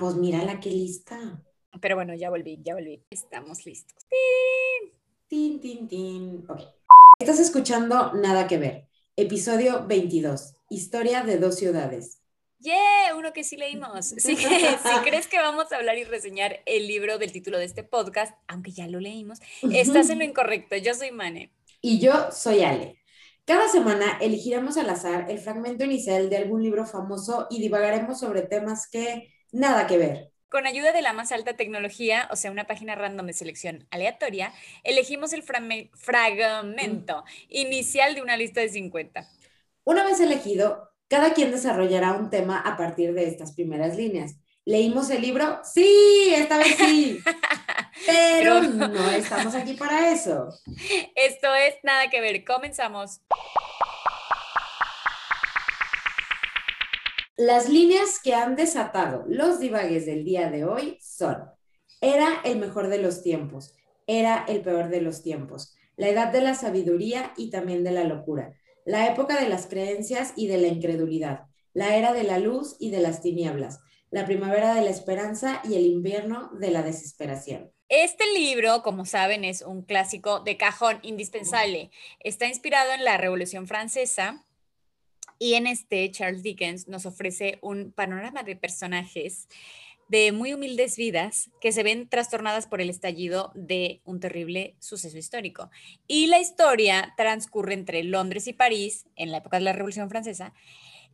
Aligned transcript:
pues 0.00 0.16
mírala 0.16 0.58
qué 0.58 0.70
lista. 0.70 1.44
Pero 1.80 1.94
bueno, 1.94 2.14
ya 2.14 2.30
volví, 2.30 2.58
ya 2.64 2.74
volví. 2.74 3.04
Estamos 3.10 3.64
listos. 3.66 4.06
Tin, 5.28 5.60
tin, 5.60 5.86
tin. 5.86 6.44
Ok. 6.48 6.62
Estás 7.20 7.38
escuchando 7.38 8.14
Nada 8.14 8.48
que 8.48 8.58
ver. 8.58 8.88
Episodio 9.14 9.86
22. 9.86 10.54
Historia 10.70 11.22
de 11.22 11.38
dos 11.38 11.56
ciudades. 11.56 12.18
¡Yeah! 12.58 13.14
Uno 13.16 13.32
que 13.32 13.44
sí 13.44 13.56
leímos. 13.56 14.14
Sí, 14.18 14.36
si 14.36 15.00
crees 15.04 15.28
que 15.28 15.38
vamos 15.38 15.70
a 15.70 15.76
hablar 15.76 15.98
y 15.98 16.04
reseñar 16.04 16.60
el 16.66 16.88
libro 16.88 17.18
del 17.18 17.30
título 17.30 17.58
de 17.58 17.66
este 17.66 17.84
podcast, 17.84 18.34
aunque 18.48 18.72
ya 18.72 18.88
lo 18.88 19.00
leímos, 19.00 19.38
estás 19.72 20.10
en 20.10 20.18
lo 20.18 20.24
incorrecto. 20.24 20.76
Yo 20.76 20.94
soy 20.94 21.12
Mane. 21.12 21.52
Y 21.82 22.00
yo 22.00 22.32
soy 22.32 22.62
Ale. 22.62 22.96
Cada 23.44 23.68
semana 23.68 24.18
elegiremos 24.20 24.76
al 24.76 24.90
azar 24.90 25.30
el 25.30 25.38
fragmento 25.38 25.84
inicial 25.84 26.30
de 26.30 26.38
algún 26.38 26.62
libro 26.62 26.86
famoso 26.86 27.46
y 27.50 27.60
divagaremos 27.60 28.18
sobre 28.18 28.42
temas 28.42 28.88
que 28.88 29.28
nada 29.52 29.86
que 29.86 29.98
ver. 29.98 30.32
Con 30.48 30.66
ayuda 30.66 30.92
de 30.92 31.02
la 31.02 31.12
más 31.12 31.30
alta 31.30 31.54
tecnología, 31.54 32.28
o 32.32 32.36
sea, 32.36 32.50
una 32.50 32.66
página 32.66 32.96
random 32.96 33.26
de 33.26 33.32
selección 33.32 33.86
aleatoria, 33.90 34.52
elegimos 34.82 35.32
el 35.32 35.44
fragmento 35.44 37.24
inicial 37.48 38.14
de 38.16 38.22
una 38.22 38.36
lista 38.36 38.60
de 38.60 38.68
50. 38.68 39.28
Una 39.84 40.04
vez 40.04 40.18
elegido, 40.20 40.90
cada 41.08 41.34
quien 41.34 41.50
desarrollará 41.50 42.12
un 42.12 42.30
tema 42.30 42.58
a 42.58 42.76
partir 42.76 43.14
de 43.14 43.28
estas 43.28 43.52
primeras 43.52 43.96
líneas. 43.96 44.36
¿Leímos 44.64 45.10
el 45.10 45.22
libro? 45.22 45.60
Sí, 45.64 46.32
esta 46.34 46.58
vez 46.58 46.76
sí. 46.76 47.18
Pero 48.06 48.60
no 48.62 49.10
estamos 49.10 49.54
aquí 49.54 49.74
para 49.74 50.12
eso. 50.12 50.48
Esto 51.14 51.54
es 51.54 51.74
nada 51.82 52.08
que 52.10 52.20
ver. 52.20 52.44
Comenzamos. 52.44 53.20
Las 57.42 57.70
líneas 57.70 58.20
que 58.22 58.34
han 58.34 58.54
desatado 58.54 59.24
los 59.26 59.60
divagues 59.60 60.04
del 60.04 60.26
día 60.26 60.50
de 60.50 60.66
hoy 60.66 60.98
son, 61.00 61.38
era 62.02 62.42
el 62.44 62.58
mejor 62.58 62.88
de 62.88 62.98
los 62.98 63.22
tiempos, 63.22 63.72
era 64.06 64.44
el 64.46 64.60
peor 64.60 64.90
de 64.90 65.00
los 65.00 65.22
tiempos, 65.22 65.74
la 65.96 66.10
edad 66.10 66.32
de 66.32 66.42
la 66.42 66.52
sabiduría 66.52 67.32
y 67.38 67.48
también 67.48 67.82
de 67.82 67.92
la 67.92 68.04
locura, 68.04 68.52
la 68.84 69.10
época 69.10 69.40
de 69.40 69.48
las 69.48 69.66
creencias 69.68 70.34
y 70.36 70.48
de 70.48 70.58
la 70.58 70.66
incredulidad, 70.66 71.46
la 71.72 71.96
era 71.96 72.12
de 72.12 72.24
la 72.24 72.38
luz 72.38 72.76
y 72.78 72.90
de 72.90 73.00
las 73.00 73.22
tinieblas, 73.22 73.80
la 74.10 74.26
primavera 74.26 74.74
de 74.74 74.82
la 74.82 74.90
esperanza 74.90 75.62
y 75.64 75.76
el 75.76 75.86
invierno 75.86 76.50
de 76.60 76.70
la 76.70 76.82
desesperación. 76.82 77.72
Este 77.88 78.24
libro, 78.34 78.82
como 78.82 79.06
saben, 79.06 79.44
es 79.44 79.62
un 79.62 79.80
clásico 79.80 80.40
de 80.40 80.58
cajón 80.58 80.98
indispensable. 81.00 81.90
Está 82.18 82.48
inspirado 82.48 82.92
en 82.92 83.02
la 83.02 83.16
Revolución 83.16 83.66
Francesa 83.66 84.44
y 85.40 85.54
en 85.54 85.66
este 85.66 86.08
Charles 86.12 86.44
Dickens 86.44 86.86
nos 86.86 87.06
ofrece 87.06 87.58
un 87.62 87.92
panorama 87.92 88.44
de 88.44 88.54
personajes 88.54 89.48
de 90.08 90.32
muy 90.32 90.52
humildes 90.52 90.96
vidas 90.96 91.50
que 91.60 91.72
se 91.72 91.82
ven 91.82 92.08
trastornadas 92.08 92.66
por 92.66 92.80
el 92.80 92.90
estallido 92.90 93.50
de 93.54 94.02
un 94.04 94.20
terrible 94.20 94.76
suceso 94.80 95.16
histórico. 95.16 95.70
Y 96.06 96.26
la 96.26 96.40
historia 96.40 97.14
transcurre 97.16 97.74
entre 97.74 98.04
Londres 98.04 98.48
y 98.48 98.52
París 98.52 99.06
en 99.16 99.30
la 99.30 99.38
época 99.38 99.56
de 99.56 99.64
la 99.64 99.72
Revolución 99.72 100.10
Francesa, 100.10 100.52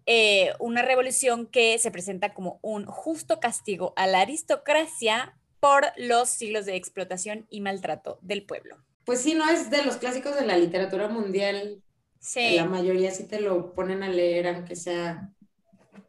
eh, 0.06 0.52
una 0.58 0.83
revolución 0.83 1.46
que 1.46 1.78
se 1.78 1.90
presenta 1.92 2.34
como 2.34 2.58
un 2.62 2.86
justo 2.86 3.38
castigo 3.38 3.92
a 3.96 4.08
la 4.08 4.20
aristocracia 4.20 5.36
por 5.61 5.84
los 5.96 6.30
siglos 6.30 6.66
de 6.66 6.74
explotación 6.74 7.46
y 7.48 7.61
maltrato 7.61 8.18
del 8.22 8.44
pueblo. 8.44 8.78
Pues 9.05 9.20
sí, 9.20 9.34
no 9.34 9.48
es 9.48 9.70
de 9.70 9.84
los 9.84 9.98
clásicos 9.98 10.34
de 10.34 10.46
la 10.46 10.58
literatura 10.58 11.08
mundial. 11.08 11.80
Sí. 12.27 12.56
La 12.56 12.64
mayoría 12.64 13.12
sí 13.12 13.28
te 13.28 13.41
lo 13.41 13.72
ponen 13.72 14.02
a 14.02 14.08
leer, 14.08 14.48
aunque 14.48 14.74
sea 14.74 15.30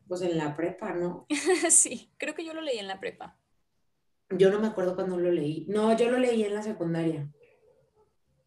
pues 0.07 0.23
en 0.23 0.35
la 0.35 0.55
prepa, 0.55 0.93
¿no? 0.93 1.27
sí, 1.69 2.11
creo 2.17 2.33
que 2.33 2.43
yo 2.43 2.55
lo 2.55 2.61
leí 2.61 2.79
en 2.79 2.87
la 2.87 2.99
prepa. 2.99 3.37
Yo 4.31 4.49
no 4.49 4.59
me 4.59 4.65
acuerdo 4.65 4.95
cuando 4.95 5.15
lo 5.15 5.31
leí. 5.31 5.67
No, 5.69 5.95
yo 5.95 6.09
lo 6.09 6.17
leí 6.17 6.43
en 6.43 6.55
la 6.55 6.63
secundaria. 6.63 7.31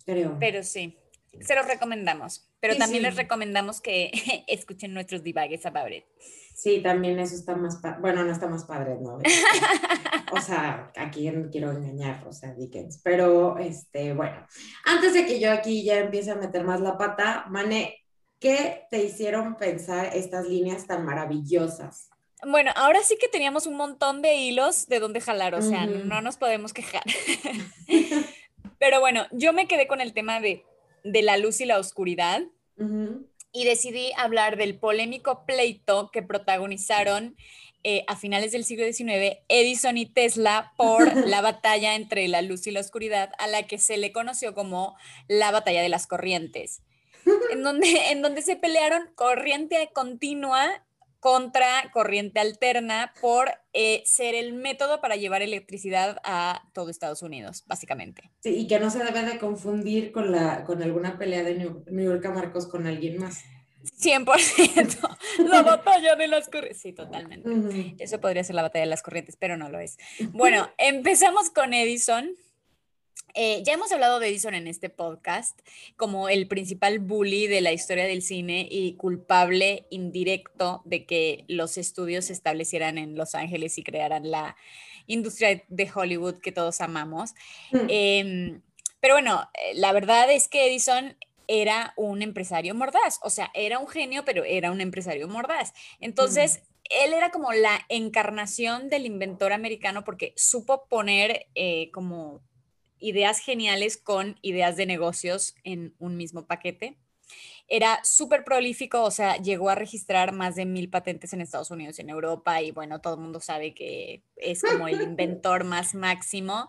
Creo. 0.05 0.37
Pero 0.41 0.65
sí, 0.65 0.99
se 1.41 1.55
los 1.55 1.65
recomendamos. 1.65 2.50
Pero 2.61 2.77
también 2.77 3.03
les 3.03 3.17
recomendamos 3.17 3.81
que 3.81 4.11
escuchen 4.47 4.93
nuestros 4.95 5.23
divagues 5.23 5.65
about 5.67 5.93
it. 5.93 6.05
Sí, 6.55 6.83
también 6.83 7.19
eso 7.19 7.35
está 7.35 7.57
más 7.57 7.77
padre. 7.77 8.01
Bueno, 8.01 8.23
no 8.23 8.31
está 8.31 8.47
más 8.47 8.65
padre, 8.65 8.99
¿no? 9.01 9.19
o 10.33 10.41
sea, 10.41 10.93
aquí 10.97 11.31
no 11.31 11.51
quiero 11.51 11.71
engañar, 11.71 12.27
o 12.27 12.33
sea, 12.33 12.53
Dickens. 12.53 13.01
Pero, 13.03 13.57
este, 13.59 14.13
bueno, 14.13 14.47
antes 14.85 15.15
de 15.15 15.25
que 15.25 15.41
yo 15.41 15.51
aquí 15.53 15.85
ya 15.85 15.99
empiece 15.99 16.31
a 16.31 16.35
meter 16.35 16.65
más 16.65 16.81
la 16.81 16.99
pata, 16.99 17.47
Mane, 17.49 18.01
¿Qué 18.41 18.87
te 18.91 19.05
hicieron 19.05 19.57
pensar 19.57 20.17
estas 20.17 20.49
líneas 20.49 20.87
tan 20.87 21.05
maravillosas? 21.05 22.09
Bueno, 22.43 22.71
ahora 22.75 23.03
sí 23.03 23.19
que 23.21 23.29
teníamos 23.29 23.67
un 23.67 23.77
montón 23.77 24.23
de 24.23 24.35
hilos 24.35 24.89
de 24.89 24.99
dónde 24.99 25.21
jalar, 25.21 25.55
o 25.55 25.61
sea, 25.61 25.85
no 25.85 26.23
nos 26.23 26.39
podemos 26.39 26.73
quejar. 26.73 27.03
Pero 28.79 28.99
bueno, 29.01 29.27
yo 29.31 29.53
me 29.53 29.69
quedé 29.69 29.87
con 29.87 30.01
el 30.01 30.15
tema 30.15 30.41
de, 30.41 30.65
la 31.05 31.37
luz 31.37 31.61
y 31.61 31.67
la 31.67 31.79
oscuridad. 31.79 32.43
Y 33.53 33.65
decidí 33.65 34.13
hablar 34.17 34.57
del 34.57 34.79
polémico 34.79 35.45
pleito 35.45 36.11
que 36.13 36.23
protagonizaron 36.23 37.37
eh, 37.83 38.05
a 38.07 38.17
finales 38.17 38.53
del 38.53 38.65
siglo 38.65 38.87
XIX 38.87 39.39
Edison 39.49 39.99
y 39.99 40.07
Tesla 40.07 40.73
por 40.77 41.15
la 41.27 41.41
batalla 41.43 41.95
entre 41.95 42.27
la 42.29 42.43
luz 42.43 42.67
y 42.67 42.71
la 42.71 42.81
oscuridad, 42.81 43.33
a 43.39 43.49
la 43.49 43.67
que 43.67 43.79
se 43.79 43.97
le 43.97 44.13
conoció 44.13 44.55
como 44.55 44.97
la 45.29 45.51
batalla 45.51 45.83
de 45.83 45.89
las 45.89 46.07
corrientes 46.07 46.83
en 47.51 47.63
donde, 47.63 48.11
en 48.11 48.23
donde 48.23 48.43
se 48.43 48.57
pelearon 48.57 49.09
corriente 49.15 49.91
continua 49.93 50.85
contra 51.21 51.91
corriente 51.93 52.41
alterna 52.41 53.13
por 53.21 53.51
eh, 53.73 54.03
ser 54.07 54.35
el 54.35 54.55
método 54.55 55.01
para 55.01 55.17
llevar 55.17 55.43
electricidad 55.43 56.17
a 56.25 56.63
todo 56.73 56.89
Estados 56.91 57.23
Unidos, 57.23 57.65
básicamente. 57.67 58.31
Sí, 58.41 58.57
y 58.57 58.67
que 58.67 58.81
no 58.81 58.91
se 58.91 59.05
debe 59.05 59.23
de 59.23 59.39
confundir 59.39 60.13
con, 60.13 60.33
la, 60.33 60.65
con 60.65 60.83
alguna 60.83 61.19
pelea 61.19 61.43
de 61.45 61.55
New, 61.55 61.85
York 61.87 62.25
a 62.25 62.31
Marcos 62.31 62.67
con 62.67 62.87
alguien 62.87 63.19
más. 63.19 63.41
100%. 63.99 65.19
La 65.49 65.63
batalla 65.63 66.15
de 66.15 66.29
las 66.29 66.49
corrientes. 66.49 66.83
Sí, 66.83 66.93
totalmente. 66.93 67.95
Eso 67.99 68.21
podría 68.21 68.45
ser 68.45 68.55
la 68.57 68.63
batalla 68.63 68.85
de 68.85 68.91
las 68.91 69.03
corrientes, 69.03 69.37
pero 69.37 69.57
no 69.57 69.71
lo 69.71 69.81
es. 69.81 69.97
Bueno, 70.33 70.69
empezamos 70.77 71.49
con 71.49 71.73
Edison 71.73 72.37
eh, 73.35 73.63
ya 73.65 73.73
hemos 73.73 73.93
hablado 73.93 74.19
de 74.19 74.29
Edison 74.29 74.55
en 74.55 74.67
este 74.67 74.91
podcast 74.91 75.59
como 75.97 76.29
el 76.29 76.49
principal 76.49 76.99
bully 76.99 77.47
de 77.47 77.61
la 77.61 77.73
historia 77.73 78.05
del 78.05 78.23
cine 78.23 78.67
y 78.71 78.95
culpable 78.95 79.87
indirecto 79.91 80.83
de 80.85 81.07
que 81.07 81.45
los 81.49 81.79
estudios 81.79 82.27
se 82.27 82.33
establecieran 82.33 82.99
en 82.99 83.17
Los 83.17 83.35
Ángeles 83.35 83.79
y 83.79 83.83
crearan 83.83 84.31
la 84.31 84.57
industria 85.07 85.63
de 85.69 85.91
Hollywood 85.93 86.39
que 86.39 86.53
todos 86.53 86.81
amamos. 86.81 87.35
Mm. 87.73 87.87
Em, 87.89 88.63
pero 89.01 89.15
bueno, 89.15 89.49
eh, 89.55 89.73
la 89.75 89.93
verdad 89.93 90.31
es 90.31 90.49
que 90.49 90.67
Edison 90.67 91.17
era 91.49 91.95
un 91.97 92.23
empresario 92.23 92.75
mordaz, 92.75 93.19
o 93.23 93.31
sea, 93.31 93.51
era 93.55 93.81
un 93.81 93.89
genio, 93.89 94.25
pero 94.25 94.45
era 94.45 94.71
un 94.71 94.81
empresario 94.81 95.27
mordaz. 95.27 95.73
Entonces, 95.99 96.63
él 96.91 97.13
era 97.13 97.31
como 97.31 97.53
la 97.53 97.81
encarnación 97.89 98.89
del 98.89 99.07
inventor 99.07 99.53
americano 99.53 100.05
porque 100.05 100.33
supo 100.37 100.87
poner 100.89 101.47
eh, 101.55 101.91
como 101.93 102.41
ideas 103.01 103.41
geniales 103.41 103.97
con 103.97 104.39
ideas 104.43 104.77
de 104.77 104.87
negocios 104.87 105.55
en 105.65 105.95
un 105.99 106.17
mismo 106.17 106.47
paquete. 106.47 106.99
Era 107.69 108.01
súper 108.05 108.45
prolífico, 108.45 109.05
o 109.05 109.11
sea, 109.13 109.37
llegó 109.37 109.71
a 109.71 109.77
registrar 109.77 110.33
más 110.33 110.57
de 110.57 110.67
mil 110.67 110.91
patentes 110.91 111.33
en 111.33 111.41
Estados 111.41 111.71
Unidos 111.71 111.99
y 111.99 112.03
en 112.03 112.11
Europa 112.11 112.61
y 112.63 112.73
bueno, 112.73 113.01
todo 113.01 113.15
el 113.15 113.21
mundo 113.21 113.41
sabe 113.41 113.75
que 113.75 114.25
es 114.37 114.63
como 114.63 114.89
el 114.89 115.01
inventor 115.01 115.63
más 115.65 115.95
máximo, 115.95 116.67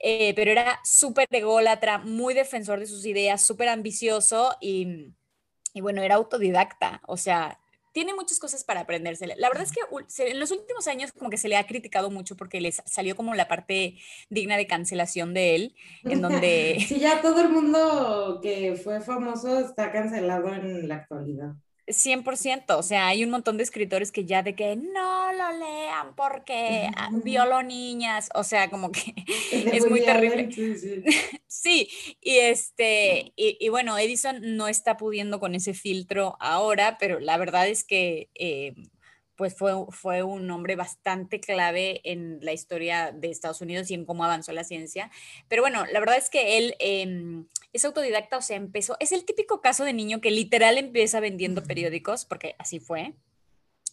eh, 0.00 0.34
pero 0.34 0.50
era 0.50 0.80
súper 0.84 1.28
ególatra, 1.30 1.98
muy 1.98 2.34
defensor 2.34 2.80
de 2.80 2.86
sus 2.86 3.06
ideas, 3.06 3.44
súper 3.46 3.68
ambicioso 3.68 4.56
y, 4.60 5.14
y 5.74 5.80
bueno, 5.80 6.02
era 6.02 6.16
autodidacta, 6.16 7.00
o 7.06 7.16
sea, 7.16 7.59
tiene 7.92 8.14
muchas 8.14 8.38
cosas 8.38 8.64
para 8.64 8.80
aprenderse. 8.80 9.26
La 9.26 9.48
verdad 9.48 9.64
es 9.64 9.72
que 9.72 10.30
en 10.30 10.40
los 10.40 10.50
últimos 10.50 10.86
años 10.86 11.12
como 11.12 11.30
que 11.30 11.38
se 11.38 11.48
le 11.48 11.56
ha 11.56 11.66
criticado 11.66 12.10
mucho 12.10 12.36
porque 12.36 12.60
les 12.60 12.82
salió 12.86 13.16
como 13.16 13.34
la 13.34 13.48
parte 13.48 13.96
digna 14.28 14.56
de 14.56 14.66
cancelación 14.66 15.34
de 15.34 15.54
él, 15.56 15.74
en 16.04 16.22
donde... 16.22 16.84
Sí, 16.86 17.00
ya 17.00 17.20
todo 17.20 17.40
el 17.40 17.48
mundo 17.48 18.40
que 18.42 18.76
fue 18.76 19.00
famoso 19.00 19.58
está 19.60 19.92
cancelado 19.92 20.52
en 20.54 20.88
la 20.88 20.96
actualidad. 20.96 21.54
100%, 21.92 22.76
o 22.76 22.82
sea, 22.82 23.08
hay 23.08 23.24
un 23.24 23.30
montón 23.30 23.56
de 23.56 23.62
escritores 23.62 24.12
que 24.12 24.24
ya 24.24 24.42
de 24.42 24.54
que 24.54 24.76
no 24.76 25.32
lo 25.32 25.58
lean 25.58 26.14
porque 26.16 26.90
violó 27.24 27.62
niñas, 27.62 28.28
o 28.34 28.44
sea, 28.44 28.70
como 28.70 28.90
que 28.92 29.14
es 29.52 29.88
muy 29.88 30.00
terrible. 30.02 30.48
Sí, 31.52 31.90
y 32.20 32.36
este, 32.36 33.32
y, 33.34 33.68
bueno, 33.70 33.98
Edison 33.98 34.38
no 34.56 34.68
está 34.68 34.96
pudiendo 34.96 35.40
con 35.40 35.56
ese 35.56 35.74
filtro 35.74 36.36
ahora, 36.38 36.96
pero 36.98 37.18
la 37.18 37.36
verdad 37.36 37.68
es 37.68 37.82
que 37.82 38.30
eh, 38.34 38.72
pues 39.40 39.56
fue, 39.56 39.72
fue 39.88 40.22
un 40.22 40.50
hombre 40.50 40.76
bastante 40.76 41.40
clave 41.40 42.02
en 42.04 42.38
la 42.42 42.52
historia 42.52 43.10
de 43.10 43.30
Estados 43.30 43.62
Unidos 43.62 43.90
y 43.90 43.94
en 43.94 44.04
cómo 44.04 44.22
avanzó 44.22 44.52
la 44.52 44.64
ciencia. 44.64 45.10
Pero 45.48 45.62
bueno, 45.62 45.84
la 45.90 45.98
verdad 45.98 46.18
es 46.18 46.30
que 46.30 46.58
él 46.58 46.76
em, 46.78 47.46
es 47.72 47.84
autodidacta, 47.84 48.36
o 48.36 48.42
sea, 48.42 48.56
empezó, 48.56 48.96
es 49.00 49.12
el 49.12 49.24
típico 49.24 49.60
caso 49.60 49.84
de 49.84 49.92
niño 49.92 50.20
que 50.20 50.30
literal 50.30 50.78
empieza 50.78 51.20
vendiendo 51.20 51.62
periódicos, 51.62 52.24
porque 52.24 52.56
así 52.58 52.80
fue. 52.80 53.14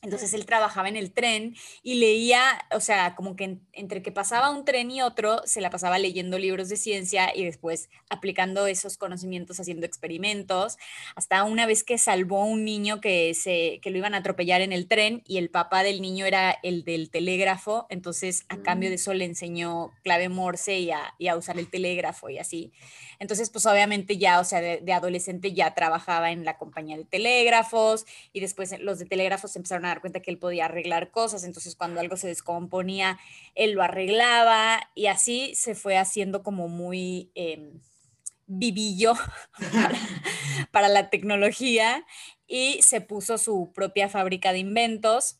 Entonces 0.03 0.33
él 0.33 0.45
trabajaba 0.45 0.89
en 0.89 0.95
el 0.95 1.11
tren 1.11 1.55
y 1.81 1.95
leía, 1.95 2.41
o 2.71 2.79
sea, 2.79 3.15
como 3.15 3.35
que 3.35 3.57
entre 3.73 4.03
que 4.03 4.11
pasaba 4.11 4.51
un 4.51 4.63
tren 4.63 4.91
y 4.91 5.01
otro, 5.01 5.41
se 5.45 5.59
la 5.59 5.71
pasaba 5.71 5.97
leyendo 5.97 6.37
libros 6.37 6.69
de 6.69 6.77
ciencia 6.77 7.35
y 7.35 7.43
después 7.43 7.89
aplicando 8.09 8.67
esos 8.67 8.97
conocimientos, 8.97 9.59
haciendo 9.59 9.85
experimentos, 9.85 10.77
hasta 11.15 11.43
una 11.43 11.65
vez 11.65 11.83
que 11.83 11.97
salvó 11.97 12.43
a 12.43 12.45
un 12.45 12.63
niño 12.63 13.01
que, 13.01 13.33
se, 13.33 13.79
que 13.81 13.89
lo 13.89 13.97
iban 13.97 14.13
a 14.13 14.17
atropellar 14.17 14.61
en 14.61 14.71
el 14.71 14.87
tren 14.87 15.23
y 15.25 15.37
el 15.37 15.49
papá 15.49 15.81
del 15.81 16.01
niño 16.01 16.25
era 16.25 16.51
el 16.61 16.83
del 16.83 17.09
telégrafo, 17.09 17.87
entonces 17.89 18.45
a 18.49 18.57
cambio 18.57 18.89
de 18.89 18.95
mm. 18.95 18.99
eso 18.99 19.13
le 19.13 19.25
enseñó 19.25 19.91
clave 20.03 20.29
Morse 20.29 20.79
y 20.79 20.91
a, 20.91 21.15
y 21.17 21.27
a 21.27 21.35
usar 21.35 21.57
el 21.57 21.69
telégrafo 21.69 22.29
y 22.29 22.37
así. 22.37 22.71
Entonces, 23.19 23.49
pues 23.49 23.65
obviamente 23.65 24.17
ya, 24.17 24.39
o 24.39 24.43
sea, 24.43 24.61
de, 24.61 24.93
adolescente 24.93 25.53
ya 25.53 25.73
trabajaba 25.73 26.31
en 26.31 26.45
la 26.45 26.57
compañía 26.57 26.97
de 26.97 27.05
telégrafos 27.05 28.05
y 28.31 28.39
después 28.39 28.77
los 28.79 28.99
de 28.99 29.05
telégrafos 29.05 29.55
empezaron 29.55 29.85
a 29.85 29.91
cuenta 30.01 30.21
que 30.21 30.31
él 30.31 30.39
podía 30.39 30.65
arreglar 30.65 31.11
cosas, 31.11 31.43
entonces 31.43 31.75
cuando 31.75 31.99
algo 31.99 32.17
se 32.17 32.27
descomponía, 32.27 33.19
él 33.55 33.71
lo 33.71 33.83
arreglaba 33.83 34.79
y 34.95 35.07
así 35.07 35.53
se 35.55 35.75
fue 35.75 35.97
haciendo 35.97 36.43
como 36.43 36.67
muy... 36.67 37.31
Em, 37.35 37.79
vivillo 38.47 39.13
para, 40.71 40.87
la 40.87 41.09
tecnología 41.09 42.05
y 42.47 42.79
se 42.81 43.01
puso 43.01 43.37
su 43.37 43.71
propia 43.75 44.07
fábrica 44.07 44.53
de 44.53 44.59
inventos 44.59 45.39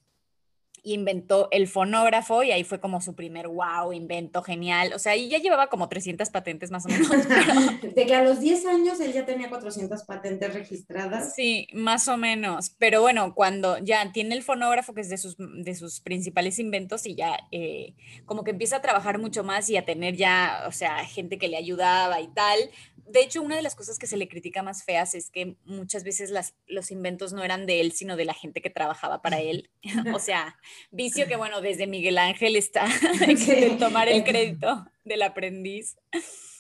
inventó 0.94 1.48
el 1.52 1.68
fonógrafo 1.68 2.44
y 2.44 2.52
ahí 2.52 2.64
fue 2.64 2.80
como 2.80 3.02
su 3.02 3.16
primer 3.16 3.48
wow, 3.48 3.94
invento 3.94 4.42
genial. 4.42 4.94
O 4.94 5.00
sea, 5.00 5.16
y 5.16 5.30
ya 5.30 5.40
llevaba 5.40 5.68
como 5.68 5.90
300 5.90 6.30
patentes 6.30 6.72
más 6.72 6.86
o 6.86 6.90
menos. 6.90 7.10
De 7.96 8.06
que 8.06 8.16
a 8.16 8.24
los 8.24 8.40
10 8.40 8.66
años 8.66 9.00
él 9.00 9.14
ya 9.14 9.26
tenía 9.26 9.50
400 9.50 10.04
patentes 10.04 10.54
registradas. 10.54 11.36
Sí, 11.36 11.68
más 11.74 12.08
o 12.08 12.18
menos. 12.18 12.72
Pero 12.78 13.02
bueno, 13.02 13.34
cuando 13.36 13.78
ya 13.80 14.12
tiene 14.12 14.36
el 14.36 14.44
fonógrafo, 14.44 14.94
que 14.94 15.02
es 15.02 15.10
de 15.10 15.18
sus, 15.18 15.36
de 15.38 15.76
sus 15.76 16.02
principales 16.02 16.60
inventos, 16.60 17.06
y 17.06 17.16
ya 17.16 17.38
eh, 17.52 17.96
como 18.26 18.44
que 18.44 18.52
empieza 18.52 18.78
a 18.78 18.82
trabajar 18.82 19.20
mucho 19.20 19.44
más 19.44 19.70
y 19.70 19.78
a 19.78 19.86
tener 19.86 20.16
ya, 20.16 20.64
o 20.68 20.72
sea, 20.72 21.06
gente 21.06 21.38
que 21.38 21.48
le 21.48 21.58
ayudaba 21.58 22.22
y 22.22 22.28
tal, 22.28 22.70
de 23.08 23.22
hecho, 23.22 23.42
una 23.42 23.56
de 23.56 23.62
las 23.62 23.76
cosas 23.76 23.98
que 23.98 24.08
se 24.08 24.18
le 24.18 24.28
critica 24.28 24.64
más 24.64 24.84
feas 24.84 25.16
es 25.16 25.30
que 25.30 25.56
muchas 25.64 26.04
veces 26.04 26.30
las, 26.30 26.56
los 26.68 26.92
inventos 26.92 27.32
no 27.32 27.44
eran 27.44 27.66
de 27.66 27.80
él, 27.80 27.94
sino 27.94 28.18
de 28.18 28.26
la 28.26 28.34
gente 28.34 28.62
que 28.62 28.70
trabajaba 28.70 29.22
para 29.22 29.40
él. 29.40 29.70
o 30.14 30.20
sea, 30.20 30.58
vicio 30.92 31.28
que, 31.28 31.36
bueno, 31.36 31.62
desde 31.62 31.88
Miguel 31.88 32.18
Ángel 32.18 32.56
está 32.56 32.88
de 33.48 33.76
tomar 33.80 34.10
el 34.10 34.24
crédito 34.24 34.86
del 35.04 35.22
aprendiz. 35.22 35.98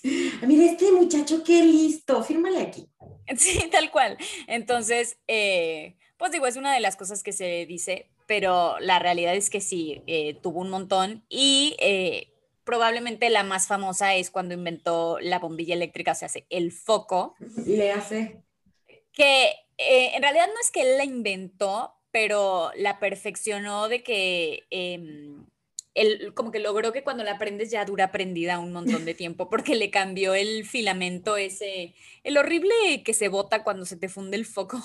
Mira, 0.03 0.71
este 0.71 0.91
muchacho, 0.91 1.43
qué 1.43 1.63
listo, 1.63 2.23
fírmale 2.23 2.61
aquí. 2.61 2.87
Sí, 3.37 3.67
tal 3.69 3.91
cual. 3.91 4.17
Entonces, 4.47 5.17
eh, 5.27 5.97
pues 6.15 6.31
digo, 6.31 6.47
es 6.47 6.55
una 6.55 6.73
de 6.73 6.79
las 6.79 6.95
cosas 6.95 7.23
que 7.23 7.33
se 7.33 7.65
dice, 7.65 8.09
pero 8.25 8.79
la 8.79 8.99
realidad 8.99 9.35
es 9.35 9.49
que 9.49 9.59
sí, 9.59 10.01
eh, 10.07 10.35
tuvo 10.41 10.61
un 10.61 10.69
montón 10.69 11.25
y... 11.29 11.75
Eh, 11.79 12.33
probablemente 12.67 13.29
la 13.29 13.43
más 13.43 13.65
famosa 13.65 14.15
es 14.15 14.29
cuando 14.29 14.53
inventó 14.53 15.19
la 15.21 15.39
bombilla 15.39 15.73
eléctrica, 15.73 16.11
o 16.11 16.15
sea, 16.15 16.25
hace 16.25 16.45
el 16.49 16.73
foco. 16.73 17.33
Le 17.65 17.93
hace. 17.93 18.43
Que 19.13 19.53
eh, 19.77 20.11
en 20.15 20.21
realidad 20.21 20.47
no 20.47 20.59
es 20.61 20.69
que 20.69 20.81
él 20.81 20.97
la 20.97 21.05
inventó, 21.05 21.93
pero 22.11 22.71
la 22.75 22.99
perfeccionó 22.99 23.87
de 23.89 24.03
que 24.03 24.65
él 24.69 25.45
em, 25.93 26.33
como 26.33 26.51
que 26.51 26.59
logró 26.59 26.91
que 26.93 27.03
cuando 27.03 27.23
la 27.23 27.37
prendes 27.37 27.71
ya 27.71 27.85
dura 27.85 28.11
prendida 28.11 28.59
un 28.59 28.71
montón 28.71 29.05
de 29.05 29.13
tiempo, 29.13 29.49
porque 29.49 29.75
le 29.75 29.91
cambió 29.91 30.33
el 30.35 30.65
filamento 30.65 31.37
ese, 31.37 31.95
el 32.23 32.37
horrible 32.37 33.03
que 33.03 33.13
se 33.13 33.29
bota 33.29 33.63
cuando 33.63 33.85
se 33.85 33.97
te 33.97 34.09
funde 34.09 34.37
el 34.37 34.45
foco. 34.45 34.81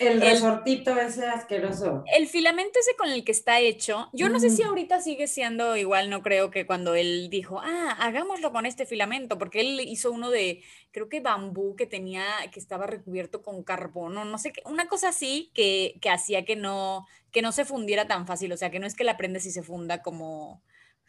El 0.00 0.18
resortito 0.18 0.98
ese 0.98 1.26
asqueroso. 1.26 2.04
El 2.16 2.26
filamento 2.26 2.78
ese 2.80 2.96
con 2.96 3.10
el 3.10 3.22
que 3.22 3.32
está 3.32 3.60
hecho, 3.60 4.08
yo 4.14 4.30
no 4.30 4.40
sé 4.40 4.48
si 4.48 4.62
ahorita 4.62 5.02
sigue 5.02 5.26
siendo 5.26 5.76
igual, 5.76 6.08
no 6.08 6.22
creo 6.22 6.50
que 6.50 6.64
cuando 6.64 6.94
él 6.94 7.28
dijo, 7.28 7.60
ah, 7.62 7.96
hagámoslo 8.00 8.50
con 8.50 8.64
este 8.64 8.86
filamento, 8.86 9.36
porque 9.36 9.60
él 9.60 9.78
hizo 9.80 10.10
uno 10.10 10.30
de, 10.30 10.62
creo 10.90 11.10
que 11.10 11.20
bambú 11.20 11.76
que 11.76 11.86
tenía, 11.86 12.24
que 12.50 12.58
estaba 12.58 12.86
recubierto 12.86 13.42
con 13.42 13.62
carbono, 13.62 14.24
no 14.24 14.38
sé 14.38 14.52
qué, 14.52 14.62
una 14.64 14.88
cosa 14.88 15.10
así 15.10 15.50
que, 15.52 15.98
que 16.00 16.08
hacía 16.08 16.46
que 16.46 16.56
no, 16.56 17.06
que 17.30 17.42
no 17.42 17.52
se 17.52 17.66
fundiera 17.66 18.08
tan 18.08 18.26
fácil, 18.26 18.52
o 18.52 18.56
sea, 18.56 18.70
que 18.70 18.78
no 18.78 18.86
es 18.86 18.94
que 18.94 19.04
la 19.04 19.18
prendes 19.18 19.44
y 19.44 19.50
se 19.50 19.62
funda 19.62 20.00
como, 20.00 20.62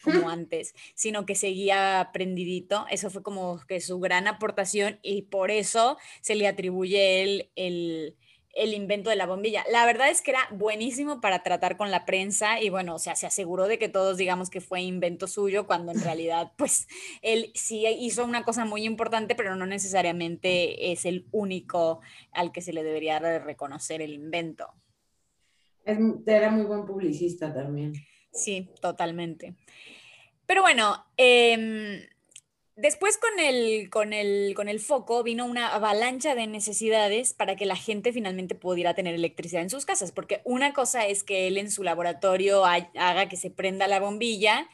como 0.03 0.29
antes, 0.29 0.73
sino 0.95 1.25
que 1.25 1.35
seguía 1.35 2.09
prendidito. 2.11 2.85
Eso 2.91 3.09
fue 3.09 3.23
como 3.23 3.61
que 3.67 3.79
su 3.79 3.99
gran 3.99 4.27
aportación 4.27 4.99
y 5.01 5.21
por 5.23 5.49
eso 5.49 5.97
se 6.21 6.35
le 6.35 6.47
atribuye 6.47 7.23
él 7.23 7.51
el, 7.55 8.17
el 8.17 8.17
invento 8.55 9.09
de 9.09 9.15
la 9.15 9.25
bombilla. 9.25 9.63
La 9.71 9.85
verdad 9.85 10.09
es 10.09 10.21
que 10.21 10.31
era 10.31 10.47
buenísimo 10.51 11.21
para 11.21 11.43
tratar 11.43 11.77
con 11.77 11.91
la 11.91 12.05
prensa 12.05 12.61
y 12.61 12.69
bueno, 12.69 12.95
o 12.95 12.99
sea, 12.99 13.15
se 13.15 13.25
aseguró 13.25 13.67
de 13.67 13.79
que 13.79 13.89
todos 13.89 14.17
digamos 14.17 14.49
que 14.49 14.61
fue 14.61 14.81
invento 14.81 15.27
suyo 15.27 15.67
cuando 15.67 15.91
en 15.91 16.01
realidad 16.01 16.51
pues 16.57 16.87
él 17.21 17.51
sí 17.55 17.85
hizo 17.87 18.25
una 18.25 18.43
cosa 18.43 18.65
muy 18.65 18.83
importante, 18.83 19.35
pero 19.35 19.55
no 19.55 19.65
necesariamente 19.65 20.91
es 20.91 21.05
el 21.05 21.27
único 21.31 22.01
al 22.31 22.51
que 22.51 22.61
se 22.61 22.73
le 22.73 22.83
debería 22.83 23.19
reconocer 23.19 24.01
el 24.01 24.13
invento. 24.13 24.67
era 25.85 26.49
muy 26.49 26.65
buen 26.65 26.85
publicista 26.85 27.53
también. 27.53 27.93
Sí, 28.33 28.69
totalmente. 28.81 29.55
Pero 30.45 30.61
bueno, 30.61 31.05
eh, 31.17 32.07
Después 32.75 33.17
con 33.17 33.39
el, 33.39 33.89
con, 33.89 34.13
el, 34.13 34.53
con 34.55 34.69
el 34.69 34.79
foco 34.79 35.23
vino 35.23 35.45
una 35.45 35.73
avalancha 35.73 36.35
de 36.35 36.47
necesidades 36.47 37.33
para 37.33 37.55
que 37.55 37.65
la 37.65 37.75
gente 37.75 38.13
finalmente 38.13 38.55
pudiera 38.55 38.93
tener 38.93 39.13
electricidad 39.13 39.61
en 39.61 39.69
sus 39.69 39.85
casas, 39.85 40.11
porque 40.11 40.41
una 40.45 40.73
cosa 40.73 41.05
es 41.05 41.23
que 41.23 41.47
él 41.47 41.57
en 41.57 41.69
su 41.69 41.83
laboratorio 41.83 42.63
haga 42.65 43.27
que 43.27 43.35
se 43.35 43.51
prenda 43.51 43.87
la 43.87 43.99
bombilla 43.99 44.69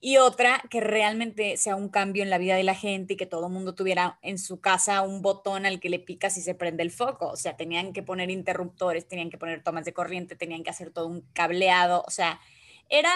y 0.00 0.18
otra 0.18 0.62
que 0.70 0.80
realmente 0.80 1.56
sea 1.56 1.74
un 1.74 1.88
cambio 1.88 2.22
en 2.22 2.30
la 2.30 2.38
vida 2.38 2.56
de 2.56 2.64
la 2.64 2.74
gente 2.74 3.14
y 3.14 3.16
que 3.16 3.26
todo 3.26 3.46
el 3.46 3.52
mundo 3.52 3.74
tuviera 3.74 4.18
en 4.22 4.38
su 4.38 4.60
casa 4.60 5.02
un 5.02 5.22
botón 5.22 5.64
al 5.66 5.80
que 5.80 5.88
le 5.88 5.98
picas 5.98 6.36
y 6.36 6.42
se 6.42 6.54
prende 6.54 6.82
el 6.82 6.90
foco. 6.90 7.28
O 7.28 7.36
sea, 7.36 7.56
tenían 7.56 7.92
que 7.92 8.02
poner 8.02 8.30
interruptores, 8.30 9.08
tenían 9.08 9.30
que 9.30 9.38
poner 9.38 9.62
tomas 9.62 9.84
de 9.84 9.94
corriente, 9.94 10.36
tenían 10.36 10.62
que 10.62 10.70
hacer 10.70 10.90
todo 10.90 11.06
un 11.06 11.22
cableado, 11.32 12.04
o 12.06 12.10
sea, 12.10 12.40
era 12.88 13.10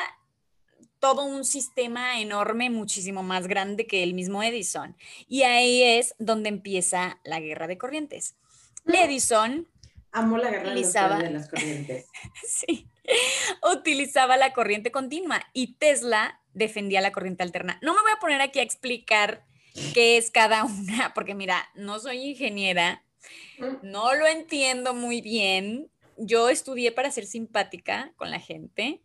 todo 1.00 1.24
un 1.24 1.44
sistema 1.44 2.20
enorme, 2.20 2.70
muchísimo 2.70 3.22
más 3.22 3.48
grande 3.48 3.86
que 3.86 4.02
el 4.02 4.14
mismo 4.14 4.42
Edison. 4.42 4.96
Y 5.26 5.42
ahí 5.42 5.82
es 5.82 6.14
donde 6.18 6.50
empieza 6.50 7.18
la 7.24 7.40
guerra 7.40 7.66
de 7.66 7.78
corrientes. 7.78 8.36
Mm. 8.84 8.94
Edison... 8.94 9.68
Amo 10.12 10.38
la 10.38 10.50
guerra 10.50 10.74
de 10.74 11.30
las 11.30 11.48
corrientes. 11.48 12.06
sí, 12.44 12.88
utilizaba 13.72 14.36
la 14.36 14.52
corriente 14.52 14.90
continua 14.90 15.40
y 15.52 15.74
Tesla 15.74 16.40
defendía 16.52 17.00
la 17.00 17.12
corriente 17.12 17.44
alterna. 17.44 17.78
No 17.80 17.94
me 17.94 18.02
voy 18.02 18.10
a 18.10 18.20
poner 18.20 18.40
aquí 18.40 18.58
a 18.58 18.64
explicar 18.64 19.44
qué 19.94 20.16
es 20.16 20.30
cada 20.30 20.64
una, 20.64 21.14
porque 21.14 21.34
mira, 21.34 21.68
no 21.74 22.00
soy 22.00 22.30
ingeniera, 22.30 23.04
mm. 23.58 23.76
no 23.82 24.14
lo 24.14 24.26
entiendo 24.26 24.94
muy 24.94 25.20
bien. 25.20 25.90
Yo 26.16 26.50
estudié 26.50 26.92
para 26.92 27.10
ser 27.10 27.24
simpática 27.24 28.12
con 28.16 28.30
la 28.30 28.40
gente 28.40 29.00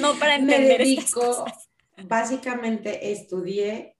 no 0.00 0.18
para 0.18 0.36
entender. 0.36 0.78
Me 0.78 0.84
dedico, 0.84 1.44
básicamente 2.04 3.12
estudié 3.12 3.96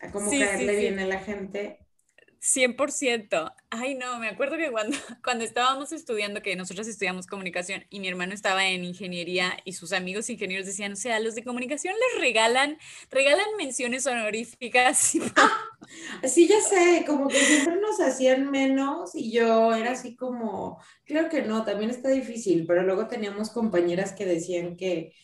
a 0.00 0.10
cómo 0.10 0.30
caerle 0.30 0.76
bien 0.76 0.98
a 0.98 1.06
la 1.06 1.18
gente 1.18 1.78
100%. 2.40 3.52
Ay, 3.68 3.94
no, 3.94 4.18
me 4.18 4.28
acuerdo 4.28 4.56
que 4.56 4.70
cuando, 4.70 4.96
cuando 5.24 5.44
estábamos 5.44 5.92
estudiando, 5.92 6.42
que 6.42 6.56
nosotros 6.56 6.88
estudiamos 6.88 7.26
comunicación 7.26 7.84
y 7.90 8.00
mi 8.00 8.08
hermano 8.08 8.32
estaba 8.32 8.66
en 8.66 8.84
ingeniería 8.84 9.58
y 9.64 9.74
sus 9.74 9.92
amigos 9.92 10.30
ingenieros 10.30 10.66
decían, 10.66 10.92
o 10.92 10.96
sea, 10.96 11.20
los 11.20 11.34
de 11.34 11.44
comunicación 11.44 11.94
les 11.94 12.20
regalan, 12.22 12.78
regalan 13.10 13.46
menciones 13.58 14.06
honoríficas. 14.06 15.12
Sí, 16.22 16.46
ya 16.46 16.60
sé, 16.60 17.04
como 17.06 17.26
que 17.26 17.38
siempre 17.38 17.80
nos 17.80 18.00
hacían 18.00 18.50
menos 18.50 19.14
y 19.14 19.32
yo 19.32 19.74
era 19.74 19.92
así 19.92 20.14
como, 20.14 20.78
creo 21.04 21.28
que 21.28 21.42
no, 21.42 21.64
también 21.64 21.90
está 21.90 22.10
difícil, 22.10 22.64
pero 22.66 22.82
luego 22.82 23.08
teníamos 23.08 23.50
compañeras 23.50 24.12
que 24.12 24.24
decían 24.26 24.76
que, 24.76 25.14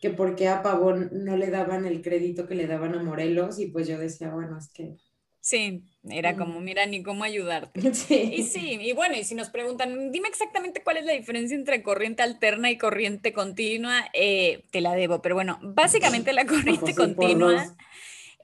que 0.00 0.10
porque 0.10 0.48
a 0.48 0.62
Pavón 0.62 1.10
no 1.12 1.36
le 1.36 1.50
daban 1.50 1.84
el 1.84 2.02
crédito 2.02 2.46
que 2.48 2.56
le 2.56 2.66
daban 2.66 2.94
a 2.94 3.02
Morelos 3.02 3.60
y 3.60 3.68
pues 3.68 3.86
yo 3.86 3.98
decía, 3.98 4.30
bueno, 4.30 4.58
es 4.58 4.68
que 4.70 4.96
Sí, 5.46 5.84
era 6.10 6.34
como, 6.34 6.58
mira, 6.58 6.86
ni 6.86 7.04
cómo 7.04 7.22
ayudarte. 7.22 7.80
Y 8.10 8.42
sí, 8.42 8.78
y 8.80 8.92
bueno, 8.94 9.14
y 9.16 9.22
si 9.22 9.36
nos 9.36 9.48
preguntan, 9.48 10.10
dime 10.10 10.26
exactamente 10.26 10.82
cuál 10.82 10.96
es 10.96 11.04
la 11.04 11.12
diferencia 11.12 11.56
entre 11.56 11.84
corriente 11.84 12.24
alterna 12.24 12.68
y 12.68 12.76
corriente 12.76 13.32
continua, 13.32 14.08
eh, 14.12 14.64
te 14.72 14.80
la 14.80 14.96
debo, 14.96 15.22
pero 15.22 15.36
bueno, 15.36 15.60
básicamente 15.62 16.32
la 16.32 16.46
corriente 16.46 16.96
continua 16.96 17.76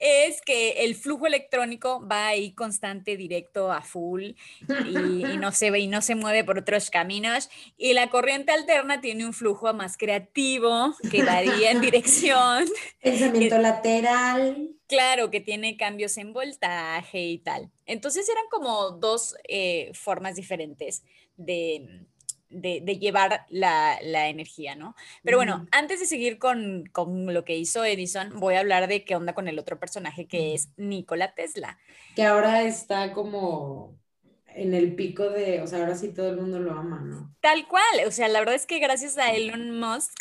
es 0.03 0.43
que 0.43 0.85
el 0.85 0.97
flujo 0.97 1.29
electrónico 1.29 2.05
va 2.05 2.27
ahí 2.27 2.53
constante, 2.53 3.17
directo, 3.17 3.71
a 3.71 3.83
full, 3.83 4.33
y, 4.85 5.23
no 5.39 5.53
se 5.53 5.71
ve 5.71 5.79
y 5.79 5.87
no 5.87 6.03
se 6.03 6.17
mueve 6.17 6.43
por 6.43 6.59
otros 6.59 6.91
caminos. 6.91 7.49
Y 7.79 7.95
la 7.95 8.11
corriente 8.11 8.51
alterna 8.51 9.01
tiene 9.01 9.25
un 9.25 9.33
flujo 9.33 9.73
más 9.73 9.97
creativo, 9.97 10.93
que 11.09 11.23
varía 11.23 11.71
en 11.71 11.81
dirección. 11.81 12.65
Pensamiento 13.01 13.59
lateral. 13.59 14.71
Claro, 14.89 15.31
que 15.31 15.41
tiene 15.41 15.77
cambios 15.77 16.17
en 16.17 16.33
voltaje 16.33 17.21
y 17.21 17.39
tal. 17.39 17.71
Entonces 17.87 18.29
eran 18.29 18.45
como 18.51 18.91
dos 18.91 19.37
eh, 19.49 19.93
formas 19.95 20.35
diferentes 20.35 21.05
de, 21.37 22.07
de, 22.53 22.81
llevar 22.99 23.47
la, 23.49 23.99
energía, 24.29 24.75
¿no? 24.75 24.95
Pero 25.23 25.37
bueno, 25.37 25.67
antes 25.73 26.01
de 26.01 26.07
seguir 26.07 26.39
con, 26.39 26.91
lo 26.95 27.45
que 27.45 27.57
hizo 27.57 27.85
Edison, 27.85 28.39
voy 28.39 28.55
a 28.55 28.61
hablar 28.61 28.89
de 28.89 29.05
qué 29.05 29.17
onda 29.17 29.35
con 29.35 29.49
el 29.49 29.59
otro 29.59 29.79
personaje 29.79 30.27
que 30.27 30.55
es 30.55 30.71
Nikola 30.77 31.35
Tesla. 31.35 31.79
Que 32.15 32.25
ahora 32.25 32.63
está 32.63 33.13
como 33.13 33.97
en 34.55 34.75
el 34.75 34.95
pico 34.95 35.31
de, 35.31 35.61
o 35.63 35.67
sea, 35.67 35.81
ahora 35.81 35.95
sí 35.95 36.09
todo 36.09 36.31
el 36.31 36.37
mundo 36.37 36.59
lo 36.61 36.73
ama, 36.73 37.01
¿no? 37.01 37.35
Tal 37.41 37.67
cual, 37.69 38.07
o 38.07 38.11
sea, 38.11 38.29
la 38.29 38.41
verdad 38.41 38.55
es 38.55 38.67
que 38.67 38.79
gracias 38.79 39.17
a 39.19 39.33
Elon 39.33 39.79
Musk, 39.79 40.13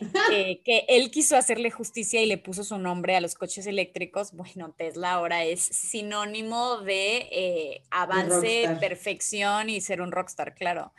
que 0.64 0.84
él 0.88 1.10
quiso 1.10 1.36
hacerle 1.36 1.70
justicia 1.70 2.20
y 2.22 2.26
le 2.26 2.38
puso 2.38 2.64
su 2.64 2.78
nombre 2.78 3.16
a 3.16 3.20
los 3.20 3.34
coches 3.34 3.66
eléctricos, 3.66 4.32
bueno, 4.32 4.74
Tesla 4.76 5.12
ahora 5.12 5.44
es 5.44 5.60
sinónimo 5.60 6.78
de 6.78 7.28
eh, 7.30 7.82
avance, 7.90 8.76
perfección 8.80 9.70
y 9.70 9.80
ser 9.80 10.00
un 10.00 10.12
rockstar, 10.12 10.54
claro. 10.54 10.92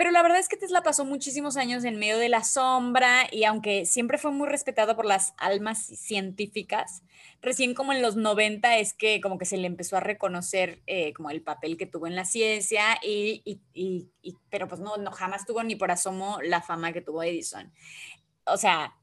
Pero 0.00 0.12
la 0.12 0.22
verdad 0.22 0.38
es 0.38 0.48
que 0.48 0.56
Tesla 0.56 0.82
pasó 0.82 1.04
muchísimos 1.04 1.58
años 1.58 1.84
en 1.84 1.98
medio 1.98 2.16
de 2.16 2.30
la 2.30 2.42
sombra 2.42 3.26
y 3.30 3.44
aunque 3.44 3.84
siempre 3.84 4.16
fue 4.16 4.30
muy 4.30 4.48
respetado 4.48 4.96
por 4.96 5.04
las 5.04 5.34
almas 5.36 5.84
científicas, 5.84 7.02
recién 7.42 7.74
como 7.74 7.92
en 7.92 8.00
los 8.00 8.16
90 8.16 8.78
es 8.78 8.94
que 8.94 9.20
como 9.20 9.36
que 9.36 9.44
se 9.44 9.58
le 9.58 9.66
empezó 9.66 9.98
a 9.98 10.00
reconocer 10.00 10.80
eh, 10.86 11.12
como 11.12 11.28
el 11.28 11.42
papel 11.42 11.76
que 11.76 11.84
tuvo 11.84 12.06
en 12.06 12.16
la 12.16 12.24
ciencia 12.24 12.98
y, 13.02 13.60
pero 14.48 14.68
pues 14.68 14.80
no, 14.80 14.96
no 14.96 15.10
jamás 15.12 15.44
tuvo 15.44 15.62
ni 15.64 15.76
por 15.76 15.90
asomo 15.90 16.38
la 16.42 16.62
fama 16.62 16.94
que 16.94 17.02
tuvo 17.02 17.22
Edison. 17.22 17.70
O 18.46 18.56
sea, 18.56 18.94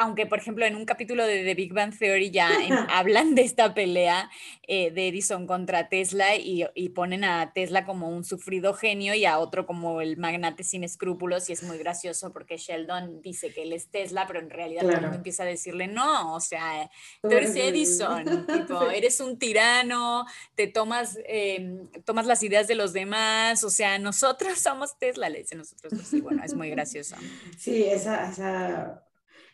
aunque 0.00 0.24
por 0.24 0.38
ejemplo 0.38 0.64
en 0.64 0.76
un 0.76 0.86
capítulo 0.86 1.26
de 1.26 1.44
The 1.44 1.54
Big 1.54 1.74
Bang 1.74 1.96
Theory 1.96 2.30
ya 2.30 2.48
hablan 2.90 3.34
de 3.34 3.42
esta 3.42 3.74
pelea 3.74 4.30
eh, 4.66 4.90
de 4.90 5.08
Edison 5.08 5.46
contra 5.46 5.88
Tesla 5.88 6.36
y, 6.36 6.64
ponen 6.94 7.22
a 7.22 7.52
Tesla 7.52 7.84
como 7.84 8.08
un 8.08 8.24
sufrido 8.24 8.74
genio 8.74 9.14
y 9.14 9.24
a 9.24 9.38
otro 9.38 9.64
como 9.64 10.00
el 10.00 10.16
magnate 10.16 10.64
sin 10.64 10.82
escrúpulos 10.82 11.48
y 11.48 11.52
es 11.52 11.62
muy 11.62 11.78
gracioso 11.78 12.32
porque 12.32 12.56
Sheldon 12.56 13.22
dice 13.22 13.52
que 13.52 13.62
él 13.62 13.72
es 13.72 13.90
Tesla, 13.90 14.26
pero 14.26 14.40
en 14.40 14.50
realidad 14.50 14.82
todo 14.82 14.92
el 14.92 15.00
mundo 15.02 15.16
empieza 15.16 15.44
a 15.44 15.46
decirle 15.46 15.86
no, 15.86 16.34
o 16.34 16.40
sea, 16.40 16.90
tú 17.22 17.28
eres 17.30 17.54
Edison, 17.54 18.24
eres 18.94 19.20
un 19.20 19.38
tirano, 19.38 20.26
te 20.56 20.66
tomas, 20.66 21.18
em, 21.26 21.88
tomas 22.04 22.26
las 22.26 22.42
ideas 22.42 22.66
de 22.66 22.74
los 22.74 22.92
demás, 22.92 23.62
o 23.62 23.70
sea, 23.70 23.98
nosotros 23.98 24.58
somos 24.58 24.98
Tesla, 24.98 25.28
le 25.28 25.40
dicen 25.40 25.58
nosotros, 25.58 25.92
pues, 25.92 26.22
bueno, 26.22 26.42
es 26.42 26.54
muy 26.54 26.70
gracioso. 26.70 27.16
Sí, 27.56 27.84
esa, 27.84 28.30
esa 28.30 29.04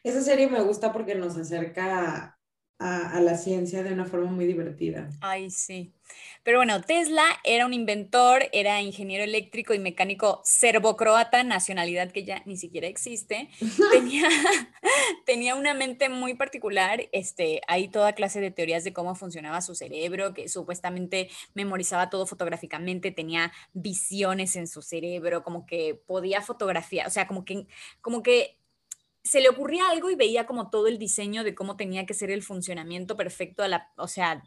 esa 0.06 0.22
serie 0.22 0.46
me 0.48 0.60
gusta 0.60 0.92
porque 0.92 1.16
nos 1.16 1.36
acerca 1.36 2.38
a, 2.78 3.20
la 3.20 3.36
ciencia 3.36 3.82
de 3.82 3.92
una 3.92 4.04
forma 4.04 4.30
muy 4.30 4.44
divertida. 4.46 5.08
Ay, 5.20 5.50
sí. 5.50 5.94
Pero 6.44 6.58
bueno, 6.58 6.80
Tesla 6.82 7.24
era 7.42 7.66
un 7.66 7.72
inventor, 7.72 8.44
era 8.52 8.80
ingeniero 8.82 9.24
eléctrico 9.24 9.74
y 9.74 9.78
mecánico 9.78 10.42
serbocroata, 10.44 11.42
nacionalidad 11.42 12.12
que 12.12 12.24
ya 12.24 12.42
ni 12.44 12.56
siquiera 12.56 12.86
existe. 12.86 13.48
tenía, 13.90 14.28
tenía 15.26 15.56
una 15.56 15.74
mente 15.74 16.08
muy 16.08 16.34
particular, 16.34 17.08
este, 17.10 17.62
hay 17.66 17.88
toda 17.88 18.12
clase 18.12 18.40
de 18.40 18.52
teorías 18.52 18.84
de 18.84 18.92
cómo 18.92 19.16
funcionaba 19.16 19.60
su 19.60 19.74
cerebro, 19.74 20.34
que 20.34 20.48
supuestamente 20.48 21.30
memorizaba 21.54 22.10
todo 22.10 22.26
fotográficamente, 22.26 23.10
tenía 23.10 23.52
visiones 23.72 24.54
en 24.54 24.68
su 24.68 24.82
cerebro, 24.82 25.42
como 25.42 25.66
que 25.66 26.00
podía 26.06 26.42
fotografiar, 26.42 27.08
o 27.08 27.10
sea, 27.10 27.26
como 27.26 27.44
que, 27.44 27.66
como 28.02 28.22
que 28.22 28.58
se 29.26 29.40
le 29.40 29.48
ocurría 29.48 29.90
algo 29.90 30.08
y 30.08 30.14
veía 30.14 30.46
como 30.46 30.70
todo 30.70 30.86
el 30.86 30.98
diseño 30.98 31.42
de 31.42 31.54
cómo 31.54 31.76
tenía 31.76 32.06
que 32.06 32.14
ser 32.14 32.30
el 32.30 32.44
funcionamiento 32.44 33.16
perfecto, 33.16 33.64
a 33.64 33.68
la, 33.68 33.90
o 33.96 34.06
sea, 34.06 34.44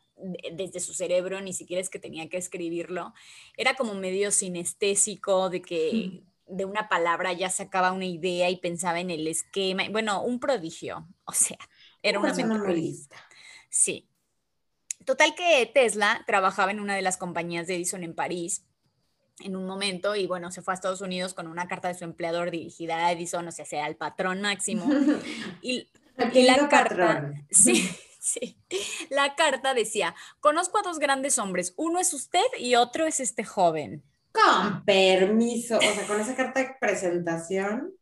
desde 0.53 0.79
su 0.79 0.93
cerebro, 0.93 1.41
ni 1.41 1.51
siquiera 1.51 1.81
es 1.81 1.89
que 1.89 1.99
tenía 1.99 2.29
que 2.29 2.37
escribirlo. 2.37 3.13
Era 3.57 3.75
como 3.75 3.93
medio 3.93 4.31
sinestésico, 4.31 5.49
de 5.49 5.61
que 5.61 6.23
de 6.47 6.63
una 6.63 6.87
palabra 6.87 7.33
ya 7.33 7.49
sacaba 7.49 7.91
una 7.91 8.05
idea 8.05 8.49
y 8.49 8.55
pensaba 8.55 9.01
en 9.01 9.09
el 9.09 9.27
esquema. 9.27 9.83
Bueno, 9.91 10.23
un 10.23 10.39
prodigio, 10.39 11.05
o 11.25 11.33
sea, 11.33 11.57
era 12.01 12.19
una 12.19 12.33
mente 12.33 12.93
Sí. 13.69 14.07
Total 15.03 15.35
que 15.35 15.69
Tesla 15.73 16.23
trabajaba 16.25 16.71
en 16.71 16.79
una 16.79 16.95
de 16.95 17.01
las 17.01 17.17
compañías 17.17 17.67
de 17.67 17.75
Edison 17.75 18.03
en 18.03 18.15
París 18.15 18.65
en 19.41 19.55
un 19.55 19.65
momento 19.65 20.15
y 20.15 20.27
bueno, 20.27 20.51
se 20.51 20.61
fue 20.61 20.73
a 20.73 20.75
Estados 20.75 21.01
Unidos 21.01 21.33
con 21.33 21.47
una 21.47 21.67
carta 21.67 21.87
de 21.87 21.93
su 21.93 22.03
empleador 22.03 22.51
dirigida 22.51 23.05
a 23.05 23.11
Edison, 23.11 23.47
o 23.47 23.51
sea, 23.51 23.65
sea 23.65 23.85
al 23.85 23.95
patrón 23.95 24.41
máximo. 24.41 24.85
Y, 25.61 25.89
la 26.17 26.67
carta, 26.67 27.31
sí, 27.49 27.89
sí, 28.19 28.57
la 29.09 29.35
carta 29.35 29.73
decía, 29.73 30.13
conozco 30.41 30.77
a 30.77 30.81
dos 30.81 30.99
grandes 30.99 31.37
hombres, 31.39 31.73
uno 31.77 31.99
es 31.99 32.13
usted 32.13 32.43
y 32.57 32.75
otro 32.75 33.05
es 33.05 33.21
este 33.21 33.45
joven. 33.45 34.03
Con 34.33 34.83
permiso, 34.83 35.77
o 35.77 35.81
sea, 35.81 36.05
con 36.07 36.19
esa 36.19 36.35
carta 36.35 36.59
de 36.59 36.75
presentación. 36.79 37.93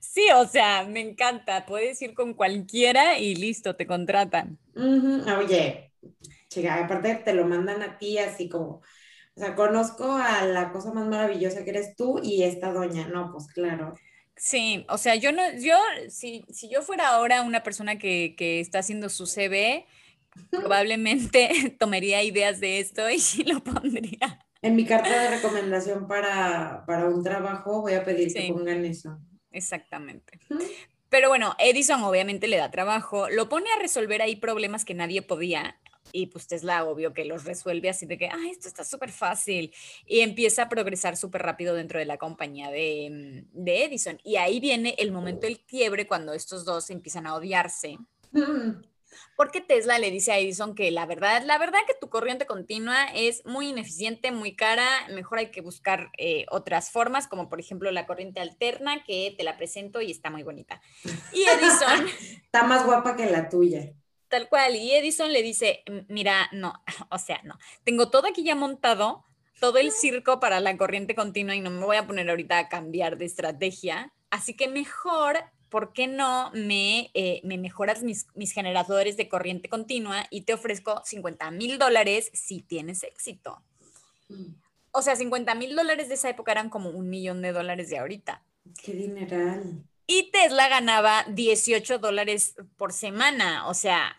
Sí, 0.00 0.26
o 0.34 0.46
sea, 0.46 0.84
me 0.84 1.00
encanta, 1.00 1.66
puedes 1.66 2.00
ir 2.02 2.14
con 2.14 2.34
cualquiera 2.34 3.18
y 3.18 3.34
listo, 3.34 3.76
te 3.76 3.86
contratan. 3.86 4.58
Oye, 4.74 5.92
chica, 6.48 6.82
aparte 6.82 7.16
te 7.16 7.32
lo 7.32 7.46
mandan 7.46 7.82
a 7.82 7.98
ti 7.98 8.18
así 8.18 8.48
como 8.48 8.82
o 9.36 9.40
sea, 9.40 9.54
conozco 9.54 10.12
a 10.12 10.44
la 10.44 10.72
cosa 10.72 10.92
más 10.92 11.06
maravillosa 11.06 11.64
que 11.64 11.70
eres 11.70 11.96
tú 11.96 12.20
y 12.22 12.42
esta 12.42 12.72
doña. 12.72 13.08
No, 13.08 13.30
pues 13.32 13.46
claro. 13.48 13.94
Sí, 14.36 14.86
o 14.88 14.98
sea, 14.98 15.14
yo 15.16 15.32
no, 15.32 15.42
yo, 15.58 15.76
si, 16.08 16.44
si 16.50 16.70
yo 16.70 16.82
fuera 16.82 17.08
ahora 17.08 17.42
una 17.42 17.62
persona 17.62 17.98
que, 17.98 18.34
que 18.36 18.60
está 18.60 18.78
haciendo 18.78 19.08
su 19.08 19.26
CV, 19.26 19.86
probablemente 20.50 21.50
tomaría 21.78 22.22
ideas 22.22 22.60
de 22.60 22.80
esto 22.80 23.02
y 23.10 23.44
lo 23.44 23.62
pondría. 23.62 24.46
En 24.62 24.76
mi 24.76 24.84
carta 24.84 25.22
de 25.22 25.30
recomendación 25.36 26.06
para, 26.06 26.84
para 26.86 27.06
un 27.06 27.22
trabajo 27.24 27.80
voy 27.80 27.94
a 27.94 28.04
pedir 28.04 28.32
que 28.32 28.52
pongan 28.52 28.84
eso. 28.84 29.18
Exactamente. 29.50 30.38
Pero 31.08 31.28
bueno, 31.28 31.56
Edison 31.58 32.02
obviamente 32.02 32.46
le 32.46 32.58
da 32.58 32.70
trabajo, 32.70 33.28
lo 33.30 33.48
pone 33.48 33.70
a 33.72 33.80
resolver 33.80 34.22
ahí 34.22 34.36
problemas 34.36 34.84
que 34.84 34.94
nadie 34.94 35.22
podía 35.22 35.80
y 36.12 36.26
pues 36.26 36.46
Tesla 36.46 36.84
obvio 36.84 37.12
que 37.12 37.24
los 37.24 37.44
resuelve 37.44 37.88
así 37.88 38.06
de 38.06 38.18
que, 38.18 38.26
ah, 38.26 38.48
esto 38.50 38.68
está 38.68 38.84
súper 38.84 39.10
fácil. 39.10 39.72
Y 40.06 40.20
empieza 40.20 40.62
a 40.62 40.68
progresar 40.68 41.16
súper 41.16 41.42
rápido 41.42 41.74
dentro 41.74 41.98
de 41.98 42.04
la 42.04 42.18
compañía 42.18 42.70
de, 42.70 43.44
mm, 43.52 43.64
de, 43.64 43.84
Edison. 43.84 44.18
Y 44.24 44.36
ahí 44.36 44.60
viene 44.60 44.94
el 44.98 45.12
momento 45.12 45.46
del 45.46 45.60
quiebre 45.60 46.06
cuando 46.06 46.32
estos 46.32 46.64
dos 46.64 46.90
empiezan 46.90 47.26
a 47.26 47.34
odiarse. 47.34 47.98
Mm. 48.32 48.82
Porque 49.36 49.60
Tesla 49.60 49.98
le 49.98 50.10
dice 50.10 50.32
a 50.32 50.38
Edison 50.38 50.74
que 50.74 50.90
la 50.90 51.06
verdad, 51.06 51.42
la 51.44 51.58
verdad 51.58 51.80
que 51.86 51.94
tu 52.00 52.08
corriente 52.08 52.46
continua 52.46 53.06
es 53.14 53.44
muy 53.44 53.68
ineficiente, 53.70 54.30
muy 54.30 54.54
cara, 54.54 54.86
mejor 55.12 55.38
hay 55.38 55.50
que 55.50 55.60
buscar 55.62 56.10
eh, 56.16 56.46
otras 56.50 56.90
formas, 56.90 57.26
como 57.26 57.48
por 57.48 57.58
ejemplo 57.58 57.90
la 57.90 58.06
corriente 58.06 58.40
alterna, 58.40 59.02
que 59.04 59.34
te 59.36 59.42
la 59.42 59.56
presento 59.56 60.00
y 60.00 60.10
está 60.10 60.30
muy 60.30 60.42
bonita. 60.42 60.80
Y 61.32 61.42
Edison... 61.60 62.06
está 62.44 62.62
más 62.64 62.84
guapa 62.84 63.16
que 63.16 63.26
la 63.26 63.48
tuya. 63.48 63.92
Tal 64.30 64.48
cual. 64.48 64.76
Y 64.76 64.92
Edison 64.92 65.32
le 65.32 65.42
dice, 65.42 65.82
mira, 66.08 66.48
no, 66.52 66.72
o 67.10 67.18
sea, 67.18 67.42
no, 67.44 67.58
tengo 67.84 68.10
todo 68.10 68.28
aquí 68.28 68.44
ya 68.44 68.54
montado, 68.54 69.26
todo 69.60 69.78
el 69.78 69.90
circo 69.90 70.40
para 70.40 70.60
la 70.60 70.76
corriente 70.78 71.14
continua 71.14 71.54
y 71.54 71.60
no 71.60 71.70
me 71.70 71.84
voy 71.84 71.96
a 71.96 72.06
poner 72.06 72.30
ahorita 72.30 72.58
a 72.58 72.68
cambiar 72.68 73.18
de 73.18 73.26
estrategia. 73.26 74.12
Así 74.30 74.54
que 74.54 74.68
mejor, 74.68 75.36
¿por 75.68 75.92
qué 75.92 76.06
no 76.06 76.52
me, 76.54 77.10
eh, 77.14 77.40
me 77.42 77.58
mejoras 77.58 78.04
mis, 78.04 78.28
mis, 78.34 78.52
generadores 78.52 79.16
de 79.16 79.28
corriente 79.28 79.68
continua 79.68 80.26
y 80.30 80.42
te 80.42 80.54
ofrezco 80.54 81.02
50 81.04 81.50
mil 81.50 81.78
dólares 81.78 82.30
si 82.32 82.62
tienes 82.62 83.02
éxito? 83.02 83.60
Mm. 84.28 84.54
O 84.92 85.02
sea, 85.02 85.16
50 85.16 85.56
mil 85.56 85.74
dólares 85.74 86.08
de 86.08 86.14
esa 86.14 86.30
época 86.30 86.52
eran 86.52 86.70
como 86.70 86.90
un 86.90 87.10
millón 87.10 87.42
de 87.42 87.52
dólares 87.52 87.90
de 87.90 87.98
ahorita. 87.98 88.44
Qué 88.80 88.92
dineral. 88.92 89.84
Y 90.12 90.32
Tesla 90.32 90.68
ganaba 90.68 91.24
18 91.28 92.00
dólares 92.00 92.56
por 92.76 92.92
semana, 92.92 93.68
o 93.68 93.74
sea. 93.74 94.16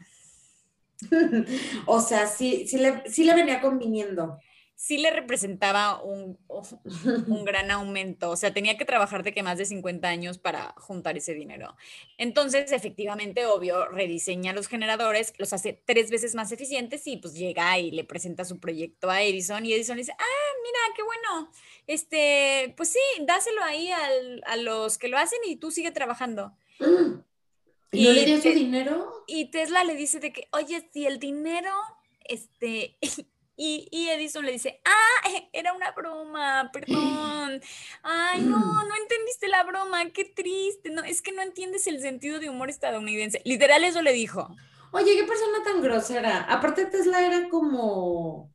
o 1.85 1.99
sea, 1.99 2.27
sí, 2.27 2.65
sí 2.65 2.77
le, 2.77 3.03
sí 3.09 3.25
le 3.25 3.35
venía 3.35 3.59
conviniendo 3.59 4.39
sí 4.81 4.97
le 4.97 5.11
representaba 5.11 6.01
un, 6.01 6.39
un, 6.47 7.45
gran 7.45 7.69
aumento, 7.69 8.31
o 8.31 8.35
sea, 8.35 8.51
tenía 8.51 8.79
que 8.79 8.83
trabajar 8.83 9.21
de 9.21 9.31
que 9.31 9.43
más 9.43 9.59
de 9.59 9.65
50 9.65 10.07
años 10.07 10.39
para 10.39 10.73
juntar 10.75 11.15
ese 11.15 11.35
dinero. 11.35 11.75
Entonces, 12.17 12.71
efectivamente, 12.71 13.45
obvio, 13.45 13.87
rediseña 13.89 14.53
los 14.53 14.67
generadores, 14.67 15.33
los 15.37 15.53
hace 15.53 15.79
tres 15.85 16.09
veces 16.09 16.33
más 16.33 16.51
eficientes 16.51 17.05
y 17.05 17.17
pues 17.17 17.35
llega 17.35 17.77
y 17.77 17.91
le 17.91 18.05
presenta 18.05 18.43
su 18.43 18.59
proyecto 18.59 19.11
a 19.11 19.21
Edison 19.21 19.63
y 19.67 19.73
Edison 19.73 19.97
dice, 19.97 20.13
ah, 20.17 20.51
mira, 20.63 20.79
qué 20.95 21.03
bueno, 21.03 21.51
este, 21.85 22.73
pues 22.75 22.89
sí, 22.89 23.23
dáselo 23.27 23.63
ahí 23.63 23.91
al, 23.91 24.41
a 24.47 24.57
los 24.57 24.97
que 24.97 25.09
lo 25.09 25.19
hacen 25.19 25.39
y 25.45 25.57
tú 25.57 25.69
sigue 25.69 25.91
trabajando. 25.91 26.53
¿Y 27.91 28.05
no 28.05 28.13
le 28.13 28.25
dio 28.25 28.41
su 28.41 28.49
dinero? 28.49 29.25
Y 29.27 29.51
Tesla 29.51 29.83
le 29.83 29.95
dice 29.95 30.19
de 30.19 30.33
que, 30.33 30.47
oye, 30.53 30.89
si 30.91 31.05
el 31.05 31.19
dinero, 31.19 31.71
este, 32.25 32.97
Y, 33.63 34.09
Edison 34.09 34.43
le 34.43 34.53
dice, 34.53 34.81
ah, 34.85 35.29
era 35.53 35.73
una 35.73 35.91
broma, 35.91 36.69
perdón. 36.73 37.61
Ay, 38.01 38.41
no, 38.41 38.57
no 38.57 38.95
entendiste 38.99 39.47
la 39.47 39.63
broma, 39.63 40.09
qué 40.09 40.25
triste. 40.25 40.89
No, 40.89 41.03
es 41.03 41.21
que 41.21 41.31
no 41.31 41.43
entiendes 41.43 41.85
el 41.85 42.01
sentido 42.01 42.39
de 42.39 42.49
humor 42.49 42.71
estadounidense. 42.71 43.39
Literal 43.45 43.83
eso 43.83 44.01
le 44.01 44.13
dijo. 44.13 44.55
Oye, 44.91 45.15
qué 45.15 45.25
persona 45.25 45.63
tan 45.63 45.81
grosera. 45.81 46.41
Aparte 46.49 46.85
Tesla 46.85 47.23
era 47.23 47.49
como, 47.49 48.51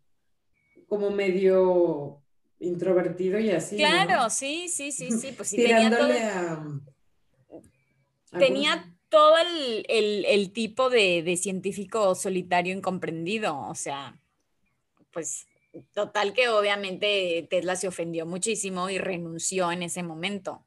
como 0.88 1.10
medio 1.10 2.20
introvertido 2.58 3.38
y 3.38 3.50
así. 3.50 3.76
Claro, 3.76 4.28
sí, 4.28 4.68
sí, 4.68 4.90
sí, 4.90 5.12
sí. 5.20 5.32
Pues 5.36 5.50
sí, 5.50 5.56
Tirándole 5.56 6.14
tenía 6.14 6.42
todo, 7.48 7.62
a... 8.32 8.38
Tenía 8.38 8.96
todo 9.08 9.36
el, 9.38 10.52
tipo 10.52 10.90
de, 10.90 11.22
de, 11.22 11.36
científico 11.36 12.16
solitario 12.16 12.74
incomprendido. 12.74 13.56
O 13.68 13.74
sea, 13.76 14.18
pues 15.16 15.46
total 15.94 16.34
que 16.34 16.50
obviamente 16.50 17.46
Tesla 17.48 17.74
se 17.74 17.88
ofendió 17.88 18.26
muchísimo 18.26 18.90
y 18.90 18.98
renunció 18.98 19.72
en 19.72 19.82
ese 19.82 20.02
momento. 20.02 20.66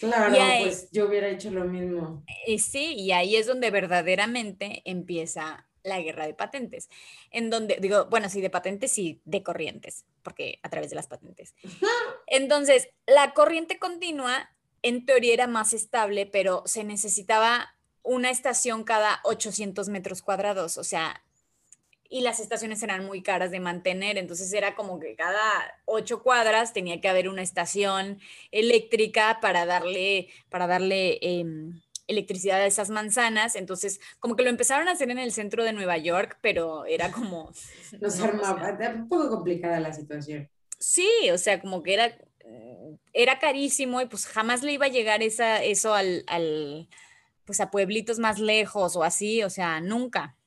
Claro, 0.00 0.34
pues 0.60 0.90
yo 0.90 1.06
hubiera 1.06 1.28
hecho 1.28 1.52
lo 1.52 1.64
mismo. 1.64 2.24
Eh, 2.48 2.58
sí, 2.58 2.94
y 2.94 3.12
ahí 3.12 3.36
es 3.36 3.46
donde 3.46 3.70
verdaderamente 3.70 4.82
empieza 4.84 5.68
la 5.84 6.00
guerra 6.00 6.26
de 6.26 6.34
patentes, 6.34 6.88
en 7.30 7.48
donde, 7.48 7.78
digo, 7.80 8.06
bueno, 8.06 8.28
sí, 8.28 8.40
de 8.40 8.50
patentes 8.50 8.98
y 8.98 9.20
de 9.24 9.44
corrientes, 9.44 10.04
porque 10.24 10.58
a 10.64 10.70
través 10.70 10.90
de 10.90 10.96
las 10.96 11.06
patentes. 11.06 11.54
Entonces, 12.26 12.88
la 13.06 13.34
corriente 13.34 13.78
continua, 13.78 14.50
en 14.82 15.06
teoría 15.06 15.32
era 15.32 15.46
más 15.46 15.74
estable, 15.74 16.26
pero 16.26 16.64
se 16.66 16.82
necesitaba 16.82 17.72
una 18.02 18.30
estación 18.30 18.82
cada 18.82 19.20
800 19.22 19.88
metros 19.90 20.22
cuadrados, 20.22 20.76
o 20.76 20.82
sea, 20.82 21.22
y 22.08 22.22
las 22.22 22.40
estaciones 22.40 22.82
eran 22.82 23.04
muy 23.04 23.22
caras 23.22 23.50
de 23.50 23.60
mantener, 23.60 24.16
entonces 24.16 24.52
era 24.52 24.74
como 24.74 24.98
que 24.98 25.14
cada 25.14 25.42
ocho 25.84 26.22
cuadras 26.22 26.72
tenía 26.72 27.00
que 27.00 27.08
haber 27.08 27.28
una 27.28 27.42
estación 27.42 28.18
eléctrica 28.50 29.38
para 29.42 29.66
darle, 29.66 30.28
para 30.48 30.66
darle 30.66 31.18
em, 31.20 31.80
electricidad 32.06 32.60
a 32.60 32.66
esas 32.66 32.88
manzanas, 32.88 33.56
entonces 33.56 34.00
como 34.20 34.36
que 34.36 34.42
lo 34.42 34.48
empezaron 34.48 34.88
a 34.88 34.92
hacer 34.92 35.10
en 35.10 35.18
el 35.18 35.32
centro 35.32 35.64
de 35.64 35.74
Nueva 35.74 35.98
York, 35.98 36.38
pero 36.40 36.86
era 36.86 37.12
como... 37.12 37.52
no, 38.00 38.24
armaba, 38.24 38.78
un 38.94 39.08
poco 39.08 39.28
complicada 39.28 39.78
la 39.78 39.92
situación. 39.92 40.48
Sí, 40.78 41.10
o 41.30 41.38
sea, 41.38 41.60
como 41.60 41.82
que 41.82 41.94
era, 41.94 42.16
era 43.12 43.38
carísimo 43.38 44.00
y 44.00 44.06
pues 44.06 44.26
jamás 44.26 44.62
le 44.62 44.72
iba 44.72 44.86
a 44.86 44.90
llegar 44.90 45.22
esa, 45.22 45.62
eso 45.62 45.92
al, 45.92 46.24
al, 46.26 46.88
pues 47.44 47.60
a 47.60 47.70
pueblitos 47.70 48.18
más 48.18 48.38
lejos 48.38 48.96
o 48.96 49.04
así, 49.04 49.42
o 49.42 49.50
sea, 49.50 49.80
nunca. 49.80 50.37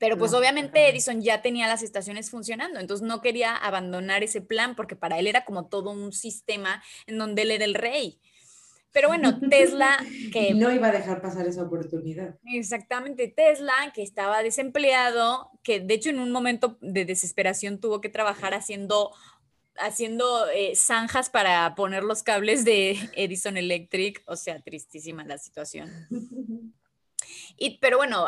Pero 0.00 0.16
pues 0.16 0.32
obviamente 0.32 0.88
Edison 0.88 1.20
ya 1.20 1.42
tenía 1.42 1.68
las 1.68 1.82
estaciones 1.82 2.30
funcionando, 2.30 2.80
entonces 2.80 3.06
no 3.06 3.20
quería 3.20 3.54
abandonar 3.54 4.22
ese 4.22 4.40
plan 4.40 4.74
porque 4.74 4.96
para 4.96 5.18
él 5.18 5.26
era 5.26 5.44
como 5.44 5.66
todo 5.66 5.90
un 5.90 6.12
sistema 6.12 6.82
en 7.06 7.18
donde 7.18 7.42
él 7.42 7.50
era 7.50 7.66
el 7.66 7.74
rey. 7.74 8.18
Pero 8.92 9.08
bueno, 9.08 9.38
Tesla 9.50 9.98
que... 10.32 10.54
no 10.54 10.72
iba 10.72 10.88
a 10.88 10.92
dejar 10.92 11.20
pasar 11.20 11.46
esa 11.46 11.62
oportunidad. 11.64 12.38
Exactamente, 12.46 13.28
Tesla 13.28 13.74
que 13.94 14.02
estaba 14.02 14.42
desempleado, 14.42 15.50
que 15.62 15.80
de 15.80 15.94
hecho 15.94 16.08
en 16.08 16.18
un 16.18 16.32
momento 16.32 16.78
de 16.80 17.04
desesperación 17.04 17.78
tuvo 17.78 18.00
que 18.00 18.08
trabajar 18.08 18.54
haciendo 18.54 19.12
haciendo 19.76 20.48
eh, 20.48 20.74
zanjas 20.76 21.28
para 21.28 21.74
poner 21.74 22.04
los 22.04 22.22
cables 22.22 22.64
de 22.64 22.96
Edison 23.14 23.58
Electric, 23.58 24.22
o 24.26 24.36
sea, 24.36 24.60
tristísima 24.60 25.24
la 25.24 25.36
situación. 25.36 25.90
pero 27.80 27.98
bueno, 27.98 28.26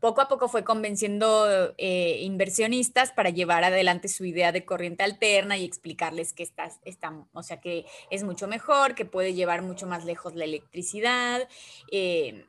poco 0.00 0.20
a 0.20 0.28
poco 0.28 0.48
fue 0.48 0.64
convenciendo 0.64 1.74
eh, 1.78 2.18
inversionistas 2.22 3.12
para 3.12 3.30
llevar 3.30 3.64
adelante 3.64 4.08
su 4.08 4.24
idea 4.24 4.52
de 4.52 4.64
corriente 4.64 5.02
alterna 5.02 5.56
y 5.56 5.64
explicarles 5.64 6.32
que 6.32 6.42
está, 6.42 6.70
o 7.32 7.42
sea, 7.42 7.60
que 7.60 7.86
es 8.10 8.24
mucho 8.24 8.48
mejor, 8.48 8.94
que 8.94 9.04
puede 9.04 9.34
llevar 9.34 9.62
mucho 9.62 9.86
más 9.86 10.04
lejos 10.04 10.34
la 10.34 10.44
electricidad. 10.44 11.48
Eh, 11.90 12.46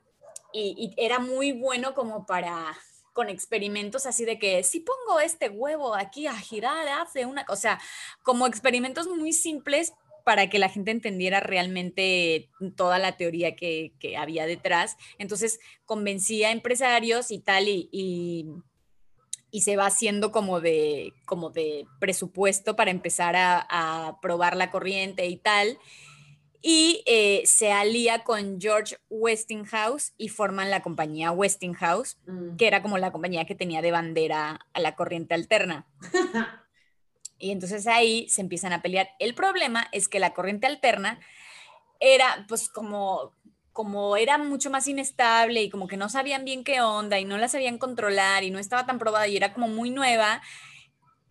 y, 0.52 0.94
era 0.96 1.18
muy 1.18 1.52
bueno 1.52 1.94
como 1.94 2.26
para 2.26 2.76
con 3.12 3.28
experimentos 3.28 4.06
así 4.06 4.24
de 4.24 4.40
que 4.40 4.64
si 4.64 4.80
pongo 4.80 5.20
este 5.20 5.48
huevo 5.48 5.94
aquí 5.94 6.26
a 6.26 6.34
girar 6.34 6.88
hace 6.88 7.26
una, 7.26 7.46
o 7.48 7.54
sea, 7.54 7.80
como 8.22 8.46
experimentos 8.46 9.06
muy 9.06 9.32
simples 9.32 9.94
para 10.24 10.48
que 10.48 10.58
la 10.58 10.70
gente 10.70 10.90
entendiera 10.90 11.40
realmente 11.40 12.48
toda 12.76 12.98
la 12.98 13.16
teoría 13.16 13.54
que, 13.54 13.92
había 14.18 14.46
detrás. 14.46 14.96
Entonces 15.18 15.60
convencía 15.84 16.48
a 16.48 16.52
empresarios 16.52 17.30
y 17.30 17.38
tal, 17.38 17.68
y, 17.68 17.88
y, 17.92 19.60
se 19.60 19.76
va 19.76 19.86
haciendo 19.86 20.32
como 20.32 20.60
de, 20.60 21.12
como 21.26 21.50
de 21.50 21.86
presupuesto 22.00 22.74
para 22.74 22.90
empezar 22.90 23.34
a, 23.36 24.18
probar 24.20 24.56
la 24.56 24.70
corriente 24.70 25.26
y 25.26 25.36
tal. 25.36 25.78
Y 26.66 27.02
eh, 27.04 27.42
se 27.44 27.72
alía 27.72 28.24
con 28.24 28.58
George 28.58 28.96
Westinghouse 29.10 30.14
y 30.16 30.30
forman 30.30 30.70
la 30.70 30.80
compañía 30.80 31.30
Westinghouse, 31.30 32.16
mm. 32.26 32.56
que 32.56 32.66
era 32.66 32.80
como 32.80 32.96
la 32.96 33.12
compañía 33.12 33.44
que 33.44 33.54
tenía 33.54 33.82
de 33.82 33.90
bandera 33.90 34.66
a 34.72 34.80
la 34.80 34.96
corriente 34.96 35.34
alterna. 35.34 35.86
Y 37.38 37.50
entonces 37.50 37.86
ahí 37.86 38.28
se 38.28 38.40
empiezan 38.40 38.72
a 38.72 38.82
pelear. 38.82 39.10
El 39.18 39.34
problema 39.34 39.88
es 39.92 40.08
que 40.08 40.20
la 40.20 40.34
corriente 40.34 40.66
alterna 40.66 41.20
era 42.00 42.44
pues 42.48 42.68
como 42.68 43.32
como 43.72 44.16
era 44.16 44.38
mucho 44.38 44.70
más 44.70 44.86
inestable 44.86 45.60
y 45.60 45.68
como 45.68 45.88
que 45.88 45.96
no 45.96 46.08
sabían 46.08 46.44
bien 46.44 46.62
qué 46.62 46.80
onda 46.80 47.18
y 47.18 47.24
no 47.24 47.38
la 47.38 47.48
sabían 47.48 47.76
controlar 47.76 48.44
y 48.44 48.52
no 48.52 48.60
estaba 48.60 48.86
tan 48.86 49.00
probada 49.00 49.26
y 49.26 49.36
era 49.36 49.52
como 49.52 49.66
muy 49.66 49.90
nueva, 49.90 50.42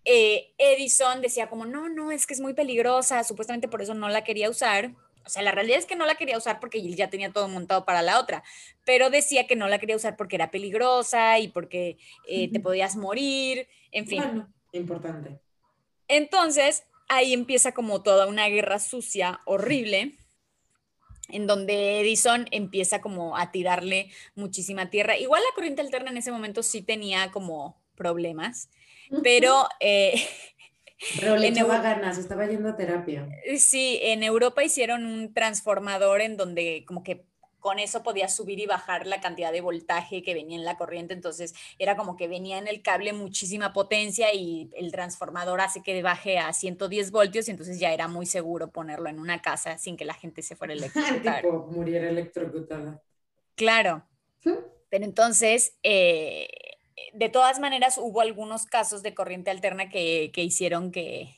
eh, 0.05 0.53
Edison 0.57 1.21
decía 1.21 1.49
como, 1.49 1.65
no, 1.65 1.87
no, 1.87 2.11
es 2.11 2.27
que 2.27 2.33
es 2.33 2.41
muy 2.41 2.53
peligrosa, 2.53 3.23
supuestamente 3.23 3.69
por 3.69 3.81
eso 3.81 3.93
no 3.93 4.09
la 4.09 4.23
quería 4.23 4.49
usar. 4.49 4.93
O 5.25 5.29
sea, 5.29 5.41
la 5.41 5.51
realidad 5.51 5.79
es 5.79 5.85
que 5.85 5.95
no 5.95 6.05
la 6.05 6.15
quería 6.15 6.37
usar 6.37 6.59
porque 6.59 6.81
ya 6.81 7.09
tenía 7.09 7.31
todo 7.31 7.47
montado 7.47 7.85
para 7.85 8.01
la 8.01 8.19
otra, 8.19 8.43
pero 8.85 9.09
decía 9.09 9.47
que 9.47 9.55
no 9.55 9.69
la 9.69 9.79
quería 9.79 9.95
usar 9.95 10.17
porque 10.17 10.35
era 10.35 10.51
peligrosa 10.51 11.39
y 11.39 11.47
porque 11.47 11.97
eh, 12.27 12.51
te 12.51 12.59
podías 12.59 12.97
morir, 12.97 13.69
en 13.91 14.05
fin. 14.05 14.21
Bueno, 14.21 14.53
importante. 14.73 15.39
Entonces, 16.07 16.83
ahí 17.07 17.33
empieza 17.33 17.73
como 17.73 18.01
toda 18.03 18.27
una 18.27 18.47
guerra 18.47 18.79
sucia, 18.79 19.41
horrible, 19.45 20.17
en 21.29 21.47
donde 21.47 21.99
Edison 22.01 22.47
empieza 22.51 23.01
como 23.01 23.37
a 23.37 23.51
tirarle 23.51 24.11
muchísima 24.35 24.89
tierra. 24.89 25.17
Igual 25.17 25.41
la 25.41 25.55
corriente 25.55 25.81
alterna 25.81 26.11
en 26.11 26.17
ese 26.17 26.31
momento 26.31 26.63
sí 26.63 26.81
tenía 26.81 27.31
como 27.31 27.81
problemas, 27.95 28.69
pero... 29.23 29.67
Eh, 29.79 30.13
pero 31.19 31.35
le 31.35 31.47
echaba 31.49 31.81
ganas, 31.81 32.17
estaba 32.17 32.45
yendo 32.47 32.69
a 32.69 32.75
terapia. 32.75 33.27
Sí, 33.57 33.99
en 34.03 34.23
Europa 34.23 34.63
hicieron 34.63 35.05
un 35.05 35.33
transformador 35.33 36.21
en 36.21 36.37
donde 36.37 36.85
como 36.87 37.03
que 37.03 37.25
con 37.63 37.79
eso 37.79 38.03
podía 38.03 38.27
subir 38.27 38.59
y 38.59 38.65
bajar 38.65 39.07
la 39.07 39.21
cantidad 39.21 39.53
de 39.53 39.61
voltaje 39.61 40.21
que 40.21 40.33
venía 40.33 40.57
en 40.57 40.65
la 40.65 40.75
corriente, 40.75 41.13
entonces 41.13 41.55
era 41.79 41.95
como 41.95 42.17
que 42.17 42.27
venía 42.27 42.57
en 42.57 42.67
el 42.67 42.81
cable 42.81 43.13
muchísima 43.13 43.71
potencia 43.71 44.33
y 44.33 44.69
el 44.75 44.91
transformador 44.91 45.61
hace 45.61 45.81
que 45.81 46.03
baje 46.03 46.39
a 46.39 46.51
110 46.51 47.11
voltios 47.11 47.47
y 47.47 47.51
entonces 47.51 47.79
ya 47.79 47.93
era 47.93 48.09
muy 48.09 48.25
seguro 48.25 48.69
ponerlo 48.69 49.07
en 49.07 49.17
una 49.17 49.41
casa 49.41 49.77
sin 49.77 49.95
que 49.95 50.03
la 50.03 50.13
gente 50.13 50.41
se 50.41 50.57
fuera 50.57 50.73
electrocutar. 50.73 51.41
tipo, 51.41 51.67
muriera 51.71 52.09
electrocutada. 52.09 53.01
Claro, 53.55 54.03
pero 54.89 55.05
entonces... 55.05 55.77
Eh, 55.83 56.49
de 57.13 57.29
todas 57.29 57.59
maneras, 57.59 57.97
hubo 57.97 58.21
algunos 58.21 58.65
casos 58.65 59.03
de 59.03 59.13
corriente 59.13 59.51
alterna 59.51 59.89
que, 59.89 60.31
hicieron 60.35 60.91
que, 60.91 61.35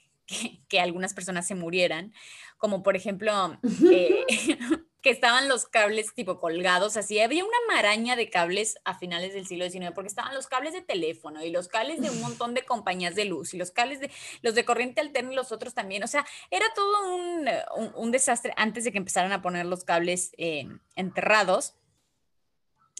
que, 0.67 0.79
algunas 0.79 1.13
personas 1.13 1.47
se 1.47 1.55
murieran, 1.55 2.13
como 2.57 2.83
por 2.83 2.95
ejemplo, 2.95 3.57
eh, 3.91 4.25
que 5.05 5.11
estaban 5.11 5.47
los 5.47 5.67
cables 5.67 6.15
tipo 6.15 6.39
colgados, 6.39 6.97
así 6.97 7.19
había 7.19 7.45
una 7.45 7.57
maraña 7.67 8.15
de 8.15 8.31
cables 8.31 8.79
a 8.85 8.97
finales 8.97 9.35
del 9.35 9.45
siglo 9.45 9.69
XIX, 9.69 9.91
porque 9.93 10.07
estaban 10.07 10.33
los 10.33 10.47
cables 10.47 10.73
de 10.73 10.81
teléfono 10.81 11.45
y 11.45 11.51
los 11.51 11.67
cables 11.67 12.01
de 12.01 12.09
un 12.09 12.19
montón 12.21 12.55
de 12.55 12.65
compañías 12.65 13.13
de 13.13 13.25
luz 13.25 13.53
y 13.53 13.57
los 13.57 13.69
cables 13.69 13.99
de 13.99 14.09
los 14.41 14.55
de 14.55 14.65
corriente 14.65 15.01
alterna 15.01 15.31
y 15.31 15.35
los 15.35 15.51
otros 15.51 15.75
también, 15.75 16.03
o 16.03 16.07
sea, 16.07 16.25
era 16.49 16.65
todo 16.73 17.15
un, 17.17 17.47
un, 17.93 18.11
desastre 18.11 18.51
antes 18.57 18.83
de 18.83 18.91
que 18.91 18.97
empezaran 18.97 19.31
a 19.31 19.43
poner 19.43 19.67
los 19.67 19.83
cables 19.83 20.31
eh, 20.39 20.67
enterrados. 20.95 21.75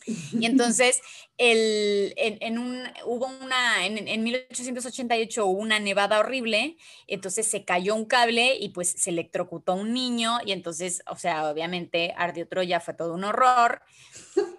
Y 0.07 0.45
entonces, 0.45 1.01
el, 1.37 2.13
en, 2.17 2.59
un, 2.59 2.83
hubo 3.05 3.27
una, 3.41 3.85
en, 3.85 4.07
en, 4.07 4.23
1888 4.23 5.45
hubo 5.45 5.59
una 5.59 5.79
nevada 5.79 6.19
horrible, 6.19 6.77
entonces 7.07 7.47
se 7.47 7.65
cayó 7.65 7.95
un 7.95 8.05
cable 8.05 8.55
y 8.59 8.69
pues 8.69 8.89
se 8.89 9.09
electrocutó 9.09 9.73
un 9.73 9.93
niño 9.93 10.37
y 10.45 10.51
entonces, 10.51 11.01
o 11.07 11.17
sea, 11.17 11.49
obviamente 11.49 12.13
ardió 12.17 12.47
Troya, 12.47 12.79
fue 12.79 12.93
todo 12.93 13.13
un 13.13 13.23
horror. 13.23 13.81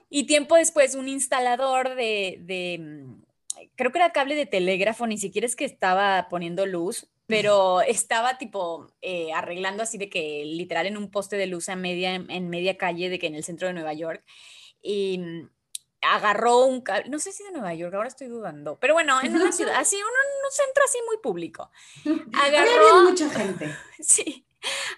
Y 0.08 0.24
tiempo 0.24 0.54
después 0.54 0.94
un 0.94 1.08
instalador 1.08 1.96
de, 1.96 2.38
de 2.40 2.78
mm, 2.78 3.26
creo 3.74 3.92
que 3.92 3.98
era 3.98 4.12
cable 4.12 4.34
de 4.34 4.46
telégrafo, 4.46 5.06
ni 5.06 5.18
siquiera 5.18 5.46
es 5.46 5.56
que 5.56 5.64
estaba 5.64 6.28
poniendo 6.28 6.66
luz, 6.66 7.08
pero 7.26 7.80
estaba 7.80 8.38
tipo 8.38 8.92
eh, 9.02 9.32
arreglando 9.32 9.82
así 9.82 9.98
de 9.98 10.08
que 10.08 10.44
literal 10.44 10.86
en 10.86 10.96
un 10.96 11.10
poste 11.10 11.36
de 11.36 11.46
luz 11.46 11.68
a 11.68 11.76
media, 11.76 12.14
en 12.14 12.48
media 12.48 12.76
calle 12.76 13.08
de 13.08 13.18
que 13.18 13.26
en 13.26 13.34
el 13.34 13.44
centro 13.44 13.68
de 13.68 13.74
Nueva 13.74 13.94
York 13.94 14.24
y 14.86 15.18
mm, 15.18 15.50
agarró 16.02 16.64
un 16.66 16.84
no 17.08 17.18
sé 17.18 17.32
si 17.32 17.42
de 17.42 17.50
Nueva 17.50 17.74
York, 17.74 17.94
ahora 17.94 18.08
estoy 18.08 18.28
dudando, 18.28 18.78
pero 18.78 18.94
bueno, 18.94 19.18
en 19.22 19.34
una 19.34 19.52
ciudad, 19.52 19.76
así, 19.76 19.96
un, 19.96 20.02
un 20.02 20.52
centro 20.52 20.84
así 20.84 20.98
muy 21.06 21.18
público. 21.18 21.70
Agarró. 22.32 23.02
mucha 23.02 23.28
gente. 23.30 23.74
Sí. 23.98 24.46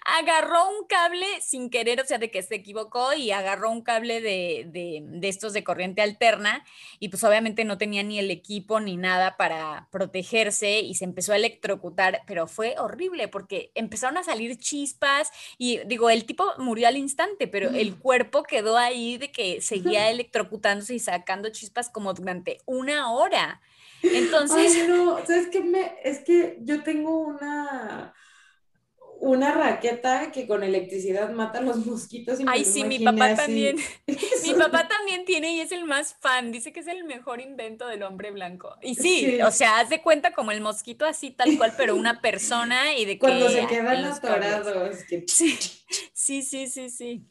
Agarró 0.05 0.69
un 0.69 0.87
cable 0.87 1.25
sin 1.41 1.69
querer, 1.69 2.01
o 2.01 2.05
sea, 2.05 2.17
de 2.17 2.31
que 2.31 2.41
se 2.41 2.55
equivocó 2.55 3.13
y 3.13 3.31
agarró 3.31 3.71
un 3.71 3.81
cable 3.81 4.21
de, 4.21 4.65
de, 4.67 5.27
estos 5.27 5.53
de 5.53 5.63
corriente 5.63 6.01
alterna 6.01 6.63
y 6.99 7.09
pues 7.09 7.23
obviamente 7.23 7.65
no 7.65 7.77
tenía 7.77 8.03
ni 8.03 8.19
el 8.19 8.31
equipo 8.31 8.79
ni 8.79 8.97
nada 8.97 9.37
para 9.37 9.87
protegerse 9.91 10.79
y 10.79 10.95
se 10.95 11.05
empezó 11.05 11.33
a 11.33 11.37
electrocutar, 11.37 12.21
pero 12.25 12.47
fue 12.47 12.75
horrible 12.77 13.27
porque 13.27 13.71
empezaron 13.75 14.17
a 14.17 14.23
salir 14.23 14.57
chispas 14.57 15.29
y 15.57 15.79
digo, 15.85 16.09
el 16.09 16.25
tipo 16.25 16.45
murió 16.57 16.87
al 16.87 16.97
instante, 16.97 17.47
pero 17.47 17.69
el 17.69 17.97
cuerpo 17.97 18.43
quedó 18.43 18.77
ahí 18.77 19.17
de 19.17 19.31
que 19.31 19.61
seguía 19.61 20.09
electrocutándose 20.09 20.95
y 20.95 20.99
sacando 20.99 21.49
chispas 21.49 21.89
como 21.89 22.13
durante 22.13 22.59
una 22.65 23.11
hora. 23.11 23.61
Entonces... 24.01 24.75
Ay, 24.75 24.87
no, 24.87 25.17
¿sabes 25.25 25.47
qué? 25.51 25.61
Me, 25.61 25.95
es 26.03 26.19
que 26.19 26.57
yo 26.61 26.83
tengo 26.83 27.19
una 27.19 28.13
una 29.21 29.53
raqueta 29.53 30.31
que 30.31 30.47
con 30.47 30.63
electricidad 30.63 31.31
mata 31.31 31.61
los 31.61 31.85
mosquitos. 31.85 32.39
Y 32.39 32.45
Ay, 32.47 32.63
sí, 32.63 32.83
mi 32.83 32.99
papá 32.99 33.35
también. 33.35 33.77
mi 34.07 34.53
papá 34.53 34.87
también 34.87 35.25
tiene 35.25 35.53
y 35.53 35.61
es 35.61 35.71
el 35.71 35.85
más 35.85 36.15
fan. 36.15 36.51
Dice 36.51 36.71
que 36.71 36.79
es 36.79 36.87
el 36.87 37.03
mejor 37.03 37.41
invento 37.41 37.87
del 37.87 38.03
hombre 38.03 38.31
blanco. 38.31 38.75
Y 38.81 38.95
sí, 38.95 39.41
o 39.41 39.51
sea, 39.51 39.79
haz 39.79 39.89
de 39.89 40.01
cuenta 40.01 40.31
como 40.31 40.51
el 40.51 40.61
mosquito 40.61 41.05
así 41.05 41.31
tal 41.31 41.57
cual, 41.57 41.73
pero 41.77 41.95
una 41.95 42.21
persona 42.21 42.95
y 42.95 43.05
de 43.05 43.13
que... 43.13 43.19
Cuando 43.19 43.49
se 43.49 43.67
quedan 43.67 44.05
atorados. 44.05 44.97
Sí, 45.27 45.57
sí, 46.13 46.41
sí, 46.41 46.67
sí, 46.67 46.89
sí. 46.89 47.25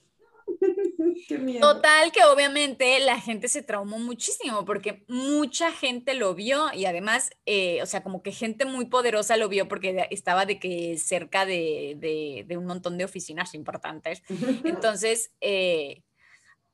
Total 1.60 2.12
que 2.12 2.24
obviamente 2.24 2.98
la 3.00 3.20
gente 3.20 3.48
se 3.48 3.62
traumó 3.62 3.98
muchísimo 3.98 4.64
porque 4.64 5.04
mucha 5.08 5.70
gente 5.72 6.14
lo 6.14 6.34
vio 6.34 6.72
y 6.74 6.86
además, 6.86 7.30
eh, 7.46 7.80
o 7.82 7.86
sea, 7.86 8.02
como 8.02 8.22
que 8.22 8.32
gente 8.32 8.64
muy 8.64 8.86
poderosa 8.86 9.36
lo 9.36 9.48
vio 9.48 9.68
porque 9.68 10.08
estaba 10.10 10.44
de 10.46 10.58
que 10.58 10.98
cerca 10.98 11.46
de, 11.46 12.46
un 12.50 12.66
montón 12.66 12.98
de 12.98 13.04
oficinas 13.04 13.54
importantes. 13.54 14.22
Entonces, 14.64 15.32
eh, 15.40 16.02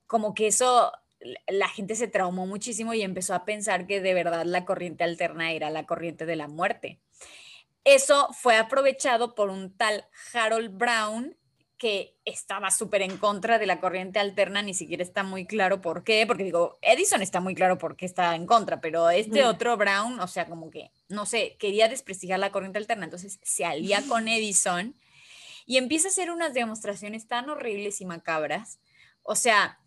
como 0.07 0.33
que 0.33 0.47
eso, 0.47 0.91
la 1.47 1.67
gente 1.67 1.95
se 1.95 2.07
traumó 2.07 2.45
muchísimo 2.45 2.93
y 2.93 3.01
empezó 3.01 3.33
a 3.35 3.45
pensar 3.45 3.85
que 3.87 4.01
de 4.01 4.13
verdad 4.13 4.45
la 4.45 4.65
corriente 4.65 5.03
alterna 5.03 5.51
era 5.51 5.69
la 5.69 5.85
corriente 5.85 6.25
de 6.25 6.35
la 6.35 6.47
muerte. 6.47 6.99
Eso 7.83 8.29
fue 8.33 8.57
aprovechado 8.57 9.35
por 9.35 9.51
un 9.51 9.77
tal 9.77 10.07
Harold 10.33 10.75
Brown, 10.75 11.37
que 11.77 12.15
estaba 12.23 12.71
súper 12.71 13.01
en 13.01 13.17
contra 13.17 13.59
de 13.59 13.65
la 13.65 13.79
corriente 13.79 14.19
alterna, 14.19 14.61
ni 14.61 14.73
siquiera 14.73 15.03
está 15.03 15.23
muy 15.23 15.45
claro 15.45 15.81
por 15.81 16.03
qué, 16.03 16.25
porque 16.25 16.43
digo, 16.43 16.77
Edison 16.81 17.21
está 17.21 17.41
muy 17.41 17.53
claro 17.53 17.77
por 17.77 17.97
qué 17.97 18.05
está 18.05 18.33
en 18.35 18.45
contra, 18.45 18.79
pero 18.79 19.09
este 19.09 19.43
otro 19.43 19.75
Brown, 19.75 20.19
o 20.19 20.27
sea, 20.27 20.45
como 20.45 20.69
que, 20.69 20.91
no 21.09 21.25
sé, 21.25 21.57
quería 21.59 21.89
desprestigiar 21.89 22.39
la 22.39 22.51
corriente 22.51 22.77
alterna, 22.77 23.05
entonces 23.05 23.39
se 23.43 23.65
alía 23.65 24.01
con 24.07 24.27
Edison 24.27 24.95
y 25.65 25.77
empieza 25.77 26.07
a 26.07 26.11
hacer 26.11 26.31
unas 26.31 26.53
demostraciones 26.53 27.27
tan 27.27 27.49
horribles 27.49 27.99
y 27.99 28.05
macabras, 28.05 28.79
o 29.23 29.35
sea, 29.35 29.79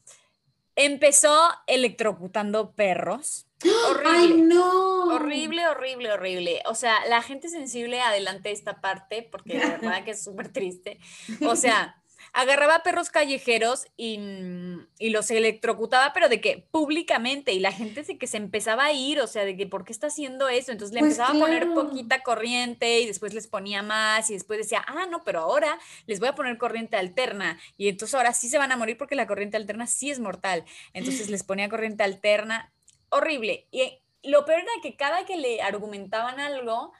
empezó 0.78 1.50
electrocutando 1.66 2.72
perros. 2.72 3.46
Horrible. 3.90 4.10
¡Ay, 4.10 4.42
no! 4.42 5.14
Horrible, 5.14 5.66
horrible, 5.66 6.12
horrible. 6.12 6.62
O 6.66 6.74
sea, 6.76 7.04
la 7.08 7.20
gente 7.20 7.48
sensible, 7.48 8.00
adelante 8.00 8.52
esta 8.52 8.80
parte, 8.80 9.28
porque 9.30 9.58
de 9.58 9.66
verdad 9.66 10.04
que 10.04 10.12
es 10.12 10.22
súper 10.22 10.52
triste. 10.52 11.00
O 11.46 11.56
sea, 11.56 12.00
agarraba 12.32 12.82
perros 12.82 13.10
callejeros 13.10 13.86
y, 13.96 14.18
mm, 14.18 14.86
y, 14.98 15.10
los 15.10 15.30
electrocutaba, 15.30 16.12
pero 16.12 16.28
de 16.28 16.40
que 16.40 16.66
públicamente, 16.70 17.52
y 17.52 17.60
la 17.60 17.72
gente 17.72 18.02
de 18.02 18.18
que 18.18 18.26
se 18.26 18.36
empezaba 18.36 18.84
a 18.86 18.92
ir, 18.92 19.20
o 19.20 19.26
sea, 19.26 19.44
de 19.44 19.56
que 19.56 19.66
¿por 19.66 19.84
qué 19.84 19.92
está 19.92 20.08
haciendo 20.08 20.48
eso? 20.48 20.72
Entonces 20.72 20.94
le 20.94 21.00
pues 21.00 21.12
empezaba 21.12 21.36
a 21.36 21.40
poner 21.40 21.72
poquita 21.74 22.22
corriente 22.22 23.00
y 23.00 23.06
después 23.06 23.34
les 23.34 23.46
ponía 23.46 23.82
más 23.82 24.30
y 24.30 24.34
después 24.34 24.58
decía, 24.58 24.84
ah, 24.86 25.06
no, 25.10 25.24
pero 25.24 25.40
ahora 25.40 25.78
les 26.06 26.20
voy 26.20 26.28
a 26.28 26.34
poner 26.34 26.58
corriente 26.58 26.96
alterna 26.96 27.58
y 27.76 27.88
entonces 27.88 28.14
ahora 28.14 28.32
sí 28.32 28.48
se 28.48 28.58
van 28.58 28.72
a 28.72 28.76
morir 28.76 28.96
porque 28.96 29.14
la 29.14 29.26
corriente 29.26 29.56
alterna 29.56 29.86
sí 29.86 30.10
es 30.10 30.20
mortal. 30.20 30.64
Entonces 30.92 31.28
les 31.30 31.42
ponía 31.42 31.68
corriente 31.68 32.02
alterna, 32.02 32.72
horrible. 33.10 33.66
Y 33.70 34.00
lo 34.22 34.44
peor 34.44 34.60
era 34.60 34.70
que 34.82 34.96
cada 34.96 35.24
que 35.24 35.36
le 35.36 35.62
argumentaban 35.62 36.40
algo, 36.40 36.92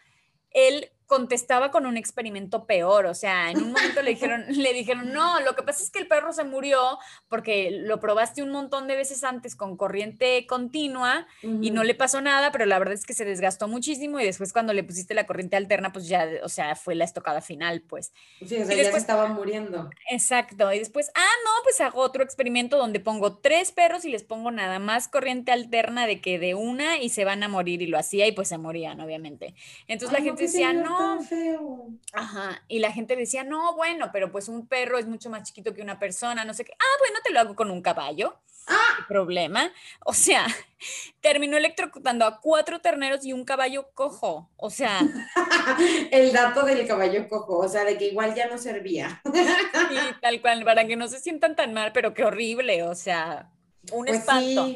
él 0.51 0.91
contestaba 1.09 1.71
con 1.71 1.87
un 1.87 1.97
experimento 1.97 2.67
peor, 2.67 3.07
o 3.07 3.15
sea, 3.15 3.51
en 3.51 3.57
un 3.57 3.73
momento 3.73 4.03
le 4.03 4.11
dijeron, 4.11 4.45
le 4.49 4.75
dijeron, 4.75 5.11
no, 5.11 5.41
lo 5.41 5.57
que 5.57 5.63
pasa 5.63 5.83
es 5.83 5.91
que 5.91 5.99
el 5.99 6.07
perro 6.07 6.35
se 6.35 6.45
murió 6.45 6.99
porque 7.29 7.71
lo 7.73 7.99
probaste 7.99 8.43
un 8.43 8.51
montón 8.51 8.87
de 8.87 8.95
veces 8.95 9.25
antes 9.25 9.57
con 9.57 9.79
corriente 9.79 10.47
continua 10.47 11.27
y 11.43 11.71
no 11.71 11.83
le 11.83 11.95
pasó 11.95 12.21
nada, 12.21 12.53
pero 12.53 12.67
la 12.67 12.79
verdad 12.79 12.93
es 12.93 13.07
que 13.07 13.15
se 13.15 13.25
desgastó 13.25 13.69
muchísimo 13.69 14.21
y 14.21 14.25
después 14.25 14.53
cuando 14.53 14.75
le 14.75 14.85
pusiste 14.85 15.15
la 15.15 15.27
corriente 15.27 15.57
alterna, 15.57 15.93
pues 15.93 16.09
ya, 16.09 16.29
o 16.43 16.49
sea, 16.51 16.77
fue 16.77 16.95
la 16.95 17.05
estocada 17.05 17.41
final, 17.41 17.81
pues. 17.81 18.13
Sí, 18.47 18.61
o 18.61 18.67
sea, 18.67 18.77
ya 18.77 18.93
se 18.93 18.99
estaba 18.99 19.29
muriendo. 19.29 19.89
Exacto, 20.11 20.71
y 20.75 20.79
después, 20.79 21.11
ah, 21.15 21.35
no, 21.45 21.51
pues 21.65 21.81
hago 21.81 22.03
otro 22.03 22.23
experimento 22.23 22.77
donde 22.77 23.01
pongo 23.01 23.39
tres 23.39 23.73
perros 23.73 24.05
y 24.05 24.11
les 24.11 24.25
pongo 24.25 24.51
nada 24.51 24.79
más 24.79 25.09
corriente 25.09 25.53
alterna 25.53 26.07
de 26.07 26.21
que 26.21 26.39
de 26.39 26.55
una 26.55 26.99
y 26.99 27.09
se 27.09 27.25
van 27.25 27.43
a 27.43 27.49
morir 27.49 27.81
y 27.81 27.87
lo 27.87 27.99
hacía 27.99 28.27
y 28.27 28.33
pues 28.33 28.49
se 28.49 28.59
morían, 28.59 29.01
obviamente. 29.01 29.55
Entonces 29.87 30.17
la 30.17 30.23
gente 30.23 30.43
decía, 30.43 30.75
no, 30.75 30.98
feo. 31.27 31.89
Ajá, 32.13 32.63
y 32.69 32.79
la 32.79 32.93
gente 32.93 33.17
decía, 33.17 33.45
no, 33.45 33.75
bueno, 33.75 34.11
pero 34.13 34.31
pues 34.31 34.49
un 34.49 34.67
perro 34.67 34.99
es 34.99 35.07
mucho 35.07 35.31
más 35.31 35.45
chiquito 35.45 35.75
que 35.75 35.83
una 35.83 35.99
persona, 35.99 36.45
no 36.45 36.55
sé 36.55 36.65
qué. 36.65 36.73
Ah, 36.79 36.97
bueno, 37.01 37.19
te 37.25 37.33
lo 37.33 37.41
hago 37.41 37.55
con 37.55 37.71
un 37.71 37.83
caballo. 37.83 38.39
Ah. 38.69 39.05
problema. 39.09 39.73
O 40.05 40.15
sea, 40.15 40.47
terminó 41.21 41.57
electrocutando 41.57 42.25
a 42.25 42.41
cuatro 42.41 42.81
terneros 42.81 43.25
y 43.25 43.33
un 43.33 43.45
caballo 43.45 43.91
cojo. 43.95 44.49
O 44.57 44.71
sea. 44.71 45.01
El 46.11 46.33
dato 46.33 46.65
del 46.65 46.87
caballo 46.87 47.29
cojo, 47.29 47.59
o 47.59 47.69
sea, 47.69 47.85
de 47.85 47.99
que 47.99 48.07
igual 48.07 48.35
ya 48.35 48.47
no 48.47 48.59
servía. 48.59 49.21
sí, 49.25 49.97
tal 50.21 50.41
cual, 50.41 50.65
para 50.65 50.87
que 50.87 50.97
no 50.97 51.09
se 51.09 51.19
sientan 51.21 51.57
tan 51.57 51.75
mal, 51.75 51.93
pero 51.93 52.15
qué 52.15 52.25
horrible, 52.25 52.83
o 52.85 52.95
sea, 52.95 53.51
un 53.93 54.07
pues 54.07 54.21
espanto. 54.21 54.69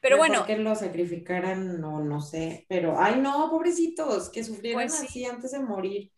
Pero 0.00 0.16
bueno. 0.16 0.46
que 0.46 0.56
lo 0.56 0.74
sacrificaran, 0.74 1.80
no, 1.80 2.00
no 2.00 2.20
sé. 2.20 2.66
Pero, 2.68 2.98
ay, 2.98 3.20
no, 3.20 3.50
pobrecitos, 3.50 4.30
que 4.30 4.44
sufrieron 4.44 4.82
pues 4.82 5.02
así 5.02 5.24
antes 5.24 5.52
de 5.52 5.60
morir. 5.60 6.12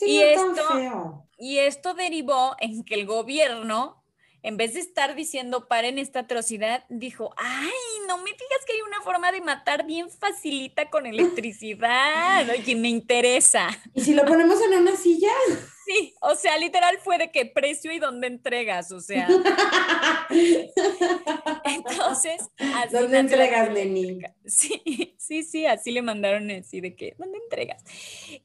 y 0.00 0.20
esto, 0.20 1.26
y 1.38 1.58
esto 1.58 1.94
derivó 1.94 2.56
en 2.60 2.84
que 2.84 2.94
el 2.94 3.06
gobierno 3.06 4.02
en 4.42 4.56
vez 4.56 4.74
de 4.74 4.80
estar 4.80 5.14
diciendo 5.14 5.68
paren 5.68 5.98
esta 5.98 6.20
atrocidad, 6.20 6.84
dijo, 6.88 7.32
ay, 7.36 7.70
no 8.08 8.18
me 8.18 8.30
digas 8.30 8.64
que 8.66 8.72
hay 8.72 8.80
una 8.82 9.00
forma 9.02 9.30
de 9.30 9.40
matar 9.40 9.86
bien 9.86 10.10
facilita 10.10 10.90
con 10.90 11.06
electricidad, 11.06 12.48
oye, 12.50 12.76
me 12.76 12.88
interesa. 12.88 13.68
¿Y 13.94 14.02
si 14.02 14.14
lo 14.14 14.24
ponemos 14.24 14.60
en 14.62 14.80
una 14.80 14.96
silla? 14.96 15.32
Sí, 15.84 16.14
o 16.20 16.34
sea, 16.36 16.58
literal 16.58 16.98
fue 17.02 17.18
de 17.18 17.30
qué 17.32 17.44
precio 17.46 17.90
y 17.92 17.98
dónde 17.98 18.28
entregas, 18.28 18.92
o 18.92 19.00
sea. 19.00 19.26
Entonces, 21.64 22.40
así 22.56 22.92
¿dónde 22.92 23.18
entregas, 23.18 23.72
Lenny? 23.72 24.20
Sí, 24.46 25.14
sí, 25.18 25.42
sí, 25.42 25.66
así 25.66 25.90
le 25.90 26.02
mandaron 26.02 26.50
así 26.50 26.80
de 26.80 26.94
que, 26.94 27.14
¿dónde 27.18 27.38
entregas? 27.38 27.82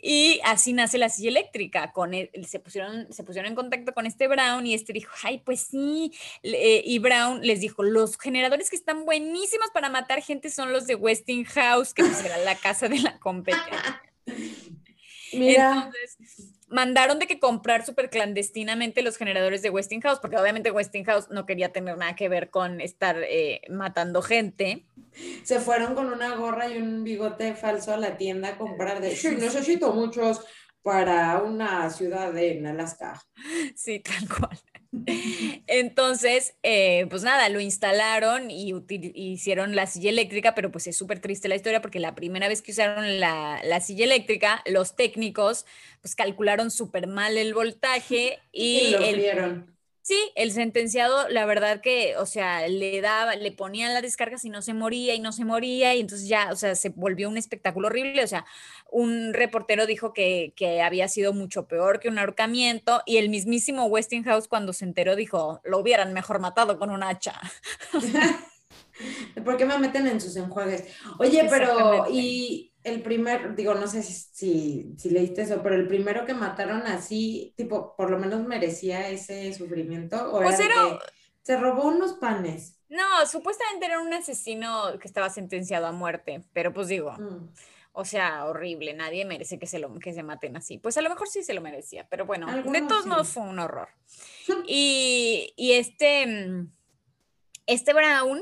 Y 0.02 0.40
así 0.46 0.74
nace 0.74 0.98
la 0.98 1.10
silla 1.10 1.30
eléctrica. 1.30 1.92
Con 1.92 2.12
se, 2.14 2.60
pusieron, 2.60 3.12
se 3.14 3.24
pusieron 3.24 3.50
en 3.50 3.56
contacto 3.56 3.94
con 3.94 4.08
este 4.08 4.28
Brown 4.28 4.66
y 4.66 4.74
este 4.74 4.94
dijo, 4.94 5.14
ay, 5.24 5.40
pues 5.40 5.62
sí. 5.62 6.12
Eh, 6.44 6.82
y 6.86 6.98
Brown 7.00 7.42
les 7.42 7.60
dijo, 7.60 7.84
los 7.84 8.18
generadores 8.18 8.70
que 8.70 8.76
están 8.76 9.06
buenísimos 9.06 9.70
para 9.74 9.90
matar 9.90 10.22
gente 10.22 10.50
son 10.50 10.74
los 10.74 10.88
de 10.88 10.96
Westinghouse, 10.96 11.94
que 11.94 12.04
pues 12.04 12.24
era 12.24 12.38
la 12.40 12.56
casa 12.56 12.90
de 12.90 13.00
la 13.00 13.20
competencia. 13.20 14.02
Mira. 15.34 15.74
Entonces, 15.74 16.57
mandaron 16.68 17.20
de 17.20 17.28
que 17.28 17.40
comprar 17.40 17.86
súper 17.86 18.10
clandestinamente 18.10 19.02
los 19.02 19.18
generadores 19.18 19.62
de 19.62 19.70
Westinghouse, 19.70 20.20
porque 20.20 20.38
obviamente 20.38 20.72
Westinghouse 20.72 21.30
no 21.30 21.46
quería 21.46 21.72
tener 21.72 21.98
nada 21.98 22.16
que 22.16 22.30
ver 22.30 22.50
con 22.50 22.82
estar 22.82 23.18
eh, 23.24 23.62
matando 23.70 24.22
gente. 24.22 24.86
Se 25.44 25.60
fueron 25.60 25.96
con 25.96 26.12
una 26.12 26.36
gorra 26.36 26.68
y 26.68 26.78
un 26.78 27.04
bigote 27.04 27.56
falso 27.56 27.94
a 27.94 27.98
la 27.98 28.18
tienda 28.18 28.50
a 28.50 28.58
comprar 28.58 29.02
de, 29.02 29.16
sí, 29.16 29.36
necesito 29.36 29.94
muchos 29.94 30.46
para 30.82 31.42
una 31.42 31.90
ciudad 31.90 32.38
en 32.38 32.66
Alaska. 32.68 33.22
Sí, 33.76 34.00
tal 34.00 34.28
cual. 34.28 34.60
Entonces, 35.68 36.56
eh, 36.64 37.06
pues 37.10 37.24
nada, 37.24 37.50
lo 37.50 37.60
instalaron 37.60 38.50
y 38.50 38.74
hicieron 39.14 39.76
la 39.76 39.86
silla 39.86 40.10
eléctrica, 40.10 40.56
pero 40.56 40.72
pues 40.72 40.88
es 40.88 40.98
súper 40.98 41.20
triste 41.20 41.48
la 41.48 41.56
historia 41.56 41.82
porque 41.82 42.00
la 42.00 42.16
primera 42.16 42.48
vez 42.48 42.62
que 42.62 42.72
usaron 42.72 43.20
la, 43.20 43.62
la 43.64 43.80
silla 43.82 44.06
eléctrica, 44.06 44.64
los 44.66 44.96
técnicos 44.96 45.66
pues 46.02 46.16
calcularon 46.16 46.72
súper 46.72 47.08
mal 47.08 47.38
el 47.38 47.54
voltaje 47.54 48.40
y, 48.52 48.92
lo 48.92 49.00
el, 49.00 49.66
Sí, 50.08 50.32
el 50.36 50.54
sentenciado, 50.54 51.28
la 51.28 51.46
verdad 51.46 51.82
que, 51.82 52.16
o 52.16 52.26
sea, 52.26 52.66
le 52.70 53.02
daba, 53.02 53.36
le 53.36 53.52
ponían 53.52 53.94
la 53.94 54.02
descarga 54.02 54.38
y 54.42 54.50
no 54.50 54.62
se 54.62 54.74
moría 54.74 55.14
y 55.16 55.20
no 55.20 55.34
se 55.34 55.44
moría 55.44 55.94
y 55.96 56.00
entonces 56.00 56.30
ya, 56.30 56.48
o 56.50 56.56
sea, 56.56 56.76
se 56.76 56.88
volvió 56.88 57.28
un 57.28 57.36
espectáculo 57.36 57.88
horrible. 57.88 58.24
O 58.24 58.28
sea, 58.28 58.46
un 58.90 59.34
reportero 59.34 59.86
dijo 59.86 60.14
que, 60.14 60.54
que 60.56 60.82
había 60.82 61.10
sido 61.10 61.34
mucho 61.34 61.68
peor 61.68 62.00
que 62.00 62.08
un 62.08 62.20
ahorcamiento 62.20 63.02
y 63.06 63.18
el 63.18 63.28
mismísimo 63.28 63.88
Westinghouse 63.88 64.48
cuando 64.48 64.72
se 64.72 64.86
enteró 64.86 65.18
dijo, 65.18 65.60
lo 65.66 65.78
hubieran 65.78 66.14
mejor 66.14 66.40
matado 66.40 66.80
con 66.80 66.90
un 66.90 67.04
hacha. 67.04 67.38
¿Por 69.44 69.58
qué 69.58 69.66
me 69.66 69.78
meten 69.78 70.08
en 70.08 70.22
sus 70.22 70.38
enjuagues? 70.38 70.86
Oye, 71.20 71.46
pero, 71.50 72.08
¿y 72.10 72.72
el 72.84 73.02
primer, 73.02 73.56
digo, 73.56 73.74
no 73.76 73.88
sé 73.88 74.04
si, 74.04 74.94
si, 74.98 75.10
leíste 75.10 75.42
eso, 75.42 75.62
pero 75.62 75.76
el 75.76 75.88
primero 75.88 76.26
que 76.26 76.34
mataron 76.34 76.84
así, 76.84 77.54
tipo, 77.58 77.96
por 77.96 78.10
lo 78.10 78.18
menos 78.18 78.46
merecía 78.46 79.10
ese 79.10 79.52
sufrimiento. 79.54 80.32
¿O 80.32 80.42
pues 80.42 80.60
era 80.60 81.00
se 81.48 81.56
robó 81.56 81.88
unos 81.88 82.16
panes. 82.16 82.78
No, 82.90 83.26
supuestamente 83.26 83.86
era 83.86 84.02
un 84.02 84.14
asesino 84.14 85.00
que 85.00 85.08
estaba 85.08 85.30
sentenciado 85.30 85.88
a 85.88 85.94
muerte, 85.94 86.44
pero 86.52 86.74
pues 86.74 86.90
digo, 86.90 87.14
mm. 87.14 87.54
o 87.94 88.04
sea, 88.04 88.44
horrible, 88.44 88.94
nadie 88.94 89.24
merece 89.24 89.58
que 89.58 89.66
se, 89.66 89.80
lo, 89.80 89.98
que 89.98 90.12
se 90.12 90.24
maten 90.24 90.58
así. 90.58 90.78
Pues 90.78 90.98
a 90.98 91.02
lo 91.02 91.10
mejor 91.10 91.30
sí 91.30 91.44
se 91.44 91.54
lo 91.54 91.62
merecía, 91.62 92.06
pero 92.10 92.26
bueno, 92.26 92.48
de 92.54 92.82
todos 92.82 93.06
modos 93.06 93.30
fue 93.30 93.44
un 93.44 93.60
horror. 93.60 93.88
y, 94.68 95.54
y 95.56 95.72
este, 95.72 96.68
este 97.66 97.94
Brown 97.94 98.42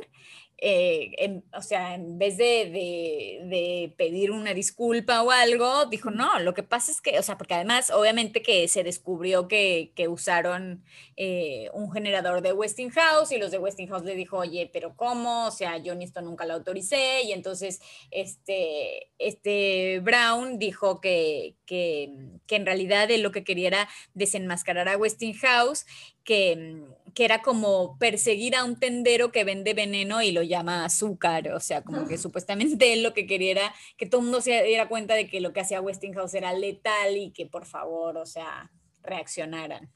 eh, 0.67 1.43
o 1.53 1.61
sea, 1.61 1.93
en 1.93 2.17
vez 2.17 2.37
de, 2.37 3.93
pedir 3.97 4.31
una 4.31 4.55
disculpa 4.55 5.21
o 5.21 5.29
algo, 5.29 5.85
dijo, 5.85 6.09
no, 6.09 6.39
lo 6.39 6.55
que 6.55 6.63
pasa 6.63 6.91
es 6.91 7.01
que, 7.01 7.19
o 7.19 7.21
sea, 7.21 7.37
porque 7.37 7.53
además, 7.53 7.91
obviamente 7.91 8.41
que 8.41 8.67
se 8.67 8.83
descubrió 8.83 9.47
que, 9.47 9.91
usaron 10.09 10.83
eh, 11.17 11.69
un 11.73 11.91
generador 11.91 12.41
de 12.41 12.51
Westinghouse 12.51 13.31
y 13.31 13.37
los 13.37 13.51
de 13.51 13.59
Westinghouse 13.59 14.05
le 14.05 14.15
dijo, 14.15 14.37
oye, 14.37 14.67
pero 14.73 14.95
¿cómo? 14.95 15.45
O 15.45 15.51
sea, 15.51 15.77
yo 15.77 15.93
ni 15.93 16.05
esto 16.05 16.21
nunca 16.21 16.47
lo 16.47 16.55
autoricé 16.55 17.21
y 17.23 17.31
entonces 17.31 17.81
este, 18.09 19.11
este 19.19 19.99
Brown 19.99 20.57
dijo 20.57 20.99
que, 20.99 21.55
que, 21.67 22.11
que 22.47 22.55
en 22.55 22.65
realidad 22.65 23.11
él 23.11 23.21
lo 23.21 23.31
que 23.31 23.43
quería 23.43 23.67
era 23.67 23.89
desenmascarar 24.15 24.89
a 24.89 24.97
Westinghouse, 24.97 25.85
que 26.23 26.85
que 27.15 27.25
era 27.25 27.41
como 27.41 27.97
perseguir 27.97 28.55
a 28.55 28.65
un 28.65 28.77
tendero 28.77 29.31
que 29.31 29.45
vende 29.45 29.73
veneno 29.73 30.21
y 30.21 30.31
lo 30.31 30.43
llama 30.43 30.83
azúcar, 30.83 31.47
o 31.53 31.61
sea, 31.61 31.81
como 31.81 32.05
que 32.07 32.17
supuestamente 32.17 32.91
él 32.91 33.03
lo 33.03 33.13
que 33.13 33.25
quería 33.25 33.51
era 33.51 33.73
que 33.97 34.05
todo 34.05 34.19
el 34.19 34.25
mundo 34.25 34.41
se 34.41 34.61
diera 34.63 34.89
cuenta 34.89 35.15
de 35.15 35.27
que 35.27 35.39
lo 35.39 35.53
que 35.53 35.61
hacía 35.61 35.81
Westinghouse 35.81 36.33
era 36.33 36.51
letal 36.53 37.15
y 37.15 37.31
que 37.31 37.45
por 37.45 37.65
favor, 37.65 38.17
o 38.17 38.25
sea, 38.25 38.69
reaccionaran. 39.01 39.89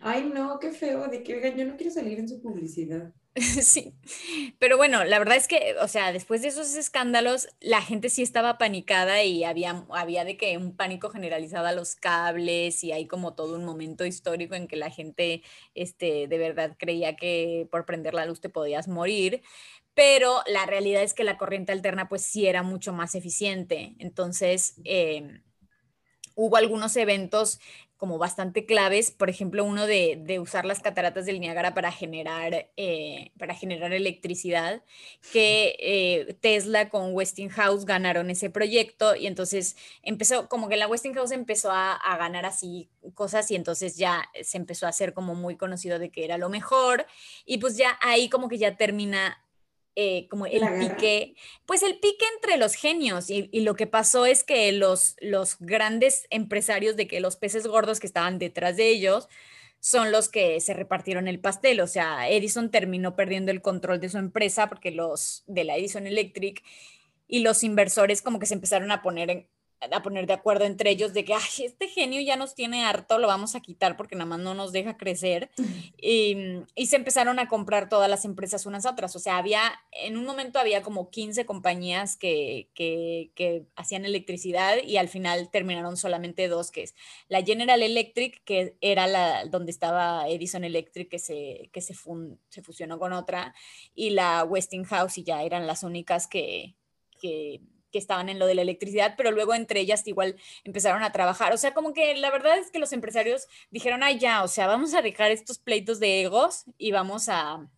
Ay, 0.00 0.30
no, 0.32 0.58
qué 0.58 0.72
feo, 0.72 1.08
de 1.08 1.22
que, 1.22 1.54
yo 1.56 1.64
no 1.66 1.76
quiero 1.76 1.92
salir 1.92 2.18
en 2.18 2.28
su 2.28 2.40
publicidad. 2.40 3.12
Sí, 3.62 3.94
pero 4.58 4.76
bueno, 4.78 5.04
la 5.04 5.18
verdad 5.18 5.36
es 5.36 5.46
que, 5.48 5.76
o 5.82 5.88
sea, 5.88 6.12
después 6.12 6.40
de 6.42 6.48
esos 6.48 6.74
escándalos, 6.74 7.48
la 7.60 7.82
gente 7.82 8.08
sí 8.08 8.22
estaba 8.22 8.56
panicada 8.58 9.22
y 9.24 9.44
había, 9.44 9.84
había 9.90 10.24
de 10.24 10.36
que 10.38 10.56
un 10.56 10.74
pánico 10.76 11.10
generalizado 11.10 11.66
a 11.66 11.72
los 11.72 11.96
cables 11.96 12.82
y 12.82 12.92
hay 12.92 13.06
como 13.06 13.34
todo 13.34 13.56
un 13.56 13.64
momento 13.64 14.06
histórico 14.06 14.54
en 14.54 14.68
que 14.68 14.76
la 14.76 14.90
gente, 14.90 15.42
este, 15.74 16.28
de 16.28 16.38
verdad 16.38 16.76
creía 16.78 17.16
que 17.16 17.68
por 17.70 17.84
prender 17.84 18.14
la 18.14 18.24
luz 18.26 18.40
te 18.40 18.48
podías 18.48 18.88
morir, 18.88 19.42
pero 19.94 20.42
la 20.46 20.66
realidad 20.66 21.02
es 21.02 21.14
que 21.14 21.24
la 21.24 21.38
corriente 21.38 21.72
alterna 21.72 22.08
pues 22.08 22.22
sí 22.22 22.46
era 22.46 22.62
mucho 22.62 22.92
más 22.92 23.14
eficiente. 23.14 23.94
Entonces, 23.98 24.76
em, 24.84 25.42
hubo 26.34 26.56
algunos 26.56 26.96
eventos 26.96 27.58
como 27.96 28.18
bastante 28.18 28.66
claves, 28.66 29.10
por 29.10 29.30
ejemplo, 29.30 29.64
uno 29.64 29.86
de, 29.86 30.38
usar 30.40 30.66
las 30.66 30.80
cataratas 30.80 31.24
del 31.24 31.40
Niágara 31.40 31.72
para 31.72 31.90
generar, 31.90 32.70
eh, 32.76 33.32
para 33.38 33.54
generar 33.54 33.92
electricidad, 33.92 34.82
que 35.32 35.76
eh, 35.78 36.36
Tesla 36.40 36.90
con 36.90 37.14
Westinghouse 37.14 37.86
ganaron 37.86 38.28
ese 38.28 38.50
proyecto 38.50 39.16
y 39.16 39.26
entonces 39.26 39.76
empezó, 40.02 40.48
como 40.48 40.68
que 40.68 40.76
la 40.76 40.88
Westinghouse 40.88 41.30
empezó 41.30 41.70
a, 41.70 41.94
a, 41.94 42.16
ganar 42.18 42.44
así 42.44 42.90
cosas 43.14 43.50
y 43.50 43.56
entonces 43.56 43.96
ya 43.96 44.28
se 44.42 44.58
empezó 44.58 44.86
a 44.86 44.90
hacer 44.90 45.14
como 45.14 45.34
muy 45.34 45.56
conocido 45.56 45.98
de 45.98 46.10
que 46.10 46.24
era 46.24 46.36
lo 46.38 46.48
mejor 46.50 47.06
y 47.46 47.58
pues 47.58 47.76
ya 47.76 47.98
ahí 48.02 48.28
como 48.28 48.48
que 48.48 48.58
ya 48.58 48.76
termina 48.76 49.45
eh, 49.98 50.28
como 50.28 50.44
el 50.44 50.62
pique, 50.78 51.34
pues 51.64 51.82
el 51.82 51.98
pique 51.98 52.24
entre 52.34 52.58
los 52.58 52.74
genios 52.74 53.30
y, 53.30 53.48
lo 53.60 53.74
que 53.76 53.86
pasó 53.86 54.26
es 54.26 54.44
que 54.44 54.70
los, 54.72 55.16
los 55.20 55.56
grandes 55.58 56.26
empresarios 56.28 56.96
de 56.96 57.08
que 57.08 57.20
los 57.20 57.36
peces 57.36 57.66
gordos 57.66 57.98
que 57.98 58.06
estaban 58.06 58.38
detrás 58.38 58.76
de 58.76 58.88
ellos 58.90 59.26
son 59.80 60.12
los 60.12 60.28
que 60.28 60.60
se 60.60 60.74
repartieron 60.74 61.28
el 61.28 61.40
pastel, 61.40 61.80
o 61.80 61.86
sea, 61.86 62.28
Edison 62.28 62.70
terminó 62.70 63.16
perdiendo 63.16 63.50
el 63.50 63.62
control 63.62 63.98
de 63.98 64.10
su 64.10 64.18
empresa 64.18 64.68
porque 64.68 64.90
los 64.90 65.44
de 65.46 65.64
la 65.64 65.76
Edison 65.76 66.06
Electric 66.06 66.62
y 67.26 67.40
los 67.40 67.64
inversores 67.64 68.20
como 68.20 68.38
que 68.38 68.46
se 68.46 68.54
empezaron 68.54 68.92
a 68.92 69.00
poner 69.02 69.30
en, 69.30 69.48
a 69.92 70.02
poner 70.02 70.26
de 70.26 70.32
acuerdo 70.32 70.64
entre 70.64 70.90
ellos 70.90 71.12
de 71.12 71.24
que, 71.24 71.34
ay, 71.34 71.64
este 71.64 71.88
genio 71.88 72.20
ya 72.20 72.36
nos 72.36 72.54
tiene 72.54 72.84
harto, 72.84 73.18
lo 73.18 73.26
vamos 73.26 73.54
a 73.54 73.60
quitar 73.60 73.96
porque 73.96 74.16
nada 74.16 74.26
más 74.26 74.40
no 74.40 74.54
nos 74.54 74.72
deja 74.72 74.96
crecer. 74.96 75.50
Y, 75.98 76.36
y, 76.74 76.86
se 76.86 76.96
empezaron 76.96 77.38
a 77.38 77.48
comprar 77.48 77.88
todas 77.88 78.08
las 78.08 78.24
empresas 78.24 78.66
unas 78.66 78.86
a 78.86 78.90
otras. 78.90 79.16
O 79.16 79.18
sea, 79.18 79.38
había, 79.38 79.60
en 79.92 80.16
un 80.16 80.24
momento 80.24 80.58
había 80.58 80.82
como 80.82 81.10
15 81.10 81.46
compañías 81.46 82.16
que, 82.16 82.68
que, 82.74 83.30
que 83.34 83.66
hacían 83.76 84.04
electricidad 84.04 84.76
y 84.84 84.98
al 84.98 85.08
final 85.08 85.50
terminaron 85.50 85.96
solamente 85.96 86.48
dos, 86.48 86.70
que 86.70 86.82
es 86.82 86.94
la 87.28 87.42
General 87.42 87.82
Electric, 87.82 88.42
que 88.44 88.76
era 88.80 89.06
la 89.06 89.46
donde 89.46 89.70
estaba 89.70 90.28
Edison 90.28 90.64
Electric, 90.64 91.08
que 91.08 91.18
se, 91.18 91.70
que 91.72 91.80
se, 91.80 91.94
se 92.48 92.62
fusionó 92.62 92.98
con 92.98 93.12
otra, 93.12 93.54
y 93.94 94.10
la 94.10 94.44
Westinghouse, 94.44 95.18
y 95.18 95.24
ya 95.24 95.42
eran 95.42 95.66
las 95.66 95.82
únicas 95.82 96.26
que, 96.26 96.74
que 97.20 97.60
que 97.92 97.98
estaban 97.98 98.28
en 98.28 98.38
lo 98.38 98.46
de 98.46 98.54
la 98.54 98.62
electricidad, 98.62 99.14
pero 99.16 99.30
luego 99.30 99.54
entre 99.54 99.80
ellas 99.80 100.06
igual 100.06 100.36
empezaron 100.64 101.02
a 101.02 101.12
trabajar. 101.12 101.52
O 101.52 101.56
sea, 101.58 101.74
como 101.74 101.92
que 101.92 102.14
la 102.16 102.30
verdad 102.30 102.58
es 102.58 102.70
que 102.70 102.78
los 102.78 102.92
empresarios 102.92 103.46
dijeron, 103.70 104.02
ay, 104.02 104.18
ya, 104.18 104.42
o 104.42 104.48
sea, 104.48 104.66
vamos 104.66 104.94
a 104.94 105.02
dejar 105.02 105.30
estos 105.30 105.58
pleitos 105.58 106.00
de 106.00 106.22
egos 106.22 106.64
y 106.78 106.92
vamos 106.92 107.28
a, 107.28 107.68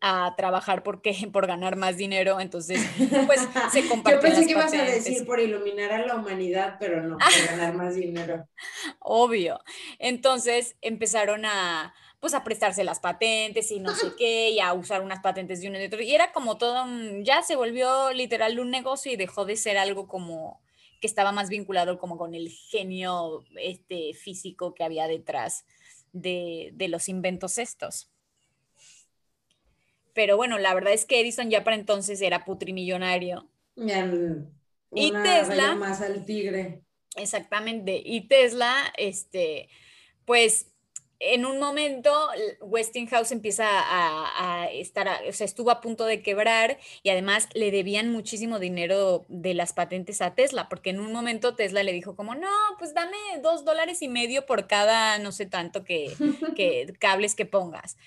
a 0.00 0.34
trabajar 0.36 0.82
porque, 0.82 1.12
por 1.32 1.46
ganar 1.46 1.76
más 1.76 1.96
dinero, 1.96 2.40
entonces 2.40 2.80
pues 3.26 3.48
se 3.72 3.86
comparten 3.86 4.20
Yo 4.20 4.20
pensé 4.20 4.46
que 4.46 4.52
ibas 4.52 4.72
a 4.72 4.84
decir 4.84 5.26
por 5.26 5.40
iluminar 5.40 5.92
a 5.92 6.06
la 6.06 6.16
humanidad, 6.16 6.76
pero 6.80 7.02
no, 7.02 7.18
por 7.18 7.46
ganar 7.50 7.74
más 7.74 7.94
dinero. 7.94 8.48
Obvio. 8.98 9.60
Entonces 9.98 10.76
empezaron 10.80 11.44
a, 11.44 11.94
pues 12.20 12.34
a 12.34 12.44
prestarse 12.44 12.84
las 12.84 13.00
patentes 13.00 13.70
y 13.70 13.80
no 13.80 13.94
sé 13.94 14.08
qué, 14.18 14.50
y 14.50 14.60
a 14.60 14.74
usar 14.74 15.00
unas 15.00 15.20
patentes 15.20 15.60
de 15.60 15.68
uno 15.68 15.78
y 15.78 15.80
de 15.80 15.86
otro. 15.86 16.02
Y 16.02 16.14
era 16.14 16.32
como 16.32 16.58
todo, 16.58 16.84
ya 17.22 17.42
se 17.42 17.56
volvió 17.56 18.12
literal 18.12 18.60
un 18.60 18.70
negocio 18.70 19.10
y 19.10 19.16
dejó 19.16 19.46
de 19.46 19.56
ser 19.56 19.78
algo 19.78 20.06
como 20.06 20.60
que 21.00 21.06
estaba 21.06 21.32
más 21.32 21.48
vinculado 21.48 21.98
como 21.98 22.18
con 22.18 22.34
el 22.34 22.50
genio 22.50 23.44
este, 23.56 24.12
físico 24.12 24.74
que 24.74 24.84
había 24.84 25.08
detrás 25.08 25.64
de, 26.12 26.74
los 26.88 27.08
inventos 27.08 27.56
estos. 27.56 28.10
Pero 30.12 30.36
bueno, 30.36 30.58
la 30.58 30.74
verdad 30.74 30.92
es 30.92 31.06
que 31.06 31.20
Edison 31.20 31.48
ya 31.48 31.64
para 31.64 31.76
entonces 31.76 32.20
era 32.20 32.44
putrimillonario. 32.44 33.48
y 34.92 35.10
Tesla. 35.12 35.74
Más 35.76 36.02
al 36.02 36.26
tigre. 36.26 36.82
Exactamente. 37.16 38.02
Y 38.04 38.28
Tesla, 38.28 38.92
este, 38.98 39.70
pues 40.26 40.69
en 41.20 41.44
un 41.44 41.58
momento 41.58 42.10
Westinghouse 42.62 43.30
empieza 43.30 43.66
a, 43.68 44.68
estar, 44.72 45.06
o 45.28 45.32
sea, 45.32 45.44
estuvo 45.44 45.70
a 45.70 45.82
punto 45.82 46.06
de 46.06 46.22
quebrar 46.22 46.78
y 47.02 47.10
además 47.10 47.48
le 47.52 47.70
debían 47.70 48.10
muchísimo 48.10 48.58
dinero 48.58 49.26
de 49.28 49.52
las 49.52 49.74
patentes 49.74 50.22
a 50.22 50.34
Tesla, 50.34 50.70
porque 50.70 50.90
en 50.90 50.98
un 50.98 51.12
momento 51.12 51.54
Tesla 51.54 51.82
le 51.82 51.92
dijo 51.92 52.16
como, 52.16 52.34
no, 52.34 52.48
pues 52.78 52.94
dame 52.94 53.18
dos 53.42 53.66
dólares 53.66 54.00
y 54.00 54.08
medio 54.08 54.46
por 54.46 54.66
cada, 54.66 55.18
no 55.18 55.30
sé 55.30 55.44
tanto, 55.44 55.84
que, 55.84 56.10
que 56.56 56.92
cables 56.98 57.34
que 57.34 57.44
pongas. 57.44 57.98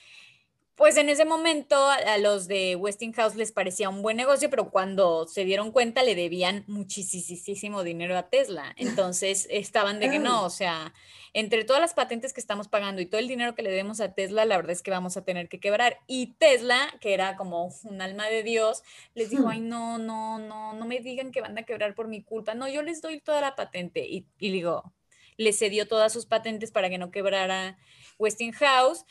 Pues 0.75 0.97
en 0.97 1.07
ese 1.09 1.23
momento 1.23 1.75
a 1.77 2.17
los 2.17 2.47
de 2.47 2.75
Westinghouse 2.75 3.35
les 3.35 3.51
parecía 3.51 3.89
un 3.89 4.01
buen 4.01 4.17
negocio, 4.17 4.49
pero 4.49 4.71
cuando 4.71 5.27
se 5.27 5.45
dieron 5.45 5.71
cuenta 5.71 6.01
le 6.01 6.15
debían 6.15 6.63
muchísimo 6.67 7.83
dinero 7.83 8.17
a 8.17 8.29
Tesla. 8.29 8.73
Entonces 8.77 9.47
estaban 9.51 9.99
de 9.99 10.09
que 10.09 10.17
no, 10.17 10.43
o 10.43 10.49
sea, 10.49 10.91
entre 11.33 11.63
todas 11.63 11.79
las 11.79 11.93
patentes 11.93 12.33
que 12.33 12.39
estamos 12.39 12.69
pagando 12.69 13.01
y 13.01 13.05
todo 13.05 13.19
el 13.19 13.27
dinero 13.27 13.53
que 13.53 13.61
le 13.61 13.69
debemos 13.69 14.01
a 14.01 14.13
Tesla, 14.13 14.45
la 14.45 14.55
verdad 14.55 14.71
es 14.71 14.81
que 14.81 14.89
vamos 14.89 15.15
a 15.15 15.23
tener 15.23 15.47
que 15.47 15.59
quebrar. 15.59 15.99
Y 16.07 16.33
Tesla, 16.39 16.79
que 17.01 17.13
era 17.13 17.35
como 17.35 17.71
un 17.83 18.01
alma 18.01 18.27
de 18.27 18.41
Dios, 18.41 18.81
les 19.13 19.29
dijo, 19.29 19.49
ay, 19.49 19.59
no, 19.59 19.99
no, 19.99 20.39
no, 20.39 20.73
no 20.73 20.85
me 20.85 21.01
digan 21.01 21.31
que 21.31 21.41
van 21.41 21.55
a 21.55 21.63
quebrar 21.63 21.93
por 21.93 22.07
mi 22.07 22.23
culpa. 22.23 22.55
No, 22.55 22.67
yo 22.67 22.81
les 22.81 22.99
doy 22.99 23.19
toda 23.19 23.41
la 23.41 23.55
patente. 23.55 24.07
Y, 24.07 24.25
y 24.39 24.51
digo, 24.51 24.91
le 25.37 25.53
cedió 25.53 25.87
todas 25.87 26.11
sus 26.13 26.25
patentes 26.25 26.71
para 26.71 26.89
que 26.89 26.97
no 26.97 27.11
quebrara 27.11 27.77
Westinghouse 28.17 29.05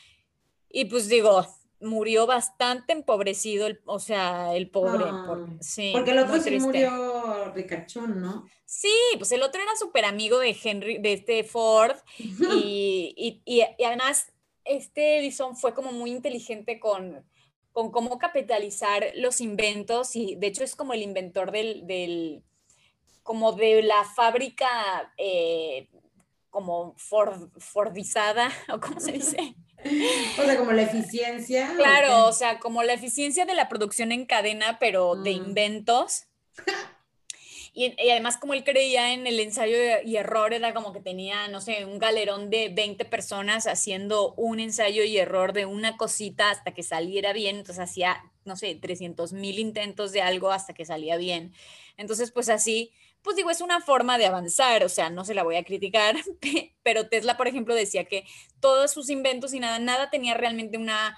y 0.73 0.85
pues 0.85 1.07
digo, 1.07 1.45
murió 1.79 2.25
bastante 2.25 2.93
empobrecido, 2.93 3.67
el, 3.67 3.79
o 3.85 3.99
sea, 3.99 4.55
el 4.55 4.69
pobre. 4.69 5.05
Ah, 5.07 5.45
sí, 5.61 5.91
porque 5.93 6.11
el 6.11 6.19
otro 6.19 6.41
sí 6.41 6.59
murió 6.59 7.53
ricachón, 7.53 8.19
¿no? 8.19 8.45
Sí, 8.65 8.91
pues 9.19 9.31
el 9.31 9.43
otro 9.43 9.61
era 9.61 9.75
súper 9.75 10.03
amigo 10.03 10.39
de 10.39 10.57
Henry, 10.61 10.97
de 10.97 11.13
este 11.13 11.43
Ford, 11.43 11.95
y, 12.17 13.13
y, 13.15 13.41
y, 13.45 13.83
además 13.83 14.33
este 14.65 15.19
Edison 15.19 15.55
fue 15.55 15.75
como 15.75 15.91
muy 15.91 16.09
inteligente 16.09 16.79
con, 16.79 17.23
con 17.71 17.91
cómo 17.91 18.17
capitalizar 18.17 19.11
los 19.15 19.41
inventos, 19.41 20.15
y 20.15 20.35
de 20.35 20.47
hecho 20.47 20.63
es 20.63 20.75
como 20.75 20.93
el 20.93 21.03
inventor 21.03 21.51
del, 21.51 21.85
del 21.85 22.43
como 23.21 23.53
de 23.53 23.83
la 23.83 24.03
fábrica 24.03 25.13
eh, 25.17 25.87
como 26.49 26.95
Fordizada, 26.97 28.49
o 28.73 28.79
cómo 28.79 28.99
se 28.99 29.11
dice. 29.13 29.55
O 30.39 30.43
sea, 30.43 30.57
como 30.57 30.71
la 30.71 30.83
eficiencia. 30.83 31.73
Claro, 31.75 32.25
o, 32.25 32.33
sea, 32.33 32.59
como 32.59 32.83
la 32.83 32.93
eficiencia 32.93 33.45
de 33.45 33.55
la 33.55 33.69
producción 33.69 34.11
en 34.11 34.25
cadena, 34.25 34.77
pero 34.79 35.15
de 35.15 35.31
mm. 35.31 35.45
inventos. 35.45 36.25
Y, 37.75 37.95
además 38.11 38.37
como 38.37 38.53
él 38.53 38.63
creía 38.63 39.13
en 39.13 39.25
el 39.25 39.39
ensayo 39.39 39.75
y 40.05 40.15
error, 40.15 40.53
era 40.53 40.75
como 40.75 40.93
que 40.93 40.99
tenía, 40.99 41.47
no 41.47 41.59
sé, 41.59 41.85
un 41.85 41.97
galerón 41.97 42.51
de 42.51 42.69
20 42.69 43.03
personas 43.05 43.65
haciendo 43.65 44.35
un 44.35 44.59
ensayo 44.59 45.03
y 45.03 45.17
error 45.17 45.53
de 45.53 45.65
una 45.65 45.97
cosita 45.97 46.51
hasta 46.51 46.75
que 46.75 46.83
saliera 46.83 47.33
bien, 47.33 47.55
entonces 47.55 47.83
hacía, 47.83 48.31
no 48.45 48.55
sé, 48.57 48.75
300 48.75 49.33
mil 49.33 49.57
intentos 49.57 50.11
de 50.11 50.21
algo 50.21 50.51
hasta 50.51 50.75
que 50.75 50.85
salía 50.85 51.17
bien. 51.17 51.51
Entonces, 51.97 52.31
pues 52.31 52.49
así, 52.49 52.91
pues 53.23 53.35
digo, 53.35 53.49
es 53.49 53.61
una 53.61 53.81
forma 53.81 54.17
de 54.17 54.25
avanzar, 54.25 54.83
o 54.83 54.89
sea, 54.89 55.09
no 55.09 55.25
se 55.25 55.33
la 55.33 55.43
voy 55.43 55.55
a 55.55 55.63
criticar, 55.63 56.15
pero 56.83 57.07
Tesla, 57.07 57.37
por 57.37 57.47
ejemplo, 57.47 57.73
decía 57.73 58.05
que 58.05 58.25
todos 58.59 58.91
sus 58.91 59.09
inventos 59.09 59.53
y 59.53 59.59
nada, 59.59 59.79
nada 59.79 60.09
tenía 60.09 60.33
realmente 60.33 60.77
una 60.77 61.17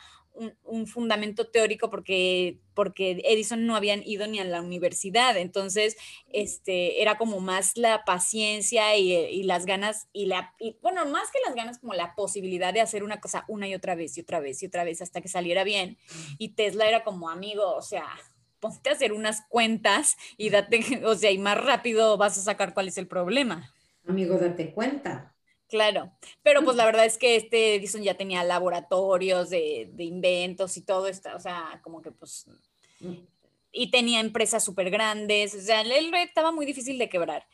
un, 0.64 0.88
fundamento 0.88 1.48
teórico 1.48 1.90
porque, 1.90 2.60
porque 2.74 3.22
Edison 3.26 3.66
no 3.66 3.76
habían 3.76 4.04
ido 4.06 4.28
ni 4.28 4.40
a 4.40 4.44
la 4.44 4.62
universidad, 4.62 5.38
entonces 5.38 5.98
este, 6.32 7.02
era 7.02 7.18
como 7.18 7.40
más 7.40 7.78
la 7.78 8.04
paciencia 8.06 8.96
y, 8.98 9.44
las 9.44 9.66
ganas, 9.66 10.08
y 10.14 10.26
la, 10.26 10.54
bueno, 10.82 11.06
más 11.06 11.32
que 11.32 11.40
las 11.46 11.56
ganas, 11.56 11.80
como 11.80 11.94
la 11.94 12.16
posibilidad 12.16 12.74
de 12.74 12.82
hacer 12.82 13.04
una 13.04 13.20
cosa 13.20 13.46
una 13.48 13.68
y 13.68 13.76
otra 13.76 13.96
vez 13.96 14.18
y 14.18 14.22
otra 14.22 14.40
vez 14.40 14.62
y 14.62 14.68
otra 14.68 14.84
vez 14.84 15.02
hasta 15.02 15.22
que 15.22 15.28
saliera 15.28 15.64
bien. 15.64 15.98
Y 16.38 16.50
Tesla 16.50 16.88
era 16.88 17.04
como 17.04 17.30
amigo, 17.30 17.76
o 17.76 17.82
sea, 17.82 18.06
ponte 18.60 18.90
a 18.90 18.94
hacer 18.94 19.14
unas 19.14 19.42
cuentas 19.48 20.18
y 20.38 20.50
date, 20.50 20.80
o 21.06 21.16
sea, 21.16 21.32
y 21.32 21.38
más 21.38 21.64
rápido 21.64 22.18
vas 22.18 22.38
a 22.38 22.42
sacar 22.42 22.74
cuál 22.74 22.88
es 22.88 22.98
el 22.98 23.08
problema. 23.08 23.74
Amigo, 24.08 24.38
date 24.38 24.72
cuenta. 24.74 25.34
Claro, 25.68 26.12
pero 26.44 26.64
pues 26.64 26.78
la 26.78 26.86
verdad 26.86 27.06
es 27.06 27.18
que 27.18 27.36
este 27.36 27.76
Edison 27.76 28.04
ya 28.04 28.16
tenía 28.16 28.44
laboratorios 28.44 29.50
de, 29.50 29.92
inventos 29.98 30.78
y 30.78 30.82
todo 30.82 31.08
esto, 31.08 31.30
o 31.36 31.40
sea, 31.40 31.80
como 31.84 32.02
que 32.04 32.12
pues, 32.12 32.48
y 33.72 33.90
tenía 33.90 34.20
empresas 34.20 34.64
súper 34.64 34.92
grandes, 34.92 35.56
o 35.56 35.60
sea, 35.60 35.82
él 35.82 36.14
estaba 36.14 36.52
muy 36.52 36.66
difícil 36.66 37.00
de 37.00 37.10
quebrar. 37.10 37.48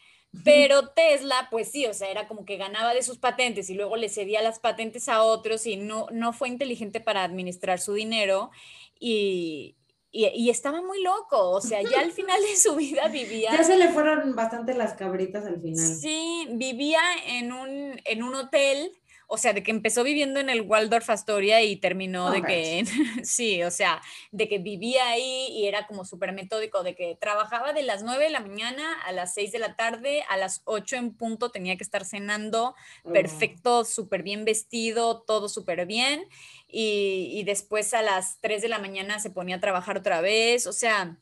Pero 0.45 0.89
Tesla, 0.89 1.47
pues 1.51 1.69
sí, 1.71 1.85
o 1.87 1.93
sea, 1.93 2.09
era 2.09 2.27
como 2.27 2.45
que 2.45 2.55
ganaba 2.55 2.93
de 2.93 3.03
sus 3.03 3.17
patentes 3.17 3.69
y 3.69 3.73
luego 3.73 3.97
le 3.97 4.07
cedía 4.07 4.41
las 4.41 4.59
patentes 4.59 5.09
a 5.09 5.23
otros 5.23 5.65
y 5.65 5.75
no, 5.75 6.07
no 6.11 6.31
fue 6.31 6.47
inteligente 6.47 7.01
para 7.01 7.23
administrar 7.23 7.79
su 7.79 7.93
dinero 7.93 8.49
y, 8.97 9.75
y, 10.12 10.50
estaba 10.50 10.82
muy 10.82 11.02
loco, 11.02 11.52
o 11.52 11.62
sea, 11.62 11.82
ya 11.82 12.02
al 12.02 12.12
final 12.12 12.41
de 12.41 12.56
su 12.56 12.76
vida 12.76 13.08
vivía... 13.08 13.52
Ya 13.52 13.63
se 13.63 13.78
le 13.78 13.89
fueron 13.89 14.36
bastante 14.36 14.74
las 14.74 14.93
cabritas 14.93 15.45
al 15.45 15.62
final. 15.62 15.86
Sí, 15.86 16.47
vivía 16.52 17.02
en 17.26 17.54
un, 17.54 18.02
en 18.04 18.24
un 18.24 18.36
hotel 18.36 18.91
o 19.34 19.38
sea, 19.38 19.54
de 19.54 19.63
que 19.63 19.71
empezó 19.71 20.04
viviendo 20.04 20.41
en 20.41 20.50
el 20.50 20.60
Waldorf 20.60 21.10
Astoria 21.10 21.63
y 21.63 21.78
terminó 21.78 22.32
de 22.32 22.41
que, 22.41 22.84
sí, 23.24 23.63
o 23.63 23.71
sea, 23.71 24.02
de 24.34 24.50
que 24.50 24.58
vivía 24.58 25.08
ahí 25.08 25.47
y 25.52 25.67
era 25.67 25.88
como 25.88 26.04
súper 26.04 26.34
metódico, 26.34 26.84
de 26.84 26.95
que 26.95 27.15
trabajaba 27.15 27.71
de 27.71 27.84
las 27.84 28.04
9 28.04 28.26
de 28.26 28.30
la 28.30 28.41
mañana 28.41 29.02
a 29.06 29.13
las 29.13 29.34
6 29.34 29.54
de 29.54 29.60
la 29.60 29.78
tarde, 29.78 30.26
a 30.28 30.36
las 30.36 30.63
8 30.65 30.97
en 30.97 31.13
punto 31.13 31.50
tenía 31.50 31.78
que 31.78 31.84
estar 31.84 32.04
cenando, 32.04 32.76
perfecto, 33.06 33.86
súper 33.86 34.21
bien 34.21 34.43
vestido, 34.43 35.21
todo 35.21 35.47
súper 35.47 35.86
bien, 35.86 36.28
y, 36.71 37.43
después 37.43 37.93
a 37.93 38.01
las 38.01 38.39
3 38.41 38.62
de 38.62 38.69
la 38.69 38.79
mañana 38.79 39.19
se 39.19 39.29
ponía 39.29 39.57
a 39.57 39.60
trabajar 39.60 39.97
otra 39.97 40.21
vez, 40.21 40.67
o 40.67 40.73
sea, 40.73 41.17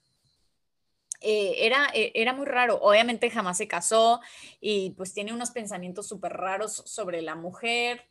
eh, 1.21 1.65
era, 1.65 1.89
eh, 1.93 2.11
era 2.15 2.33
muy 2.33 2.45
raro. 2.45 2.79
Obviamente 2.81 3.29
jamás 3.29 3.57
se 3.57 3.67
casó 3.67 4.21
y 4.61 4.91
pues 4.91 5.13
tiene 5.13 5.33
unos 5.33 5.51
pensamientos 5.51 6.07
súper 6.07 6.33
raros 6.33 6.83
sobre 6.85 7.21
la 7.21 7.35
mujer. 7.35 8.05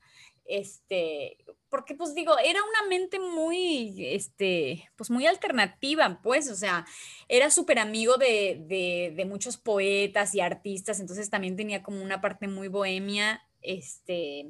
Este, 0.44 1.36
porque 1.68 1.94
pues 1.94 2.14
digo, 2.14 2.38
era 2.38 2.60
una 2.62 2.88
mente 2.88 3.18
muy, 3.18 3.94
este, 4.14 4.88
pues 4.96 5.10
muy 5.10 5.26
alternativa, 5.26 6.20
pues, 6.22 6.50
o 6.50 6.54
sea, 6.54 6.86
era 7.28 7.50
súper 7.50 7.78
amigo 7.78 8.16
de, 8.16 8.56
de, 8.66 9.12
de 9.14 9.24
muchos 9.26 9.58
poetas 9.58 10.34
y 10.34 10.40
artistas, 10.40 11.00
entonces 11.00 11.28
también 11.28 11.56
tenía 11.56 11.82
como 11.82 12.02
una 12.02 12.22
parte 12.22 12.48
muy 12.48 12.68
bohemia, 12.68 13.46
este, 13.60 14.48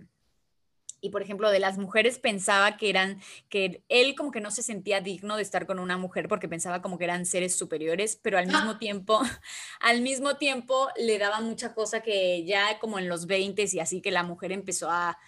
y 1.00 1.10
por 1.10 1.22
ejemplo 1.22 1.50
de 1.50 1.60
las 1.60 1.78
mujeres 1.78 2.18
pensaba 2.18 2.76
que 2.76 2.90
eran 2.90 3.20
que 3.48 3.82
él 3.88 4.14
como 4.14 4.30
que 4.30 4.40
no 4.40 4.50
se 4.50 4.62
sentía 4.62 5.00
digno 5.00 5.36
de 5.36 5.42
estar 5.42 5.66
con 5.66 5.78
una 5.78 5.96
mujer 5.96 6.28
porque 6.28 6.48
pensaba 6.48 6.82
como 6.82 6.98
que 6.98 7.04
eran 7.04 7.26
seres 7.26 7.56
superiores 7.56 8.18
pero 8.20 8.38
al 8.38 8.46
mismo 8.46 8.72
ah. 8.72 8.78
tiempo 8.78 9.20
al 9.80 10.00
mismo 10.02 10.36
tiempo 10.36 10.88
le 10.96 11.18
daba 11.18 11.40
mucha 11.40 11.74
cosa 11.74 12.00
que 12.00 12.44
ya 12.44 12.78
como 12.78 12.98
en 12.98 13.08
los 13.08 13.26
20 13.26 13.64
y 13.72 13.80
así 13.80 14.00
que 14.00 14.10
la 14.10 14.22
mujer 14.22 14.52
empezó 14.52 14.90
a 14.90 15.18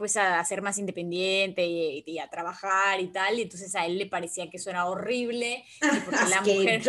pues 0.00 0.16
a 0.16 0.42
ser 0.46 0.62
más 0.62 0.78
independiente 0.78 1.66
y, 1.66 2.18
a 2.18 2.30
trabajar 2.30 3.00
y 3.00 3.08
tal, 3.08 3.38
y 3.38 3.42
entonces 3.42 3.74
a 3.74 3.84
él 3.84 3.98
le 3.98 4.06
parecía 4.06 4.48
que 4.48 4.56
eso 4.56 4.70
era 4.70 4.86
horrible, 4.86 5.62
porque 6.06 6.24
la 6.30 6.40
mujer, 6.40 6.80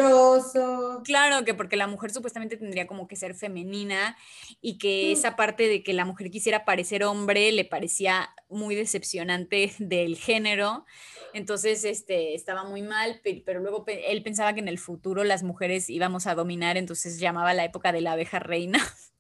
claro, 1.04 1.44
que 1.44 1.54
porque 1.54 1.76
la 1.76 1.88
mujer 1.88 2.12
supuestamente 2.12 2.56
tendría 2.56 2.88
como 2.88 3.10
que 3.10 3.18
ser 3.18 3.36
femenina 3.36 4.16
y 4.62 4.78
que 4.78 5.10
mm. 5.10 5.20
esa 5.20 5.36
parte 5.36 5.68
de 5.68 5.84
que 5.84 5.92
la 5.92 6.06
mujer 6.06 6.32
quisiera 6.32 6.64
parecer 6.64 7.04
hombre 7.04 7.52
le 7.52 7.66
parecía 7.66 8.30
muy 8.48 8.76
decepcionante 8.76 9.74
del 9.80 10.16
género, 10.16 10.86
entonces 11.34 11.84
este, 11.84 12.34
estaba 12.34 12.64
muy 12.64 12.82
mal, 12.82 13.20
pero 13.46 13.60
luego 13.60 13.84
él 13.88 14.24
pensaba 14.24 14.54
que 14.54 14.62
en 14.62 14.70
el 14.70 14.80
futuro 14.80 15.26
las 15.26 15.44
mujeres 15.44 15.90
íbamos 15.90 16.28
a 16.28 16.36
dominar, 16.36 16.78
entonces 16.78 17.20
llamaba 17.20 17.54
la 17.54 17.66
época 17.66 17.92
de 17.92 18.00
la 18.00 18.14
abeja 18.14 18.40
reina. 18.40 18.80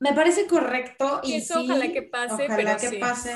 Me 0.00 0.12
parece 0.12 0.46
correcto 0.46 1.20
y, 1.24 1.34
eso 1.34 1.60
ojalá 1.60 1.90
que 1.92 2.02
pase, 2.02 2.44
ojalá 2.44 2.76
que 2.76 2.98
pase, 2.98 3.34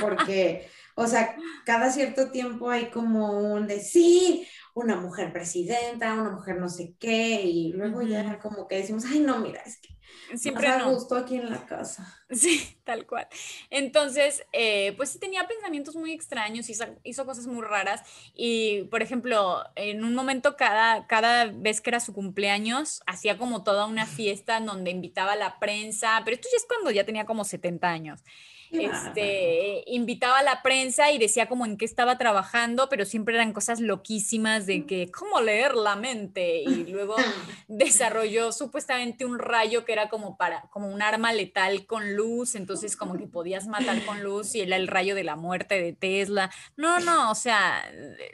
porque, 0.00 0.68
o 0.94 1.06
sea, 1.06 1.36
cada 1.64 1.90
cierto 1.90 2.30
tiempo 2.30 2.70
hay 2.70 2.90
como 2.90 3.52
un 3.52 3.66
de 3.66 3.80
sí, 3.80 4.46
una 4.76 4.96
mujer 4.96 5.32
presidenta, 5.32 6.12
una 6.12 6.32
mujer 6.32 6.58
no 6.58 6.68
sé 6.68 6.94
qué, 7.00 7.40
y 7.40 7.72
luego 7.72 8.02
ya 8.02 8.38
como 8.38 8.68
que 8.68 8.76
decimos, 8.76 9.04
ay, 9.06 9.20
no, 9.20 9.38
mira, 9.38 9.62
es 9.62 9.78
que 9.78 9.96
siempre 10.36 10.68
me 10.68 10.84
gusto 10.92 11.16
aquí 11.16 11.36
en 11.36 11.48
la 11.48 11.64
casa. 11.64 12.06
Sí, 12.30 12.76
tal 12.84 13.06
cual. 13.06 13.26
Entonces, 13.70 14.44
eh, 14.52 14.92
pues 14.98 15.08
sí 15.08 15.18
tenía 15.18 15.48
pensamientos 15.48 15.96
muy 15.96 16.12
extraños, 16.12 16.68
hizo, 16.68 16.84
hizo, 17.04 17.24
cosas 17.24 17.46
muy 17.46 17.64
raras 17.64 18.02
y, 18.34 18.82
por 18.90 19.00
ejemplo, 19.00 19.64
en 19.76 20.04
un 20.04 20.14
momento 20.14 20.56
cada, 20.56 21.06
cada 21.06 21.46
vez 21.46 21.80
que 21.80 21.88
era 21.88 22.00
su 22.00 22.12
cumpleaños, 22.12 23.00
hacía 23.06 23.38
como 23.38 23.64
toda 23.64 23.86
una 23.86 24.04
fiesta 24.04 24.58
en 24.58 24.66
donde 24.66 24.90
invitaba 24.90 25.32
a 25.32 25.36
la 25.36 25.58
prensa, 25.58 26.20
pero 26.22 26.34
esto 26.34 26.48
ya 26.52 26.58
es 26.58 26.66
cuando 26.66 26.90
ya 26.90 27.06
tenía 27.06 27.24
como 27.24 27.44
70 27.44 27.88
años 27.88 28.22
este, 28.70 29.84
invitaba 29.86 30.38
a 30.38 30.42
la 30.42 30.62
prensa 30.62 31.10
y 31.10 31.18
decía 31.18 31.48
como 31.48 31.66
en 31.66 31.76
qué 31.76 31.84
estaba 31.84 32.18
trabajando, 32.18 32.88
pero 32.88 33.04
siempre 33.04 33.34
eran 33.34 33.52
cosas 33.52 33.80
loquísimas 33.80 34.66
de 34.66 34.86
que 34.86 35.10
cómo 35.10 35.40
leer 35.40 35.74
la 35.74 35.96
mente 35.96 36.62
y 36.62 36.86
luego 36.86 37.16
desarrolló 37.68 38.52
supuestamente 38.52 39.24
un 39.24 39.38
rayo 39.38 39.84
que 39.84 39.92
era 39.92 40.08
como 40.08 40.36
para 40.36 40.62
como 40.70 40.88
un 40.88 41.02
arma 41.02 41.32
letal 41.32 41.86
con 41.86 42.16
luz, 42.16 42.54
entonces 42.54 42.96
como 42.96 43.16
que 43.16 43.26
podías 43.26 43.66
matar 43.66 44.04
con 44.04 44.22
luz 44.22 44.54
y 44.54 44.60
era 44.60 44.76
el 44.76 44.88
rayo 44.88 45.14
de 45.14 45.24
la 45.24 45.36
muerte 45.36 45.80
de 45.80 45.92
Tesla. 45.92 46.50
No, 46.76 47.00
no, 47.00 47.30
o 47.30 47.34
sea, 47.34 47.84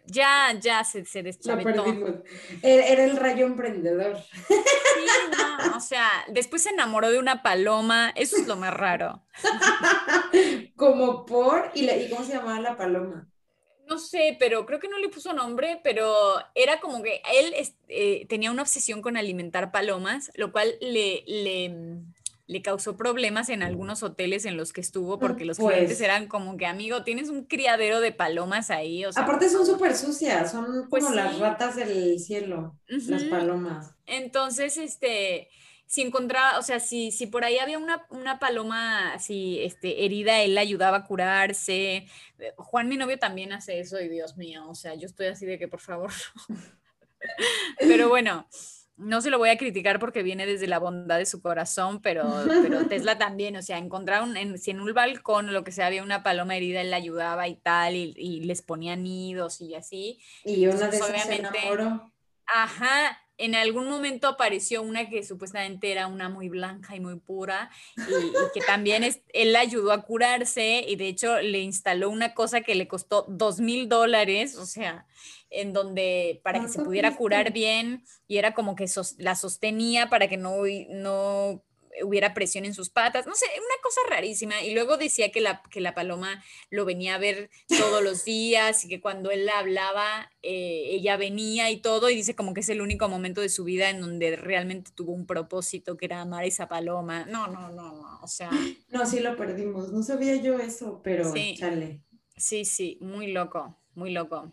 ya 0.07 0.57
ya 0.61 0.85
se 0.85 1.05
se 1.05 1.23
Era 2.63 3.05
el 3.05 3.17
rayo 3.17 3.47
emprendedor. 3.47 4.19
Sí, 4.49 4.55
no, 5.37 5.77
o 5.77 5.81
sea, 5.81 6.09
después 6.29 6.63
se 6.63 6.71
enamoró 6.71 7.11
de 7.11 7.19
una 7.19 7.43
paloma, 7.43 8.13
eso 8.15 8.37
es 8.37 8.47
lo 8.47 8.57
más 8.57 8.75
raro. 8.75 9.23
como 10.77 11.25
por, 11.25 11.71
¿y, 11.75 11.89
¿y 11.89 12.11
cómo 12.11 12.25
se 12.25 12.35
llamaba 12.35 12.61
la 12.61 12.77
paloma? 12.77 13.29
No 13.89 13.99
sé, 13.99 14.37
pero 14.39 14.65
creo 14.65 14.79
que 14.79 14.89
no 14.89 14.99
le 14.99 15.09
puso 15.09 15.33
nombre, 15.33 15.81
pero 15.83 16.15
era 16.55 16.81
como 16.81 17.03
que 17.03 17.21
él 17.35 17.55
eh, 17.89 18.27
tenía 18.29 18.51
una 18.51 18.63
obsesión 18.63 19.03
con 19.03 19.17
alimentar 19.17 19.73
palomas, 19.73 20.31
lo 20.35 20.53
cual 20.53 20.73
le, 20.81 21.25
le, 21.27 22.01
le, 22.47 22.63
causó 22.63 22.97
problemas 22.97 23.49
en 23.49 23.63
algunos 23.63 24.03
hoteles 24.03 24.45
en 24.45 24.57
los 24.57 24.73
que 24.73 24.81
estuvo, 24.81 25.19
porque 25.19 25.45
los 25.45 25.59
pues. 25.59 25.75
clientes 25.75 26.01
eran 26.01 26.27
como 26.29 26.57
que, 26.57 26.65
amigo, 26.65 27.03
tienes 27.03 27.29
un 27.29 27.45
criadero 27.45 28.01
de 28.01 28.13
palomas 28.13 28.71
ahí. 28.71 29.05
O 29.05 29.13
sea, 29.13 29.25
Aparte 29.25 29.51
son 29.51 29.67
súper 29.67 29.95
sucias, 29.97 30.53
son 30.53 30.87
pues 30.89 31.05
como 31.05 31.15
las 31.15 31.39
ratas 31.39 31.77
del 31.77 32.19
cielo, 32.19 32.79
las 32.87 33.25
palomas. 33.25 33.95
Entonces, 34.07 34.77
este 34.77 35.51
si 35.93 36.01
encontraba, 36.01 36.59
o 36.59 36.63
sea, 36.63 36.81
si, 36.81 37.11
si 37.11 37.27
por 37.27 37.45
ahí 37.45 37.59
había 37.59 37.79
una, 37.79 38.07
una 38.09 38.39
paloma 38.39 39.13
así, 39.13 39.63
este, 39.63 40.07
herida, 40.07 40.41
él 40.41 40.55
la 40.55 40.63
ayudaba 40.63 40.97
a 40.97 41.05
curarse. 41.05 42.07
Eh, 42.39 42.55
Juan, 42.57 42.89
mi 42.89 42.97
novio, 42.97 43.19
también 43.19 43.53
hace 43.53 43.79
eso 43.79 44.01
y 44.01 44.09
Dios 44.09 44.39
mío, 44.39 44.67
o 44.67 44.75
sea, 44.75 44.95
yo 44.95 45.05
estoy 45.05 45.27
así 45.27 45.45
de 45.45 45.59
que 45.59 45.69
por 45.69 45.81
favor. 45.81 46.11
pero 47.79 48.09
bueno, 48.09 48.49
no 48.97 49.21
se 49.21 49.29
lo 49.29 49.37
voy 49.37 49.51
a 49.51 49.59
criticar 49.59 49.99
porque 49.99 50.23
viene 50.23 50.47
desde 50.47 50.67
la 50.67 50.79
bondad 50.79 51.19
de 51.19 51.27
su 51.27 51.43
corazón, 51.43 52.01
pero, 52.01 52.25
pero 52.63 52.87
Tesla 52.87 53.19
también, 53.19 53.55
o 53.57 53.63
sea, 53.63 53.77
encontraron, 53.77 54.35
en, 54.39 54.59
si 54.59 54.71
en 54.71 54.81
un 54.81 54.95
balcón 54.95 55.51
o 55.51 55.53
lo 55.53 55.63
que 55.63 55.73
sea 55.73 55.89
había 55.89 56.03
una 56.03 56.23
paloma 56.23 56.57
herida, 56.57 56.81
él 56.81 56.91
la 56.91 56.97
ayudaba 56.97 57.49
y 57.49 57.57
tal, 57.57 57.97
y, 57.97 58.41
les 58.41 58.63
ponía 58.63 58.97
nidos 58.97 59.61
y 59.61 59.75
así. 59.75 60.21
Y 60.43 60.67
una 60.69 60.89
de 60.89 60.97
esas 60.97 61.11
obviamente, 61.11 61.59
Ajá, 62.47 63.22
en 63.39 63.55
algún 63.55 63.89
momento 63.89 64.29
apareció 64.29 64.83
una 64.83 65.09
que 65.09 65.23
supuestamente 65.25 65.91
era 65.91 66.07
una 66.07 66.29
muy 66.29 66.49
blanca 66.49 66.95
y 66.95 67.01
muy 67.01 67.19
pura 67.19 67.71
y, 67.97 68.33
que 68.55 68.61
también 68.67 69.05
es, 69.05 69.23
él 69.33 69.53
la 69.53 69.61
ayudó 69.61 69.93
a 69.93 70.03
curarse 70.03 70.85
y 70.87 70.97
de 70.97 71.09
hecho 71.09 71.41
le 71.41 71.61
instaló 71.61 72.11
una 72.11 72.35
cosa 72.35 72.61
que 72.61 72.75
le 72.75 72.89
costó 72.89 73.25
dos 73.29 73.61
mil 73.61 73.89
dólares, 73.89 74.57
o 74.57 74.67
sea, 74.67 75.07
en 75.51 75.73
donde 75.73 76.41
para 76.45 76.61
que 76.61 76.69
se 76.69 76.83
pudiera 76.83 77.17
curar 77.17 77.53
bien 77.53 78.05
y 78.29 78.39
era 78.39 78.55
como 78.55 78.77
que 78.77 78.87
la 79.19 79.35
sostenía 79.35 80.09
para 80.09 80.29
que 80.29 80.37
no, 80.37 80.57
no 80.91 81.65
hubiera 82.05 82.35
presión 82.35 82.65
en 82.65 82.75
sus 82.75 82.91
patas, 82.91 83.27
no 83.27 83.35
sé, 83.35 83.47
una 83.57 83.83
cosa 83.83 84.01
rarísima. 84.09 84.63
Y 84.63 84.75
luego 84.75 84.97
decía 84.97 85.31
que 85.31 85.41
la, 85.41 85.63
que 85.71 85.81
la 85.81 85.95
paloma 85.95 86.43
lo 86.71 86.85
venía 86.85 87.15
a 87.15 87.19
ver 87.19 87.51
todos 87.69 88.03
los 88.05 88.25
días 88.25 88.85
y 88.85 88.89
que 88.89 89.01
cuando 89.01 89.31
él 89.31 89.47
la 89.47 89.59
hablaba, 89.59 90.31
eh, 90.43 90.89
ella 90.91 91.17
venía 91.17 91.71
y 91.71 91.79
todo, 91.79 92.11
y 92.11 92.17
dice 92.17 92.35
como 92.35 92.55
que 92.55 92.61
es 92.61 92.69
el 92.69 92.81
único 92.81 93.09
momento 93.09 93.41
de 93.41 93.49
su 93.49 93.65
vida 93.65 93.91
en 93.91 94.01
donde 94.01 94.37
realmente 94.37 94.91
tuvo 94.95 95.13
un 95.13 95.27
propósito, 95.27 95.97
que 95.97 96.07
era 96.07 96.21
amar 96.21 96.45
a 96.45 96.47
esa 96.47 96.69
paloma. 96.69 97.27
No, 97.27 97.47
no, 97.47 97.71
no, 97.71 97.93
no, 97.93 98.21
o 98.23 98.29
sea... 98.29 98.51
No, 98.91 99.07
sí 99.07 99.21
lo 99.21 99.37
perdimos, 99.37 99.91
no 99.91 100.03
sabía 100.03 100.37
yo 100.37 100.59
eso, 100.59 101.01
pero 101.03 101.33
sí, 101.33 101.57
chale. 101.57 102.01
Sí, 102.37 102.65
sí, 102.65 102.99
muy 103.01 103.33
loco, 103.33 103.79
muy 103.95 104.11
loco. 104.11 104.53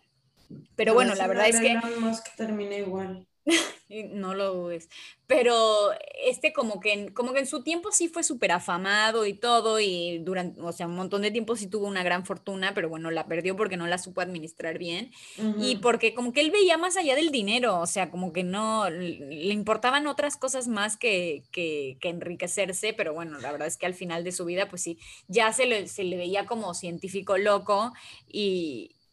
Pero 0.76 0.94
bueno, 0.94 1.14
la 1.14 1.26
verdad 1.26 1.48
es 1.48 1.60
que... 1.60 1.78
que 1.78 2.30
termina 2.36 2.76
igual. 2.76 3.26
no 4.12 4.34
lo 4.34 4.54
dudes. 4.54 4.88
Pero 5.26 5.90
este 6.24 6.52
como 6.52 6.80
que, 6.80 6.92
en, 6.92 7.12
como 7.12 7.32
que 7.32 7.40
en 7.40 7.46
su 7.46 7.62
tiempo 7.62 7.92
sí 7.92 8.08
fue 8.08 8.24
súper 8.24 8.52
afamado 8.52 9.26
y 9.26 9.34
todo, 9.34 9.78
y 9.78 10.18
durante, 10.18 10.60
o 10.60 10.72
sea, 10.72 10.86
un 10.86 10.96
montón 10.96 11.22
de 11.22 11.30
tiempo 11.30 11.54
sí 11.56 11.68
tuvo 11.68 11.86
una 11.86 12.02
gran 12.02 12.26
fortuna, 12.26 12.74
pero 12.74 12.88
bueno, 12.88 13.10
la 13.10 13.26
perdió 13.26 13.56
porque 13.56 13.76
no 13.76 13.86
la 13.86 13.98
supo 13.98 14.20
administrar 14.20 14.78
bien. 14.78 15.12
Y 15.58 15.76
porque 15.76 16.14
como 16.14 16.32
que 16.32 16.40
él 16.40 16.50
veía 16.50 16.76
más 16.78 16.96
allá 16.96 17.14
del 17.14 17.30
dinero, 17.30 17.78
o 17.78 17.86
sea, 17.86 18.10
como 18.10 18.32
que 18.32 18.42
no, 18.42 18.90
le 18.90 19.52
importaban 19.52 20.06
otras 20.06 20.36
cosas 20.36 20.68
más 20.68 20.96
que, 20.96 21.44
que, 21.52 21.96
que 22.00 22.08
enriquecerse, 22.08 22.92
pero 22.92 23.14
bueno, 23.14 23.38
la 23.38 23.52
verdad 23.52 23.68
es 23.68 23.76
que 23.76 23.86
al 23.86 23.94
final 23.94 24.24
de 24.24 24.32
su 24.32 24.44
vida, 24.44 24.68
pues 24.68 24.82
sí, 24.82 24.98
ya 25.28 25.52
se 25.52 25.66
le, 25.66 25.86
se 25.86 26.04
le 26.04 26.16
veía 26.16 26.46
como 26.46 26.74
científico 26.74 27.38
loco 27.38 27.92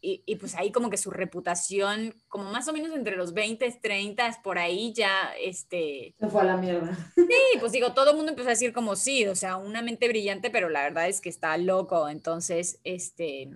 y 0.00 0.22
y, 0.26 0.36
pues 0.36 0.54
ahí 0.54 0.70
como 0.70 0.90
que 0.90 0.96
su 0.96 1.10
reputación, 1.10 2.14
como 2.28 2.50
más 2.50 2.68
o 2.68 2.72
menos 2.72 2.94
entre 2.94 3.16
los 3.16 3.32
20, 3.34 3.70
30, 3.82 4.40
por 4.42 4.58
ahí 4.58 4.92
ya, 4.92 5.32
este... 5.40 6.14
Se 6.18 6.28
fue 6.28 6.42
a 6.42 6.44
la 6.44 6.56
mierda. 6.56 6.96
Sí, 7.16 7.58
pues 7.60 7.72
digo, 7.72 7.92
todo 7.92 8.10
el 8.10 8.16
mundo 8.16 8.30
empezó 8.30 8.48
a 8.48 8.52
decir 8.52 8.72
como 8.72 8.96
sí, 8.96 9.26
o 9.26 9.34
sea, 9.34 9.56
una 9.56 9.82
mente 9.82 10.08
brillante, 10.08 10.50
pero 10.50 10.68
la 10.68 10.82
verdad 10.82 11.08
es 11.08 11.20
que 11.20 11.28
está 11.28 11.56
loco, 11.56 12.08
entonces, 12.08 12.80
este... 12.84 13.50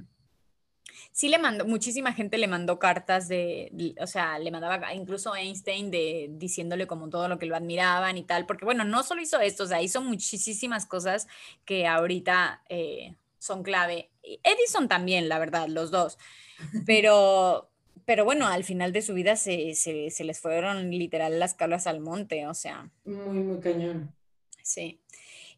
Sí 1.11 1.29
le 1.29 1.39
mandó, 1.39 1.67
muchísima 1.67 2.13
gente 2.13 2.39
le 2.39 2.47
mandó 2.47 2.79
cartas 2.79 3.29
de, 3.29 3.95
o 4.01 4.07
sea, 4.07 4.39
le 4.39 4.51
mandaba 4.51 4.95
incluso 4.95 5.35
Einstein 5.37 5.91
de 5.91 6.29
diciéndole 6.33 6.87
como 6.87 7.11
todo 7.11 7.29
lo 7.29 7.39
que 7.39 7.45
lo 7.45 7.55
admiraban 7.55 8.17
y 8.17 8.25
tal, 8.25 8.47
porque 8.47 8.65
bueno, 8.65 8.85
no 8.85 9.03
solo 9.03 9.21
hizo 9.21 9.39
esto, 9.39 9.65
o 9.65 9.67
sea, 9.67 9.83
hizo 9.83 10.01
muchísimas 10.01 10.87
cosas 10.87 11.29
que 11.67 11.87
ahorita 11.87 12.63
eh, 12.69 13.15
son 13.39 13.63
clave. 13.63 14.12
Edison 14.23 14.89
también, 14.89 15.29
la 15.29 15.39
verdad, 15.39 15.69
los 15.69 15.91
dos. 15.91 16.19
Pero, 16.87 17.69
pero 18.05 18.25
bueno, 18.25 18.47
al 18.47 18.65
final 18.65 18.93
de 18.93 19.03
su 19.03 19.15
vida 19.15 19.37
se, 19.37 19.75
se, 19.75 20.25
les 20.25 20.41
fueron 20.41 20.91
literal 20.91 21.39
las 21.39 21.55
cabras 21.55 21.87
al 21.87 22.01
monte, 22.01 22.47
o 22.47 22.55
sea. 22.55 22.91
Muy, 23.05 23.39
muy 23.41 23.61
cañón. 23.61 24.15
Sí. 24.63 25.02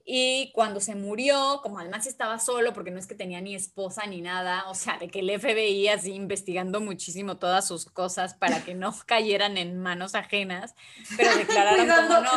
Y 0.07 0.53
cuando 0.53 0.81
se 0.81 0.95
murió, 0.95 1.61
como 1.63 1.79
además 1.79 2.07
estaba 2.07 2.39
solo, 2.39 2.75
porque 2.75 2.91
no 2.91 2.99
es 2.99 3.07
que 3.07 3.15
tenía 3.15 3.41
ni 3.41 3.55
esposa 3.55 4.05
ni 4.07 4.21
nada, 4.21 4.69
o 4.69 4.75
sea, 4.75 4.99
de 4.99 5.09
que 5.09 5.21
el 5.21 5.41
FBI 5.41 5.89
así 5.89 6.13
investigando 6.13 6.83
muchísimo 6.83 7.39
todas 7.39 7.67
sus 7.67 7.87
cosas 7.87 8.35
para 8.35 8.63
que 8.63 8.75
no 8.75 8.95
cayeran 9.07 9.57
en 9.57 9.81
manos 9.81 10.15
ajenas, 10.15 10.75
pero 11.17 11.35
declararon 11.37 11.89
como 11.89 12.21
no. 12.21 12.31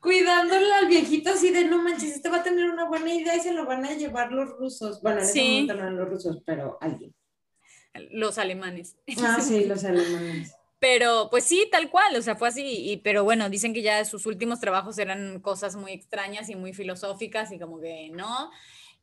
Cuidándole 0.00 0.72
al 0.72 0.88
viejito 0.88 1.30
así 1.30 1.52
de 1.52 1.64
no 1.64 1.80
manches, 1.80 2.16
este 2.16 2.28
va 2.28 2.38
a 2.38 2.42
tener 2.42 2.68
una 2.68 2.88
buena 2.88 3.14
idea 3.14 3.36
y 3.36 3.40
se 3.40 3.52
lo 3.52 3.66
van 3.66 3.84
a 3.84 3.92
llevar 3.92 4.32
los 4.32 4.50
rusos. 4.58 5.00
Bueno, 5.00 5.20
en 5.20 5.24
ese 5.24 5.42
momento 5.42 5.74
no 5.74 5.80
eran 5.80 5.96
los 5.96 6.08
rusos, 6.08 6.42
pero 6.44 6.76
alguien. 6.80 7.14
Los 8.10 8.38
alemanes. 8.38 8.96
Ah, 9.22 9.40
sí, 9.40 9.64
los 9.66 9.84
alemanes. 9.84 10.56
Pero 10.82 11.28
pues 11.30 11.44
sí, 11.44 11.68
tal 11.70 11.90
cual, 11.90 12.16
o 12.16 12.22
sea, 12.22 12.34
fue 12.34 12.48
así, 12.48 12.64
y, 12.90 12.96
pero 12.96 13.22
bueno, 13.22 13.48
dicen 13.48 13.72
que 13.72 13.82
ya 13.82 14.04
sus 14.04 14.26
últimos 14.26 14.58
trabajos 14.58 14.98
eran 14.98 15.38
cosas 15.40 15.76
muy 15.76 15.92
extrañas 15.92 16.48
y 16.48 16.56
muy 16.56 16.72
filosóficas 16.72 17.52
y 17.52 17.60
como 17.60 17.80
que 17.80 18.10
no. 18.10 18.50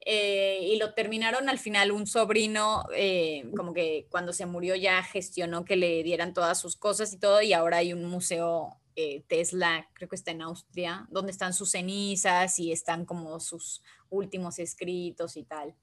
Eh, 0.02 0.60
y 0.62 0.78
lo 0.78 0.94
terminaron 0.94 1.48
al 1.48 1.58
final 1.58 1.94
un 1.94 2.06
sobrino, 2.06 2.84
eh, 2.94 3.50
como 3.56 3.74
que 3.74 4.08
cuando 4.12 4.34
se 4.34 4.46
murió 4.46 4.76
ya 4.76 5.02
gestionó 5.04 5.64
que 5.64 5.78
le 5.78 6.04
dieran 6.04 6.34
todas 6.34 6.60
sus 6.60 6.76
cosas 6.76 7.14
y 7.14 7.18
todo, 7.18 7.42
y 7.42 7.54
ahora 7.54 7.78
hay 7.78 7.94
un 7.94 8.04
museo 8.04 8.82
eh, 8.98 9.24
Tesla, 9.30 9.88
creo 9.94 10.10
que 10.10 10.18
está 10.18 10.32
en 10.32 10.42
Austria, 10.42 11.08
donde 11.10 11.32
están 11.32 11.54
sus 11.54 11.72
cenizas 11.72 12.60
y 12.60 12.74
están 12.74 13.06
como 13.06 13.40
sus 13.40 13.84
últimos 14.10 14.60
escritos 14.60 15.38
y 15.38 15.46
tal. 15.46 15.74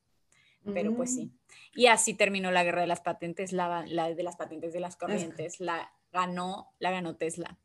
Pero 0.72 0.94
pues 0.94 1.14
sí. 1.14 1.26
Mm. 1.26 1.30
Y 1.74 1.86
así 1.86 2.14
terminó 2.14 2.50
la 2.50 2.64
guerra 2.64 2.80
de 2.80 2.86
las 2.86 3.00
patentes, 3.00 3.52
la, 3.52 3.82
de 3.82 4.22
las 4.22 4.36
patentes 4.36 4.72
de 4.72 4.80
las 4.80 4.96
corrientes. 4.96 5.60
La 5.60 5.92
ganó, 6.12 6.72
la 6.78 6.90
ganó 6.90 7.16
Tesla. 7.16 7.58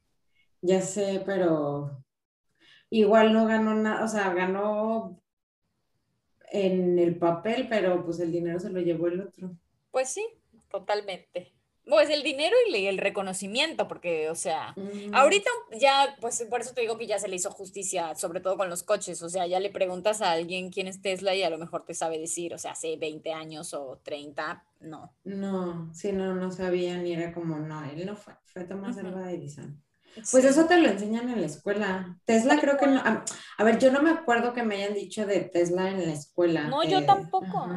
Ya 0.62 0.82
sé, 0.82 1.24
pero 1.26 2.04
igual 2.90 3.34
no 3.34 3.48
ganó 3.48 3.74
nada, 3.74 4.04
o 4.04 4.08
sea, 4.08 4.34
ganó 4.34 5.20
en 6.52 7.00
el 7.00 7.16
papel, 7.16 7.68
pero 7.70 8.04
pues 8.06 8.20
el 8.20 8.32
dinero 8.32 8.60
se 8.60 8.70
lo 8.70 8.80
llevó 8.82 9.08
el 9.08 9.22
otro. 9.22 9.56
Pues 9.90 10.10
sí, 10.10 10.26
totalmente. 10.70 11.54
Pues 11.92 12.10
el 12.10 12.24
dinero 12.24 12.56
y 12.70 12.86
el 12.88 12.98
reconocimiento, 12.98 13.90
porque, 13.90 14.30
o 14.30 14.36
sea, 14.36 14.74
mm. 14.78 15.14
ahorita 15.14 15.50
ya, 15.78 16.16
pues 16.22 16.42
por 16.50 16.62
eso 16.62 16.74
te 16.74 16.80
digo 16.80 16.98
que 16.98 17.06
ya 17.06 17.20
se 17.20 17.28
le 17.28 17.36
hizo 17.36 17.52
justicia, 17.52 18.16
sobre 18.16 18.40
todo 18.40 18.56
con 18.56 18.70
los 18.70 18.82
coches, 18.84 19.22
o 19.22 19.28
sea, 19.28 19.46
ya 19.46 19.60
le 19.60 19.72
preguntas 19.72 20.22
a 20.22 20.32
alguien 20.32 20.72
quién 20.72 20.88
es 20.88 21.02
Tesla 21.02 21.36
y 21.36 21.44
a 21.44 21.50
lo 21.50 21.58
mejor 21.58 21.84
te 21.84 21.94
sabe 21.94 22.18
decir, 22.18 22.54
o 22.54 22.58
sea, 22.58 22.72
hace 22.72 22.96
20 22.96 23.34
años 23.34 23.74
o 23.74 24.00
30, 24.06 24.64
no. 24.80 25.14
No, 25.26 25.94
sí, 25.94 26.14
no, 26.14 26.34
no 26.34 26.50
sabía 26.54 26.96
ni 26.96 27.12
era 27.12 27.34
como, 27.34 27.60
no, 27.60 27.84
él 27.84 28.06
no 28.06 28.16
fue, 28.16 28.36
fue 28.46 28.64
Tomás 28.64 28.98
Alva 28.98 29.30
Edison. 29.30 29.84
Pues 30.16 30.44
eso 30.46 30.66
te 30.66 30.78
lo 30.78 30.90
enseñan 30.90 31.30
en 31.30 31.40
la 31.40 31.48
escuela. 31.48 32.18
Tesla 32.26 32.60
creo 32.60 32.78
que 32.78 32.88
no. 32.88 33.02
A, 33.02 33.64
ver, 33.64 33.80
yo 33.80 33.92
no 33.92 34.02
me 34.02 34.12
acuerdo 34.12 34.54
que 34.54 34.64
me 34.64 34.76
hayan 34.76 34.94
dicho 34.94 35.26
de 35.26 35.40
Tesla 35.42 35.90
en 35.90 36.06
la 36.06 36.14
escuela. 36.14 36.68
No, 36.68 36.84
yo 36.84 37.00
eh, 37.00 37.06
tampoco. 37.06 37.68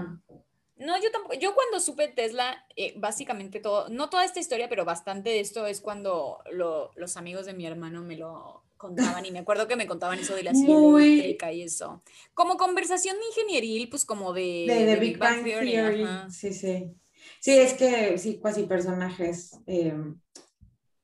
No, 0.76 1.00
yo 1.00 1.10
tampoco. 1.10 1.34
Yo 1.34 1.54
cuando 1.54 1.80
supe 1.80 2.08
Tesla, 2.08 2.66
eh, 2.76 2.94
básicamente 2.96 3.60
todo, 3.60 3.88
no 3.88 4.10
toda 4.10 4.24
esta 4.24 4.40
historia, 4.40 4.68
pero 4.68 4.84
bastante 4.84 5.30
de 5.30 5.40
esto 5.40 5.66
es 5.66 5.80
cuando 5.80 6.42
los 6.50 7.16
amigos 7.16 7.46
de 7.46 7.54
mi 7.54 7.66
hermano 7.66 8.02
me 8.02 8.16
lo 8.16 8.64
contaban 8.76 9.24
y 9.24 9.30
me 9.30 9.38
acuerdo 9.38 9.66
que 9.66 9.76
me 9.76 9.86
contaban 9.86 10.18
eso 10.18 10.34
de 10.34 10.42
la 10.42 10.52
silla 10.52 10.76
eléctrica 10.76 11.52
y 11.52 11.62
eso. 11.62 12.02
Como 12.34 12.56
conversación 12.56 13.16
ingenieril, 13.30 13.88
pues 13.88 14.04
como 14.04 14.32
de, 14.32 14.66
de, 14.66 14.96
Big, 14.96 15.16
Bang, 15.16 15.44
Theory. 15.44 16.06
Sí, 16.30 16.52
sí. 16.52 16.92
Sí, 17.40 17.52
es 17.58 17.74
que 17.74 18.18
sí, 18.18 18.40
casi 18.42 18.64
personajes, 18.64 19.58
em, 19.66 20.20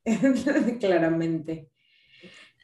claramente. 0.81 1.71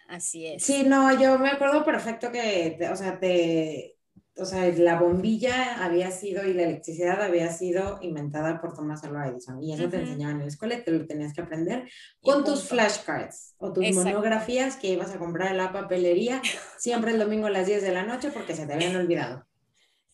Así 0.09 0.47
es. 0.47 0.63
Sí, 0.63 0.85
no, 0.85 1.19
yo 1.21 1.39
me 1.39 1.51
acuerdo 1.51 1.85
perfecto 1.85 2.31
que, 2.31 2.79
o 2.91 2.97
sea, 2.97 3.19
te 3.19 3.96
o 4.39 4.45
sea, 4.45 4.67
la 4.73 5.01
bombilla 5.01 5.83
había 5.83 6.11
sido 6.11 6.47
y 6.47 6.53
la 6.53 6.65
electricidad 6.65 7.23
había 7.23 7.51
sido 7.51 7.99
inventada 8.03 8.61
por 8.61 8.75
Thomas 8.75 9.03
Alva 9.05 9.29
Edison. 9.29 9.63
Y 9.63 9.73
eso 9.73 9.89
te 9.89 9.97
enseñaban 9.99 10.37
en 10.37 10.43
la 10.43 10.49
escuela 10.49 10.75
y 10.75 10.83
te 10.83 10.91
lo 10.91 11.07
tenías 11.07 11.33
que 11.33 11.41
aprender 11.41 11.89
con 12.21 12.45
tus 12.45 12.69
flashcards 12.69 13.55
o 13.59 13.73
tus 13.73 13.91
monografías 13.95 14.77
que 14.77 14.89
ibas 14.89 15.11
a 15.13 15.19
comprar 15.19 15.53
en 15.53 15.57
la 15.57 15.73
papelería 15.73 16.43
siempre 16.79 17.13
el 17.13 17.19
domingo 17.19 17.47
a 17.47 17.51
las 17.51 17.67
10 17.67 17.83
de 17.83 17.93
la 17.93 18.03
noche 18.03 18.31
porque 18.31 18.55
se 18.55 18.67
te 18.67 18.75
habían 18.75 18.97
olvidado. 18.97 19.47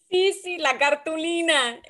Sí, 0.09 0.33
sí, 0.33 0.59
la 0.59 0.79
cartulina. 0.79 1.81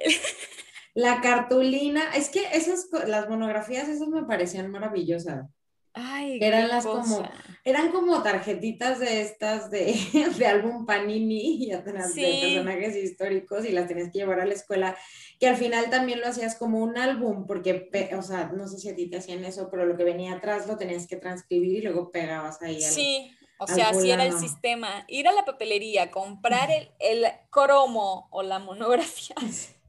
La 0.94 1.22
cartulina, 1.22 2.14
es 2.14 2.28
que 2.28 2.44
esas, 2.52 2.86
las 3.06 3.28
monografías, 3.28 3.88
esas 3.88 4.08
me 4.08 4.24
parecían 4.24 4.70
maravillosas. 4.70 5.46
Ay, 5.94 6.38
eran 6.40 6.68
las 6.68 6.86
como, 6.86 7.22
eran 7.64 7.92
como 7.92 8.22
tarjetitas 8.22 8.98
de 8.98 9.20
estas 9.20 9.70
de, 9.70 9.94
de 10.38 10.46
álbum 10.46 10.86
Panini 10.86 11.64
y 11.64 11.70
de 11.70 11.78
personajes 11.78 12.96
históricos 12.96 13.66
y 13.66 13.72
las 13.72 13.88
tenías 13.88 14.10
que 14.10 14.20
llevar 14.20 14.40
a 14.40 14.46
la 14.46 14.54
escuela, 14.54 14.96
que 15.38 15.48
al 15.48 15.56
final 15.56 15.90
también 15.90 16.20
lo 16.20 16.28
hacías 16.28 16.56
como 16.56 16.78
un 16.78 16.96
álbum, 16.96 17.46
porque, 17.46 17.88
o 18.16 18.22
sea, 18.22 18.50
no 18.54 18.66
sé 18.66 18.78
si 18.78 18.88
a 18.88 18.96
ti 18.96 19.10
te 19.10 19.18
hacían 19.18 19.44
eso, 19.44 19.68
pero 19.70 19.84
lo 19.84 19.96
que 19.96 20.04
venía 20.04 20.34
atrás 20.34 20.66
lo 20.66 20.78
tenías 20.78 21.06
que 21.06 21.16
transcribir 21.16 21.78
y 21.78 21.82
luego 21.82 22.10
pegabas 22.10 22.62
ahí. 22.62 22.80
sí, 22.80 23.30
o 23.58 23.66
sea, 23.66 23.90
así 23.90 24.10
era 24.10 24.24
el 24.24 24.38
sistema, 24.38 25.04
ir 25.08 25.28
a 25.28 25.32
la 25.32 25.44
papelería, 25.44 26.10
comprar 26.10 26.70
el, 26.70 26.90
el 27.00 27.26
cromo 27.50 28.28
o 28.30 28.42
la 28.42 28.58
monografía, 28.58 29.36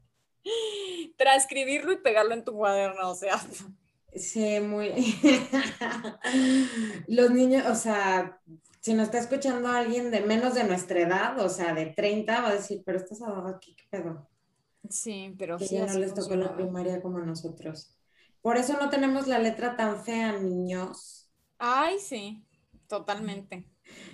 transcribirlo 1.16 1.92
y 1.92 1.96
pegarlo 1.96 2.34
en 2.34 2.44
tu 2.44 2.52
cuaderno, 2.52 3.10
o 3.10 3.14
sea. 3.14 3.40
Sí, 4.14 4.60
muy. 4.60 4.90
Los 7.08 7.30
niños, 7.30 7.66
o 7.66 7.74
sea, 7.74 8.40
si 8.80 8.94
nos 8.94 9.06
está 9.06 9.18
escuchando 9.18 9.68
alguien 9.68 10.10
de 10.10 10.20
menos 10.20 10.54
de 10.54 10.64
nuestra 10.64 11.00
edad, 11.00 11.38
o 11.40 11.48
sea, 11.48 11.74
de 11.74 11.86
30, 11.86 12.40
va 12.40 12.48
a 12.48 12.54
decir, 12.54 12.82
pero 12.84 12.98
estás 12.98 13.20
aquí, 13.22 13.74
¿qué 13.74 13.84
pedo? 13.90 14.28
Sí, 14.88 15.34
pero 15.38 15.56
que 15.56 15.66
ya 15.66 15.86
no 15.86 15.98
les 15.98 16.14
tocó 16.14 16.36
la 16.36 16.54
primaria 16.54 17.00
como 17.00 17.18
a 17.18 17.24
nosotros. 17.24 17.96
Por 18.42 18.58
eso 18.58 18.74
no 18.74 18.90
tenemos 18.90 19.26
la 19.26 19.38
letra 19.38 19.76
tan 19.76 20.04
fea, 20.04 20.38
niños. 20.38 21.30
Ay, 21.58 21.98
sí, 21.98 22.44
totalmente. 22.86 23.66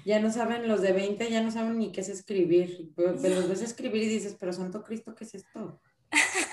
Ya 0.05 0.21
no 0.21 0.33
saben, 0.33 0.69
los 0.69 0.83
de 0.83 0.93
20 0.93 1.31
ya 1.31 1.43
no 1.43 1.51
saben 1.51 1.79
ni 1.79 1.93
qué 1.93 2.01
es 2.01 2.09
escribir. 2.09 2.93
Los 2.97 3.49
ves 3.49 3.63
escribir 3.63 4.05
y 4.05 4.09
dices, 4.09 4.37
pero 4.39 4.53
Santo 4.53 4.83
Cristo, 4.83 5.15
¿qué 5.15 5.25
es 5.25 5.35
esto? 5.35 5.81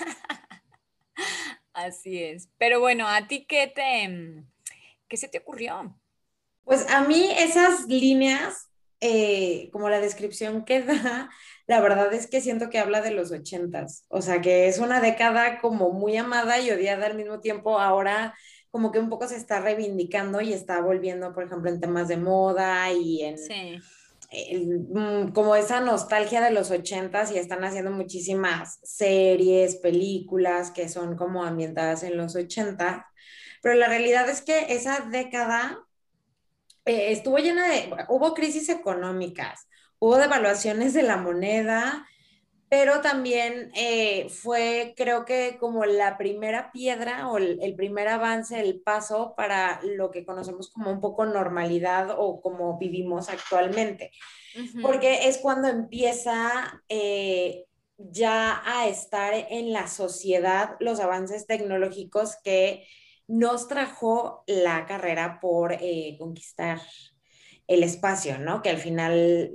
Así 1.78 2.22
es. 2.22 2.48
Pero 2.58 2.80
bueno, 2.80 3.06
¿a 3.06 3.28
ti 3.28 3.46
qué 3.46 3.72
te, 3.72 4.44
qué 5.06 5.16
se 5.16 5.28
te 5.28 5.38
ocurrió? 5.38 5.96
Pues 6.64 6.90
a 6.90 7.02
mí 7.02 7.30
esas 7.38 7.86
líneas, 7.86 8.68
eh, 9.00 9.70
como 9.72 9.88
la 9.88 10.00
descripción 10.00 10.64
que 10.64 10.82
da, 10.82 11.30
la 11.68 11.80
verdad 11.80 12.12
es 12.12 12.26
que 12.26 12.40
siento 12.40 12.68
que 12.68 12.80
habla 12.80 13.00
de 13.00 13.12
los 13.12 13.30
ochentas. 13.30 14.04
O 14.08 14.22
sea, 14.22 14.40
que 14.40 14.66
es 14.66 14.80
una 14.80 15.00
década 15.00 15.60
como 15.60 15.92
muy 15.92 16.16
amada 16.16 16.58
y 16.58 16.70
odiada 16.70 17.06
al 17.06 17.14
mismo 17.14 17.40
tiempo. 17.40 17.78
Ahora 17.78 18.34
como 18.70 18.90
que 18.90 18.98
un 18.98 19.08
poco 19.08 19.28
se 19.28 19.36
está 19.36 19.60
reivindicando 19.60 20.40
y 20.40 20.52
está 20.52 20.80
volviendo, 20.80 21.32
por 21.32 21.44
ejemplo, 21.44 21.70
en 21.70 21.80
temas 21.80 22.08
de 22.08 22.16
moda 22.16 22.90
y 22.92 23.22
en... 23.22 23.34
Mm, 23.34 23.82
como 25.32 25.56
esa 25.56 25.80
nostalgia 25.80 26.42
de 26.42 26.50
los 26.50 26.70
ochentas 26.70 27.30
y 27.30 27.38
están 27.38 27.64
haciendo 27.64 27.90
muchísimas 27.90 28.78
series, 28.82 29.76
películas 29.76 30.70
que 30.70 30.88
son 30.88 31.16
como 31.16 31.44
ambientadas 31.44 32.02
en 32.02 32.16
los 32.16 32.36
ochentas, 32.36 33.04
pero 33.62 33.74
la 33.74 33.88
realidad 33.88 34.28
es 34.28 34.42
que 34.42 34.74
esa 34.74 35.00
década 35.00 35.78
eh, 36.84 37.12
estuvo 37.12 37.38
llena 37.38 37.68
de, 37.68 37.90
hubo 38.08 38.34
crisis 38.34 38.68
económicas, 38.68 39.68
hubo 39.98 40.18
devaluaciones 40.18 40.92
de 40.92 41.02
la 41.02 41.16
moneda, 41.16 42.06
pero 42.68 43.00
también 43.00 43.70
eh, 43.74 44.28
fue, 44.28 44.92
creo 44.96 45.24
que 45.24 45.56
como 45.58 45.86
la 45.86 46.18
primera 46.18 46.70
piedra 46.70 47.28
o 47.28 47.38
el, 47.38 47.74
primer 47.76 48.08
avance, 48.08 48.60
el 48.60 48.80
paso 48.80 49.34
para 49.36 49.80
lo 49.82 50.10
que 50.10 50.26
conocemos 50.26 50.70
como 50.70 50.90
un 50.90 51.00
poco 51.00 51.24
normalidad 51.24 52.10
o 52.16 52.42
como 52.42 52.78
vivimos 52.78 53.30
actualmente, 53.30 54.12
porque 54.82 55.28
es 55.28 55.38
cuando 55.38 55.68
empieza 55.68 56.82
eh, 56.88 57.64
ya 57.96 58.62
a 58.66 58.86
estar 58.86 59.32
en 59.34 59.72
la 59.72 59.86
sociedad 59.88 60.76
los 60.78 61.00
avances 61.00 61.46
tecnológicos 61.46 62.36
que 62.44 62.86
nos 63.26 63.68
trajo 63.68 64.44
la 64.46 64.84
carrera 64.86 65.38
por 65.40 65.72
eh, 65.72 66.16
conquistar 66.18 66.80
el 67.66 67.82
espacio, 67.82 68.38
¿no? 68.38 68.62
Que 68.62 68.70
al 68.70 68.78
final 68.78 69.52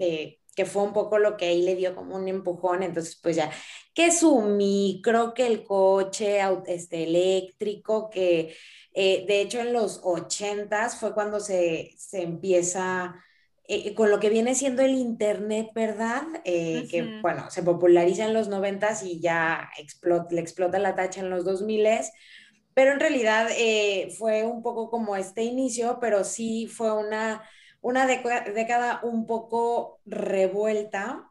que 0.56 0.66
fue 0.66 0.84
un 0.84 0.94
poco 0.94 1.18
lo 1.18 1.36
que 1.38 1.46
ahí 1.46 1.64
le 1.64 1.76
dio 1.76 1.96
como 1.96 2.16
un 2.16 2.28
empujón, 2.28 2.84
entonces 2.84 3.20
pues 3.22 3.36
ya, 3.36 3.52
que 3.94 4.12
su 4.12 4.42
micro, 4.42 5.34
que 5.34 5.48
el 5.48 5.64
coche 5.64 6.40
este, 6.68 7.04
eléctrico, 7.04 8.10
que 8.10 8.56
eh, 8.94 9.26
de 9.28 9.42
hecho 9.42 9.60
en 9.60 9.74
los 9.74 10.02
ochentas 10.04 10.98
fue 10.98 11.14
cuando 11.14 11.40
se, 11.40 11.94
se 11.98 12.22
empieza 12.22 13.16
eh, 13.68 13.96
con 13.96 14.12
lo 14.12 14.20
que 14.20 14.30
viene 14.30 14.56
siendo 14.56 14.84
el 14.84 14.94
Internet, 14.94 15.70
¿verdad? 15.74 16.24
Eh, 16.46 16.88
que 16.92 17.20
bueno, 17.22 17.50
se 17.50 17.64
populariza 17.64 18.26
en 18.26 18.34
los 18.34 18.50
noventas 18.50 19.04
y 19.04 19.20
ya 19.20 19.72
explota, 19.80 20.28
le 20.36 20.42
explota 20.42 20.80
la 20.80 20.96
tacha 20.96 21.22
en 21.22 21.30
los 21.30 21.46
dos 21.46 21.62
miles. 21.62 22.12
Pero 22.76 22.92
en 22.92 23.00
realidad 23.00 23.50
fue 24.18 24.44
un 24.44 24.64
poco 24.64 24.90
como 24.90 25.16
este 25.16 25.44
inicio, 25.44 26.00
pero 26.02 26.24
sí 26.24 26.68
fue 26.68 26.92
una 26.92 27.44
una 27.84 28.08
década 28.08 29.02
un 29.04 29.28
poco 29.28 30.00
revuelta, 30.06 31.30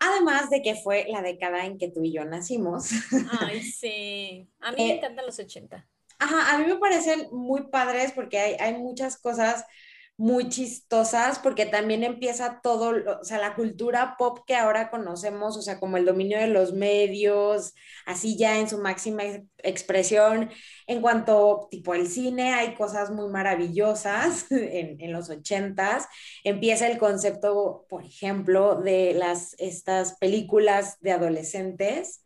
además 0.00 0.50
de 0.50 0.62
que 0.62 0.74
fue 0.74 1.06
la 1.08 1.22
década 1.22 1.64
en 1.64 1.78
que 1.78 1.88
tú 1.88 2.02
y 2.02 2.12
yo 2.12 2.24
nacimos. 2.24 2.90
Ay, 3.40 3.62
sí, 3.62 4.48
a 4.60 4.72
mí 4.72 4.76
me 4.78 4.90
eh, 4.90 4.96
encantan 4.96 5.24
los 5.24 5.38
80. 5.38 5.88
Ajá, 6.18 6.52
a 6.52 6.58
mí 6.58 6.66
me 6.66 6.76
parecen 6.76 7.28
muy 7.30 7.68
padres 7.68 8.10
porque 8.12 8.38
hay, 8.38 8.54
hay 8.58 8.74
muchas 8.74 9.16
cosas 9.16 9.64
muy 10.16 10.48
chistosas 10.48 11.40
porque 11.40 11.66
también 11.66 12.04
empieza 12.04 12.60
todo, 12.62 12.94
o 13.20 13.24
sea, 13.24 13.38
la 13.38 13.54
cultura 13.56 14.14
pop 14.16 14.38
que 14.46 14.54
ahora 14.54 14.90
conocemos, 14.90 15.56
o 15.56 15.62
sea, 15.62 15.80
como 15.80 15.96
el 15.96 16.04
dominio 16.04 16.38
de 16.38 16.46
los 16.46 16.72
medios, 16.72 17.74
así 18.06 18.36
ya 18.36 18.60
en 18.60 18.68
su 18.68 18.78
máxima 18.78 19.24
expresión. 19.58 20.50
En 20.86 21.00
cuanto 21.00 21.66
tipo 21.70 21.94
el 21.94 22.06
cine, 22.08 22.54
hay 22.54 22.74
cosas 22.74 23.10
muy 23.10 23.28
maravillosas 23.28 24.46
en, 24.52 25.00
en 25.00 25.12
los 25.12 25.30
ochentas. 25.30 26.06
Empieza 26.44 26.86
el 26.86 26.98
concepto, 26.98 27.86
por 27.88 28.04
ejemplo, 28.04 28.76
de 28.76 29.14
las, 29.14 29.54
estas 29.58 30.16
películas 30.18 30.98
de 31.00 31.12
adolescentes. 31.12 32.22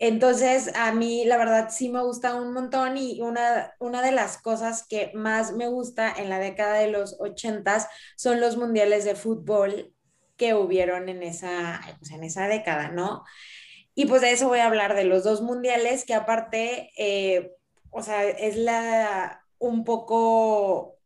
Entonces, 0.00 0.70
a 0.76 0.92
mí 0.92 1.24
la 1.24 1.36
verdad 1.36 1.70
sí 1.70 1.88
me 1.88 2.02
gusta 2.02 2.36
un 2.36 2.52
montón 2.52 2.96
y 2.96 3.20
una, 3.20 3.74
una 3.80 4.00
de 4.00 4.12
las 4.12 4.38
cosas 4.38 4.86
que 4.86 5.10
más 5.14 5.52
me 5.52 5.68
gusta 5.68 6.12
en 6.16 6.28
la 6.30 6.38
década 6.38 6.74
de 6.74 6.88
los 6.88 7.16
ochentas 7.20 7.88
son 8.16 8.40
los 8.40 8.56
mundiales 8.56 9.04
de 9.04 9.16
fútbol 9.16 9.92
que 10.36 10.54
hubieron 10.54 11.08
en 11.08 11.22
esa, 11.24 11.80
pues, 11.98 12.12
en 12.12 12.22
esa 12.22 12.46
década, 12.46 12.90
¿no? 12.90 13.24
Y 13.94 14.06
pues 14.06 14.22
de 14.22 14.30
eso 14.30 14.48
voy 14.48 14.60
a 14.60 14.66
hablar, 14.66 14.94
de 14.94 15.04
los 15.04 15.24
dos 15.24 15.42
mundiales 15.42 16.04
que 16.04 16.14
aparte, 16.14 16.92
eh, 16.96 17.52
o 17.90 18.02
sea, 18.02 18.24
es 18.24 18.56
la 18.56 19.44
un 19.58 19.84
poco 19.84 20.96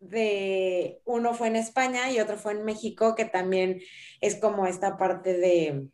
de, 0.00 1.02
uno 1.04 1.34
fue 1.34 1.48
en 1.48 1.56
España 1.56 2.10
y 2.10 2.20
otro 2.20 2.38
fue 2.38 2.52
en 2.52 2.64
México, 2.64 3.14
que 3.14 3.26
también 3.26 3.80
es 4.22 4.36
como 4.36 4.66
esta 4.66 4.96
parte 4.96 5.34
de, 5.34 5.88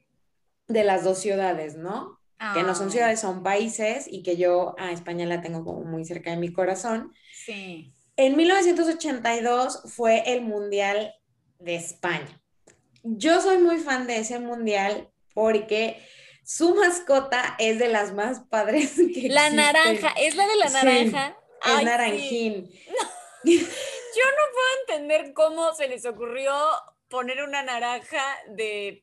de 0.68 0.84
las 0.84 1.02
dos 1.02 1.18
ciudades, 1.18 1.76
¿no? 1.76 2.20
Que 2.54 2.62
no 2.62 2.74
son 2.74 2.90
ciudades, 2.90 3.20
son 3.20 3.42
países 3.42 4.06
y 4.10 4.22
que 4.22 4.36
yo 4.36 4.74
a 4.78 4.92
España 4.92 5.26
la 5.26 5.40
tengo 5.40 5.64
como 5.64 5.84
muy 5.84 6.04
cerca 6.04 6.30
de 6.30 6.36
mi 6.36 6.52
corazón. 6.52 7.14
Sí. 7.32 7.94
En 8.16 8.36
1982 8.36 9.82
fue 9.86 10.22
el 10.26 10.42
Mundial 10.42 11.14
de 11.58 11.76
España. 11.76 12.42
Yo 13.02 13.40
soy 13.40 13.58
muy 13.58 13.78
fan 13.78 14.06
de 14.06 14.18
ese 14.18 14.38
Mundial 14.38 15.10
porque 15.34 16.02
su 16.44 16.74
mascota 16.74 17.56
es 17.58 17.78
de 17.78 17.88
las 17.88 18.12
más 18.12 18.40
padres 18.48 18.94
que 19.14 19.28
La 19.28 19.50
naranja, 19.50 20.14
es 20.18 20.36
la 20.36 20.46
de 20.46 20.56
la 20.56 20.68
naranja. 20.70 21.36
Sí, 21.62 21.70
es 21.72 21.82
naranjín. 21.84 22.70
Yo 23.44 24.24
no 24.24 24.52
puedo 24.52 24.98
entender 24.98 25.34
cómo 25.34 25.74
se 25.74 25.88
les 25.88 26.06
ocurrió 26.06 26.52
poner 27.08 27.42
una 27.42 27.62
naranja 27.62 28.22
de, 28.48 29.02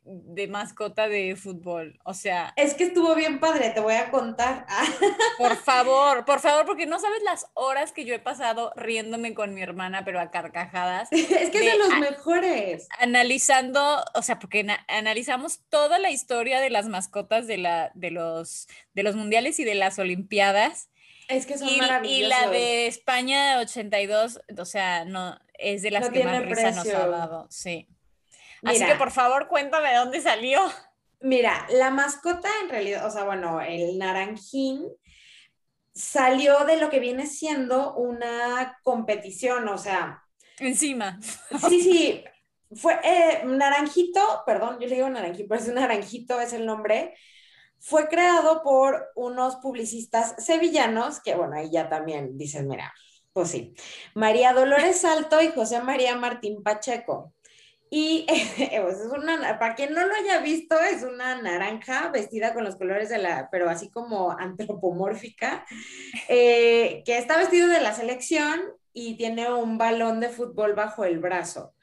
mascota 0.49 1.07
de 1.07 1.35
fútbol. 1.35 1.99
O 2.03 2.13
sea. 2.13 2.53
Es 2.55 2.73
que 2.73 2.85
estuvo 2.85 3.15
bien 3.15 3.39
padre, 3.39 3.69
te 3.69 3.79
voy 3.79 3.95
a 3.95 4.11
contar. 4.11 4.65
por 5.37 5.55
favor, 5.57 6.25
por 6.25 6.39
favor, 6.39 6.65
porque 6.65 6.85
no 6.85 6.99
sabes 6.99 7.21
las 7.23 7.47
horas 7.53 7.91
que 7.91 8.05
yo 8.05 8.13
he 8.13 8.19
pasado 8.19 8.73
riéndome 8.75 9.33
con 9.33 9.53
mi 9.53 9.61
hermana, 9.61 10.03
pero 10.03 10.19
a 10.19 10.31
carcajadas. 10.31 11.09
es 11.11 11.49
que 11.49 11.59
es 11.59 11.73
de 11.73 11.77
los 11.77 11.97
mejores. 11.99 12.87
Analizando, 12.99 14.03
o 14.13 14.21
sea, 14.21 14.39
porque 14.39 14.65
analizamos 14.87 15.61
toda 15.69 15.99
la 15.99 16.09
historia 16.09 16.59
de 16.59 16.69
las 16.69 16.87
mascotas 16.87 17.47
de, 17.47 17.57
la, 17.57 17.91
de, 17.95 18.11
los, 18.11 18.67
de 18.93 19.03
los 19.03 19.15
mundiales 19.15 19.59
y 19.59 19.63
de 19.63 19.75
las 19.75 19.97
olimpiadas. 19.99 20.89
Es 21.29 21.45
que 21.45 21.57
son 21.57 21.69
y, 21.69 21.79
Y 22.05 22.23
la 22.23 22.49
de 22.49 22.87
España 22.87 23.59
82, 23.59 24.41
o 24.57 24.65
sea, 24.65 25.05
no, 25.05 25.39
es 25.63 25.81
de 25.81 25.91
las 25.91 26.09
que 26.09 26.23
más 26.23 26.43
risa 26.43 26.71
nos 26.71 26.87
ha 26.87 27.07
dado, 27.07 27.47
sí. 27.49 27.87
Así 28.63 28.85
que 28.85 28.95
por 28.95 29.11
favor 29.11 29.47
cuéntame 29.47 29.89
de 29.89 29.95
dónde 29.95 30.21
salió. 30.21 30.61
Mira, 31.19 31.65
la 31.69 31.89
mascota 31.89 32.49
en 32.63 32.69
realidad, 32.69 33.05
o 33.05 33.09
sea, 33.09 33.23
bueno, 33.23 33.61
el 33.61 33.97
naranjín 33.97 34.85
salió 35.93 36.65
de 36.65 36.77
lo 36.77 36.89
que 36.89 36.99
viene 36.99 37.27
siendo 37.27 37.95
una 37.95 38.77
competición, 38.83 39.67
o 39.67 39.77
sea. 39.77 40.23
Encima. 40.59 41.19
Sí, 41.69 41.81
sí. 41.81 42.23
Fue 42.75 42.99
eh, 43.03 43.43
Naranjito, 43.45 44.41
perdón, 44.47 44.79
yo 44.79 44.87
le 44.87 44.95
digo 44.95 45.09
Naranjito, 45.09 45.47
pero 45.47 45.61
es 45.61 45.67
Naranjito, 45.67 46.41
es 46.41 46.53
el 46.53 46.65
nombre. 46.65 47.13
Fue 47.79 48.07
creado 48.07 48.63
por 48.63 49.11
unos 49.15 49.57
publicistas 49.57 50.35
sevillanos, 50.43 51.21
que 51.21 51.35
bueno, 51.35 51.55
ahí 51.55 51.69
ya 51.71 51.87
también 51.87 52.35
dicen, 52.35 52.67
mira, 52.67 52.91
pues 53.33 53.49
sí, 53.49 53.73
María 54.13 54.53
Dolores 54.53 55.01
Salto 55.01 55.41
y 55.41 55.49
José 55.49 55.81
María 55.81 56.15
Martín 56.15 56.63
Pacheco. 56.63 57.33
Y 57.89 58.25
pues, 58.57 58.99
es 58.99 59.11
una, 59.11 59.59
para 59.59 59.75
quien 59.75 59.93
no 59.93 60.05
lo 60.05 60.15
haya 60.15 60.39
visto, 60.39 60.79
es 60.79 61.03
una 61.03 61.41
naranja 61.41 62.09
vestida 62.09 62.53
con 62.53 62.63
los 62.63 62.75
colores 62.75 63.09
de 63.09 63.19
la, 63.19 63.49
pero 63.51 63.69
así 63.69 63.89
como 63.89 64.31
antropomórfica, 64.31 65.65
eh, 66.27 67.03
que 67.05 67.17
está 67.17 67.37
vestido 67.37 67.67
de 67.67 67.81
la 67.81 67.93
selección 67.93 68.61
y 68.93 69.15
tiene 69.15 69.51
un 69.51 69.77
balón 69.77 70.19
de 70.19 70.29
fútbol 70.29 70.73
bajo 70.73 71.03
el 71.03 71.19
brazo. 71.19 71.73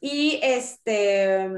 Y 0.00 0.38
este, 0.42 1.50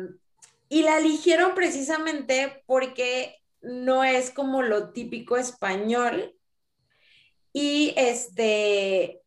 y 0.68 0.83
la 0.83 0.99
eligieron 0.99 1.55
precisamente 1.55 2.62
porque 2.66 3.37
no 3.61 4.05
es 4.05 4.31
como 4.31 4.62
lo 4.62 4.91
típico 4.91 5.37
español. 5.37 6.36
Y 7.59 7.95
este, 7.97 9.23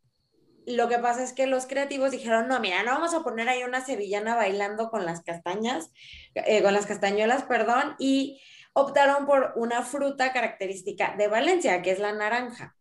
lo 0.67 0.87
que 0.87 0.99
pasa 0.99 1.23
es 1.23 1.33
que 1.33 1.47
los 1.47 1.65
creativos 1.65 2.11
dijeron, 2.11 2.47
no, 2.47 2.59
mira, 2.59 2.83
no 2.83 2.91
vamos 2.91 3.15
a 3.15 3.23
poner 3.23 3.49
ahí 3.49 3.63
una 3.63 3.83
sevillana 3.83 4.35
bailando 4.35 4.91
con 4.91 5.03
las 5.03 5.23
castañas, 5.23 5.91
eh, 6.35 6.61
con 6.61 6.75
las 6.75 6.85
castañuelas, 6.85 7.41
perdón, 7.45 7.95
y 7.97 8.39
optaron 8.73 9.25
por 9.25 9.53
una 9.55 9.81
fruta 9.81 10.31
característica 10.31 11.15
de 11.17 11.27
Valencia, 11.27 11.81
que 11.81 11.89
es 11.89 11.97
la 11.97 12.11
naranja. 12.13 12.75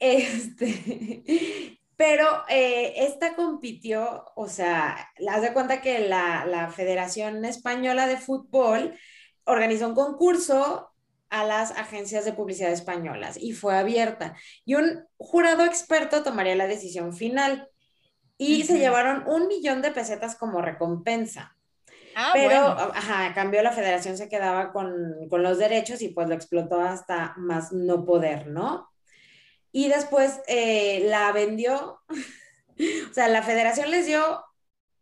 Este, 0.00 1.78
pero 1.96 2.26
eh, 2.48 2.94
esta 2.96 3.36
compitió, 3.36 4.24
o 4.34 4.48
sea, 4.48 5.08
haz 5.28 5.42
de 5.42 5.52
cuenta 5.52 5.80
que 5.80 6.00
la, 6.00 6.44
la 6.46 6.68
Federación 6.72 7.44
Española 7.44 8.08
de 8.08 8.16
Fútbol 8.16 8.98
organizó 9.44 9.86
un 9.86 9.94
concurso 9.94 10.90
a 11.30 11.44
las 11.44 11.72
agencias 11.72 12.24
de 12.24 12.32
publicidad 12.32 12.72
españolas 12.72 13.36
y 13.36 13.52
fue 13.52 13.76
abierta. 13.76 14.36
Y 14.64 14.74
un 14.74 15.06
jurado 15.16 15.64
experto 15.64 16.22
tomaría 16.22 16.56
la 16.56 16.66
decisión 16.66 17.14
final 17.14 17.68
y 18.36 18.64
se 18.64 18.78
llevaron 18.78 19.24
un 19.26 19.48
millón 19.48 19.82
de 19.82 19.90
pesetas 19.90 20.36
como 20.36 20.62
recompensa. 20.62 21.56
Ah, 22.14 22.30
Pero, 22.32 22.56
ajá, 22.56 23.26
a 23.26 23.34
cambio 23.34 23.62
la 23.62 23.72
federación 23.72 24.16
se 24.16 24.28
quedaba 24.28 24.72
con, 24.72 25.28
con, 25.28 25.42
los 25.42 25.58
derechos 25.58 26.02
y 26.02 26.08
pues 26.08 26.28
lo 26.28 26.34
explotó 26.34 26.80
hasta 26.80 27.34
más 27.36 27.72
no 27.72 28.04
poder, 28.04 28.48
¿no? 28.48 28.88
Y 29.70 29.88
después 29.88 30.40
eh, 30.48 31.04
la 31.08 31.30
vendió, 31.32 32.00
o 32.08 33.14
sea, 33.14 33.28
la 33.28 33.42
federación 33.42 33.90
les 33.90 34.06
dio 34.06 34.44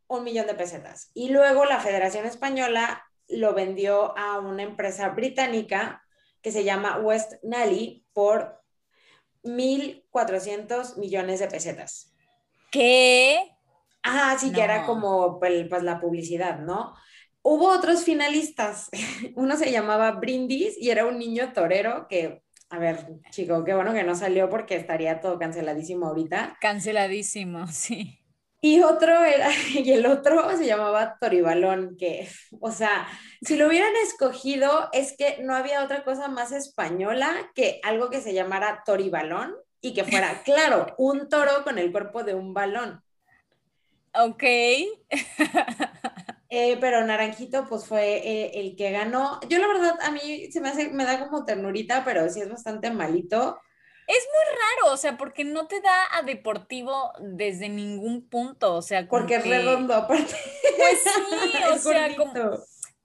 un 0.09 0.25
millón 0.25 0.47
de 0.47 0.55
pesetas 0.55 1.11
y 1.15 1.31
luego 1.31 1.65
la 1.65 1.81
federación 1.81 2.27
española 2.27 3.03
lo 3.29 3.55
vendió 3.55 4.17
a 4.17 4.39
una 4.39 4.63
empresa 4.63 5.09
británica 5.11 6.06
que 6.47 6.53
se 6.53 6.63
llama 6.63 6.99
West 6.99 7.43
Nally 7.43 8.07
por 8.13 8.63
1.400 9.43 10.97
millones 10.97 11.41
de 11.41 11.49
pesetas. 11.49 12.15
¿Qué? 12.71 13.51
Ah, 14.05 14.37
sí, 14.39 14.53
que 14.53 14.63
era 14.63 14.87
como 14.87 15.41
pues, 15.41 15.67
pues, 15.69 15.83
la 15.83 15.99
publicidad, 15.99 16.61
¿no? 16.61 16.95
Hubo 17.43 17.69
otros 17.69 18.05
finalistas. 18.05 18.91
Uno 19.35 19.57
se 19.57 19.73
llamaba 19.73 20.13
Brindis 20.13 20.81
y 20.81 20.91
era 20.91 21.05
un 21.07 21.19
niño 21.19 21.53
torero 21.53 22.07
que, 22.09 22.45
a 22.71 22.79
ver, 22.79 23.09
chico, 23.31 23.65
qué 23.65 23.75
bueno 23.75 23.93
que 23.93 24.05
no 24.05 24.15
salió 24.15 24.49
porque 24.49 24.77
estaría 24.77 25.19
todo 25.21 25.41
canceladísimo 25.41 26.07
ahorita. 26.07 26.59
Canceladísimo, 26.61 27.67
sí. 27.67 28.21
Y 28.67 28.83
otro 28.83 29.25
era, 29.25 29.49
y 29.75 29.93
el 29.93 30.07
otro 30.07 30.57
se 30.57 30.67
llamaba 30.67 31.19
Toribalón, 31.21 31.97
que, 31.97 32.29
o 32.61 32.73
sea, 32.73 33.07
si 33.41 33.57
lo 33.57 33.69
hubieran 33.69 33.93
escogido, 34.03 34.89
es 34.93 35.17
que 35.17 35.39
no 35.41 35.55
había 35.55 35.85
otra 35.85 36.03
cosa 36.03 36.27
más 36.27 36.51
española 36.51 37.33
que 37.55 37.79
algo 37.85 38.11
que 38.11 38.21
se 38.21 38.35
llamara 38.35 38.83
Toribalón 38.85 39.55
y 39.81 39.95
que 39.95 40.03
fuera, 40.03 40.43
claro, 40.45 40.97
un 40.99 41.29
toro 41.29 41.63
con 41.63 41.79
el 41.79 41.93
cuerpo 41.93 42.25
de 42.25 42.35
un 42.35 42.55
balón. 42.55 43.03
Ok. 44.15 44.43
Eh, 46.49 46.79
pero 46.81 47.05
Naranjito, 47.05 47.67
pues 47.69 47.87
fue 47.87 48.19
eh, 48.19 48.61
el 48.61 48.77
que 48.77 48.93
ganó. 48.93 49.41
Yo, 49.49 49.59
la 49.59 49.67
verdad, 49.67 49.99
a 50.01 50.13
mí 50.13 50.49
se 50.53 50.61
me 50.61 50.69
hace, 50.69 50.91
me 50.91 51.05
da 51.05 51.19
como 51.19 51.45
ternurita, 51.45 52.05
pero 52.05 52.31
sí 52.31 52.41
es 52.41 52.49
bastante 52.49 52.89
malito. 52.93 53.59
Es 54.07 54.25
muy 54.33 54.57
raro, 54.57 54.95
o 54.95 54.97
sea, 54.97 55.17
porque 55.17 55.43
no 55.43 55.67
te 55.67 55.81
da 55.81 55.95
a 56.13 56.23
deportivo 56.23 57.13
desde 57.21 57.69
ningún 57.69 58.29
punto, 58.29 58.75
o 58.75 58.83
sea, 58.83 59.09
porque 59.09 59.37
es 59.37 59.47
redondo 59.47 59.95
aparte. 59.95 60.35
Pues 60.77 61.03
sí, 61.03 61.53
o 61.73 61.79
sea, 61.79 62.15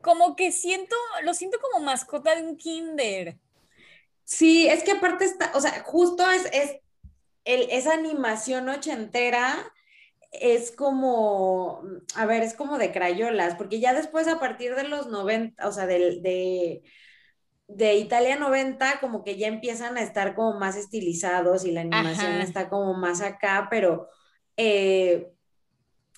como, 0.01 0.35
que 0.35 0.51
siento, 0.51 0.95
lo 1.23 1.33
siento 1.33 1.57
como 1.59 1.83
mascota 1.83 2.35
de 2.35 2.43
un 2.43 2.55
kinder. 2.55 3.37
Sí, 4.23 4.67
es 4.67 4.83
que 4.83 4.91
aparte 4.91 5.25
está, 5.25 5.51
o 5.55 5.61
sea, 5.61 5.83
justo 5.83 6.29
es, 6.29 6.45
es 6.53 6.77
el, 7.45 7.67
esa 7.71 7.93
animación 7.93 8.69
ochentera 8.69 9.73
es 10.31 10.71
como, 10.71 11.83
a 12.15 12.25
ver, 12.25 12.43
es 12.43 12.53
como 12.53 12.77
de 12.77 12.91
crayolas, 12.91 13.55
porque 13.55 13.79
ya 13.79 13.93
después 13.93 14.27
a 14.27 14.39
partir 14.39 14.75
de 14.75 14.83
los 14.83 15.07
90, 15.07 15.67
o 15.67 15.71
sea, 15.71 15.85
de, 15.87 16.21
de 16.21 16.83
de 17.75 17.95
Italia 17.95 18.37
90 18.37 18.99
como 18.99 19.23
que 19.23 19.37
ya 19.37 19.47
empiezan 19.47 19.97
a 19.97 20.01
estar 20.01 20.35
como 20.35 20.59
más 20.59 20.75
estilizados 20.75 21.65
y 21.65 21.71
la 21.71 21.81
animación 21.81 22.41
está 22.41 22.69
como 22.69 22.93
más 22.93 23.21
acá, 23.21 23.67
pero 23.69 24.09
eh, 24.57 25.31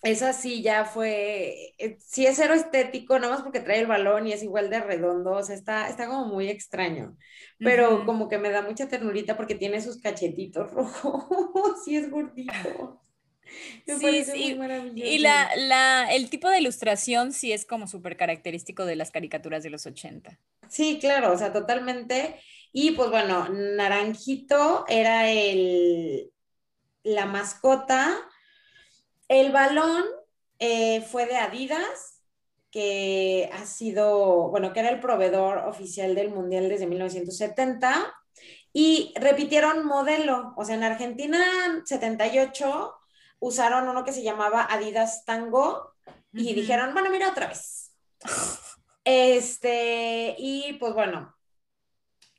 esa 0.04 0.34
sí 0.34 0.62
ya 0.62 0.84
fue, 0.84 1.74
eh, 1.78 1.98
sí 2.00 2.26
es 2.26 2.36
cero 2.36 2.54
estético, 2.54 3.18
nada 3.20 3.34
más 3.34 3.44
porque 3.44 3.62
trae 3.62 3.80
el 3.80 3.88
balón 3.88 4.28
y 4.28 4.34
es 4.34 4.44
igual 4.44 4.70
de 4.70 4.82
redondo, 4.82 5.32
o 5.32 5.44
sea, 5.44 5.56
está, 5.56 5.88
está 5.88 6.08
como 6.08 6.26
muy 6.26 6.50
extraño, 6.50 7.16
pero 7.58 8.06
como 8.06 8.28
que 8.28 8.38
me 8.38 8.50
da 8.50 8.62
mucha 8.62 8.90
ternurita 8.90 9.38
porque 9.38 9.56
tiene 9.56 9.80
sus 9.82 10.02
cachetitos 10.02 10.72
rojos, 10.74 11.84
sí 11.86 11.96
es 11.96 12.12
gordito. 12.12 13.03
sí, 13.88 14.24
sí. 14.26 14.58
Y 14.96 15.20
la, 15.20 15.50
la, 15.58 16.14
el 16.14 16.30
tipo 16.30 16.50
de 16.50 16.60
ilustración 16.60 17.34
sí 17.34 17.52
es 17.52 17.66
como 17.66 17.88
súper 17.88 18.18
característico 18.18 18.86
de 18.86 18.96
las 18.96 19.12
caricaturas 19.12 19.64
de 19.64 19.70
los 19.70 19.86
80. 19.86 20.40
Sí, 20.70 20.98
claro, 21.00 21.34
o 21.34 21.38
sea, 21.38 21.54
totalmente. 21.54 22.40
Y 22.72 22.92
pues 22.92 23.10
bueno, 23.10 23.50
Naranjito 23.50 24.86
era 24.88 25.30
el, 25.30 26.32
la 27.04 27.26
mascota. 27.26 28.18
El 29.28 29.52
balón 29.52 30.04
eh, 30.60 31.02
fue 31.02 31.26
de 31.26 31.38
Adidas, 31.38 32.22
que 32.72 33.50
ha 33.54 33.66
sido, 33.66 34.50
bueno, 34.50 34.74
que 34.74 34.80
era 34.80 34.90
el 34.90 35.00
proveedor 35.00 35.60
oficial 35.68 36.16
del 36.16 36.32
Mundial 36.32 36.70
desde 36.70 36.88
1970. 36.88 38.12
Y 38.74 39.14
repitieron 39.16 39.86
modelo, 39.86 40.54
o 40.58 40.66
sea, 40.66 40.74
en 40.74 40.84
Argentina 40.84 41.46
78 41.86 42.96
usaron 43.44 43.90
uno 43.90 44.06
que 44.06 44.14
se 44.14 44.24
llamaba 44.24 44.66
Adidas 44.70 45.26
Tango 45.26 45.96
y 46.32 46.54
dijeron, 46.54 46.94
bueno, 46.94 47.10
mira 47.12 47.30
otra 47.30 47.48
vez. 47.48 47.94
Este, 49.04 50.34
y 50.38 50.78
pues 50.80 50.94
bueno, 50.94 51.36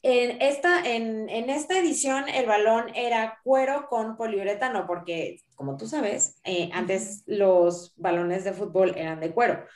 en 0.02 0.40
esta, 0.40 0.82
en, 0.82 1.28
esta 1.28 1.78
edición 1.78 2.30
el 2.30 2.46
balón 2.46 2.86
era 2.94 3.38
cuero 3.44 3.86
con 3.90 4.16
poliuretano, 4.16 4.86
porque 4.86 5.40
como 5.54 5.76
tú 5.76 5.86
sabes, 5.86 6.40
eh, 6.42 6.70
antes 6.72 7.22
los 7.26 7.92
balones 7.96 8.44
de 8.44 8.54
fútbol 8.54 8.94
eran 8.96 9.20
de 9.20 9.32
cuero, 9.32 9.66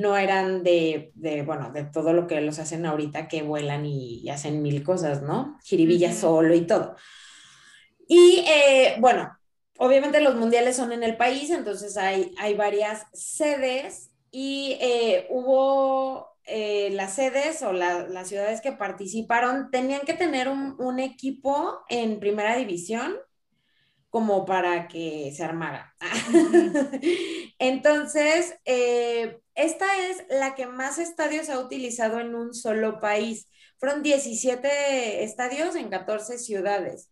no 0.00 0.16
eran 0.16 0.62
de, 0.62 1.12
bueno, 1.44 1.70
de 1.70 1.84
todo 1.84 2.14
lo 2.14 2.26
que 2.26 2.40
los 2.40 2.58
hacen 2.58 2.86
ahorita 2.86 3.28
que 3.28 3.42
vuelan 3.42 3.84
y, 3.84 4.28
hacen 4.30 4.62
mil 4.62 4.82
cosas, 4.82 5.20
¿no? 5.22 5.58
Jiribilla 5.64 6.14
solo 6.14 6.54
y 6.54 6.62
todo. 6.62 6.96
Y 8.08 8.42
eh, 8.48 8.96
bueno, 9.00 9.37
obviamente 9.78 10.20
los 10.20 10.34
mundiales 10.34 10.76
son 10.76 10.92
en 10.92 11.02
el 11.02 11.16
país, 11.16 11.50
entonces 11.50 11.96
hay, 11.96 12.34
hay 12.38 12.54
varias 12.54 13.06
sedes 13.12 14.10
y 14.30 14.76
eh, 14.80 15.26
hubo 15.30 16.36
eh, 16.44 16.90
las 16.92 17.14
sedes 17.14 17.62
o 17.62 17.72
las 17.72 18.28
ciudades 18.28 18.60
que 18.60 18.72
participaron, 18.72 19.70
tenían 19.70 20.00
que 20.02 20.14
tener 20.14 20.48
un, 20.48 20.98
equipo 20.98 21.80
en 21.88 22.20
primera 22.20 22.56
división 22.56 23.14
como 24.10 24.46
para 24.46 24.88
que 24.88 25.32
se 25.36 25.44
armara. 25.44 25.94
Entonces, 27.58 28.58
eh, 28.64 29.40
esta 29.54 29.86
es 30.08 30.24
la 30.30 30.54
que 30.54 30.66
más 30.66 30.98
estadios 30.98 31.50
ha 31.50 31.60
utilizado 31.60 32.18
en 32.18 32.34
un 32.34 32.54
solo 32.54 32.98
país. 33.00 33.48
Fueron 33.78 34.02
17 34.02 35.22
estadios 35.22 35.76
en 35.76 35.90
14 35.90 36.38
ciudades. 36.38 37.10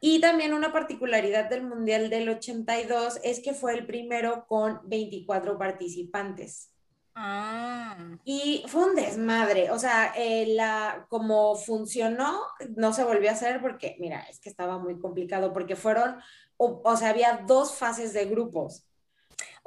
Y 0.00 0.20
también 0.20 0.52
una 0.52 0.72
particularidad 0.72 1.48
del 1.48 1.62
Mundial 1.62 2.10
del 2.10 2.28
82 2.28 3.20
es 3.22 3.40
que 3.40 3.54
fue 3.54 3.74
el 3.74 3.86
primero 3.86 4.46
con 4.46 4.80
24 4.84 5.58
participantes. 5.58 6.70
Ah. 7.14 7.96
Y 8.24 8.62
fue 8.68 8.90
un 8.90 8.94
desmadre, 8.94 9.70
o 9.70 9.78
sea, 9.78 10.12
eh, 10.16 10.48
la, 10.48 11.06
como 11.08 11.56
funcionó, 11.56 12.42
no 12.76 12.92
se 12.92 13.04
volvió 13.04 13.30
a 13.30 13.32
hacer 13.32 13.62
porque, 13.62 13.96
mira, 13.98 14.20
es 14.28 14.38
que 14.38 14.50
estaba 14.50 14.78
muy 14.78 14.98
complicado 14.98 15.54
porque 15.54 15.76
fueron, 15.76 16.16
o, 16.58 16.82
o 16.84 16.96
sea, 16.96 17.08
había 17.08 17.44
dos 17.46 17.74
fases 17.74 18.12
de 18.12 18.26
grupos. 18.26 18.86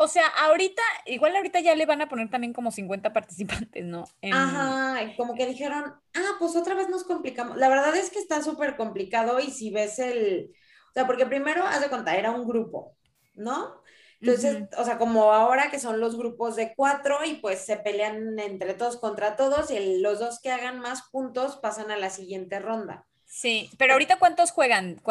O 0.02 0.08
sea, 0.08 0.28
ahorita, 0.28 0.82
igual 1.08 1.36
ahorita 1.36 1.60
ya 1.60 1.76
le 1.76 1.86
van 1.86 2.02
a 2.02 2.08
poner 2.08 2.30
también 2.30 2.54
como 2.54 2.72
50 2.72 3.12
participantes, 3.12 3.84
¿no? 3.84 4.06
Ajá, 4.32 5.14
como 5.18 5.36
que 5.36 5.46
dijeron, 5.46 5.94
ah, 6.14 6.32
pues 6.40 6.56
otra 6.56 6.74
vez 6.74 6.88
nos 6.88 7.04
complicamos. 7.04 7.58
La 7.58 7.68
verdad 7.68 7.94
es 7.98 8.10
que 8.10 8.20
está 8.20 8.42
súper 8.42 8.78
complicado 8.78 9.42
y 9.42 9.52
si 9.52 9.72
ves 9.72 10.00
el, 10.00 10.52
o 10.90 10.94
sea, 10.94 11.06
porque 11.06 11.26
primero, 11.26 11.66
haz 11.66 11.82
de 11.82 11.90
cuenta, 11.90 12.16
era 12.16 12.32
un 12.32 12.48
grupo, 12.48 12.96
¿no? 13.34 13.84
Entonces, 14.22 14.70
o 14.78 14.86
sea, 14.86 14.98
como 14.98 15.34
ahora 15.34 15.70
que 15.70 15.80
son 15.80 16.00
los 16.00 16.18
grupos 16.18 16.56
de 16.56 16.74
cuatro 16.78 17.18
y 17.26 17.34
pues 17.36 17.60
se 17.66 17.76
pelean 17.76 18.40
entre 18.40 18.76
todos 18.76 18.96
contra 18.96 19.36
todos 19.36 19.70
y 19.70 20.00
los 20.00 20.20
dos 20.20 20.40
que 20.42 20.50
hagan 20.50 20.80
más 20.80 21.10
puntos 21.12 21.58
pasan 21.58 21.92
a 21.92 21.98
la 21.98 22.10
siguiente 22.10 22.60
ronda. 22.60 23.06
Sí, 23.26 23.70
pero 23.78 23.94
ahorita 23.94 24.18
¿cuántos 24.18 24.52
juegan? 24.52 25.02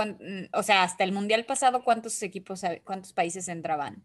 o 0.55 0.62
sea, 0.62 0.82
hasta 0.82 1.05
el 1.05 1.12
Mundial 1.12 1.45
pasado, 1.45 1.84
¿cuántos 1.84 2.22
equipos, 2.22 2.62
cuántos 2.84 3.12
países 3.12 3.49
entraban? 3.49 4.03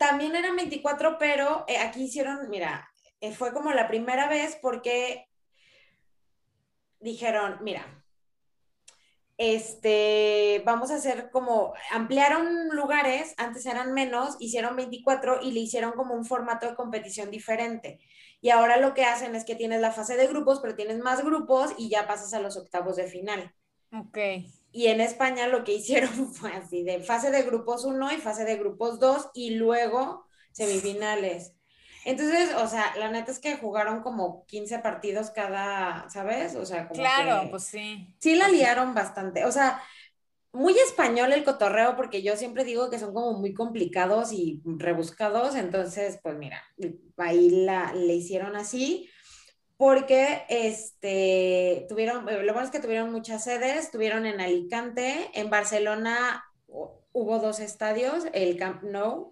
También 0.00 0.34
eran 0.34 0.56
24, 0.56 1.18
pero 1.18 1.66
eh, 1.68 1.76
aquí 1.76 2.04
hicieron, 2.04 2.48
mira, 2.48 2.90
eh, 3.20 3.34
fue 3.34 3.52
como 3.52 3.70
la 3.74 3.86
primera 3.86 4.30
vez 4.30 4.58
porque 4.62 5.28
dijeron, 7.00 7.58
mira, 7.60 8.02
este, 9.36 10.62
vamos 10.64 10.90
a 10.90 10.94
hacer 10.94 11.30
como, 11.30 11.74
ampliaron 11.90 12.70
lugares, 12.70 13.34
antes 13.36 13.66
eran 13.66 13.92
menos, 13.92 14.38
hicieron 14.40 14.74
24 14.74 15.42
y 15.42 15.52
le 15.52 15.60
hicieron 15.60 15.92
como 15.92 16.14
un 16.14 16.24
formato 16.24 16.66
de 16.66 16.76
competición 16.76 17.30
diferente. 17.30 18.00
Y 18.40 18.48
ahora 18.48 18.78
lo 18.78 18.94
que 18.94 19.04
hacen 19.04 19.34
es 19.34 19.44
que 19.44 19.54
tienes 19.54 19.82
la 19.82 19.92
fase 19.92 20.16
de 20.16 20.28
grupos, 20.28 20.60
pero 20.60 20.76
tienes 20.76 20.98
más 21.00 21.22
grupos 21.22 21.74
y 21.76 21.90
ya 21.90 22.06
pasas 22.06 22.32
a 22.32 22.40
los 22.40 22.56
octavos 22.56 22.96
de 22.96 23.06
final. 23.06 23.54
Ok. 23.92 24.16
Y 24.72 24.86
en 24.86 25.00
España 25.00 25.46
lo 25.48 25.64
que 25.64 25.72
hicieron 25.74 26.32
fue 26.32 26.52
así, 26.52 26.82
de 26.82 27.00
fase 27.02 27.30
de 27.30 27.42
grupos 27.42 27.84
1 27.84 28.12
y 28.12 28.16
fase 28.16 28.44
de 28.44 28.56
grupos 28.56 28.98
2 28.98 29.30
y 29.34 29.50
luego 29.56 30.26
semifinales. 30.52 31.54
Entonces, 32.04 32.54
o 32.54 32.66
sea, 32.66 32.96
la 32.96 33.10
neta 33.10 33.30
es 33.30 33.38
que 33.38 33.56
jugaron 33.56 34.00
como 34.02 34.46
15 34.46 34.78
partidos 34.78 35.30
cada, 35.30 36.08
¿sabes? 36.08 36.56
O 36.56 36.64
sea, 36.64 36.88
como 36.88 37.00
Claro, 37.00 37.50
pues 37.50 37.64
sí. 37.64 38.14
Sí 38.18 38.36
la 38.36 38.48
liaron 38.48 38.94
bastante. 38.94 39.44
O 39.44 39.52
sea, 39.52 39.82
muy 40.52 40.74
español 40.78 41.32
el 41.32 41.44
cotorreo, 41.44 41.96
porque 41.96 42.22
yo 42.22 42.36
siempre 42.36 42.64
digo 42.64 42.90
que 42.90 42.98
son 42.98 43.12
como 43.12 43.34
muy 43.34 43.52
complicados 43.52 44.32
y 44.32 44.62
rebuscados. 44.64 45.54
Entonces, 45.54 46.18
pues 46.22 46.36
mira, 46.36 46.62
ahí 47.18 47.50
la, 47.50 47.92
le 47.92 48.14
hicieron 48.14 48.56
así 48.56 49.08
porque 49.80 50.44
este, 50.50 51.86
tuvieron, 51.88 52.26
lo 52.26 52.52
bueno 52.52 52.60
es 52.60 52.70
que 52.70 52.80
tuvieron 52.80 53.10
muchas 53.10 53.44
sedes, 53.44 53.90
tuvieron 53.90 54.26
en 54.26 54.38
Alicante, 54.38 55.30
en 55.32 55.48
Barcelona 55.48 56.44
hubo 56.66 57.38
dos 57.38 57.60
estadios, 57.60 58.26
el 58.34 58.58
Camp 58.58 58.82
Nou 58.82 59.30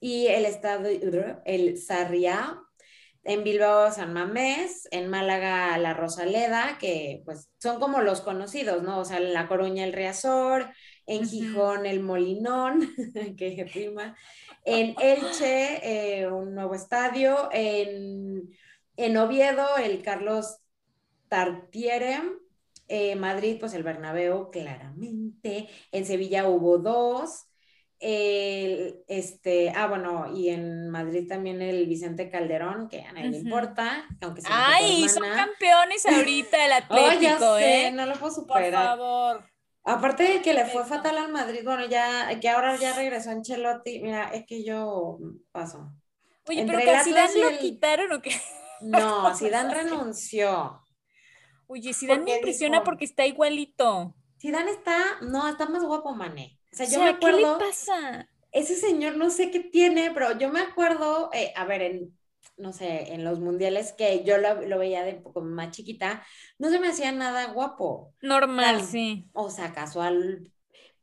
y 0.00 0.28
el 0.28 0.46
estadio, 0.46 1.42
el 1.44 1.76
Sarriá, 1.76 2.58
en 3.24 3.44
Bilbao 3.44 3.92
San 3.92 4.14
Mamés, 4.14 4.88
en 4.90 5.10
Málaga 5.10 5.76
La 5.76 5.92
Rosaleda, 5.92 6.78
que 6.80 7.20
pues 7.26 7.50
son 7.58 7.78
como 7.78 8.00
los 8.00 8.22
conocidos, 8.22 8.82
¿no? 8.82 9.00
O 9.00 9.04
sea, 9.04 9.18
en 9.18 9.34
La 9.34 9.48
Coruña 9.48 9.84
el 9.84 9.92
Riazor, 9.92 10.70
en 11.04 11.28
Gijón 11.28 11.84
el 11.84 12.00
Molinón, 12.00 12.90
que 13.36 13.70
rima, 13.74 14.16
en 14.64 14.94
Elche 14.98 16.22
eh, 16.22 16.26
un 16.26 16.54
nuevo 16.54 16.74
estadio, 16.74 17.50
en 17.52 18.48
en 18.96 19.16
Oviedo, 19.16 19.76
el 19.76 20.02
Carlos 20.02 20.58
Tartiere. 21.28 22.20
Eh, 22.86 23.16
Madrid, 23.16 23.56
pues 23.58 23.72
el 23.74 23.82
Bernabéu, 23.82 24.50
claramente. 24.50 25.68
En 25.90 26.04
Sevilla 26.04 26.48
hubo 26.48 26.78
dos. 26.78 27.46
este, 27.98 29.70
ah, 29.74 29.86
bueno, 29.86 30.30
y 30.34 30.50
en 30.50 30.90
Madrid 30.90 31.26
también 31.26 31.62
el 31.62 31.86
Vicente 31.86 32.28
Calderón, 32.28 32.88
que 32.88 33.02
a 33.02 33.12
nadie 33.12 33.30
le 33.30 33.38
importa, 33.38 34.06
aunque 34.20 34.42
sea 34.42 34.50
Ay, 34.74 35.08
son 35.08 35.22
campeones 35.22 36.04
ahorita 36.04 36.66
el 36.66 36.72
Atlético, 36.82 37.56
¿eh? 37.58 37.90
no 37.92 38.04
lo 38.04 38.14
puedo 38.14 38.34
superar. 38.34 38.98
Por 38.98 38.98
favor. 38.98 39.54
Aparte 39.86 40.22
de 40.24 40.42
que 40.42 40.54
le 40.54 40.64
fue 40.66 40.84
fatal 40.84 41.18
al 41.18 41.30
Madrid, 41.30 41.60
bueno, 41.62 41.86
ya, 41.86 42.38
que 42.40 42.48
ahora 42.48 42.76
ya 42.76 42.94
regresó 42.94 43.30
Ancelotti, 43.30 44.00
mira, 44.00 44.28
es 44.28 44.46
que 44.46 44.64
yo 44.64 45.18
paso. 45.52 45.92
Oye, 46.48 46.64
pero 46.66 46.78
que 46.78 47.00
Zidane 47.00 47.38
lo 47.38 47.58
quitaron 47.58 48.12
o 48.12 48.22
qué? 48.22 48.30
No, 48.84 49.34
Zidane 49.36 49.74
renunció. 49.74 50.82
Oye, 51.66 51.92
Zidane 51.92 52.22
me 52.22 52.36
impresiona 52.36 52.84
porque 52.84 53.04
está 53.04 53.26
igualito. 53.26 54.14
Zidane 54.40 54.70
está, 54.70 55.20
no, 55.22 55.48
está 55.48 55.66
más 55.66 55.82
guapo, 55.82 56.14
mané. 56.14 56.58
O 56.72 56.76
sea, 56.76 56.86
yo 56.86 57.02
me 57.02 57.10
acuerdo. 57.10 57.58
¿Qué 57.58 57.64
le 57.64 57.70
pasa? 57.70 58.28
Ese 58.52 58.76
señor 58.76 59.16
no 59.16 59.30
sé 59.30 59.50
qué 59.50 59.60
tiene, 59.60 60.10
pero 60.12 60.38
yo 60.38 60.50
me 60.50 60.60
acuerdo, 60.60 61.30
eh, 61.32 61.52
a 61.56 61.64
ver, 61.64 61.82
en, 61.82 62.16
no 62.56 62.72
sé, 62.72 63.12
en 63.12 63.24
los 63.24 63.40
mundiales 63.40 63.92
que 63.92 64.22
yo 64.24 64.38
lo, 64.38 64.78
veía 64.78 65.02
de 65.02 65.14
poco 65.14 65.40
más 65.40 65.70
chiquita, 65.70 66.24
no 66.58 66.70
se 66.70 66.78
me 66.78 66.88
hacía 66.88 67.10
nada 67.12 67.46
guapo. 67.46 68.14
Normal, 68.22 68.82
sí. 68.82 69.28
O 69.32 69.50
sea, 69.50 69.72
casual. 69.72 70.52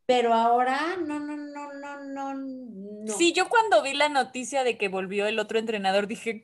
Pero 0.05 0.33
ahora, 0.33 0.97
no, 0.97 1.19
no, 1.19 1.35
no, 1.35 1.73
no, 1.73 2.03
no, 2.03 2.33
no. 2.35 3.13
Sí, 3.17 3.33
yo 3.33 3.49
cuando 3.49 3.81
vi 3.81 3.93
la 3.93 4.09
noticia 4.09 4.63
de 4.63 4.77
que 4.77 4.87
volvió 4.87 5.25
el 5.25 5.39
otro 5.39 5.59
entrenador 5.59 6.07
dije, 6.07 6.43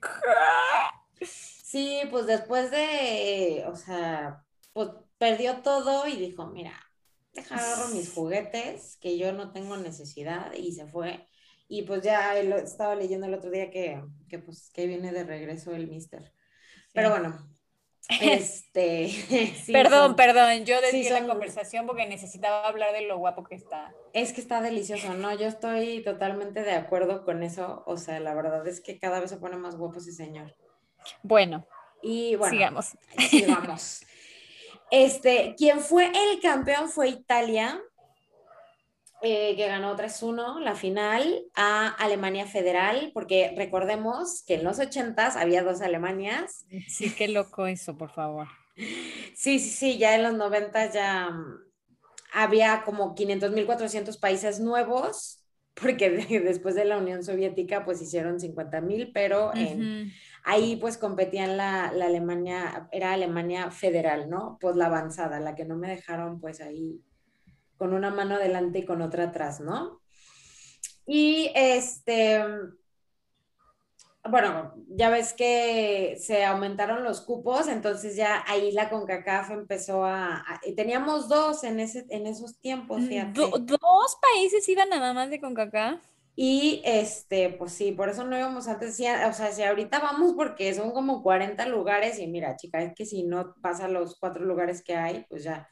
Sí, 1.21 2.01
pues 2.09 2.25
después 2.25 2.71
de, 2.71 3.65
o 3.67 3.75
sea, 3.75 4.43
pues 4.73 4.89
perdió 5.17 5.61
todo 5.61 6.07
y 6.07 6.15
dijo, 6.15 6.47
mira, 6.47 6.79
deja 7.33 7.55
agarro 7.55 7.89
mis 7.89 8.13
juguetes, 8.13 8.97
que 9.01 9.17
yo 9.17 9.33
no 9.33 9.51
tengo 9.51 9.77
necesidad, 9.77 10.53
y 10.53 10.71
se 10.71 10.87
fue. 10.87 11.27
Y 11.67 11.81
pues 11.83 12.01
ya 12.01 12.37
estaba 12.39 12.95
leyendo 12.95 13.27
el 13.27 13.33
otro 13.33 13.51
día 13.51 13.69
que, 13.69 14.01
que 14.29 14.39
pues 14.39 14.69
que 14.73 14.87
viene 14.87 15.11
de 15.11 15.23
regreso 15.23 15.75
el 15.75 15.87
mister. 15.87 16.31
Pero 16.93 17.09
bueno, 17.09 17.37
este. 18.21 19.11
perdón, 19.71 20.15
perdón, 20.15 20.65
yo 20.65 20.79
decidí 20.79 21.09
la 21.09 21.27
conversación 21.27 21.85
porque 21.85 22.07
necesitaba 22.07 22.67
hablar 22.67 22.93
de 22.93 23.01
lo 23.01 23.17
guapo 23.17 23.43
que 23.43 23.55
está. 23.55 23.93
Es 24.13 24.31
que 24.31 24.41
está 24.41 24.61
delicioso, 24.61 25.13
¿no? 25.13 25.35
Yo 25.35 25.47
estoy 25.47 26.01
totalmente 26.03 26.63
de 26.63 26.71
acuerdo 26.71 27.25
con 27.25 27.43
eso. 27.43 27.83
O 27.85 27.97
sea, 27.97 28.19
la 28.19 28.33
verdad 28.33 28.65
es 28.67 28.79
que 28.79 28.99
cada 28.99 29.19
vez 29.19 29.29
se 29.29 29.37
pone 29.37 29.57
más 29.57 29.75
guapo 29.75 29.99
ese 29.99 30.13
señor. 30.13 30.55
Bueno, 31.23 31.67
y 32.01 32.35
bueno, 32.35 32.53
sigamos. 32.53 32.97
Sigamos. 33.29 34.01
Este, 34.89 35.55
quien 35.57 35.79
fue 35.79 36.05
el 36.07 36.39
campeón 36.41 36.89
fue 36.89 37.09
Italia, 37.09 37.81
eh, 39.21 39.55
que 39.55 39.67
ganó 39.67 39.95
3-1 39.95 40.59
la 40.59 40.75
final 40.75 41.43
a 41.55 41.87
Alemania 41.87 42.45
Federal, 42.45 43.11
porque 43.13 43.53
recordemos 43.57 44.43
que 44.45 44.55
en 44.55 44.63
los 44.63 44.79
80 44.79 45.39
había 45.39 45.63
dos 45.63 45.81
Alemanias. 45.81 46.65
Sí, 46.87 47.13
qué 47.13 47.27
loco 47.27 47.67
eso, 47.67 47.97
por 47.97 48.11
favor. 48.11 48.47
Sí, 48.75 49.59
sí, 49.59 49.59
sí, 49.59 49.97
ya 49.97 50.15
en 50.15 50.23
los 50.23 50.35
90 50.35 50.91
ya 50.91 51.31
mm, 51.31 51.59
había 52.33 52.83
como 52.83 53.15
500 53.15 53.51
mil 53.51 53.65
400 53.65 54.17
países 54.17 54.59
nuevos, 54.59 55.43
porque 55.73 56.09
después 56.43 56.75
de 56.75 56.85
la 56.85 56.97
Unión 56.97 57.23
Soviética 57.23 57.85
pues 57.85 58.01
hicieron 58.01 58.39
50 58.39 58.81
mil, 58.81 59.11
pero 59.11 59.51
en, 59.55 60.13
ahí 60.47 60.77
pues 60.77 60.97
competían 60.97 61.57
la, 61.57 61.91
la, 61.91 62.05
Alemania, 62.05 62.87
era 62.93 63.11
Alemania 63.11 63.69
federal, 63.69 64.29
¿no? 64.29 64.57
Pues 64.61 64.77
la 64.77 64.85
avanzada, 64.85 65.41
la 65.41 65.55
que 65.55 65.65
no 65.65 65.75
me 65.75 65.89
dejaron 65.89 66.39
pues 66.39 66.61
ahí 66.61 67.01
con 67.75 67.93
una 67.93 68.11
mano 68.11 68.35
adelante 68.35 68.79
y 68.79 68.85
con 68.85 69.01
otra 69.01 69.25
atrás, 69.25 69.59
¿no? 69.59 70.01
Y 71.05 71.51
este, 71.53 72.41
bueno, 74.23 74.73
ya 74.87 75.09
ves 75.09 75.33
que 75.33 76.17
se 76.17 76.45
aumentaron 76.45 77.03
los 77.03 77.19
cupos, 77.21 77.67
entonces 77.67 78.15
ya 78.15 78.45
ahí 78.47 78.71
la 78.71 78.89
CONCACAF 78.89 79.51
empezó 79.51 80.05
a, 80.05 80.45
teníamos 80.77 81.27
dos 81.27 81.65
en, 81.65 81.81
ese, 81.81 82.05
en 82.09 82.25
esos 82.25 82.57
tiempos, 82.59 83.01
mm, 83.01 83.07
fíjate. 83.07 83.41
¿Dos 83.59 84.17
países 84.21 84.67
iban 84.69 84.89
nada 84.89 85.13
más 85.13 85.29
de 85.29 85.41
CONCACAF? 85.41 86.01
Y 86.39 86.83
este, 86.85 87.49
pues 87.49 87.71
sí, 87.71 87.91
por 87.93 88.09
eso 88.09 88.23
no 88.23 88.37
íbamos 88.37 88.67
antes, 88.67 88.91
o 88.91 89.33
sea, 89.33 89.51
si 89.51 89.63
ahorita 89.63 89.97
vamos 89.97 90.33
porque 90.35 90.71
son 90.75 90.91
como 90.91 91.23
40 91.23 91.65
lugares 91.65 92.19
y 92.19 92.27
mira, 92.27 92.55
chica, 92.55 92.79
es 92.83 92.93
que 92.93 93.07
si 93.07 93.23
no 93.23 93.55
pasa 93.59 93.87
los 93.87 94.19
cuatro 94.19 94.45
lugares 94.45 94.83
que 94.83 94.95
hay, 94.95 95.25
pues 95.29 95.43
ya. 95.43 95.67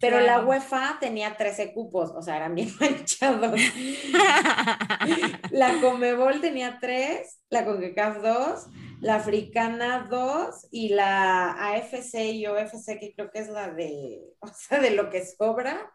Pero 0.00 0.20
la 0.20 0.46
UEFA 0.46 0.96
tenía 0.98 1.36
13 1.36 1.74
cupos, 1.74 2.10
o 2.12 2.22
sea, 2.22 2.36
eran 2.36 2.54
bien 2.54 2.70
manchados. 2.80 3.60
la 5.50 5.78
Comebol 5.82 6.40
tenía 6.40 6.78
3, 6.80 7.40
la 7.50 7.66
CONCACAF 7.66 8.22
2, 8.22 8.66
la 9.02 9.16
Africana 9.16 10.06
2 10.08 10.68
y 10.70 10.88
la 10.88 11.50
AFC 11.50 12.32
y 12.32 12.46
OFC, 12.46 12.98
que 12.98 13.12
creo 13.14 13.30
que 13.30 13.40
es 13.40 13.48
la 13.48 13.70
de, 13.72 14.22
o 14.40 14.48
sea, 14.48 14.80
de 14.80 14.92
lo 14.92 15.10
que 15.10 15.22
sobra, 15.26 15.92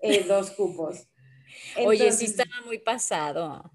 eh, 0.00 0.24
dos 0.24 0.50
cupos. 0.50 1.08
Oye, 1.84 2.12
sí 2.12 2.26
estaba 2.26 2.60
muy 2.64 2.78
pasado. 2.78 3.70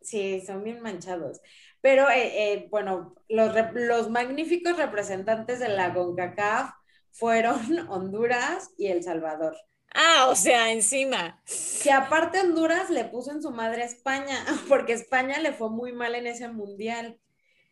Sí, 0.00 0.42
son 0.46 0.62
bien 0.64 0.80
manchados. 0.82 1.40
Pero 1.80 2.08
eh, 2.10 2.52
eh, 2.52 2.68
bueno, 2.70 3.14
los, 3.28 3.54
los 3.74 4.10
magníficos 4.10 4.76
representantes 4.76 5.58
de 5.60 5.68
la 5.68 5.94
CONCACAF 5.94 6.70
fueron 7.10 7.58
Honduras 7.88 8.70
y 8.76 8.88
El 8.88 9.02
Salvador. 9.02 9.56
Ah, 9.94 10.28
o 10.30 10.34
sea, 10.36 10.72
encima. 10.72 11.40
Que 11.82 11.90
aparte 11.92 12.40
Honduras 12.40 12.90
le 12.90 13.04
puso 13.04 13.30
en 13.32 13.42
su 13.42 13.50
madre 13.50 13.82
a 13.82 13.86
España, 13.86 14.44
porque 14.68 14.92
España 14.92 15.38
le 15.40 15.52
fue 15.52 15.70
muy 15.70 15.92
mal 15.92 16.14
en 16.14 16.26
ese 16.26 16.48
mundial. 16.48 17.18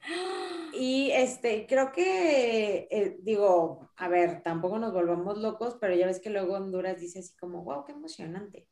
Y 0.75 1.11
este, 1.13 1.67
creo 1.67 1.93
que, 1.93 2.89
eh, 2.91 3.19
digo, 3.21 3.91
a 3.95 4.09
ver, 4.09 4.43
tampoco 4.43 4.79
nos 4.79 4.93
volvamos 4.95 5.37
locos, 5.37 5.77
pero 5.79 5.95
ya 5.95 6.07
ves 6.07 6.19
que 6.19 6.31
luego 6.31 6.55
Honduras 6.55 6.99
dice 6.99 7.19
así 7.19 7.37
como, 7.37 7.63
wow, 7.63 7.85
qué 7.85 7.93
emocionante 7.93 8.67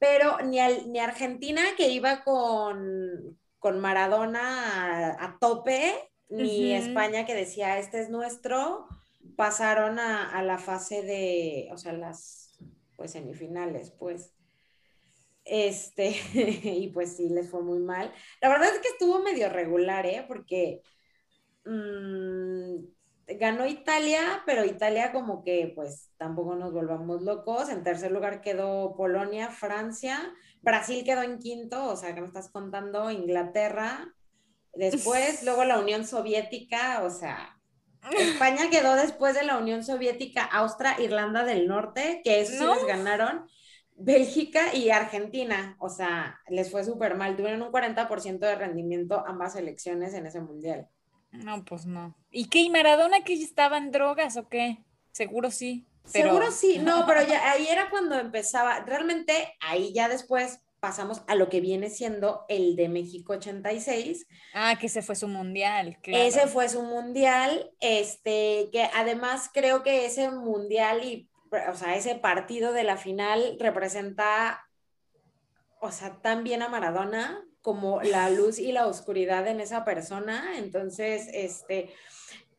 pero 0.00 0.38
ni, 0.40 0.58
ni 0.88 0.98
Argentina 0.98 1.62
que 1.76 1.90
iba 1.90 2.24
con, 2.24 3.38
Maradona 3.78 5.22
a, 5.22 5.38
tope, 5.38 5.92
ni 6.30 6.72
España 6.72 7.26
que 7.26 7.34
decía, 7.34 7.78
este 7.78 8.00
es 8.00 8.08
nuestro, 8.08 8.88
pasaron 9.36 9.98
a, 9.98 10.42
la 10.42 10.58
fase 10.58 11.02
de, 11.02 11.68
o 11.70 11.76
sea, 11.76 11.92
las 11.92 12.58
pues 12.96 13.12
semifinales, 13.12 13.90
pues. 13.92 14.32
Este, 15.44 16.14
y 16.64 16.88
pues 16.88 17.16
sí, 17.16 17.28
les 17.28 17.50
fue 17.50 17.62
muy 17.62 17.78
mal. 17.78 18.10
La 18.40 18.48
verdad 18.48 18.74
es 18.74 18.80
que 18.80 18.88
estuvo 18.88 19.18
medio 19.20 19.50
regular, 19.50 20.06
¿eh? 20.06 20.24
Porque 20.26 20.80
mm, 21.66 22.84
ganó 23.38 23.66
Italia, 23.66 24.42
pero 24.46 24.64
Italia 24.64 25.12
como 25.12 25.42
que 25.44 25.72
pues 25.74 26.10
tampoco 26.16 26.54
nos 26.56 26.72
volvamos 26.72 27.22
locos. 27.22 27.68
En 27.68 27.82
tercer 27.82 28.10
lugar 28.12 28.40
quedó 28.40 28.94
Polonia, 28.96 29.50
Francia, 29.50 30.18
Brasil 30.62 31.04
quedó 31.04 31.22
en 31.22 31.38
quinto, 31.38 31.86
o 31.86 31.96
sea, 31.96 32.14
que 32.14 32.20
me 32.20 32.26
estás 32.26 32.50
contando, 32.50 33.10
Inglaterra, 33.10 34.14
después, 34.74 35.42
luego 35.44 35.64
la 35.64 35.78
Unión 35.78 36.06
Soviética, 36.06 37.02
o 37.02 37.10
sea, 37.10 37.56
España 38.18 38.70
quedó 38.70 38.96
después 38.96 39.34
de 39.34 39.44
la 39.44 39.58
Unión 39.58 39.84
Soviética, 39.84 40.44
Austria, 40.44 40.96
Irlanda 41.00 41.44
del 41.44 41.66
Norte, 41.66 42.20
que 42.24 42.40
esos 42.40 42.58
sí 42.58 42.64
les 42.64 42.86
ganaron. 42.86 43.46
Bélgica 44.02 44.74
y 44.74 44.88
Argentina, 44.88 45.76
o 45.78 45.90
sea, 45.90 46.40
les 46.48 46.70
fue 46.70 46.84
súper 46.84 47.16
mal. 47.16 47.36
Tuvieron 47.36 47.60
un 47.60 47.70
40% 47.70 48.38
de 48.38 48.54
rendimiento 48.54 49.22
ambas 49.26 49.56
elecciones 49.56 50.14
en 50.14 50.24
ese 50.24 50.40
mundial. 50.40 50.88
No, 51.32 51.64
pues 51.64 51.86
no. 51.86 52.14
¿Y 52.30 52.48
qué? 52.48 52.60
¿Y 52.60 52.70
Maradona 52.70 53.22
que 53.22 53.34
estaba 53.34 53.78
en 53.78 53.90
drogas 53.90 54.36
o 54.36 54.48
qué? 54.48 54.84
Seguro 55.12 55.50
sí. 55.50 55.86
Seguro 56.04 56.50
sí, 56.50 56.78
no, 56.78 57.06
pero 57.06 57.22
ya 57.22 57.52
ahí 57.52 57.68
era 57.68 57.90
cuando 57.90 58.18
empezaba. 58.18 58.80
Realmente 58.80 59.54
ahí 59.60 59.92
ya 59.92 60.08
después 60.08 60.60
pasamos 60.80 61.22
a 61.28 61.34
lo 61.34 61.48
que 61.48 61.60
viene 61.60 61.90
siendo 61.90 62.46
el 62.48 62.74
de 62.74 62.88
México 62.88 63.34
86. 63.34 64.26
Ah, 64.54 64.76
que 64.80 64.86
ese 64.86 65.02
fue 65.02 65.14
su 65.14 65.28
mundial. 65.28 65.98
Ese 66.02 66.46
fue 66.46 66.68
su 66.68 66.82
mundial, 66.82 67.70
este, 67.80 68.70
que 68.72 68.88
además 68.94 69.50
creo 69.52 69.82
que 69.82 70.06
ese 70.06 70.30
mundial 70.30 71.04
y 71.04 71.30
o 71.68 71.74
sea, 71.74 71.96
ese 71.96 72.14
partido 72.14 72.72
de 72.72 72.84
la 72.84 72.96
final 72.96 73.56
representa, 73.58 74.68
o 75.80 75.90
sea, 75.90 76.20
tan 76.20 76.44
bien 76.44 76.62
a 76.62 76.68
Maradona 76.68 77.44
como 77.62 78.00
la 78.02 78.30
luz 78.30 78.58
y 78.58 78.72
la 78.72 78.86
oscuridad 78.86 79.46
en 79.46 79.60
esa 79.60 79.84
persona. 79.84 80.58
Entonces, 80.58 81.28
este, 81.32 81.90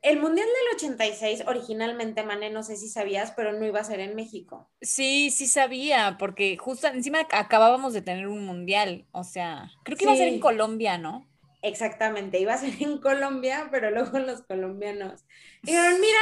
el 0.02 0.20
Mundial 0.20 0.48
del 0.48 0.76
86 0.76 1.44
originalmente, 1.46 2.24
Mané, 2.24 2.50
no 2.50 2.64
sé 2.64 2.76
si 2.76 2.90
sabías, 2.90 3.34
pero 3.36 3.54
no 3.54 3.66
iba 3.66 3.80
a 3.80 3.84
ser 3.84 4.00
en 4.00 4.16
México. 4.16 4.70
Sí, 4.82 5.30
sí 5.30 5.46
sabía, 5.48 6.18
porque 6.18 6.58
justo 6.58 6.88
encima 6.88 7.28
acabábamos 7.32 7.94
de 7.94 8.02
tener 8.02 8.28
un 8.28 8.46
Mundial, 8.46 9.06
o 9.12 9.24
sea, 9.24 9.72
creo 9.84 9.98
que 9.98 10.06
iba 10.06 10.14
a 10.14 10.18
ser 10.18 10.28
en 10.28 10.40
Colombia, 10.40 10.98
¿no? 10.98 11.28
Exactamente, 11.62 12.40
iba 12.40 12.54
a 12.54 12.58
ser 12.58 12.74
en 12.80 12.98
Colombia, 12.98 13.68
pero 13.70 13.92
luego 13.92 14.18
los 14.18 14.42
colombianos 14.42 15.24
dijeron, 15.62 16.02
mira, 16.02 16.20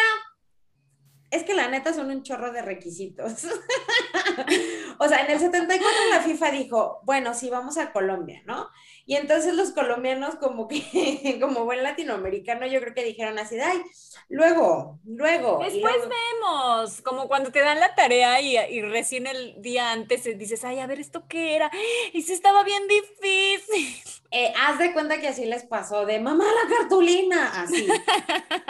es 1.32 1.44
que 1.44 1.54
la 1.54 1.68
neta 1.68 1.94
son 1.94 2.10
un 2.10 2.24
chorro 2.24 2.52
de 2.52 2.62
requisitos. 2.62 3.46
o 4.98 5.08
sea, 5.08 5.26
en 5.26 5.32
el 5.32 5.40
74 5.40 5.98
la 6.12 6.22
FIFA 6.22 6.52
dijo, 6.52 7.02
bueno, 7.04 7.34
sí, 7.34 7.50
vamos 7.50 7.78
a 7.78 7.92
Colombia, 7.92 8.42
¿no? 8.46 8.70
Y 9.06 9.16
entonces 9.16 9.54
los 9.54 9.72
colombianos, 9.72 10.36
como 10.36 10.68
que, 10.68 11.38
como 11.42 11.66
buen 11.66 11.84
latinoamericano, 11.84 12.66
yo 12.68 12.80
creo 12.80 12.94
que 12.94 13.04
dijeron 13.04 13.38
así, 13.40 13.60
ay, 13.60 13.82
luego, 14.28 15.00
luego. 15.06 15.60
Después 15.64 15.96
vemos, 15.98 17.02
como 17.02 17.28
cuando 17.28 17.52
te 17.52 17.62
dan 17.62 17.80
la 17.80 17.96
tarea 17.96 18.42
y, 18.42 18.58
y, 18.58 18.82
recién 18.82 19.28
el 19.28 19.62
día 19.62 19.92
antes 19.92 20.24
dices, 20.38 20.64
ay, 20.64 20.80
a 20.80 20.88
ver, 20.88 21.00
¿esto 21.00 21.26
qué 21.28 21.56
era? 21.56 21.72
Y 22.14 22.24
se 22.24 22.34
estaba 22.34 22.64
bien 22.64 22.84
difícil. 22.88 24.19
Eh, 24.32 24.54
haz 24.62 24.78
de 24.78 24.94
cuenta 24.94 25.20
que 25.20 25.28
así 25.28 25.46
les 25.46 25.64
pasó, 25.64 26.06
de 26.06 26.20
mamá 26.20 26.44
la 26.46 26.78
cartulina, 26.78 27.62
así. 27.62 27.88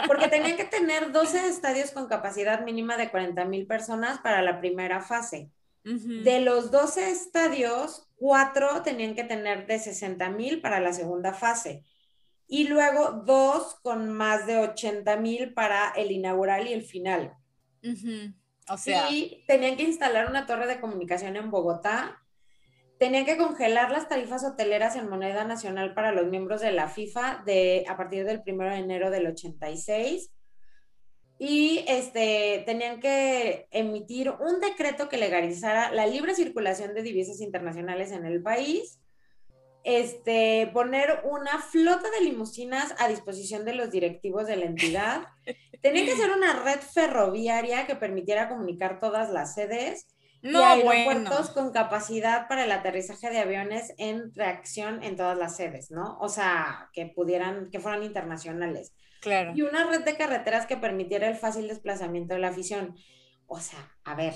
Porque 0.06 0.28
tenían 0.28 0.56
que 0.56 0.64
tener 0.64 1.12
12 1.12 1.48
estadios 1.48 1.90
con 1.90 2.06
capacidad 2.06 2.64
mínima 2.64 2.96
de 2.96 3.10
40 3.10 3.44
mil 3.44 3.66
personas 3.66 4.18
para 4.18 4.40
la 4.42 4.58
primera 4.58 5.00
fase. 5.00 5.50
De 5.82 6.40
los 6.40 6.70
12 6.70 7.10
estadios, 7.10 8.06
cuatro 8.16 8.82
tenían 8.82 9.14
que 9.14 9.24
tener 9.24 9.66
de 9.66 9.78
60 9.78 10.28
mil 10.28 10.60
para 10.60 10.78
la 10.78 10.92
segunda 10.92 11.32
fase. 11.32 11.84
Y 12.46 12.68
luego 12.68 13.22
dos 13.24 13.76
con 13.82 14.10
más 14.10 14.46
de 14.46 14.58
80 14.58 15.16
mil 15.16 15.54
para 15.54 15.90
el 15.90 16.10
inaugural 16.10 16.68
y 16.68 16.74
el 16.74 16.82
final. 16.82 17.34
O 18.68 18.76
sea. 18.76 19.10
Y 19.10 19.42
tenían 19.46 19.76
que 19.76 19.84
instalar 19.84 20.28
una 20.28 20.46
torre 20.46 20.66
de 20.66 20.80
comunicación 20.80 21.36
en 21.36 21.50
Bogotá 21.50 22.20
tenían 23.00 23.24
que 23.24 23.38
congelar 23.38 23.90
las 23.90 24.08
tarifas 24.08 24.44
hoteleras 24.44 24.94
en 24.94 25.08
moneda 25.08 25.44
nacional 25.44 25.94
para 25.94 26.12
los 26.12 26.26
miembros 26.26 26.60
de 26.60 26.70
la 26.70 26.86
FIFA 26.86 27.44
a 27.88 27.96
partir 27.96 28.26
del 28.26 28.42
1 28.46 28.64
de 28.64 28.76
enero 28.76 29.10
del 29.10 29.26
86 29.26 30.30
y 31.38 31.82
este, 31.88 32.62
tenían 32.66 33.00
que 33.00 33.66
emitir 33.70 34.28
un 34.28 34.60
decreto 34.60 35.08
que 35.08 35.16
legalizara 35.16 35.90
la 35.92 36.06
libre 36.06 36.34
circulación 36.34 36.92
de 36.92 37.00
divisas 37.00 37.40
internacionales 37.40 38.12
en 38.12 38.26
el 38.26 38.42
país, 38.42 39.00
este, 39.82 40.70
poner 40.74 41.22
una 41.24 41.58
flota 41.58 42.10
de 42.10 42.26
limusinas 42.26 42.94
a 42.98 43.08
disposición 43.08 43.64
de 43.64 43.76
los 43.76 43.90
directivos 43.90 44.46
de 44.46 44.56
la 44.56 44.66
entidad, 44.66 45.22
tenían 45.80 46.04
que 46.04 46.12
hacer 46.12 46.32
una 46.32 46.62
red 46.62 46.80
ferroviaria 46.80 47.86
que 47.86 47.96
permitiera 47.96 48.50
comunicar 48.50 49.00
todas 49.00 49.30
las 49.30 49.54
sedes 49.54 50.06
no, 50.42 50.60
y 50.60 50.82
aeropuertos 50.82 51.50
con 51.50 51.72
capacidad 51.72 52.48
para 52.48 52.64
el 52.64 52.72
aterrizaje 52.72 53.30
de 53.30 53.40
aviones 53.40 53.92
en 53.98 54.34
reacción 54.34 55.02
en 55.02 55.16
todas 55.16 55.36
las 55.36 55.56
sedes, 55.56 55.90
¿no? 55.90 56.18
O 56.20 56.28
sea, 56.28 56.88
que 56.92 57.06
pudieran, 57.06 57.70
que 57.70 57.80
fueran 57.80 58.02
internacionales. 58.02 58.94
Claro. 59.20 59.52
Y 59.54 59.62
una 59.62 59.84
red 59.84 60.02
de 60.02 60.16
carreteras 60.16 60.66
que 60.66 60.76
permitiera 60.76 61.28
el 61.28 61.36
fácil 61.36 61.68
desplazamiento 61.68 62.34
de 62.34 62.40
la 62.40 62.48
afición. 62.48 62.96
O 63.46 63.60
sea, 63.60 63.78
a 64.04 64.14
ver. 64.14 64.34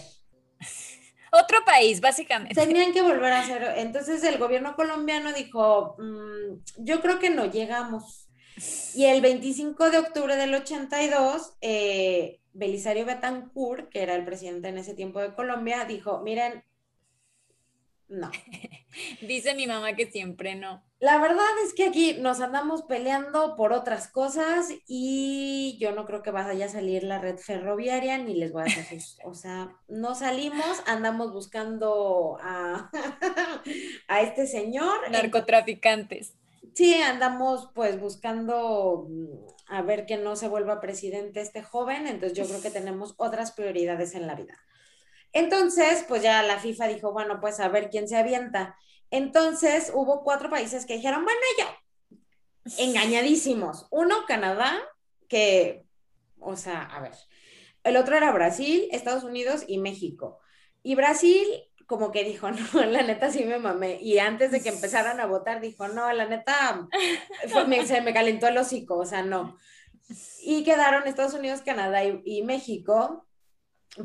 Otro 1.32 1.64
país, 1.64 2.00
básicamente. 2.00 2.54
Tenían 2.54 2.92
que 2.92 3.02
volver 3.02 3.32
a 3.32 3.40
hacer. 3.40 3.74
Entonces 3.78 4.22
el 4.22 4.38
gobierno 4.38 4.76
colombiano 4.76 5.32
dijo, 5.32 5.96
mm, 5.98 6.84
yo 6.84 7.00
creo 7.00 7.18
que 7.18 7.30
no 7.30 7.46
llegamos. 7.46 8.23
Y 8.94 9.04
el 9.06 9.20
25 9.20 9.90
de 9.90 9.98
octubre 9.98 10.36
del 10.36 10.54
82, 10.54 11.54
eh, 11.60 12.40
Belisario 12.52 13.04
Betancourt, 13.04 13.88
que 13.88 14.02
era 14.02 14.14
el 14.14 14.24
presidente 14.24 14.68
en 14.68 14.78
ese 14.78 14.94
tiempo 14.94 15.20
de 15.20 15.34
Colombia, 15.34 15.84
dijo, 15.84 16.20
miren, 16.20 16.62
no. 18.08 18.30
Dice 19.20 19.54
mi 19.54 19.66
mamá 19.66 19.94
que 19.94 20.10
siempre 20.10 20.54
no. 20.54 20.84
La 21.00 21.18
verdad 21.18 21.44
es 21.64 21.74
que 21.74 21.88
aquí 21.88 22.14
nos 22.14 22.40
andamos 22.40 22.82
peleando 22.82 23.56
por 23.56 23.72
otras 23.72 24.08
cosas 24.08 24.68
y 24.86 25.76
yo 25.80 25.92
no 25.92 26.06
creo 26.06 26.22
que 26.22 26.30
vaya 26.30 26.66
a 26.66 26.68
salir 26.68 27.02
la 27.02 27.18
red 27.18 27.36
ferroviaria 27.36 28.18
ni 28.18 28.34
les 28.34 28.52
voy 28.52 28.62
a 28.62 28.66
hacer, 28.66 29.00
o 29.24 29.34
sea, 29.34 29.76
no 29.88 30.14
salimos, 30.14 30.82
andamos 30.86 31.32
buscando 31.32 32.38
a, 32.40 32.90
a 34.08 34.20
este 34.22 34.46
señor. 34.46 35.10
Narcotraficantes. 35.10 36.34
Sí, 36.74 36.94
andamos 36.94 37.70
pues 37.74 38.00
buscando 38.00 39.08
a 39.68 39.82
ver 39.82 40.06
que 40.06 40.16
no 40.16 40.34
se 40.34 40.48
vuelva 40.48 40.80
presidente 40.80 41.40
este 41.40 41.62
joven, 41.62 42.06
entonces 42.06 42.36
yo 42.36 42.46
creo 42.46 42.60
que 42.60 42.70
tenemos 42.70 43.14
otras 43.16 43.52
prioridades 43.52 44.14
en 44.14 44.26
la 44.26 44.34
vida. 44.34 44.58
Entonces, 45.32 46.04
pues 46.08 46.22
ya 46.22 46.42
la 46.42 46.58
FIFA 46.58 46.88
dijo, 46.88 47.12
bueno, 47.12 47.40
pues 47.40 47.60
a 47.60 47.68
ver 47.68 47.90
quién 47.90 48.08
se 48.08 48.16
avienta. 48.16 48.76
Entonces 49.10 49.92
hubo 49.94 50.24
cuatro 50.24 50.50
países 50.50 50.84
que 50.84 50.96
dijeron, 50.96 51.24
bueno, 51.24 51.40
yo, 51.58 52.72
engañadísimos. 52.78 53.86
Uno, 53.90 54.26
Canadá, 54.26 54.76
que, 55.28 55.86
o 56.40 56.56
sea, 56.56 56.82
a 56.82 57.00
ver, 57.00 57.12
el 57.84 57.96
otro 57.96 58.16
era 58.16 58.32
Brasil, 58.32 58.88
Estados 58.90 59.22
Unidos 59.22 59.64
y 59.68 59.78
México. 59.78 60.40
Y 60.82 60.96
Brasil 60.96 61.46
como 61.86 62.10
que 62.12 62.24
dijo, 62.24 62.50
no, 62.72 62.84
la 62.84 63.02
neta 63.02 63.30
sí 63.30 63.44
me 63.44 63.58
mamé. 63.58 63.98
Y 64.00 64.18
antes 64.18 64.50
de 64.50 64.62
que 64.62 64.70
empezaran 64.70 65.20
a 65.20 65.26
votar, 65.26 65.60
dijo, 65.60 65.88
no, 65.88 66.12
la 66.12 66.26
neta, 66.26 66.88
se 67.86 68.00
me 68.00 68.14
calentó 68.14 68.46
el 68.48 68.58
hocico, 68.58 68.96
o 68.96 69.06
sea, 69.06 69.22
no. 69.22 69.58
Y 70.42 70.64
quedaron 70.64 71.06
Estados 71.06 71.34
Unidos, 71.34 71.62
Canadá 71.62 72.04
y, 72.04 72.42
México. 72.42 73.26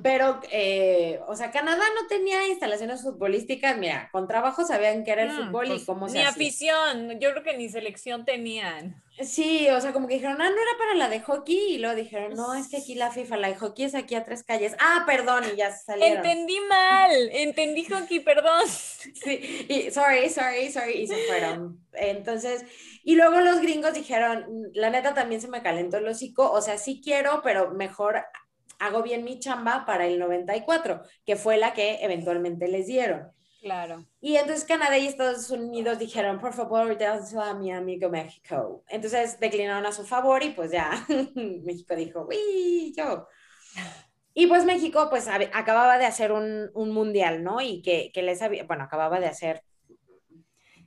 Pero, 0.03 0.39
eh, 0.51 1.19
o 1.27 1.35
sea, 1.35 1.49
Canadá 1.49 1.83
no 1.99 2.07
tenía 2.07 2.47
instalaciones 2.47 3.01
futbolísticas, 3.01 3.75
mira, 3.77 4.09
con 4.11 4.27
trabajo 4.27 4.63
sabían 4.63 5.03
que 5.03 5.11
era 5.11 5.23
el 5.23 5.31
mm, 5.31 5.35
fútbol 5.35 5.65
y 5.65 5.69
pues, 5.69 5.85
cómo 5.85 6.07
se 6.07 6.19
Ni 6.19 6.23
afición, 6.23 7.19
yo 7.19 7.31
creo 7.31 7.43
que 7.43 7.57
ni 7.57 7.69
selección 7.69 8.23
tenían. 8.23 9.01
Sí, 9.19 9.67
o 9.69 9.81
sea, 9.81 9.91
como 9.91 10.07
que 10.07 10.13
dijeron, 10.13 10.41
ah, 10.41 10.49
no 10.49 10.55
era 10.55 10.77
para 10.77 10.93
la 10.93 11.09
de 11.09 11.21
hockey, 11.21 11.73
y 11.73 11.77
luego 11.79 11.95
dijeron, 11.95 12.35
no, 12.35 12.53
es 12.53 12.69
que 12.69 12.77
aquí 12.77 12.93
la 12.93 13.09
FIFA, 13.11 13.37
la 13.37 13.47
de 13.49 13.55
hockey 13.55 13.85
es 13.85 13.95
aquí 13.95 14.13
a 14.13 14.23
tres 14.23 14.43
calles. 14.43 14.75
Ah, 14.79 15.03
perdón, 15.07 15.43
y 15.51 15.57
ya 15.57 15.71
salieron. 15.71 16.17
Entendí 16.17 16.59
mal, 16.69 17.11
entendí 17.31 17.85
hockey, 17.85 18.19
perdón. 18.19 18.63
Sí, 19.23 19.65
y 19.69 19.91
sorry, 19.91 20.29
sorry, 20.29 20.71
sorry, 20.71 21.01
y 21.01 21.07
se 21.07 21.15
fueron. 21.27 21.79
Entonces, 21.93 22.63
y 23.03 23.15
luego 23.15 23.39
los 23.41 23.59
gringos 23.59 23.93
dijeron, 23.93 24.45
la 24.73 24.89
neta 24.89 25.13
también 25.13 25.41
se 25.41 25.47
me 25.47 25.63
calentó 25.63 25.97
el 25.97 26.07
hocico, 26.07 26.51
o 26.51 26.61
sea, 26.61 26.77
sí 26.77 27.01
quiero, 27.03 27.41
pero 27.43 27.71
mejor 27.71 28.23
hago 28.79 29.03
bien 29.03 29.23
mi 29.23 29.39
chamba 29.39 29.85
para 29.85 30.07
el 30.07 30.17
94, 30.17 31.03
que 31.25 31.35
fue 31.35 31.57
la 31.57 31.73
que 31.73 32.03
eventualmente 32.03 32.67
les 32.67 32.87
dieron. 32.87 33.31
Claro. 33.61 34.05
Y 34.21 34.37
entonces 34.37 34.63
Canadá 34.63 34.97
y 34.97 35.07
Estados 35.07 35.49
Unidos 35.49 35.99
dijeron, 35.99 36.39
por 36.39 36.53
favor, 36.53 36.97
dénselo 36.97 37.41
a 37.41 37.53
mi 37.53 37.71
amigo 37.71 38.09
México. 38.09 38.83
Entonces 38.87 39.39
declinaron 39.39 39.85
a 39.85 39.91
su 39.91 40.05
favor 40.05 40.41
y 40.43 40.51
pues 40.51 40.71
ya 40.71 41.05
México 41.35 41.95
dijo, 41.95 42.27
uy, 42.29 42.93
yo. 42.95 43.27
Y 44.33 44.47
pues 44.47 44.63
México 44.63 45.07
pues 45.09 45.27
acababa 45.27 45.97
de 45.97 46.05
hacer 46.05 46.31
un, 46.31 46.71
un 46.73 46.91
mundial, 46.91 47.43
¿no? 47.43 47.59
Y 47.59 47.81
que, 47.81 48.11
que, 48.13 48.23
les 48.23 48.41
había, 48.41 48.63
bueno, 48.63 48.85
acababa 48.85 49.19
de 49.19 49.27
hacer 49.27 49.63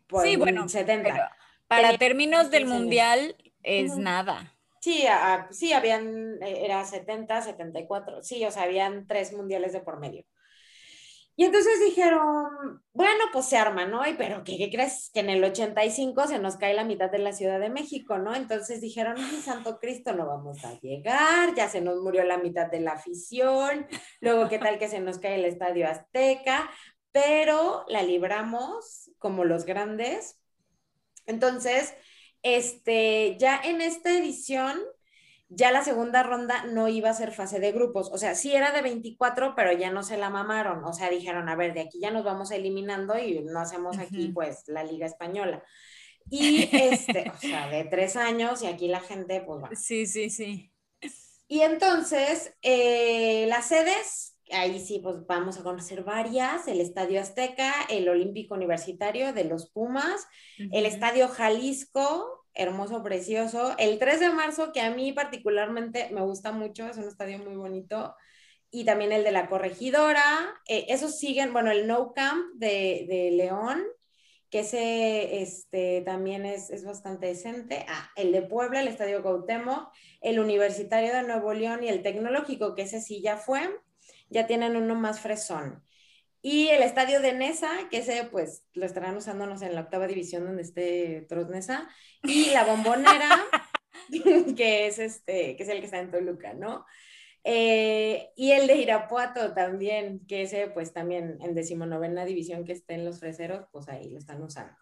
pues, 0.07 0.25
sí, 0.29 0.37
bueno, 0.37 0.69
70. 0.69 1.31
Para 1.67 1.97
términos 1.99 2.51
del 2.51 2.67
mundial 2.67 3.37
es 3.63 3.97
nada. 3.97 4.52
Sí, 4.83 5.05
sí, 5.51 5.73
habían, 5.73 6.43
eh, 6.43 6.65
era 6.65 6.85
70, 6.85 7.41
74, 7.41 8.23
sí, 8.23 8.45
o 8.45 8.51
sea, 8.51 8.65
habían 8.65 9.07
tres 9.07 9.33
mundiales 9.33 9.73
de 9.73 9.81
por 9.81 10.01
medio. 10.01 10.25
Y 11.37 11.45
entonces 11.45 11.81
dijeron, 11.81 12.83
bueno, 12.93 13.25
pues 13.33 13.47
se 13.47 13.57
arma, 13.57 13.87
¿no? 13.87 14.07
Y, 14.07 14.15
pero 14.15 14.43
¿qué, 14.45 14.69
crees? 14.71 15.11
Que 15.15 15.21
en 15.21 15.31
el 15.31 15.43
85 15.45 16.27
se 16.27 16.41
nos 16.41 16.57
cae 16.57 16.75
la 16.75 16.85
mitad 16.85 17.11
de 17.11 17.19
la 17.19 17.33
Ciudad 17.33 17.61
de 17.61 17.71
México, 17.71 18.19
¿no? 18.19 18.35
Entonces 18.35 18.81
dijeron, 18.81 19.15
ay, 19.19 19.41
Santo 19.41 19.79
Cristo, 19.79 20.13
no 20.15 20.27
vamos 20.27 20.65
a 20.65 20.79
llegar, 20.81 21.55
ya 21.55 21.69
se 21.69 21.81
nos 21.81 22.01
murió 22.03 22.25
la 22.25 22.39
mitad 22.39 22.69
de 22.69 22.81
la 22.81 22.93
afición, 22.93 23.87
luego 24.21 24.49
qué 24.49 24.59
tal 24.59 24.79
que 24.81 24.89
se 24.89 24.99
nos 25.01 25.19
cae 25.19 25.37
el 25.37 25.45
Estadio 25.45 25.89
Azteca, 25.89 26.69
pero 27.13 27.85
la 27.89 28.03
libramos 28.03 29.11
como 29.19 29.45
los 29.45 29.65
grandes. 29.65 30.41
Entonces, 31.27 31.95
este, 32.43 33.37
ya 33.39 33.61
en 33.63 33.81
esta 33.81 34.11
edición 34.11 34.79
ya 35.55 35.71
la 35.71 35.85
segunda 35.85 36.23
ronda 36.23 36.65
no 36.65 36.89
iba 36.89 37.11
a 37.11 37.15
ser 37.15 37.33
fase 37.33 37.61
de 37.61 37.73
grupos, 37.73 38.11
o 38.11 38.17
sea, 38.17 38.35
sí 38.35 38.55
era 38.55 38.73
de 38.73 38.81
24, 38.81 39.55
pero 39.55 39.73
ya 39.73 39.91
no 39.91 40.03
se 40.03 40.17
la 40.17 40.31
mamaron, 40.31 40.83
o 40.85 40.93
sea, 40.95 41.11
dijeron, 41.11 41.49
a 41.49 41.57
ver, 41.57 41.75
de 41.75 41.81
aquí 41.81 42.01
ya 42.01 42.11
nos 42.11 42.25
vamos 42.25 42.51
eliminando 42.51 43.19
y 43.19 43.41
no 43.41 43.61
hacemos 43.61 43.99
aquí 43.99 44.29
pues 44.29 44.65
la 44.69 44.85
Liga 44.85 45.07
Española. 45.07 45.63
Y 46.31 46.71
este, 46.73 47.31
o 47.31 47.37
sea, 47.37 47.69
de 47.69 47.83
tres 47.83 48.15
años 48.15 48.63
y 48.63 48.69
aquí 48.69 48.87
la 48.87 49.01
gente 49.01 49.41
pues 49.41 49.61
va. 49.61 49.71
Sí, 49.75 50.07
sí, 50.07 50.31
sí. 50.31 50.73
Y 51.49 51.63
entonces, 51.63 52.55
eh, 52.63 53.45
las 53.49 53.67
sedes, 53.67 54.32
ahí 54.53 54.79
sí, 54.81 55.01
pues 55.03 55.27
vamos 55.27 55.59
a 55.59 55.63
conocer 55.63 56.05
varias, 56.05 56.69
el 56.69 56.81
Estadio 56.81 57.21
Azteca, 57.21 57.73
el 57.89 58.09
Olímpico 58.09 58.55
Universitario 58.55 59.33
de 59.33 59.45
los 59.45 59.71
Pumas, 59.71 60.27
el 60.59 60.87
Estadio 60.87 61.29
Jalisco, 61.29 62.43
hermoso, 62.55 63.03
precioso. 63.03 63.75
El 63.79 63.99
3 63.99 64.21
de 64.21 64.31
marzo, 64.31 64.73
que 64.73 64.81
a 64.81 64.91
mí 64.91 65.13
particularmente 65.13 66.11
me 66.13 66.23
gusta 66.23 66.53
mucho, 66.53 66.87
es 66.87 66.97
un 66.97 67.05
estadio 67.05 67.39
muy 67.39 67.57
bonito. 67.57 68.15
Y 68.71 68.85
también 68.85 69.13
el 69.13 69.25
de 69.25 69.33
la 69.33 69.49
corregidora. 69.49 70.23
Eh, 70.67 70.87
esos 70.89 71.19
siguen, 71.19 71.53
bueno, 71.53 71.71
el 71.71 71.87
No 71.87 72.13
Camp 72.15 72.55
de, 72.55 73.07
de 73.09 73.31
León, 73.33 73.83
que 74.51 74.61
ese 74.61 75.43
este, 75.43 76.03
también 76.03 76.47
es, 76.47 76.71
es, 76.71 76.85
bastante 76.85 77.27
decente. 77.27 77.85
Ah, 77.89 78.11
el 78.17 78.33
de 78.33 78.43
Puebla, 78.43 78.81
el 78.81 78.89
Estadio 78.89 79.23
Gautemo, 79.23 79.91
el 80.21 80.39
Universitario 80.41 81.13
de 81.13 81.23
Nuevo 81.23 81.53
León 81.53 81.85
y 81.85 81.89
el 81.89 82.03
Tecnológico, 82.03 82.75
que 82.75 82.83
ese 82.83 83.01
sí 83.01 83.23
ya 83.23 83.37
fue. 83.37 83.61
Ya 84.33 84.47
tienen 84.47 84.77
uno 84.77 84.95
más 84.95 85.21
fresón. 85.21 85.83
Y 86.43 86.69
el 86.69 86.83
estadio 86.83 87.21
de 87.21 87.35
Nesa, 87.35 87.71
que 87.89 87.99
ese 87.99 88.25
pues 88.25 88.65
lo 88.73 88.85
estarán 88.85 89.17
usándonos 89.17 89.63
en 89.63 89.77
la 89.77 89.83
octava 89.83 90.09
división 90.09 90.45
donde 90.45 90.63
esté 90.63 91.25
Trosnesa. 91.29 91.89
Y 92.25 92.51
la 92.51 92.65
bombonera, 92.65 93.45
que 94.57 94.87
es 94.87 94.99
este, 94.99 95.57
que 95.57 95.63
es 95.63 95.69
el 95.69 95.79
que 95.79 95.85
está 95.85 96.01
en 96.01 96.11
Toluca, 96.11 96.55
¿no? 96.55 96.85
Eh, 97.45 98.31
y 98.37 98.53
el 98.53 98.67
de 98.67 98.77
Irapuato 98.77 99.53
también, 99.55 100.25
que 100.27 100.43
ese 100.43 100.69
pues 100.69 100.93
también 100.93 101.39
en 101.41 101.55
decimonovena 101.55 102.25
división 102.25 102.65
que 102.65 102.73
esté 102.73 102.95
en 102.95 103.05
los 103.05 103.21
freseros, 103.21 103.67
pues 103.73 103.89
ahí 103.89 104.11
lo 104.11 104.19
están 104.19 104.43
usando. 104.43 104.77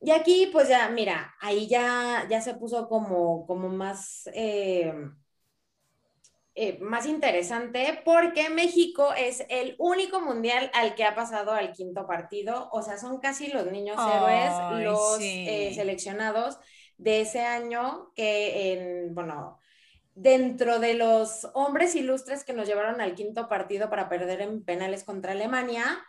Y 0.00 0.12
aquí 0.12 0.48
pues 0.52 0.68
ya, 0.68 0.88
mira, 0.90 1.34
ahí 1.40 1.66
ya, 1.66 2.26
ya 2.30 2.40
se 2.40 2.54
puso 2.54 2.88
como, 2.88 3.46
como 3.46 3.68
más... 3.68 4.28
Eh, 4.34 4.92
eh, 6.60 6.76
más 6.80 7.06
interesante 7.06 8.02
porque 8.04 8.50
México 8.50 9.14
es 9.16 9.46
el 9.48 9.76
único 9.78 10.20
mundial 10.20 10.72
al 10.74 10.96
que 10.96 11.04
ha 11.04 11.14
pasado 11.14 11.52
al 11.52 11.72
quinto 11.72 12.04
partido, 12.04 12.68
o 12.72 12.82
sea, 12.82 12.98
son 12.98 13.20
casi 13.20 13.46
los 13.46 13.70
niños 13.70 13.96
héroes, 13.96 14.84
los 14.84 15.20
eh, 15.20 15.70
seleccionados 15.72 16.58
de 16.96 17.20
ese 17.20 17.42
año 17.42 18.10
que, 18.16 18.72
en, 18.72 19.14
bueno, 19.14 19.60
dentro 20.16 20.80
de 20.80 20.94
los 20.94 21.46
hombres 21.54 21.94
ilustres 21.94 22.42
que 22.42 22.54
nos 22.54 22.66
llevaron 22.66 23.00
al 23.00 23.14
quinto 23.14 23.48
partido 23.48 23.88
para 23.88 24.08
perder 24.08 24.40
en 24.40 24.64
penales 24.64 25.04
contra 25.04 25.30
Alemania, 25.30 26.04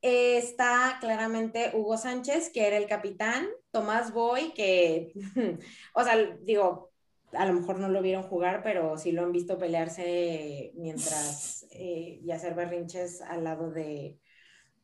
está 0.00 0.98
claramente 1.00 1.70
Hugo 1.74 1.96
Sánchez, 1.96 2.50
que 2.52 2.66
era 2.66 2.76
el 2.76 2.88
capitán, 2.88 3.46
Tomás 3.70 4.12
Boy, 4.12 4.52
que, 4.52 5.12
o 5.94 6.02
sea, 6.02 6.16
digo, 6.40 6.91
a 7.32 7.46
lo 7.46 7.54
mejor 7.54 7.78
no 7.78 7.88
lo 7.88 8.02
vieron 8.02 8.22
jugar, 8.22 8.62
pero 8.62 8.98
sí 8.98 9.12
lo 9.12 9.22
han 9.22 9.32
visto 9.32 9.58
pelearse 9.58 10.72
mientras 10.74 11.66
eh, 11.72 12.20
y 12.22 12.30
hacer 12.30 12.54
berrinches 12.54 13.22
al 13.22 13.44
lado 13.44 13.70
de, 13.70 14.18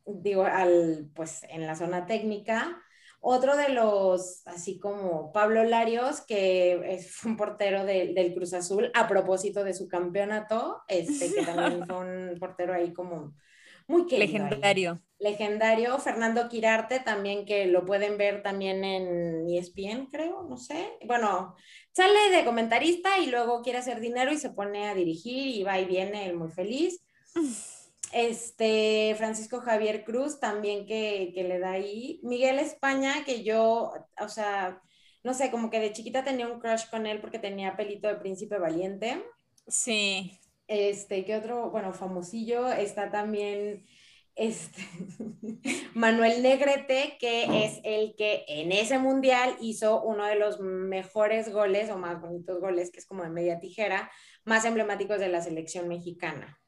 digo, 0.07 0.45
al, 0.45 1.11
pues 1.15 1.43
en 1.49 1.67
la 1.67 1.77
zona 1.77 2.07
técnica. 2.07 2.83
Otro 3.21 3.57
de 3.57 3.71
los, 3.71 4.47
así 4.47 4.79
como 4.79 5.33
Pablo 5.33 5.65
Larios, 5.65 6.21
que 6.21 6.95
es, 6.95 7.25
un 7.25 7.37
portero 7.37 7.85
del 7.85 8.33
Cruz 8.35 8.55
Azul, 8.55 8.91
a 8.95 9.09
propósito 9.09 9.65
de 9.65 9.75
su 9.75 9.89
campeonato, 9.89 10.83
este, 10.87 11.35
que 11.35 11.45
también 11.45 11.85
fue 11.87 11.99
un 11.99 12.39
portero 12.39 12.73
ahí 12.73 12.93
como 12.93 13.35
muy 13.89 14.09
Legendario. 14.09 15.03
Legendario. 15.19 15.99
Fernando 15.99 16.49
Quirarte 16.49 17.01
también, 17.01 17.45
que 17.47 17.67
lo 17.67 17.85
pueden 17.85 18.19
ver 18.19 18.43
también 18.43 18.85
en 18.85 19.49
ESPN, 19.49 20.07
creo, 20.11 20.45
no 20.45 20.59
sé. 20.59 20.99
Bueno, 21.07 21.57
sale 21.93 22.31
de 22.31 22.45
comentarista 22.45 23.19
y 23.19 23.27
luego 23.27 23.63
quiere 23.63 23.79
hacer 23.79 23.99
dinero 23.99 24.31
y 24.31 24.37
se 24.37 24.51
pone 24.51 24.89
a 24.89 24.95
dirigir 24.95 25.49
y 25.49 25.65
va 25.65 25.81
y 25.81 25.87
viene, 25.87 26.33
muy 26.33 26.51
feliz. 26.51 27.03
Este, 28.11 29.15
Francisco 29.19 29.61
Javier 29.61 30.03
Cruz 30.03 30.41
también 30.41 30.87
que, 30.87 31.31
que 31.35 31.45
le 31.45 31.59
da 31.59 31.73
ahí. 31.73 32.21
Miguel 32.23 32.59
España, 32.59 33.23
que 33.27 33.45
yo, 33.45 33.93
o 34.19 34.29
sea, 34.31 34.81
no 35.23 35.35
sé, 35.35 35.51
como 35.51 35.69
que 35.69 35.79
de 35.79 35.93
chiquita 35.93 36.25
tenía 36.25 36.49
un 36.49 36.59
crush 36.59 36.89
con 36.91 37.07
él 37.07 37.21
porque 37.21 37.39
tenía 37.39 37.77
pelito 37.77 38.09
de 38.09 38.15
príncipe 38.15 38.59
valiente. 38.59 39.23
Sí. 39.67 40.41
Este, 40.69 41.25
¿qué 41.25 41.37
otro? 41.37 41.71
Bueno, 41.71 41.93
famosillo 41.93 42.71
está 42.71 43.11
también 43.11 43.85
este, 44.39 44.83
Manuel 45.95 46.43
Negrete, 46.43 47.17
que 47.19 47.65
es 47.65 47.81
el 47.83 48.15
que 48.17 48.45
en 48.47 48.71
ese 48.71 48.99
mundial 48.99 49.57
hizo 49.61 50.03
uno 50.03 50.25
de 50.27 50.37
los 50.37 50.61
mejores 50.61 51.53
goles 51.53 51.91
o 51.91 51.99
más 51.99 52.21
bonitos 52.21 52.61
goles, 52.61 52.93
que 52.93 53.01
es 53.01 53.07
como 53.07 53.25
de 53.25 53.31
media 53.31 53.59
tijera, 53.59 54.11
más 54.45 54.65
emblemáticos 54.65 55.19
de 55.19 55.29
la 55.29 55.43
selección 55.43 55.89
mexicana. 55.89 56.61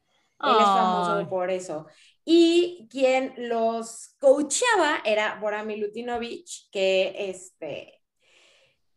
Él 0.43 0.55
es 0.59 0.65
famoso 0.65 1.29
por 1.29 1.51
eso. 1.51 1.85
Y 2.25 2.87
quien 2.89 3.33
los 3.37 4.15
coachaba 4.19 5.01
era 5.05 5.39
Bora 5.39 5.63
Milutinovic, 5.63 6.47
que 6.71 7.29
este, 7.29 8.00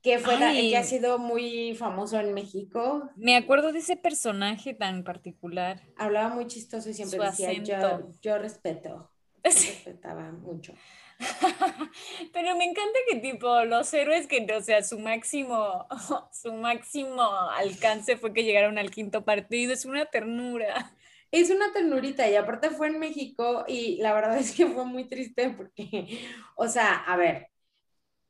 que 0.04 0.18
fue 0.18 0.36
que 0.38 0.76
ha 0.76 0.84
sido 0.84 1.18
muy 1.18 1.74
famoso 1.74 2.20
en 2.20 2.34
México. 2.34 3.10
Me 3.16 3.36
acuerdo 3.36 3.72
de 3.72 3.78
ese 3.78 3.96
personaje 3.96 4.74
tan 4.74 5.02
particular. 5.02 5.80
Hablaba 5.96 6.28
muy 6.28 6.46
chistoso 6.46 6.90
y 6.90 6.94
siempre 6.94 7.18
decía, 7.18 7.54
yo, 7.54 8.12
yo, 8.20 8.36
respeto. 8.36 9.10
respetaba 9.42 10.30
mucho. 10.30 10.74
Pero 12.34 12.54
me 12.54 12.64
encanta 12.64 12.98
que 13.08 13.16
tipo 13.16 13.64
los 13.64 13.94
héroes 13.94 14.26
que, 14.26 14.46
o 14.54 14.60
sea, 14.60 14.82
su 14.82 14.98
máximo, 14.98 15.86
su 16.32 16.52
máximo 16.52 17.22
alcance 17.52 18.18
fue 18.18 18.34
que 18.34 18.44
llegaron 18.44 18.76
al 18.76 18.90
quinto 18.90 19.24
partido, 19.24 19.72
es 19.72 19.86
una 19.86 20.04
ternura. 20.04 20.94
Es 21.30 21.48
una 21.48 21.72
ternurita 21.72 22.28
y 22.28 22.36
aparte 22.36 22.68
fue 22.68 22.88
en 22.88 22.98
México 22.98 23.64
y 23.66 23.96
la 24.02 24.12
verdad 24.12 24.36
es 24.36 24.52
que 24.52 24.66
fue 24.66 24.84
muy 24.84 25.08
triste 25.08 25.48
porque, 25.48 26.28
o 26.56 26.68
sea, 26.68 26.94
a 26.94 27.16
ver, 27.16 27.53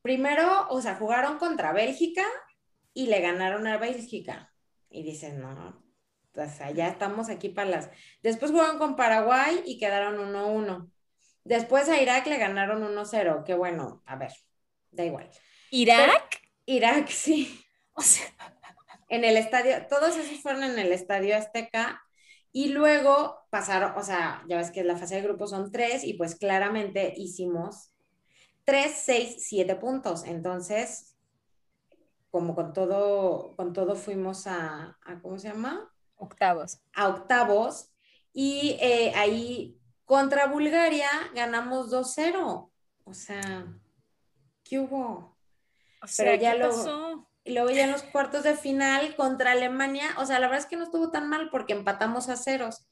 primero, 0.05 0.67
o 0.69 0.83
sea, 0.83 0.97
jugaron 0.97 1.39
contra 1.39 1.73
Bélgica 1.73 2.21
y 2.93 3.07
le 3.07 3.21
ganaron 3.21 3.65
a 3.65 3.79
Bélgica. 3.79 4.53
Y 4.87 5.01
dicen, 5.01 5.41
no, 5.41 5.83
o 6.35 6.47
sea, 6.47 6.69
ya 6.69 6.89
estamos 6.89 7.27
aquí 7.27 7.49
para 7.49 7.71
las... 7.71 7.89
Después 8.21 8.51
jugaron 8.51 8.77
con 8.77 8.95
Paraguay 8.95 9.63
y 9.65 9.79
quedaron 9.79 10.19
1-1. 10.31 10.91
Después 11.43 11.89
a 11.89 11.99
Irak 11.99 12.27
le 12.27 12.37
ganaron 12.37 12.83
1-0, 12.83 13.43
que 13.45 13.55
bueno, 13.55 14.03
a 14.05 14.15
ver, 14.15 14.31
da 14.91 15.05
igual. 15.05 15.27
¿Irak? 15.71 16.39
Irak, 16.67 17.07
sí. 17.09 17.65
O 17.93 18.01
sea, 18.03 18.27
en 19.09 19.23
el 19.23 19.37
estadio, 19.37 19.87
todos 19.87 20.15
esos 20.17 20.39
fueron 20.39 20.65
en 20.65 20.77
el 20.77 20.91
estadio 20.91 21.35
Azteca 21.35 22.03
y 22.51 22.67
luego 22.67 23.47
pasaron, 23.49 23.93
o 23.97 24.03
sea, 24.03 24.43
ya 24.47 24.57
ves 24.57 24.69
que 24.69 24.83
la 24.83 24.97
fase 24.97 25.15
de 25.15 25.23
grupo 25.23 25.47
son 25.47 25.71
tres 25.71 26.03
y 26.03 26.13
pues 26.13 26.35
claramente 26.35 27.11
hicimos 27.17 27.94
3, 28.65 28.93
6, 29.03 29.35
7 29.47 29.75
puntos. 29.75 30.23
Entonces, 30.25 31.15
como 32.31 32.55
con 32.55 32.73
todo, 32.73 33.55
con 33.55 33.73
todo 33.73 33.95
fuimos 33.95 34.47
a, 34.47 34.97
¿cómo 35.21 35.39
se 35.39 35.49
llama? 35.49 35.91
Octavos. 36.17 36.79
A 36.93 37.07
octavos. 37.07 37.91
Y 38.33 38.77
eh, 38.81 39.13
ahí 39.15 39.79
contra 40.03 40.47
Bulgaria 40.47 41.09
ganamos 41.33 41.91
2-0. 41.91 42.69
O 43.05 43.13
sea, 43.13 43.65
¿qué 44.63 44.79
hubo? 44.79 45.37
O 46.01 46.07
sea, 46.07 46.25
Pero 46.25 46.41
ya 46.41 46.53
¿qué 46.53 46.59
pasó? 46.59 47.29
Y 47.43 47.53
luego 47.53 47.69
ya 47.69 47.85
en 47.85 47.91
los 47.91 48.03
cuartos 48.03 48.43
de 48.43 48.55
final 48.55 49.15
contra 49.15 49.51
Alemania, 49.51 50.15
o 50.17 50.25
sea, 50.25 50.39
la 50.39 50.47
verdad 50.47 50.63
es 50.63 50.65
que 50.65 50.77
no 50.77 50.83
estuvo 50.83 51.11
tan 51.11 51.29
mal 51.29 51.49
porque 51.51 51.73
empatamos 51.73 52.27
a 52.27 52.37
ceros 52.37 52.87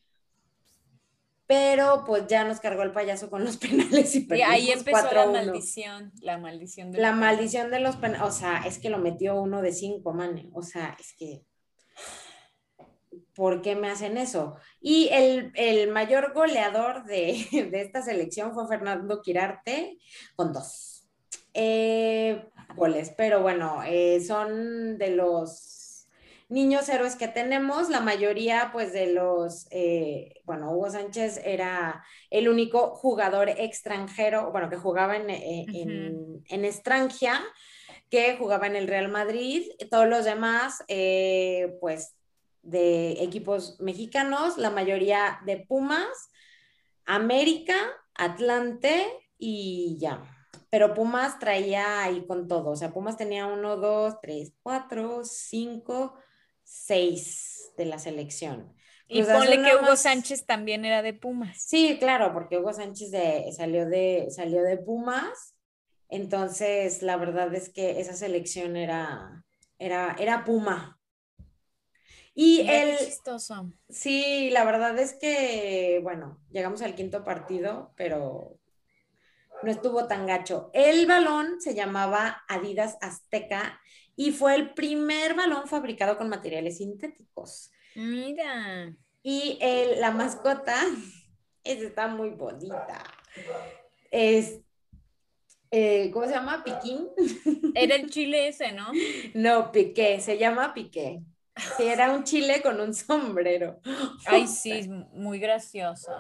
pero 1.45 2.03
pues 2.05 2.27
ya 2.27 2.43
nos 2.43 2.59
cargó 2.59 2.83
el 2.83 2.91
payaso 2.91 3.29
con 3.29 3.43
los 3.43 3.57
penales 3.57 4.15
y, 4.15 4.27
y 4.33 4.41
ahí 4.41 4.71
empezó 4.71 5.11
la 5.11 5.27
maldición, 5.27 6.11
la 6.21 6.37
maldición 6.37 6.91
de 6.91 6.99
la 6.99 7.11
maldición 7.11 7.71
de 7.71 7.79
los 7.79 7.95
penales, 7.97 8.27
o 8.27 8.31
sea, 8.31 8.63
es 8.65 8.79
que 8.79 8.89
lo 8.89 8.97
metió 8.97 9.39
uno 9.41 9.61
de 9.61 9.71
cinco, 9.71 10.13
man, 10.13 10.49
o 10.53 10.61
sea, 10.61 10.95
es 10.99 11.13
que 11.17 11.43
¿por 13.35 13.61
qué 13.61 13.75
me 13.75 13.89
hacen 13.89 14.17
eso? 14.17 14.55
Y 14.79 15.09
el, 15.11 15.91
mayor 15.91 16.33
goleador 16.33 17.03
de, 17.05 17.47
esta 17.73 18.01
selección 18.01 18.53
fue 18.53 18.67
Fernando 18.67 19.21
Quirarte 19.21 19.97
con 20.35 20.53
dos 20.53 21.07
eh, 21.53 22.49
goles, 22.75 23.13
pero 23.15 23.41
bueno, 23.41 23.81
eh, 23.85 24.21
son 24.21 24.97
de 24.97 25.11
los 25.11 25.72
niños 26.53 26.87
héroes 26.87 27.15
que 27.15 27.27
tenemos, 27.27 27.89
la 27.89 27.99
mayoría 27.99 28.69
pues 28.71 28.93
de 28.93 29.07
los, 29.07 29.67
eh, 29.71 30.41
bueno, 30.45 30.71
Hugo 30.71 30.89
Sánchez 30.89 31.41
era 31.43 32.05
el 32.29 32.47
único 32.47 32.95
jugador 32.95 33.49
extranjero, 33.49 34.51
bueno, 34.51 34.69
que 34.69 34.77
jugaba 34.77 35.17
en, 35.17 35.29
en, 35.29 36.43
en 36.47 36.65
Estrangia, 36.65 37.41
que 38.09 38.37
jugaba 38.37 38.67
en 38.67 38.75
el 38.75 38.87
Real 38.87 39.09
Madrid, 39.09 39.63
todos 39.89 40.07
los 40.07 40.25
demás, 40.25 40.83
pues 41.81 42.15
de 42.63 43.23
equipos 43.23 43.79
mexicanos, 43.79 44.57
la 44.57 44.69
mayoría 44.69 45.39
de 45.45 45.57
Pumas, 45.57 46.31
América, 47.05 47.75
Atlante 48.15 49.05
y 49.37 49.97
ya. 49.99 50.23
Pero 50.69 50.93
Pumas 50.93 51.37
traía 51.37 52.01
ahí 52.01 52.25
con 52.25 52.47
todo. 52.47 52.71
O 52.71 52.75
sea, 52.75 52.91
Pumas 52.91 53.17
tenía 53.17 53.45
uno, 53.45 53.77
dos, 53.77 54.15
tres, 54.21 54.53
cuatro, 54.63 55.23
cinco, 55.23 56.15
seis 56.63 57.71
de 57.77 57.85
la 57.85 57.99
selección. 57.99 58.73
Y 59.07 59.21
ponle 59.23 59.61
que 59.61 59.75
Hugo 59.75 59.95
Sánchez 59.95 60.45
también 60.45 60.85
era 60.85 61.01
de 61.01 61.13
Pumas. 61.13 61.61
Sí, 61.61 61.97
claro, 61.99 62.33
porque 62.33 62.57
Hugo 62.57 62.73
Sánchez 62.73 63.11
salió, 63.55 63.87
de, 63.87 64.27
salió 64.31 64.63
de 64.63 64.77
Pumas. 64.77 65.55
Entonces, 66.09 67.01
la 67.01 67.17
verdad 67.17 67.53
es 67.53 67.69
que 67.69 67.99
esa 67.99 68.13
selección 68.13 68.75
era, 68.75 69.43
era, 69.77 70.15
era 70.19 70.45
Puma. 70.45 70.99
Y 72.35 72.67
el... 72.67 72.97
Chistoso. 72.97 73.71
Sí, 73.89 74.49
la 74.51 74.63
verdad 74.63 74.97
es 74.97 75.13
que, 75.13 75.99
bueno, 76.01 76.39
llegamos 76.49 76.81
al 76.81 76.95
quinto 76.95 77.23
partido, 77.23 77.93
pero 77.95 78.57
no 79.61 79.71
estuvo 79.71 80.07
tan 80.07 80.25
gacho. 80.25 80.69
El 80.73 81.05
balón 81.05 81.61
se 81.61 81.75
llamaba 81.75 82.43
Adidas 82.47 82.97
Azteca 83.01 83.79
y 84.15 84.31
fue 84.31 84.55
el 84.55 84.73
primer 84.73 85.33
balón 85.33 85.67
fabricado 85.67 86.17
con 86.17 86.29
materiales 86.29 86.77
sintéticos. 86.77 87.71
Mira. 87.95 88.95
Y 89.23 89.57
el, 89.61 90.01
la 90.01 90.11
mascota 90.11 90.75
está 91.63 92.07
muy 92.07 92.29
bonita. 92.29 93.03
Es, 94.11 94.59
eh, 95.71 96.11
¿cómo 96.11 96.25
se 96.25 96.33
llama? 96.33 96.63
Piquín. 96.63 97.09
Era 97.75 97.95
el 97.95 98.09
chile 98.09 98.47
ese, 98.47 98.71
¿no? 98.71 98.91
No, 99.33 99.71
Piqué, 99.71 100.19
se 100.19 100.37
llama 100.37 100.73
Piqué. 100.73 101.23
Sí, 101.77 101.83
era 101.83 102.11
un 102.11 102.23
chile 102.23 102.61
con 102.61 102.79
un 102.81 102.93
sombrero. 102.93 103.79
Ay, 104.25 104.47
sí, 104.47 104.89
muy 105.13 105.39
gracioso. 105.39 106.11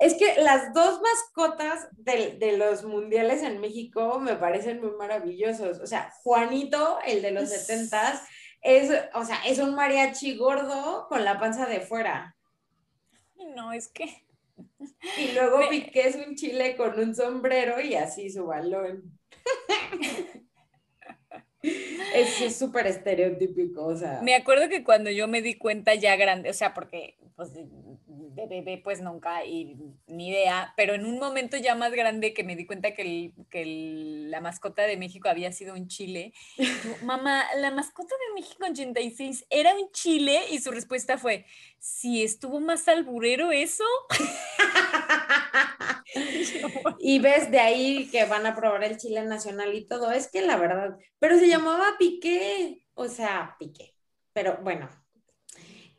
Es 0.00 0.14
que 0.14 0.40
las 0.40 0.72
dos 0.72 1.00
mascotas 1.00 1.88
de, 1.92 2.56
los 2.56 2.84
mundiales 2.84 3.42
en 3.42 3.60
México 3.60 4.20
me 4.20 4.36
parecen 4.36 4.80
muy 4.80 4.92
maravillosos. 4.92 5.80
O 5.80 5.86
sea, 5.86 6.12
Juanito, 6.22 6.98
el 7.04 7.20
de 7.20 7.32
los 7.32 7.48
setentas, 7.48 8.22
es, 8.62 8.90
o 9.14 9.24
sea, 9.24 9.40
es 9.46 9.58
un 9.58 9.74
mariachi 9.74 10.36
gordo 10.36 11.06
con 11.08 11.24
la 11.24 11.38
panza 11.40 11.66
de 11.66 11.80
fuera. 11.80 12.36
No, 13.56 13.72
es 13.72 13.88
que. 13.88 14.24
Y 15.18 15.32
luego 15.32 15.68
Piqué 15.68 16.08
es 16.08 16.16
un 16.16 16.34
chile 16.36 16.76
con 16.76 16.98
un 16.98 17.14
sombrero 17.14 17.80
y 17.80 17.94
así 17.94 18.30
su 18.30 18.46
balón. 18.46 19.18
Es 21.60 22.56
súper 22.56 22.86
estereotípico, 22.86 23.84
o 23.84 23.96
sea. 23.96 24.20
Me 24.22 24.36
acuerdo 24.36 24.68
que 24.68 24.84
cuando 24.84 25.10
yo 25.10 25.26
me 25.26 25.42
di 25.42 25.54
cuenta 25.54 25.94
ya 25.94 26.16
grande, 26.16 26.50
o 26.50 26.54
sea, 26.54 26.72
porque 26.72 27.18
pues, 27.38 27.54
de 27.54 28.46
bebé 28.48 28.80
pues 28.82 29.00
nunca 29.00 29.44
y 29.44 29.76
ni 30.08 30.30
idea, 30.30 30.74
pero 30.76 30.94
en 30.94 31.06
un 31.06 31.20
momento 31.20 31.56
ya 31.56 31.76
más 31.76 31.92
grande 31.92 32.34
que 32.34 32.42
me 32.42 32.56
di 32.56 32.66
cuenta 32.66 32.94
que, 32.94 33.32
que 33.48 33.64
la 34.28 34.40
mascota 34.40 34.82
de 34.82 34.96
México 34.96 35.28
había 35.28 35.52
sido 35.52 35.74
un 35.74 35.86
chile. 35.86 36.32
Mamá, 37.04 37.44
la 37.58 37.70
mascota 37.70 38.12
de 38.26 38.34
México 38.34 38.66
86 38.68 39.46
era 39.50 39.72
un 39.72 39.88
chile 39.92 40.40
y 40.50 40.58
su 40.58 40.72
respuesta 40.72 41.16
fue, 41.16 41.46
si 41.78 42.24
estuvo 42.24 42.58
más 42.58 42.88
alburero 42.88 43.52
eso. 43.52 43.84
y 46.98 47.20
ves 47.20 47.52
de 47.52 47.60
ahí 47.60 48.08
que 48.10 48.24
van 48.24 48.46
a 48.46 48.56
probar 48.56 48.82
el 48.82 48.96
chile 48.96 49.22
nacional 49.22 49.72
y 49.76 49.86
todo, 49.86 50.10
es 50.10 50.26
que 50.26 50.42
la 50.42 50.56
verdad, 50.56 50.98
pero 51.20 51.38
se 51.38 51.46
llamaba 51.46 51.94
Piqué, 52.00 52.84
o 52.94 53.06
sea, 53.06 53.54
Piqué, 53.60 53.94
pero 54.32 54.58
bueno. 54.64 54.88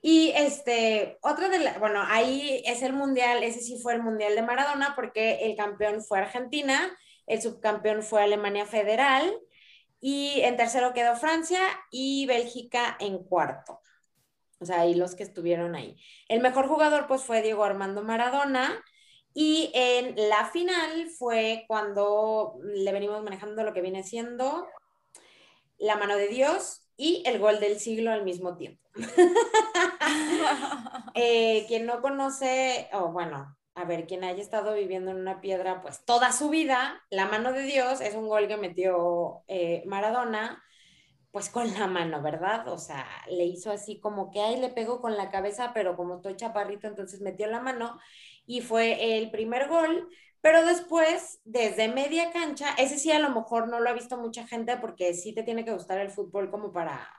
Y 0.01 0.31
este, 0.35 1.17
otra 1.21 1.49
de 1.49 1.59
la, 1.59 1.77
bueno, 1.77 2.01
ahí 2.07 2.61
es 2.65 2.81
el 2.83 2.93
mundial, 2.93 3.43
ese 3.43 3.59
sí 3.59 3.79
fue 3.81 3.93
el 3.93 4.01
mundial 4.01 4.35
de 4.35 4.41
Maradona 4.41 4.93
porque 4.95 5.45
el 5.45 5.57
campeón 5.57 6.01
fue 6.01 6.19
Argentina, 6.19 6.95
el 7.27 7.41
subcampeón 7.41 8.01
fue 8.01 8.23
Alemania 8.23 8.65
Federal 8.65 9.37
y 9.99 10.39
en 10.41 10.55
tercero 10.55 10.93
quedó 10.93 11.15
Francia 11.17 11.59
y 11.91 12.25
Bélgica 12.27 12.95
en 12.99 13.23
cuarto. 13.23 13.81
O 14.61 14.65
sea, 14.65 14.81
ahí 14.81 14.93
los 14.93 15.15
que 15.15 15.23
estuvieron 15.23 15.75
ahí. 15.75 15.97
El 16.27 16.41
mejor 16.41 16.67
jugador 16.67 17.07
pues 17.07 17.23
fue 17.23 17.41
Diego 17.41 17.63
Armando 17.63 18.03
Maradona 18.03 18.81
y 19.33 19.71
en 19.73 20.15
la 20.29 20.45
final 20.45 21.09
fue 21.17 21.65
cuando 21.67 22.57
le 22.63 22.91
venimos 22.91 23.23
manejando 23.23 23.63
lo 23.63 23.73
que 23.73 23.81
viene 23.81 24.03
siendo 24.03 24.67
la 25.77 25.95
mano 25.95 26.17
de 26.17 26.27
Dios 26.27 26.88
y 26.99 27.23
el 27.25 27.39
gol 27.39 27.61
del 27.61 27.79
siglo 27.79 28.11
al 28.11 28.23
mismo 28.23 28.57
tiempo. 28.57 28.83
Eh, 31.15 31.65
quien 31.67 31.85
no 31.85 32.01
conoce, 32.01 32.87
o 32.93 33.11
bueno, 33.11 33.57
a 33.75 33.83
ver, 33.83 34.07
quien 34.07 34.23
haya 34.23 34.41
estado 34.41 34.73
viviendo 34.75 35.11
en 35.11 35.17
una 35.17 35.41
piedra 35.41 35.81
pues 35.81 36.05
toda 36.05 36.31
su 36.31 36.49
vida, 36.49 37.01
la 37.09 37.27
mano 37.27 37.51
de 37.51 37.63
Dios 37.63 37.99
es 37.99 38.15
un 38.15 38.29
gol 38.29 38.47
que 38.47 38.57
metió 38.57 39.43
eh, 39.47 39.83
Maradona 39.85 40.63
pues 41.31 41.49
con 41.49 41.73
la 41.73 41.87
mano, 41.87 42.21
¿verdad? 42.21 42.67
O 42.69 42.77
sea, 42.77 43.07
le 43.29 43.45
hizo 43.45 43.71
así 43.71 43.99
como 43.99 44.31
que 44.31 44.41
ahí 44.41 44.59
le 44.59 44.69
pegó 44.69 45.01
con 45.01 45.17
la 45.17 45.29
cabeza, 45.29 45.71
pero 45.73 45.95
como 45.97 46.17
estoy 46.17 46.35
chaparrito, 46.35 46.87
entonces 46.87 47.21
metió 47.21 47.47
la 47.47 47.59
mano 47.59 47.99
y 48.45 48.61
fue 48.61 49.17
el 49.17 49.29
primer 49.31 49.67
gol, 49.67 50.09
pero 50.41 50.65
después, 50.65 51.39
desde 51.43 51.89
media 51.89 52.31
cancha, 52.31 52.73
ese 52.77 52.97
sí 52.97 53.11
a 53.11 53.19
lo 53.19 53.29
mejor 53.29 53.67
no 53.67 53.79
lo 53.79 53.89
ha 53.89 53.93
visto 53.93 54.17
mucha 54.17 54.47
gente 54.47 54.77
porque 54.77 55.13
sí 55.13 55.33
te 55.33 55.43
tiene 55.43 55.65
que 55.65 55.73
gustar 55.73 55.99
el 55.99 56.09
fútbol 56.09 56.49
como 56.49 56.71
para, 56.71 57.09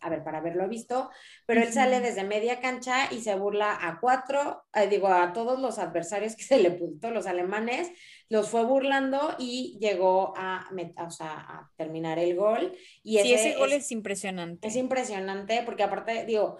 a 0.00 0.08
ver, 0.10 0.22
para 0.22 0.38
haberlo 0.38 0.68
visto, 0.68 1.10
pero 1.44 1.60
él 1.60 1.72
sale 1.72 2.00
desde 2.00 2.22
media 2.22 2.60
cancha 2.60 3.12
y 3.12 3.20
se 3.20 3.34
burla 3.34 3.76
a 3.80 3.98
cuatro, 4.00 4.64
eh, 4.74 4.86
digo, 4.86 5.08
a 5.08 5.32
todos 5.32 5.58
los 5.60 5.78
adversarios 5.78 6.36
que 6.36 6.44
se 6.44 6.58
le 6.58 6.70
puso, 6.70 7.10
los 7.10 7.26
alemanes, 7.26 7.90
los 8.28 8.48
fue 8.48 8.64
burlando 8.64 9.34
y 9.38 9.76
llegó 9.80 10.32
a, 10.36 10.68
a 10.68 11.70
terminar 11.76 12.18
el 12.18 12.36
gol. 12.36 12.72
Y 13.02 13.18
sí, 13.18 13.32
ese, 13.32 13.56
gol 13.56 13.72
es 13.72 13.90
impresionante. 13.90 14.66
Es 14.66 14.76
impresionante 14.76 15.62
porque 15.64 15.82
aparte, 15.82 16.24
digo, 16.24 16.58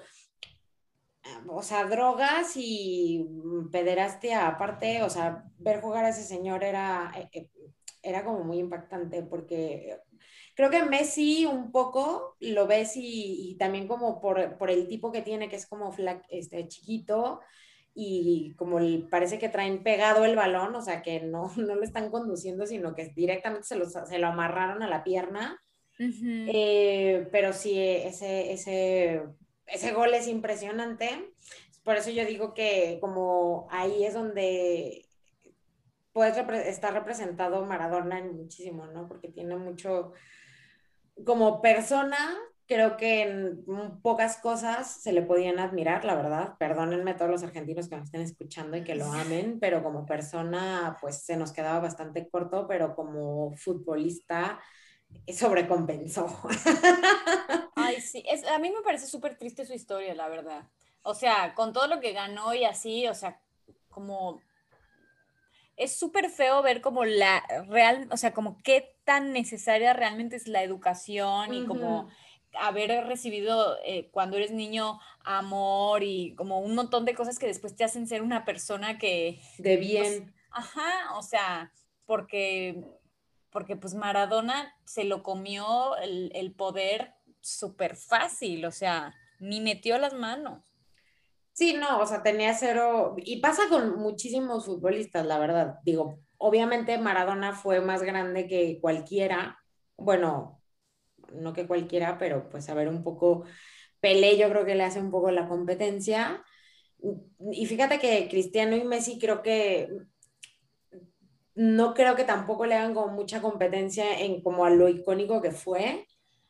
o 1.49 1.63
sea, 1.63 1.85
drogas 1.85 2.53
y 2.57 3.27
pederastia 3.71 4.47
aparte, 4.47 5.03
o 5.03 5.11
sea, 5.11 5.45
ver 5.59 5.81
jugar 5.81 6.05
a 6.05 6.11
ese 6.11 6.23
señor 6.23 6.65
era, 6.65 7.13
eh, 7.17 7.29
eh, 7.33 7.51
era 8.03 8.25
como 8.25 8.45
muy 8.45 8.59
impactante 8.59 9.23
porque 9.23 9.99
creo 10.55 10.71
que 10.71 10.85
Messi 10.85 11.45
un 11.47 11.71
poco 11.71 12.37
lo 12.41 12.67
ves 12.67 12.93
y, 12.97 13.57
también 13.59 13.87
como 13.87 14.21
por, 14.21 14.41
el 14.71 14.89
tipo 14.89 15.13
que 15.13 15.23
tiene, 15.23 15.49
que 15.49 15.57
es 15.57 15.67
como 15.67 15.95
este, 16.31 16.67
chiquito 16.69 17.41
y 17.95 18.55
como 18.57 18.79
parece 19.11 19.39
que 19.39 19.49
traen 19.49 19.83
pegado 19.83 20.25
el 20.25 20.37
balón, 20.37 20.75
o 20.75 20.83
sea, 20.83 21.03
que 21.03 21.21
no, 21.21 21.51
no 21.57 21.75
lo 21.75 21.83
están 21.83 22.11
conduciendo, 22.11 22.67
sino 22.67 22.95
que 22.95 23.13
directamente 23.15 23.67
se 23.67 23.77
lo, 23.77 23.87
se 23.89 24.19
lo 24.19 24.27
amarraron 24.27 24.83
a 24.83 24.89
la 24.89 25.05
pierna. 25.05 25.61
Eh, 25.99 27.27
pero 27.33 27.55
sí, 27.55 27.79
ese, 27.79 28.53
ese 28.53 29.23
ese 29.67 29.93
gol 29.93 30.15
es 30.15 30.29
impresionante. 30.29 31.33
Por 31.85 31.97
eso 31.97 32.11
yo 32.11 32.25
digo 32.25 32.55
que 32.55 32.99
como 33.01 33.69
ahí 33.71 34.05
es 34.05 34.15
donde 34.15 35.07
puede 36.13 36.69
estar 36.69 36.95
representado 36.95 37.65
Maradona 37.67 38.19
en 38.19 38.37
muchísimo, 38.37 38.87
¿no? 38.87 39.07
Porque 39.07 39.29
tiene 39.29 39.55
mucho, 39.57 40.13
como 41.25 41.61
persona, 41.61 42.17
creo 42.67 42.97
que 42.97 43.23
en 43.23 43.65
pocas 44.03 44.39
cosas 44.39 44.91
se 45.03 45.13
le 45.13 45.23
podían 45.23 45.59
admirar, 45.59 46.05
la 46.05 46.17
verdad. 46.17 46.55
Perdónenme 46.59 47.13
a 47.13 47.17
todos 47.17 47.31
los 47.31 47.43
argentinos 47.43 47.89
que 47.89 47.97
me 47.97 48.03
estén 48.03 48.23
escuchando 48.23 48.77
y 48.77 48.83
que 48.83 48.95
lo 48.95 49.05
amen, 49.13 49.59
pero 49.61 49.83
como 49.83 50.07
persona, 50.07 50.97
pues 51.01 51.23
se 51.23 51.37
nos 51.37 51.53
quedaba 51.53 51.81
bastante 51.81 52.29
corto, 52.29 52.67
pero 52.67 52.95
como 52.97 53.55
futbolista, 53.55 54.59
sobrecompensó. 55.33 56.27
Ay, 57.77 58.01
sí, 58.01 58.25
es, 58.29 58.47
a 58.47 58.59
mí 58.59 58.71
me 58.71 58.83
parece 58.83 59.07
súper 59.07 59.37
triste 59.39 59.67
su 59.67 59.73
historia, 59.73 60.15
la 60.15 60.29
verdad. 60.29 60.69
O 61.03 61.15
sea, 61.15 61.55
con 61.55 61.73
todo 61.73 61.87
lo 61.87 62.01
que 62.01 62.13
ganó 62.13 62.55
y 62.55 62.65
así, 62.65 63.07
o 63.07 63.15
sea, 63.15 63.41
como 63.89 64.41
es 65.77 65.99
súper 65.99 66.31
feo 66.31 66.63
ver 66.63 66.81
como 66.81 67.05
la 67.05 67.45
real, 67.69 68.09
o 68.11 68.17
sea, 68.17 68.33
como 68.33 68.59
qué 68.63 68.97
tan 69.05 69.33
necesaria 69.33 69.93
realmente 69.93 70.37
es 70.37 70.49
la 70.49 70.63
educación 70.63 71.55
y 71.55 71.67
como 71.67 72.09
haber 72.59 73.07
recibido 73.07 73.77
eh, 73.85 74.09
cuando 74.11 74.37
eres 74.37 74.51
niño 74.51 74.99
amor 75.25 76.03
y 76.03 76.35
como 76.35 76.61
un 76.61 76.75
montón 76.75 77.05
de 77.05 77.15
cosas 77.15 77.39
que 77.39 77.47
después 77.47 77.77
te 77.77 77.85
hacen 77.85 78.07
ser 78.07 78.23
una 78.23 78.45
persona 78.45 78.99
que... 78.99 79.41
De 79.59 79.77
pues, 79.77 79.81
bien. 79.81 80.35
ajá, 80.51 81.15
o 81.17 81.23
sea, 81.23 81.73
porque, 82.07 82.83
porque 83.57 83.75
pues 83.75 83.95
Maradona 83.95 84.77
se 84.85 85.05
lo 85.05 85.23
comió 85.23 85.97
el, 85.97 86.31
el 86.35 86.53
poder 86.53 87.15
súper 87.41 87.97
fácil, 87.97 88.67
o 88.67 88.71
sea, 88.71 89.15
ni 89.41 89.63
metió 89.63 89.97
las 89.97 90.13
manos. 90.13 90.75
Sí, 91.55 91.73
no, 91.73 92.01
o 92.01 92.07
sea, 92.07 92.23
tenía 92.23 92.53
cero, 92.53 93.17
y 93.17 93.41
pasa 93.41 93.63
con 93.71 93.99
muchísimos 93.99 94.67
futbolistas, 94.67 95.25
la 95.25 95.39
verdad. 95.39 95.79
Digo, 95.87 96.21
obviamente 96.37 96.99
Maradona 96.99 97.55
fue 97.55 97.81
más 97.81 98.03
grande 98.03 98.47
que 98.47 98.79
cualquiera, 98.79 99.59
bueno, 99.97 100.61
no 101.33 101.55
que 101.55 101.67
cualquiera, 101.67 102.19
pero 102.19 102.51
pues 102.51 102.69
a 102.69 102.75
ver 102.75 102.89
un 102.89 103.03
poco, 103.03 103.45
Pelé 104.01 104.37
yo 104.37 104.51
creo 104.51 104.67
que 104.67 104.75
le 104.75 104.85
hace 104.85 105.01
un 105.01 105.11
poco 105.11 105.31
la 105.31 105.49
competencia. 105.49 106.45
Y 107.53 107.65
fíjate 107.65 107.99
que 108.01 108.29
Cristiano 108.29 108.77
y 108.77 108.85
Messi 108.85 109.19
creo 109.19 109.43
que 109.43 109.89
no 111.57 111.95
creo 111.95 112.15
que 112.15 112.25
tampoco 112.25 112.67
le 112.67 112.75
hagan 112.75 112.95
como 112.95 113.13
mucha 113.15 113.41
competencia 113.41 114.21
en 114.21 114.43
como 114.43 114.67
a 114.67 114.71
lo 114.71 114.89
icónico 114.89 115.41
que 115.41 115.51
fue. 115.51 116.07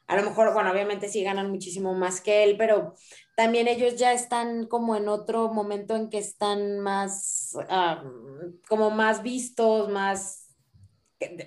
A 0.09 0.17
lo 0.17 0.23
mejor, 0.23 0.53
bueno, 0.53 0.71
obviamente 0.71 1.09
sí 1.09 1.23
ganan 1.23 1.51
muchísimo 1.51 1.95
más 1.95 2.21
que 2.21 2.45
él, 2.45 2.57
pero 2.57 2.95
también 3.37 3.67
ellos 3.67 3.97
ya 3.97 4.13
están 4.13 4.67
como 4.67 4.95
en 4.95 5.09
otro 5.09 5.53
momento 5.53 5.97
en 5.97 6.11
que 6.11 6.19
están 6.19 6.81
más, 6.81 7.57
como 8.69 8.91
más 8.91 9.23
vistos, 9.23 9.89
más, 9.89 10.55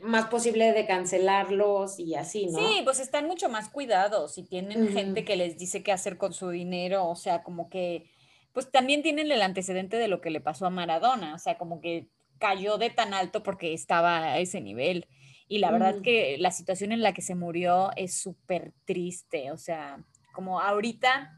más 0.01 0.25
posible 0.25 0.73
de 0.73 0.85
cancelarlos 0.85 1.99
y 1.99 2.15
así, 2.15 2.47
¿no? 2.47 2.59
Sí, 2.59 2.81
pues 2.83 2.99
están 2.99 3.27
mucho 3.27 3.47
más 3.47 3.69
cuidados 3.69 4.37
y 4.37 4.43
tienen 4.43 4.89
gente 4.89 5.23
que 5.23 5.37
les 5.37 5.57
dice 5.57 5.83
qué 5.83 5.91
hacer 5.91 6.17
con 6.17 6.33
su 6.33 6.49
dinero, 6.49 7.07
o 7.07 7.15
sea, 7.15 7.43
como 7.43 7.69
que, 7.69 8.09
pues 8.51 8.71
también 8.71 9.03
tienen 9.03 9.31
el 9.31 9.41
antecedente 9.41 9.97
de 9.97 10.09
lo 10.09 10.19
que 10.19 10.31
le 10.31 10.41
pasó 10.41 10.65
a 10.65 10.69
Maradona, 10.69 11.33
o 11.33 11.39
sea, 11.39 11.57
como 11.57 11.79
que 11.79 12.09
cayó 12.39 12.77
de 12.77 12.89
tan 12.89 13.13
alto 13.13 13.43
porque 13.43 13.73
estaba 13.73 14.23
a 14.23 14.39
ese 14.39 14.61
nivel. 14.61 15.07
Y 15.47 15.59
la 15.59 15.71
verdad 15.71 16.01
que 16.01 16.37
la 16.37 16.51
situación 16.51 16.91
en 16.91 17.01
la 17.01 17.13
que 17.13 17.21
se 17.21 17.35
murió 17.35 17.91
es 17.95 18.21
súper 18.21 18.73
triste, 18.85 19.51
o 19.51 19.57
sea, 19.57 20.03
como 20.31 20.61
ahorita 20.61 21.35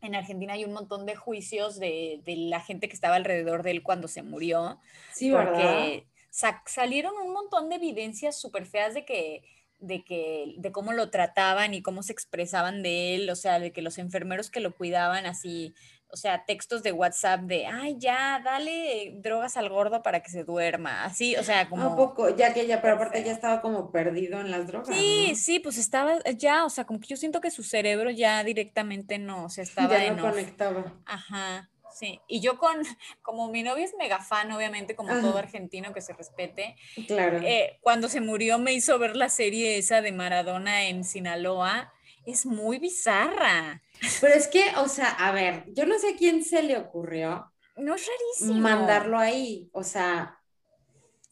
en 0.00 0.14
Argentina 0.14 0.52
hay 0.52 0.64
un 0.64 0.72
montón 0.72 1.06
de 1.06 1.16
juicios 1.16 1.78
de, 1.78 2.22
la 2.24 2.60
gente 2.60 2.88
que 2.88 2.94
estaba 2.94 3.16
alrededor 3.16 3.62
de 3.62 3.72
él 3.72 3.82
cuando 3.82 4.08
se 4.08 4.22
murió. 4.22 4.80
Sí, 5.12 5.32
porque 5.32 6.06
salieron 6.30 7.14
un 7.16 7.32
montón 7.32 7.68
de 7.68 7.76
evidencias 7.76 8.40
súper 8.40 8.66
feas 8.66 8.94
de 8.94 9.04
que, 9.04 9.42
de 9.80 10.04
que, 10.04 10.54
de 10.56 10.72
cómo 10.72 10.92
lo 10.92 11.10
trataban 11.10 11.74
y 11.74 11.82
cómo 11.82 12.02
se 12.02 12.12
expresaban 12.12 12.82
de 12.82 13.16
él, 13.16 13.30
o 13.30 13.36
sea, 13.36 13.58
de 13.58 13.72
que 13.72 13.82
los 13.82 13.98
enfermeros 13.98 14.50
que 14.50 14.60
lo 14.60 14.74
cuidaban 14.74 15.26
así 15.26 15.74
o 16.10 16.16
sea, 16.16 16.44
textos 16.44 16.82
de 16.82 16.92
WhatsApp 16.92 17.42
de, 17.42 17.66
ay, 17.66 17.96
ya, 17.98 18.40
dale 18.44 19.12
drogas 19.16 19.56
al 19.56 19.68
gordo 19.68 20.02
para 20.02 20.20
que 20.20 20.30
se 20.30 20.44
duerma, 20.44 21.04
así, 21.04 21.36
o 21.36 21.42
sea, 21.42 21.68
como... 21.68 21.90
Un 21.90 21.96
poco, 21.96 22.34
ya 22.34 22.54
que 22.54 22.66
ya, 22.66 22.80
pero 22.80 22.94
aparte 22.94 23.22
ya 23.22 23.32
estaba 23.32 23.60
como 23.60 23.90
perdido 23.92 24.40
en 24.40 24.50
las 24.50 24.66
drogas. 24.66 24.96
Sí, 24.96 25.34
sí, 25.34 25.58
pues 25.58 25.76
estaba 25.78 26.18
ya, 26.36 26.64
o 26.64 26.70
sea, 26.70 26.84
como 26.84 27.00
que 27.00 27.08
yo 27.08 27.16
siento 27.16 27.40
que 27.40 27.50
su 27.50 27.62
cerebro 27.62 28.10
ya 28.10 28.42
directamente 28.44 29.18
no, 29.18 29.44
o 29.44 29.48
sea, 29.48 29.64
estaba 29.64 29.98
ya 29.98 30.12
no 30.12 30.30
conectaba. 30.30 30.94
Ajá, 31.04 31.70
sí. 31.92 32.20
Y 32.26 32.40
yo 32.40 32.58
con, 32.58 32.76
como 33.22 33.48
mi 33.48 33.62
novio 33.62 33.84
es 33.84 33.94
mega 33.98 34.20
fan, 34.20 34.50
obviamente, 34.52 34.94
como 34.96 35.12
todo 35.20 35.36
argentino 35.36 35.92
que 35.92 36.00
se 36.00 36.14
respete. 36.14 36.76
Claro. 37.06 37.38
Eh, 37.42 37.78
cuando 37.82 38.08
se 38.08 38.20
murió 38.20 38.58
me 38.58 38.72
hizo 38.72 38.98
ver 38.98 39.16
la 39.16 39.28
serie 39.28 39.78
esa 39.78 40.00
de 40.00 40.12
Maradona 40.12 40.84
en 40.88 41.04
Sinaloa. 41.04 41.92
Es 42.24 42.46
muy 42.46 42.78
bizarra. 42.78 43.82
Pero 44.20 44.34
es 44.34 44.46
que, 44.48 44.64
o 44.76 44.88
sea, 44.88 45.08
a 45.08 45.32
ver, 45.32 45.64
yo 45.72 45.86
no 45.86 45.98
sé 45.98 46.10
a 46.10 46.16
quién 46.16 46.44
se 46.44 46.62
le 46.62 46.76
ocurrió. 46.76 47.50
No 47.76 47.94
es 47.94 48.06
rarísimo. 48.06 48.60
Mandarlo 48.60 49.18
ahí, 49.18 49.68
o 49.72 49.82
sea. 49.82 50.38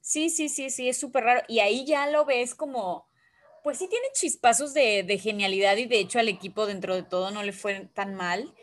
Sí, 0.01 0.31
sí, 0.31 0.49
sí, 0.49 0.71
sí, 0.71 0.89
es 0.89 0.97
súper 0.97 1.25
raro. 1.25 1.43
Y 1.49 1.59
ahí 1.59 1.85
ya 1.85 2.09
lo 2.09 2.25
ves 2.25 2.55
como, 2.55 3.09
pues 3.65 3.79
sí 3.79 3.89
tiene 3.89 4.07
chispazos 4.13 4.73
de, 4.73 5.19
genialidad 5.21 5.77
y 5.77 5.87
de 5.87 5.99
hecho 5.99 6.21
al 6.21 6.29
equipo 6.29 6.67
dentro 6.67 6.95
de 6.95 7.03
todo 7.03 7.33
no 7.33 7.43
le 7.43 7.53
fue 7.53 7.91
tan 7.93 8.15
mal, 8.15 8.55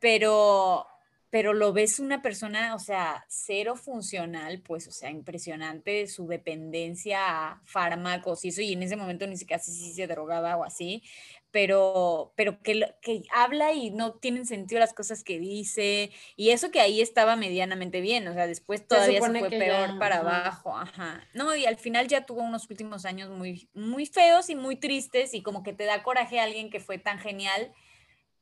pero, 0.00 0.86
pero 1.34 1.52
lo 1.52 1.72
ves 1.72 1.98
una 1.98 2.22
persona, 2.22 2.76
o 2.76 2.78
sea, 2.78 3.24
cero 3.28 3.74
funcional, 3.74 4.60
pues, 4.60 4.86
o 4.86 4.92
sea, 4.92 5.10
impresionante 5.10 6.06
su 6.06 6.28
dependencia 6.28 7.18
a 7.26 7.60
fármacos 7.64 8.44
y 8.44 8.50
eso, 8.50 8.62
y 8.62 8.74
en 8.74 8.84
ese 8.84 8.94
momento 8.94 9.26
ni 9.26 9.36
siquiera 9.36 9.60
si 9.60 9.92
se 9.92 10.06
drogaba 10.06 10.56
o 10.56 10.62
así, 10.62 11.02
pero, 11.50 12.32
pero 12.36 12.62
que, 12.62 12.94
que 13.02 13.22
habla 13.34 13.72
y 13.72 13.90
no 13.90 14.12
tienen 14.12 14.46
sentido 14.46 14.78
las 14.78 14.94
cosas 14.94 15.24
que 15.24 15.40
dice, 15.40 16.12
y 16.36 16.50
eso 16.50 16.70
que 16.70 16.80
ahí 16.80 17.00
estaba 17.00 17.34
medianamente 17.34 18.00
bien, 18.00 18.28
o 18.28 18.32
sea, 18.32 18.46
después 18.46 18.86
todavía 18.86 19.20
se, 19.20 19.38
fue 19.40 19.50
peor 19.50 19.98
para 19.98 20.18
abajo, 20.18 20.78
ajá. 20.78 21.26
No, 21.34 21.56
y 21.56 21.66
al 21.66 21.78
final 21.78 22.06
ya 22.06 22.26
tuvo 22.26 22.42
unos 22.42 22.70
últimos 22.70 23.04
años 23.04 23.28
muy, 23.30 23.68
muy 23.74 24.06
feos 24.06 24.50
y 24.50 24.54
muy 24.54 24.76
tristes, 24.76 25.34
y 25.34 25.42
como 25.42 25.64
que 25.64 25.72
te 25.72 25.82
da 25.82 26.04
coraje 26.04 26.38
a 26.38 26.44
alguien 26.44 26.70
que 26.70 26.78
fue 26.78 26.98
tan 26.98 27.18
genial 27.18 27.72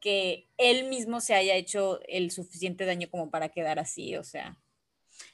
que 0.03 0.51
él 0.59 0.89
mismo 0.91 1.21
se 1.21 1.35
haya 1.35 1.55
hecho 1.55 2.01
el 2.09 2.31
suficiente 2.31 2.85
daño 2.85 3.09
como 3.11 3.31
para 3.31 3.49
quedar 3.49 3.79
así, 3.79 4.17
o 4.17 4.25
sea. 4.25 4.59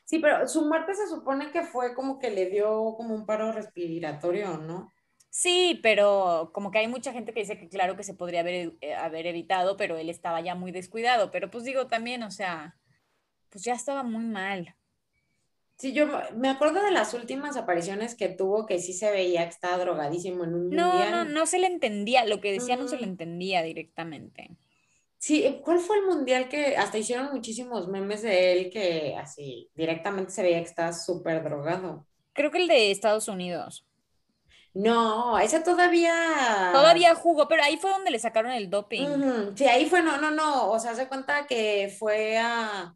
Sí, 0.04 0.18
pero 0.20 0.46
su 0.46 0.62
muerte 0.62 0.94
se 0.94 1.08
supone 1.08 1.50
que 1.50 1.62
fue 1.62 1.94
como 1.94 2.18
que 2.18 2.30
le 2.30 2.46
dio 2.46 2.94
como 2.96 3.14
un 3.14 3.26
paro 3.26 3.50
respiratorio, 3.50 4.58
¿no? 4.58 4.92
Sí, 5.30 5.80
pero 5.82 6.50
como 6.52 6.70
que 6.70 6.78
hay 6.78 6.88
mucha 6.88 7.12
gente 7.12 7.32
que 7.32 7.40
dice 7.40 7.58
que 7.58 7.68
claro 7.68 7.96
que 7.96 8.04
se 8.04 8.14
podría 8.14 8.40
haber, 8.40 8.74
eh, 8.80 8.94
haber 8.94 9.26
evitado, 9.26 9.76
pero 9.76 9.96
él 9.96 10.10
estaba 10.10 10.40
ya 10.40 10.54
muy 10.54 10.70
descuidado. 10.70 11.30
Pero 11.30 11.50
pues 11.50 11.64
digo 11.64 11.86
también, 11.86 12.22
o 12.22 12.30
sea, 12.30 12.76
pues 13.50 13.64
ya 13.64 13.74
estaba 13.74 14.02
muy 14.02 14.24
mal. 14.24 14.74
Sí, 15.78 15.92
yo 15.92 16.06
me 16.34 16.48
acuerdo 16.48 16.82
de 16.82 16.90
las 16.90 17.14
últimas 17.14 17.56
apariciones 17.56 18.16
que 18.16 18.28
tuvo 18.28 18.66
que 18.66 18.80
sí 18.80 18.92
se 18.92 19.12
veía 19.12 19.44
que 19.44 19.50
estaba 19.50 19.78
drogadísimo 19.78 20.42
en 20.42 20.54
un 20.54 20.70
no, 20.70 20.90
mundial. 20.90 21.10
No, 21.12 21.24
no, 21.24 21.30
no 21.30 21.46
se 21.46 21.60
le 21.60 21.68
entendía, 21.68 22.24
lo 22.24 22.40
que 22.40 22.50
decía 22.50 22.76
no 22.76 22.88
se 22.88 22.96
le 22.96 23.04
entendía 23.04 23.62
directamente. 23.62 24.50
Sí, 25.18 25.44
eh, 25.44 25.60
¿cuál 25.64 25.78
fue 25.78 25.98
el 25.98 26.06
mundial 26.06 26.48
que 26.48 26.76
hasta 26.76 26.98
hicieron 26.98 27.32
muchísimos 27.32 27.86
memes 27.86 28.22
de 28.22 28.52
él 28.52 28.70
que 28.70 29.16
así 29.16 29.70
directamente 29.74 30.32
se 30.32 30.42
veía 30.42 30.58
que 30.58 30.68
estaba 30.68 30.92
súper 30.92 31.44
drogado? 31.44 32.06
Creo 32.32 32.50
que 32.50 32.58
el 32.58 32.68
de 32.68 32.90
Estados 32.90 33.28
Unidos. 33.28 33.84
No, 34.74 35.38
ese 35.38 35.60
todavía. 35.60 36.70
Todavía 36.72 37.14
jugó, 37.14 37.48
pero 37.48 37.62
ahí 37.62 37.76
fue 37.76 37.90
donde 37.90 38.10
le 38.10 38.18
sacaron 38.18 38.52
el 38.52 38.68
doping. 38.68 39.06
Sí, 39.56 39.64
ahí 39.64 39.86
fue, 39.86 40.02
no, 40.02 40.18
no, 40.18 40.30
no. 40.30 40.70
O 40.70 40.78
sea, 40.78 40.94
se 40.94 41.08
cuenta 41.08 41.46
que 41.46 41.94
fue 41.98 42.38
a. 42.38 42.94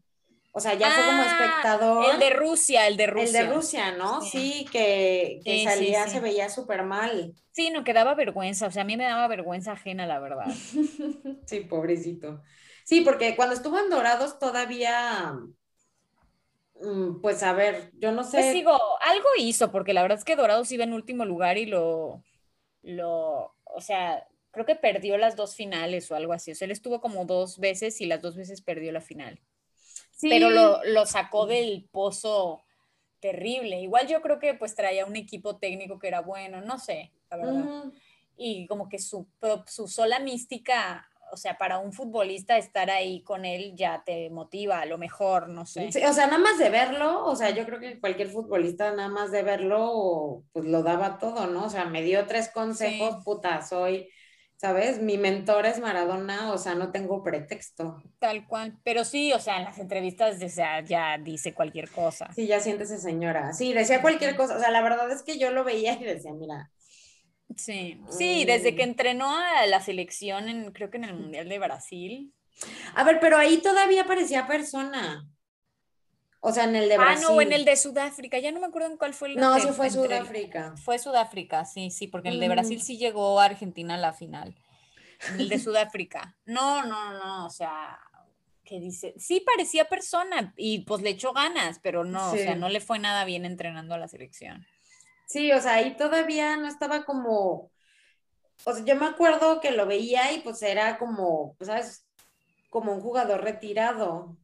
O 0.52 0.60
sea, 0.60 0.74
ya 0.74 0.90
fue 0.90 1.04
como 1.04 1.22
ah, 1.22 1.26
espectador. 1.26 2.14
El 2.14 2.20
de 2.20 2.30
Rusia, 2.30 2.86
el 2.86 2.96
de 2.96 3.06
Rusia. 3.06 3.40
El 3.40 3.46
de 3.48 3.54
Rusia, 3.54 3.92
¿no? 3.92 4.20
Sí, 4.20 4.66
que, 4.70 5.40
salía, 5.64 6.06
se 6.08 6.20
veía 6.20 6.48
súper 6.50 6.82
mal. 6.82 7.34
Sí, 7.50 7.70
no, 7.70 7.84
que 7.84 7.94
daba 7.94 8.14
vergüenza. 8.14 8.66
O 8.66 8.70
sea, 8.70 8.82
a 8.82 8.86
mí 8.86 8.96
me 8.96 9.04
daba 9.04 9.26
vergüenza 9.28 9.72
ajena, 9.72 10.06
la 10.06 10.20
verdad. 10.20 10.46
sí, 11.46 11.60
pobrecito. 11.60 12.42
Sí, 12.84 13.00
porque 13.00 13.34
cuando 13.34 13.54
estuvo 13.54 13.78
en 13.78 13.88
Dorados 13.88 14.38
todavía 14.38 15.38
Mm, 16.82 17.20
pues 17.20 17.42
a 17.42 17.52
ver, 17.52 17.92
yo 17.94 18.12
no 18.12 18.24
sé. 18.24 18.38
Pues 18.38 18.52
digo, 18.52 18.72
algo 19.02 19.28
hizo, 19.38 19.70
porque 19.70 19.92
la 19.92 20.02
verdad 20.02 20.18
es 20.18 20.24
que 20.24 20.36
Dorados 20.36 20.70
iba 20.72 20.84
en 20.84 20.92
último 20.92 21.24
lugar 21.24 21.56
y 21.56 21.66
lo, 21.66 22.24
lo, 22.82 23.54
o 23.64 23.80
sea, 23.80 24.26
creo 24.50 24.66
que 24.66 24.74
perdió 24.74 25.16
las 25.16 25.36
dos 25.36 25.54
finales 25.54 26.10
o 26.10 26.16
algo 26.16 26.32
así. 26.32 26.50
O 26.50 26.54
sea, 26.54 26.66
él 26.66 26.72
estuvo 26.72 27.00
como 27.00 27.24
dos 27.24 27.58
veces 27.58 28.00
y 28.00 28.06
las 28.06 28.20
dos 28.20 28.36
veces 28.36 28.62
perdió 28.62 28.90
la 28.90 29.00
final. 29.00 29.40
Sí. 30.22 30.28
Pero 30.30 30.50
lo, 30.50 30.84
lo 30.84 31.04
sacó 31.04 31.46
del 31.46 31.88
pozo 31.90 32.62
terrible. 33.18 33.80
Igual 33.80 34.06
yo 34.06 34.22
creo 34.22 34.38
que 34.38 34.54
pues 34.54 34.76
traía 34.76 35.04
un 35.04 35.16
equipo 35.16 35.56
técnico 35.56 35.98
que 35.98 36.06
era 36.06 36.20
bueno, 36.20 36.60
no 36.60 36.78
sé, 36.78 37.10
la 37.28 37.36
verdad. 37.38 37.84
Y 38.36 38.68
como 38.68 38.88
que 38.88 39.00
su, 39.00 39.26
su 39.66 39.88
sola 39.88 40.20
mística 40.20 41.08
o 41.32 41.36
sea, 41.38 41.56
para 41.56 41.78
un 41.78 41.92
futbolista 41.94 42.58
estar 42.58 42.90
ahí 42.90 43.22
con 43.22 43.46
él 43.46 43.72
ya 43.74 44.02
te 44.04 44.28
motiva, 44.28 44.80
a 44.80 44.86
lo 44.86 44.98
mejor, 44.98 45.48
no 45.48 45.64
sé. 45.64 45.88
o 45.88 46.12
sea, 46.12 46.26
nada 46.26 46.38
más 46.38 46.58
de 46.58 46.68
verlo, 46.68 47.24
o 47.24 47.34
sea, 47.34 47.48
yo 47.50 47.64
creo 47.64 47.80
que 47.80 47.98
cualquier 47.98 48.28
futbolista 48.28 48.92
nada 48.92 49.08
más 49.08 49.32
de 49.32 49.42
verlo, 49.42 50.44
pues 50.52 50.66
lo 50.66 50.82
daba 50.82 51.18
todo, 51.18 51.46
¿no? 51.46 51.64
O 51.64 51.70
sea, 51.70 51.86
me 51.86 52.02
dio 52.02 52.26
tres 52.26 52.50
consejos, 52.50 53.24
puta, 53.24 53.62
soy, 53.62 54.10
¿sabes? 54.62 55.02
Mi 55.02 55.18
mentor 55.18 55.66
es 55.66 55.80
Maradona, 55.80 56.52
o 56.52 56.56
sea, 56.56 56.76
no 56.76 56.92
tengo 56.92 57.24
pretexto. 57.24 58.00
Tal 58.20 58.46
cual, 58.46 58.78
pero 58.84 59.04
sí, 59.04 59.32
o 59.32 59.40
sea, 59.40 59.58
en 59.58 59.64
las 59.64 59.78
entrevistas, 59.78 60.40
o 60.40 60.48
sea, 60.48 60.84
ya 60.84 61.18
dice 61.18 61.52
cualquier 61.52 61.90
cosa. 61.90 62.30
Sí, 62.32 62.46
ya 62.46 62.60
siéntese 62.60 62.98
señora. 62.98 63.52
Sí, 63.54 63.72
decía 63.72 64.00
cualquier 64.00 64.36
cosa, 64.36 64.56
o 64.56 64.60
sea, 64.60 64.70
la 64.70 64.80
verdad 64.80 65.10
es 65.10 65.24
que 65.24 65.36
yo 65.36 65.50
lo 65.50 65.64
veía 65.64 65.94
y 65.94 66.04
decía, 66.04 66.32
mira, 66.32 66.70
Sí, 67.56 68.00
sí, 68.08 68.44
desde 68.44 68.74
que 68.76 68.82
entrenó 68.82 69.36
a 69.36 69.66
la 69.66 69.80
selección, 69.80 70.48
en, 70.48 70.72
creo 70.72 70.90
que 70.90 70.96
en 70.98 71.04
el 71.04 71.14
Mundial 71.14 71.48
de 71.48 71.58
Brasil. 71.58 72.32
A 72.94 73.04
ver, 73.04 73.18
pero 73.20 73.36
ahí 73.36 73.58
todavía 73.58 74.04
parecía 74.04 74.46
persona. 74.46 75.28
O 76.44 76.52
sea, 76.52 76.64
en 76.64 76.74
el 76.74 76.88
de 76.88 76.98
Brasil. 76.98 77.24
Ah, 77.28 77.32
no, 77.32 77.40
en 77.40 77.52
el 77.52 77.64
de 77.64 77.76
Sudáfrica, 77.76 78.36
ya 78.40 78.50
no 78.50 78.58
me 78.58 78.66
acuerdo 78.66 78.88
en 78.90 78.96
cuál 78.96 79.14
fue 79.14 79.28
el. 79.28 79.36
No, 79.36 79.60
sí 79.60 79.68
fue 79.68 79.90
Sudáfrica. 79.90 80.74
Fue 80.76 80.98
Sudáfrica, 80.98 81.64
sí, 81.64 81.92
sí, 81.92 82.08
porque 82.08 82.28
en 82.28 82.34
el 82.34 82.40
de 82.40 82.48
Brasil 82.48 82.82
sí 82.82 82.98
llegó 82.98 83.40
a 83.40 83.44
Argentina 83.44 83.94
a 83.94 83.98
la 83.98 84.12
final. 84.12 84.56
el 85.38 85.48
de 85.48 85.58
Sudáfrica. 85.60 86.36
No, 86.44 86.84
no, 86.84 87.12
no, 87.12 87.46
o 87.46 87.50
sea, 87.50 87.96
que 88.64 88.80
dice, 88.80 89.14
sí 89.18 89.38
parecía 89.40 89.88
persona 89.88 90.52
y 90.56 90.80
pues 90.80 91.00
le 91.00 91.10
echó 91.10 91.32
ganas, 91.32 91.78
pero 91.80 92.02
no, 92.02 92.32
o 92.32 92.36
sea, 92.36 92.56
no 92.56 92.68
le 92.68 92.80
fue 92.80 92.98
nada 92.98 93.24
bien 93.24 93.44
entrenando 93.44 93.94
a 93.94 93.98
la 93.98 94.08
selección. 94.08 94.66
Sí, 95.26 95.52
o 95.52 95.60
sea, 95.60 95.74
ahí 95.74 95.96
todavía 95.96 96.56
no 96.56 96.66
estaba 96.66 97.04
como, 97.04 97.70
o 98.64 98.72
sea, 98.72 98.84
yo 98.84 98.96
me 98.96 99.06
acuerdo 99.06 99.60
que 99.60 99.70
lo 99.70 99.86
veía 99.86 100.32
y 100.32 100.40
pues 100.40 100.60
era 100.62 100.98
como, 100.98 101.56
¿sabes? 101.60 102.04
Como 102.68 102.92
un 102.92 103.00
jugador 103.00 103.44
retirado, 103.44 104.36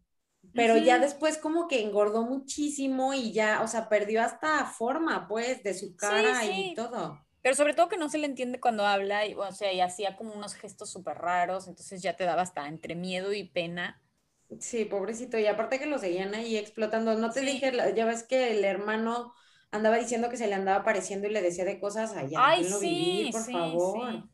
pero 0.54 0.76
ya 0.76 0.98
después 0.98 1.38
como 1.38 1.68
que 1.68 1.82
engordó 1.82 2.22
muchísimo 2.22 3.14
y 3.14 3.32
ya, 3.32 3.62
o 3.62 3.68
sea, 3.68 3.88
perdió 3.88 4.22
hasta 4.22 4.66
forma, 4.66 5.28
pues, 5.28 5.62
de 5.62 5.74
su 5.74 5.96
cara 5.96 6.46
y 6.46 6.72
todo. 6.74 7.20
Pero 7.42 7.54
sobre 7.56 7.74
todo 7.74 7.88
que 7.88 7.96
no 7.96 8.08
se 8.10 8.18
le 8.18 8.26
entiende 8.26 8.60
cuando 8.60 8.86
habla, 8.86 9.26
y, 9.26 9.34
o 9.34 9.52
sea, 9.52 9.72
y 9.72 9.80
hacía 9.80 10.16
como 10.16 10.32
unos 10.34 10.54
gestos 10.54 10.90
súper 10.90 11.18
raros, 11.18 11.68
entonces 11.68 12.02
ya 12.02 12.16
te 12.16 12.24
daba 12.24 12.42
hasta 12.42 12.66
entre 12.68 12.94
miedo 12.96 13.32
y 13.32 13.44
pena. 13.44 14.02
Sí, 14.60 14.84
pobrecito, 14.86 15.38
y 15.38 15.46
aparte 15.46 15.78
que 15.78 15.86
lo 15.86 15.98
seguían 15.98 16.34
ahí 16.34 16.56
explotando, 16.56 17.14
no 17.14 17.30
te 17.32 17.40
dije, 17.42 17.70
ya 17.94 18.06
ves 18.06 18.22
que 18.24 18.50
el 18.52 18.64
hermano 18.64 19.34
andaba 19.70 19.98
diciendo 19.98 20.30
que 20.30 20.38
se 20.38 20.46
le 20.46 20.54
andaba 20.54 20.78
apareciendo 20.80 21.28
y 21.28 21.30
le 21.32 21.42
decía 21.42 21.64
de 21.66 21.78
cosas 21.78 22.12
allá. 22.16 22.40
Ay, 22.46 22.64
sí, 22.64 23.28
por 23.30 23.50
favor. 23.50 24.24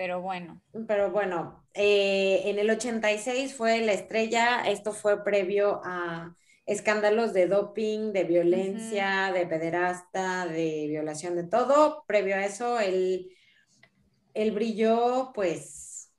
Pero 0.00 0.22
bueno. 0.22 0.62
Pero 0.88 1.10
bueno, 1.10 1.62
eh, 1.74 2.40
en 2.46 2.58
el 2.58 2.70
86 2.70 3.52
fue 3.52 3.82
la 3.82 3.92
estrella, 3.92 4.62
esto 4.62 4.94
fue 4.94 5.22
previo 5.22 5.82
a 5.84 6.34
escándalos 6.64 7.34
de 7.34 7.46
doping, 7.46 8.14
de 8.14 8.24
violencia, 8.24 9.30
de 9.30 9.46
pederasta, 9.46 10.46
de 10.46 10.86
violación, 10.88 11.36
de 11.36 11.44
todo. 11.44 12.04
Previo 12.06 12.36
a 12.36 12.46
eso, 12.46 12.80
él, 12.80 13.28
él 14.32 14.52
brilló 14.52 15.32
pues 15.34 16.10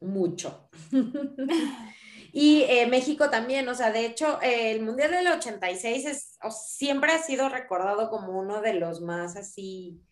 mucho. 0.00 0.68
Y 2.32 2.64
eh, 2.64 2.86
México 2.86 3.30
también, 3.30 3.66
o 3.66 3.74
sea, 3.74 3.92
de 3.92 4.04
hecho, 4.04 4.38
el 4.42 4.82
Mundial 4.82 5.10
del 5.10 5.26
86 5.28 6.04
es, 6.04 6.38
siempre 6.50 7.12
ha 7.12 7.22
sido 7.22 7.48
recordado 7.48 8.10
como 8.10 8.38
uno 8.38 8.60
de 8.60 8.74
los 8.74 9.00
más 9.00 9.36
así 9.36 10.02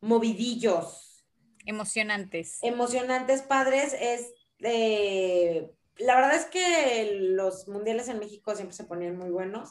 movidillos. 0.00 1.07
Emocionantes. 1.66 2.58
Emocionantes, 2.62 3.42
padres. 3.42 3.94
Es, 4.00 4.32
eh, 4.60 5.70
la 5.96 6.14
verdad 6.14 6.34
es 6.34 6.46
que 6.46 7.18
los 7.20 7.68
mundiales 7.68 8.08
en 8.08 8.18
México 8.18 8.54
siempre 8.54 8.76
se 8.76 8.84
ponían 8.84 9.16
muy 9.16 9.30
buenos. 9.30 9.70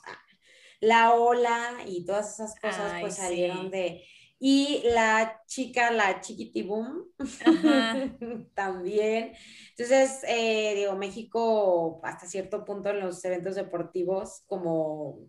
La 0.80 1.14
ola 1.14 1.78
y 1.86 2.06
todas 2.06 2.34
esas 2.34 2.60
cosas 2.60 3.02
pues 3.02 3.16
salieron 3.16 3.72
de 3.72 4.04
y 4.40 4.82
la 4.84 5.42
chica, 5.48 5.92
la 5.92 6.22
chiquitibum, 6.22 7.06
también. 8.54 9.34
Entonces, 9.72 10.20
eh, 10.28 10.76
digo, 10.76 10.96
México 10.96 12.00
hasta 12.04 12.28
cierto 12.28 12.64
punto 12.64 12.90
en 12.90 13.00
los 13.00 13.24
eventos 13.26 13.56
deportivos 13.56 14.44
como, 14.46 15.28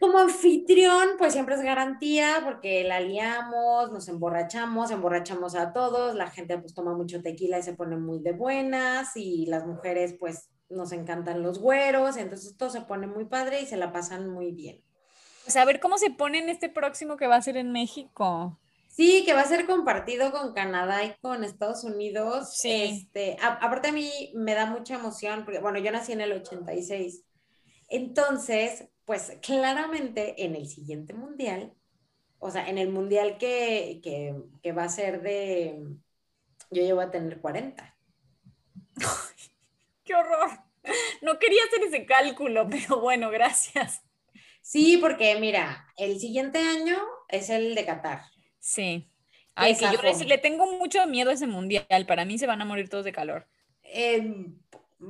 como 0.00 0.18
anfitrión, 0.18 1.10
pues 1.18 1.34
siempre 1.34 1.54
es 1.56 1.60
garantía 1.60 2.40
porque 2.42 2.84
la 2.84 3.00
liamos, 3.00 3.92
nos 3.92 4.08
emborrachamos, 4.08 4.90
emborrachamos 4.90 5.54
a 5.54 5.74
todos, 5.74 6.14
la 6.14 6.30
gente 6.30 6.56
pues 6.56 6.72
toma 6.72 6.94
mucho 6.94 7.20
tequila 7.20 7.58
y 7.58 7.62
se 7.62 7.74
pone 7.74 7.98
muy 7.98 8.18
de 8.20 8.32
buenas 8.32 9.14
y 9.14 9.44
las 9.44 9.66
mujeres 9.66 10.16
pues 10.18 10.48
nos 10.70 10.92
encantan 10.92 11.42
los 11.42 11.58
güeros, 11.58 12.16
entonces 12.16 12.56
todo 12.56 12.70
se 12.70 12.80
pone 12.80 13.06
muy 13.06 13.26
padre 13.26 13.60
y 13.60 13.66
se 13.66 13.76
la 13.76 13.92
pasan 13.92 14.30
muy 14.30 14.52
bien. 14.52 14.82
Pues 15.44 15.56
a 15.56 15.66
ver 15.66 15.80
cómo 15.80 15.98
se 15.98 16.10
pone 16.10 16.38
en 16.38 16.48
este 16.48 16.70
próximo 16.70 17.18
que 17.18 17.26
va 17.26 17.36
a 17.36 17.42
ser 17.42 17.58
en 17.58 17.70
México. 17.70 18.58
Sí, 18.88 19.22
que 19.26 19.34
va 19.34 19.42
a 19.42 19.46
ser 19.46 19.66
compartido 19.66 20.32
con 20.32 20.54
Canadá 20.54 21.04
y 21.04 21.14
con 21.20 21.44
Estados 21.44 21.84
Unidos. 21.84 22.56
Sí. 22.56 23.04
Este, 23.04 23.36
aparte 23.40 23.88
a 23.88 23.92
mí 23.92 24.32
me 24.34 24.54
da 24.54 24.64
mucha 24.64 24.94
emoción, 24.94 25.44
porque 25.44 25.60
bueno, 25.60 25.78
yo 25.78 25.92
nací 25.92 26.12
en 26.12 26.22
el 26.22 26.32
86. 26.32 27.22
Entonces, 27.90 28.88
pues 29.04 29.36
claramente 29.42 30.44
en 30.44 30.54
el 30.54 30.68
siguiente 30.68 31.14
mundial, 31.14 31.72
o 32.38 32.50
sea, 32.50 32.68
en 32.68 32.78
el 32.78 32.90
mundial 32.90 33.38
que, 33.38 34.00
que 34.62 34.72
va 34.72 34.84
a 34.84 34.88
ser 34.88 35.22
de, 35.22 35.82
yo 36.70 36.82
llevo 36.82 37.00
a 37.00 37.10
tener 37.10 37.40
40. 37.40 37.96
¡Qué 40.04 40.14
horror! 40.14 40.50
No 41.22 41.38
quería 41.38 41.62
hacer 41.64 41.82
ese 41.86 42.06
cálculo, 42.06 42.68
pero 42.70 43.00
bueno, 43.00 43.30
gracias. 43.30 44.02
Sí, 44.62 44.98
porque 44.98 45.38
mira, 45.40 45.86
el 45.96 46.18
siguiente 46.18 46.58
año 46.58 46.98
es 47.28 47.50
el 47.50 47.74
de 47.74 47.84
Qatar. 47.84 48.22
Sí. 48.58 49.10
Ay, 49.54 49.76
que 49.76 49.84
yo 49.84 50.24
le, 50.26 50.38
tengo 50.38 50.66
mucho 50.78 51.06
miedo 51.06 51.30
a 51.30 51.34
ese 51.34 51.46
mundial. 51.46 52.06
Para 52.06 52.24
mí 52.24 52.38
se 52.38 52.46
van 52.46 52.62
a 52.62 52.64
morir 52.64 52.88
todos 52.88 53.04
de 53.04 53.12
calor. 53.12 53.46
Eh, 53.82 54.46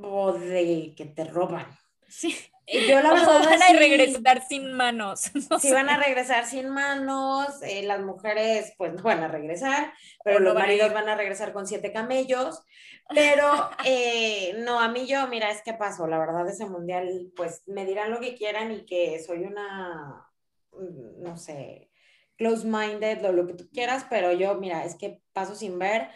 o 0.03 0.33
de 0.33 0.95
que 0.97 1.05
te 1.05 1.25
roban. 1.25 1.67
Sí. 2.11 2.37
Eh, 2.67 2.89
yo 2.89 3.01
la 3.03 3.15
verdad. 3.15 3.45
van 3.45 3.63
a 3.63 3.79
regresar 3.79 4.47
sin 4.47 4.73
manos. 4.73 5.31
sí, 5.61 5.73
van 5.73 5.89
a 5.89 5.97
regresar 5.97 6.47
sin 6.47 6.69
manos. 6.69 7.63
Eh, 7.63 7.83
las 7.83 8.01
mujeres, 8.01 8.75
pues 8.77 8.93
no 8.93 9.03
van 9.03 9.23
a 9.23 9.29
regresar, 9.29 9.93
pero 10.23 10.39
los 10.39 10.55
maridos 10.55 10.93
van 10.93 11.09
a 11.09 11.17
regresar 11.17 11.53
con 11.53 11.67
siete 11.67 11.93
camellos. 11.93 12.63
Pero 13.09 13.71
eh, 13.85 14.55
no, 14.59 14.81
a 14.81 14.89
mí 14.89 15.07
yo, 15.07 15.27
mira, 15.27 15.51
es 15.51 15.63
que 15.63 15.73
pasó, 15.75 16.07
la 16.07 16.19
verdad, 16.19 16.49
ese 16.49 16.67
mundial, 16.67 17.33
pues 17.35 17.63
me 17.67 17.85
dirán 17.87 18.11
lo 18.11 18.21
que 18.21 18.35
quieran 18.35 18.71
y 18.71 18.85
que 18.85 19.19
soy 19.21 19.45
una, 19.45 20.29
mm, 20.73 21.23
no 21.23 21.37
sé, 21.37 21.91
close-minded 22.37 23.25
o 23.25 23.33
lo 23.33 23.47
que 23.47 23.55
tú 23.55 23.69
quieras, 23.71 24.07
pero 24.09 24.33
yo, 24.33 24.55
mira, 24.55 24.85
es 24.85 24.95
que 24.95 25.23
paso 25.33 25.55
sin 25.55 25.79
ver. 25.79 26.09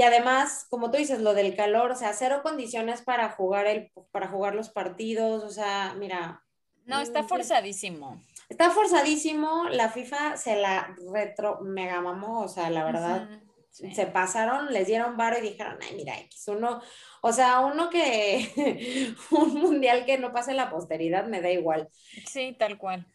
Y 0.00 0.02
además, 0.02 0.66
como 0.70 0.90
tú 0.90 0.96
dices, 0.96 1.20
lo 1.20 1.34
del 1.34 1.54
calor, 1.54 1.90
o 1.90 1.94
sea, 1.94 2.14
cero 2.14 2.40
condiciones 2.42 3.02
para 3.02 3.28
jugar, 3.32 3.66
el, 3.66 3.92
para 4.12 4.28
jugar 4.28 4.54
los 4.54 4.70
partidos, 4.70 5.44
o 5.44 5.50
sea, 5.50 5.94
mira. 5.98 6.42
No, 6.86 7.00
está 7.00 7.20
mm, 7.20 7.28
forzadísimo. 7.28 8.18
Está 8.48 8.70
forzadísimo, 8.70 9.68
la 9.68 9.90
FIFA 9.90 10.38
se 10.38 10.56
la 10.56 10.96
retro 11.12 11.60
mega 11.60 12.00
mamó, 12.00 12.40
o 12.40 12.48
sea, 12.48 12.70
la 12.70 12.82
verdad 12.84 13.28
se 13.70 14.06
pasaron, 14.06 14.72
les 14.72 14.86
dieron 14.86 15.18
varo 15.18 15.36
y 15.38 15.42
dijeron, 15.42 15.76
ay, 15.82 15.94
mira, 15.94 16.18
X, 16.20 16.48
uno, 16.48 16.80
o 17.20 17.32
sea, 17.34 17.60
uno 17.60 17.90
que, 17.90 19.14
un 19.32 19.52
mundial 19.52 20.06
que 20.06 20.16
no 20.16 20.32
pase 20.32 20.54
la 20.54 20.70
posteridad 20.70 21.26
me 21.26 21.42
da 21.42 21.50
igual. 21.50 21.90
Sí, 22.26 22.56
tal 22.58 22.78
cual. 22.78 23.06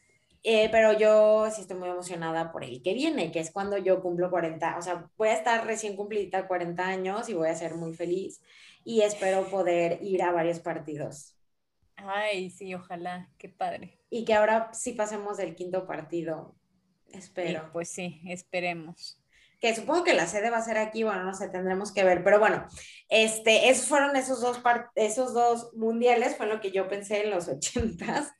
Eh, 0.47 0.69
pero 0.71 0.93
yo 0.93 1.49
sí 1.49 1.61
estoy 1.61 1.75
muy 1.75 1.89
emocionada 1.89 2.51
por 2.51 2.63
el 2.63 2.83
que 2.83 2.93
viene, 2.93 3.31
que 3.31 3.39
es 3.39 3.49
cuando 3.49 3.79
yo 3.79 4.03
cumplo 4.03 4.29
40, 4.29 4.77
o 4.77 4.81
sea, 4.83 5.09
voy 5.17 5.29
a 5.29 5.33
estar 5.33 5.65
recién 5.65 5.95
cumplida 5.95 6.47
40 6.47 6.87
años 6.87 7.29
y 7.29 7.33
voy 7.33 7.49
a 7.49 7.55
ser 7.55 7.73
muy 7.73 7.95
feliz 7.95 8.43
y 8.83 9.01
espero 9.01 9.49
poder 9.49 9.97
ir 10.03 10.21
a 10.21 10.31
varios 10.31 10.59
partidos. 10.59 11.35
Ay, 11.95 12.51
sí, 12.51 12.75
ojalá, 12.75 13.27
qué 13.39 13.49
padre. 13.49 13.97
Y 14.11 14.23
que 14.23 14.35
ahora 14.35 14.69
sí 14.71 14.91
pasemos 14.93 15.37
del 15.37 15.55
quinto 15.55 15.87
partido, 15.87 16.55
espero. 17.11 17.71
pues 17.73 17.89
sí, 17.89 18.21
esperemos 18.25 19.19
que 19.59 19.73
supongo 19.73 20.03
que 20.03 20.13
la 20.13 20.27
sede 20.27 20.51
va 20.51 20.57
a 20.57 20.61
ser 20.61 20.77
aquí, 20.77 21.03
bueno, 21.03 21.23
no 21.23 21.33
sé, 21.33 21.49
tendremos 21.49 21.91
que 21.91 22.03
ver, 22.03 22.23
pero 22.23 22.37
bueno, 22.37 22.67
este, 23.09 23.69
esos 23.69 23.87
fueron 23.87 24.15
esos 24.15 24.41
dos, 24.41 24.61
esos 24.93 25.33
dos 25.33 25.73
mundiales, 25.73 26.35
fue 26.35 26.45
lo 26.45 26.59
que 26.59 26.71
yo 26.71 26.87
pensé 26.87 27.23
en 27.23 27.31
los 27.31 27.47
ochentas. 27.47 28.31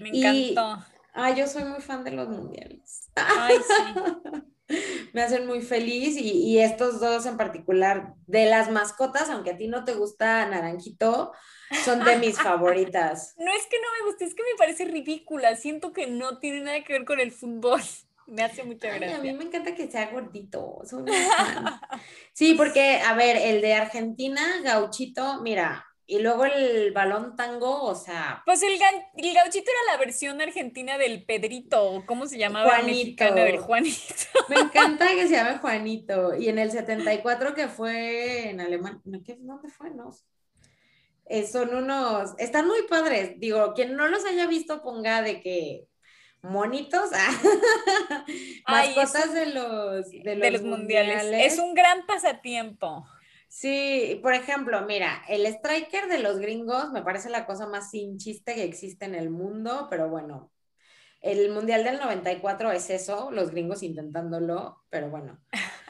Me 0.00 0.08
encantó. 0.08 0.82
Ay, 1.14 1.34
yo 1.36 1.46
soy 1.46 1.64
muy 1.64 1.80
fan 1.80 2.04
de 2.04 2.12
los 2.12 2.28
mundiales. 2.28 3.10
Ay, 3.14 3.56
sí. 3.56 4.00
Me 5.12 5.22
hacen 5.22 5.46
muy 5.46 5.62
feliz 5.62 6.16
y, 6.16 6.30
y, 6.30 6.60
estos 6.60 7.00
dos 7.00 7.26
en 7.26 7.36
particular, 7.36 8.14
de 8.26 8.46
las 8.46 8.70
mascotas, 8.70 9.28
aunque 9.28 9.50
a 9.50 9.56
ti 9.56 9.66
no 9.66 9.84
te 9.84 9.94
gusta 9.94 10.46
Naranjito, 10.46 11.32
son 11.84 12.04
de 12.04 12.16
mis 12.18 12.38
favoritas. 12.42 13.34
No 13.38 13.52
es 13.52 13.66
que 13.66 13.78
no 13.78 13.88
me 13.98 14.10
guste, 14.10 14.24
es 14.24 14.34
que 14.34 14.44
me 14.44 14.56
parece 14.56 14.84
ridícula, 14.84 15.56
siento 15.56 15.92
que 15.92 16.06
no 16.06 16.38
tiene 16.38 16.60
nada 16.60 16.84
que 16.84 16.92
ver 16.92 17.04
con 17.04 17.20
el 17.20 17.32
fútbol. 17.32 17.80
Me 18.26 18.44
hace 18.44 18.62
mucha 18.62 18.94
gracia. 18.94 19.16
a 19.16 19.20
mí 19.20 19.32
me 19.32 19.42
encanta 19.42 19.74
que 19.74 19.90
sea 19.90 20.08
gordito. 20.12 20.82
sí, 22.32 22.54
porque, 22.54 23.00
a 23.00 23.14
ver, 23.14 23.36
el 23.36 23.60
de 23.60 23.74
Argentina, 23.74 24.40
gauchito, 24.62 25.42
mira, 25.42 25.84
y 26.10 26.18
luego 26.18 26.44
el 26.44 26.90
balón 26.90 27.36
tango, 27.36 27.84
o 27.84 27.94
sea. 27.94 28.42
Pues 28.44 28.60
el, 28.64 28.76
gauchito 28.78 29.70
era 29.70 29.92
la 29.92 29.96
versión 29.96 30.40
argentina 30.40 30.98
del 30.98 31.24
Pedrito, 31.24 32.02
¿cómo 32.04 32.26
se 32.26 32.36
llamaba? 32.36 32.68
Juanito. 32.68 33.24
El 33.24 33.58
Juanito. 33.58 33.96
Me 34.48 34.56
encanta 34.56 35.06
que 35.06 35.28
se 35.28 35.34
llame 35.34 35.58
Juanito. 35.60 36.34
Y 36.34 36.48
en 36.48 36.58
el 36.58 36.72
74 36.72 37.54
que 37.54 37.68
fue 37.68 38.50
en 38.50 38.60
Alemania, 38.60 39.00
¿dónde 39.04 39.68
fue? 39.68 39.90
No. 39.90 40.10
Eh, 41.26 41.46
son 41.46 41.72
unos, 41.76 42.32
están 42.38 42.66
muy 42.66 42.82
padres. 42.88 43.38
Digo, 43.38 43.72
quien 43.74 43.94
no 43.94 44.08
los 44.08 44.24
haya 44.24 44.48
visto, 44.48 44.82
ponga 44.82 45.22
de 45.22 45.40
que 45.40 45.86
monitos, 46.42 47.10
ah, 47.14 48.24
mascotas 48.66 49.32
de 49.32 49.46
los, 49.46 50.10
de 50.10 50.50
los, 50.50 50.62
mundiales. 50.62 51.52
Es 51.52 51.60
un 51.60 51.72
gran 51.72 52.04
pasatiempo. 52.04 53.06
Sí, 53.50 54.20
por 54.22 54.32
ejemplo, 54.34 54.80
mira, 54.86 55.24
el 55.28 55.44
striker 55.46 56.06
de 56.08 56.20
los 56.20 56.38
gringos 56.38 56.92
me 56.92 57.02
parece 57.02 57.30
la 57.30 57.46
cosa 57.46 57.66
más 57.66 57.90
sin 57.90 58.16
chiste 58.16 58.54
que 58.54 58.62
existe 58.62 59.06
en 59.06 59.14
el 59.16 59.28
mundo, 59.28 59.88
pero 59.90 60.08
bueno, 60.08 60.52
el 61.22 61.50
mundial 61.52 61.84
del 61.84 61.98
94 61.98 62.72
es 62.72 62.90
eso, 62.90 63.30
los 63.32 63.50
gringos 63.50 63.82
intentándolo, 63.82 64.84
pero 64.90 65.10
bueno. 65.10 65.40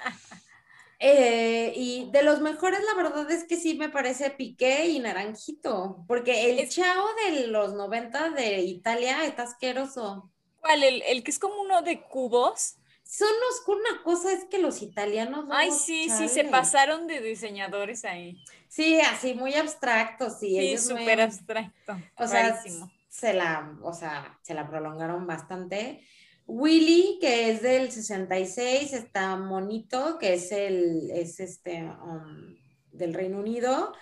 Eh, 1.03 1.73
y 1.77 2.11
de 2.13 2.23
los 2.23 2.41
mejores, 2.43 2.81
la 2.85 2.95
verdad 3.03 3.31
es 3.31 3.45
que 3.45 3.57
sí 3.57 3.75
me 3.75 3.89
parece 3.89 4.31
Piqué 4.31 4.87
y 4.87 4.99
Naranjito, 4.99 6.05
porque 6.07 6.51
el 6.51 6.69
chao 6.69 7.07
de 7.25 7.47
los 7.47 7.73
90 7.73 8.31
de 8.31 8.61
Italia 8.61 9.25
está 9.25 9.45
asqueroso. 9.45 10.31
¿Cuál? 10.61 10.85
¿El, 10.85 11.03
el 11.03 11.25
que 11.25 11.31
es 11.31 11.39
como 11.39 11.63
uno 11.63 11.81
de 11.83 12.03
cubos? 12.03 12.80
Son 13.11 13.29
los, 13.29 13.77
una 13.77 14.05
cosa 14.05 14.33
es 14.33 14.45
que 14.45 14.59
los 14.59 14.83
italianos. 14.83 15.47
Ay, 15.51 15.73
sí, 15.73 16.09
sí, 16.09 16.29
se 16.29 16.45
pasaron 16.45 17.09
de 17.09 17.21
diseñadores 17.21 18.05
ahí. 18.05 18.41
Sí, 18.69 19.01
así 19.01 19.35
muy 19.35 19.55
abstractos, 19.55 20.39
sí. 20.39 20.77
Sí, 20.77 20.79
súper 20.79 21.21
abstracto. 21.21 21.99
O 22.17 22.29
sea, 22.29 22.63
se 23.09 23.35
la, 23.35 23.77
o 23.83 23.93
sea, 23.93 24.39
se 24.43 24.55
la 24.55 24.71
prolongaron 24.71 25.27
bastante. 25.27 26.07
Willy, 26.47 27.19
que 27.21 27.51
es 27.51 27.63
del 27.63 27.91
66, 27.91 28.93
está 28.93 29.35
Monito, 29.35 30.17
que 30.17 30.35
es 30.35 30.53
el, 30.53 31.11
es 31.11 31.41
este, 31.41 31.83
um, 31.83 32.55
del 32.93 33.13
Reino 33.13 33.41
Unido. 33.41 33.93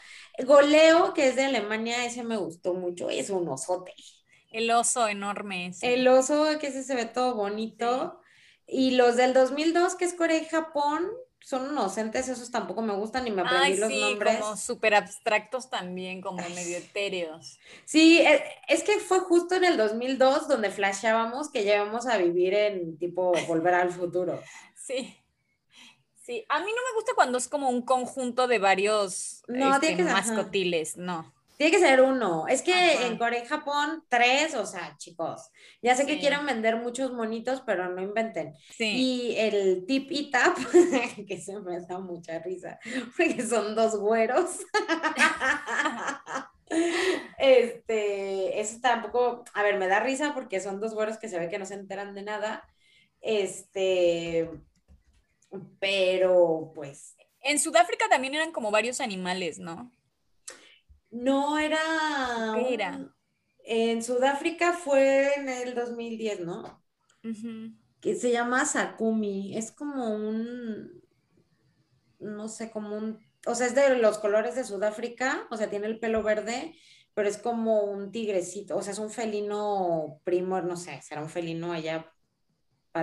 Goleo, 0.44 1.14
que 1.14 1.28
es 1.28 1.36
de 1.36 1.47
Alemania, 1.47 2.05
ese 2.05 2.24
me 2.24 2.36
gustó 2.36 2.74
mucho, 2.74 3.09
es 3.09 3.30
un 3.30 3.48
osote. 3.48 3.94
El 4.51 4.70
oso 4.70 5.09
enorme. 5.09 5.72
El 5.80 6.06
oso, 6.09 6.59
que 6.60 6.66
ese 6.66 6.82
se 6.82 6.94
ve 6.94 7.06
todo 7.06 7.36
bonito. 7.36 8.20
Y 8.69 8.93
los 8.93 9.16
del 9.16 9.32
2002, 9.32 9.95
que 9.95 10.05
es 10.05 10.15
Corea 10.15 10.39
y 10.39 10.45
Japón, 10.45 11.09
son 11.40 11.73
inocentes, 11.73 12.28
esos 12.28 12.51
tampoco 12.51 12.82
me 12.82 12.95
gustan 12.95 13.27
y 13.27 13.31
me 13.31 13.40
aprendí 13.40 13.78
los 13.78 13.90
nombres. 13.90 14.40
Como 14.40 14.57
súper 14.57 14.95
abstractos 14.95 15.70
también, 15.70 16.20
como 16.20 16.47
medio 16.51 16.77
etéreos. 16.77 17.59
Sí, 17.86 18.20
e, 18.20 18.45
es 18.69 18.82
que 18.82 18.99
fue 18.99 19.20
justo 19.20 19.55
en 19.55 19.65
el 19.65 19.78
2002 19.78 20.47
donde 20.49 20.70
flasheábamos 20.70 21.51
que 21.51 21.65
llevamos 21.65 22.07
a 22.07 22.19
vivir 22.19 22.53
en 22.53 22.99
tipo 22.99 23.32
volver 23.47 23.74
al 23.74 23.90
futuro. 23.90 24.40
Sí. 24.89 25.15
Sí, 26.23 26.47
a 26.49 26.61
mí 26.61 26.66
no 26.66 26.70
me 26.70 26.95
gusta 26.95 27.12
cuando 27.15 27.36
es 27.36 27.47
como 27.47 27.69
un 27.69 27.82
conjunto 27.82 28.49
de 28.49 28.59
varios 28.59 29.43
no, 29.49 29.74
este, 29.74 29.97
que, 29.97 30.03
mascotiles, 30.03 30.97
no. 30.97 31.31
Tiene 31.59 31.72
que 31.72 31.80
ser 31.80 32.01
uno. 32.01 32.47
Es 32.47 32.62
que 32.62 33.05
en 33.05 33.18
Corea 33.18 33.43
y 33.43 33.47
Japón, 33.47 34.05
tres, 34.09 34.55
o 34.55 34.64
sea, 34.64 34.97
chicos. 34.97 35.51
Ya 35.82 35.97
sé 35.97 36.06
que 36.06 36.20
quieren 36.20 36.47
vender 36.47 36.76
muchos 36.76 37.12
monitos, 37.12 37.62
pero 37.66 37.89
no 37.89 38.01
inventen. 38.01 38.55
Y 38.78 39.35
el 39.36 39.85
tip 39.85 40.06
y 40.12 40.30
tap, 40.30 40.56
que 41.26 41.40
se 41.40 41.59
me 41.59 41.80
da 41.80 41.98
mucha 41.98 42.39
risa, 42.39 42.78
porque 43.16 43.44
son 43.44 43.74
dos 43.74 43.98
güeros. 43.98 44.60
este, 47.39 48.60
eso 48.60 48.78
tampoco, 48.80 49.43
a 49.52 49.62
ver, 49.64 49.78
me 49.78 49.89
da 49.89 49.98
risa 49.98 50.35
porque 50.35 50.60
son 50.60 50.78
dos 50.78 50.94
güeros 50.94 51.18
que 51.18 51.28
se 51.28 51.40
ve 51.40 51.48
que 51.48 51.59
no 51.59 51.66
se 51.66 51.74
enteran 51.74 52.14
de 52.14 52.22
nada. 52.22 52.68
Este, 53.20 54.48
pero 55.80 56.70
pues. 56.72 57.16
En 57.40 57.59
Sudáfrica 57.59 58.09
también 58.09 58.36
eran 58.36 58.52
como 58.52 58.70
varios 58.70 59.01
animales, 59.01 59.59
¿no? 59.59 59.90
No 61.10 61.59
era. 61.59 61.78
¿Qué 62.55 62.74
era? 62.74 63.14
En 63.64 64.02
Sudáfrica 64.02 64.72
fue 64.72 65.35
en 65.35 65.48
el 65.48 65.74
2010, 65.74 66.40
¿no? 66.40 66.82
Que 68.01 68.14
se 68.14 68.30
llama 68.30 68.64
Sakumi. 68.64 69.56
Es 69.56 69.72
como 69.72 70.14
un. 70.14 71.02
No 72.18 72.48
sé, 72.48 72.70
como 72.70 72.97
un. 72.97 73.18
O 73.47 73.55
sea, 73.55 73.66
es 73.66 73.74
de 73.74 73.97
los 73.98 74.18
colores 74.18 74.55
de 74.55 74.64
Sudáfrica. 74.64 75.47
O 75.51 75.56
sea, 75.56 75.70
tiene 75.70 75.86
el 75.86 75.98
pelo 75.98 76.22
verde, 76.22 76.74
pero 77.14 77.28
es 77.28 77.39
como 77.39 77.82
un 77.85 78.10
tigrecito. 78.10 78.76
O 78.76 78.82
sea, 78.82 78.93
es 78.93 78.98
un 78.98 79.10
felino 79.10 80.20
primo, 80.24 80.60
no 80.60 80.76
sé, 80.76 81.01
será 81.02 81.22
un 81.22 81.30
felino 81.30 81.72
allá 81.72 82.12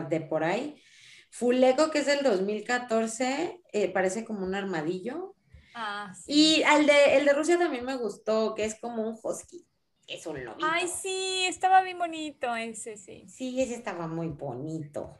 de 0.09 0.21
por 0.21 0.43
ahí. 0.43 0.81
Fulego, 1.29 1.91
que 1.91 1.99
es 1.99 2.05
del 2.05 2.23
2014, 2.23 3.61
eh, 3.73 3.91
parece 3.91 4.23
como 4.23 4.45
un 4.45 4.55
armadillo. 4.55 5.34
Ah, 5.77 6.13
y 6.25 6.63
al 6.63 6.85
de, 6.85 7.17
el 7.17 7.25
de 7.25 7.33
Rusia 7.33 7.59
también 7.59 7.83
me 7.83 7.97
gustó, 7.97 8.55
que 8.55 8.63
es 8.63 8.79
como 8.79 9.03
un 9.03 9.19
husky. 9.21 9.67
Es 10.07 10.25
un 10.25 10.43
lobito. 10.45 10.65
Ay, 10.71 10.87
sí, 10.87 11.45
estaba 11.47 11.81
bien 11.81 11.99
bonito 11.99 12.55
ese, 12.55 12.95
sí. 12.95 13.25
Sí, 13.27 13.61
ese 13.61 13.75
estaba 13.75 14.07
muy 14.07 14.29
bonito. 14.29 15.19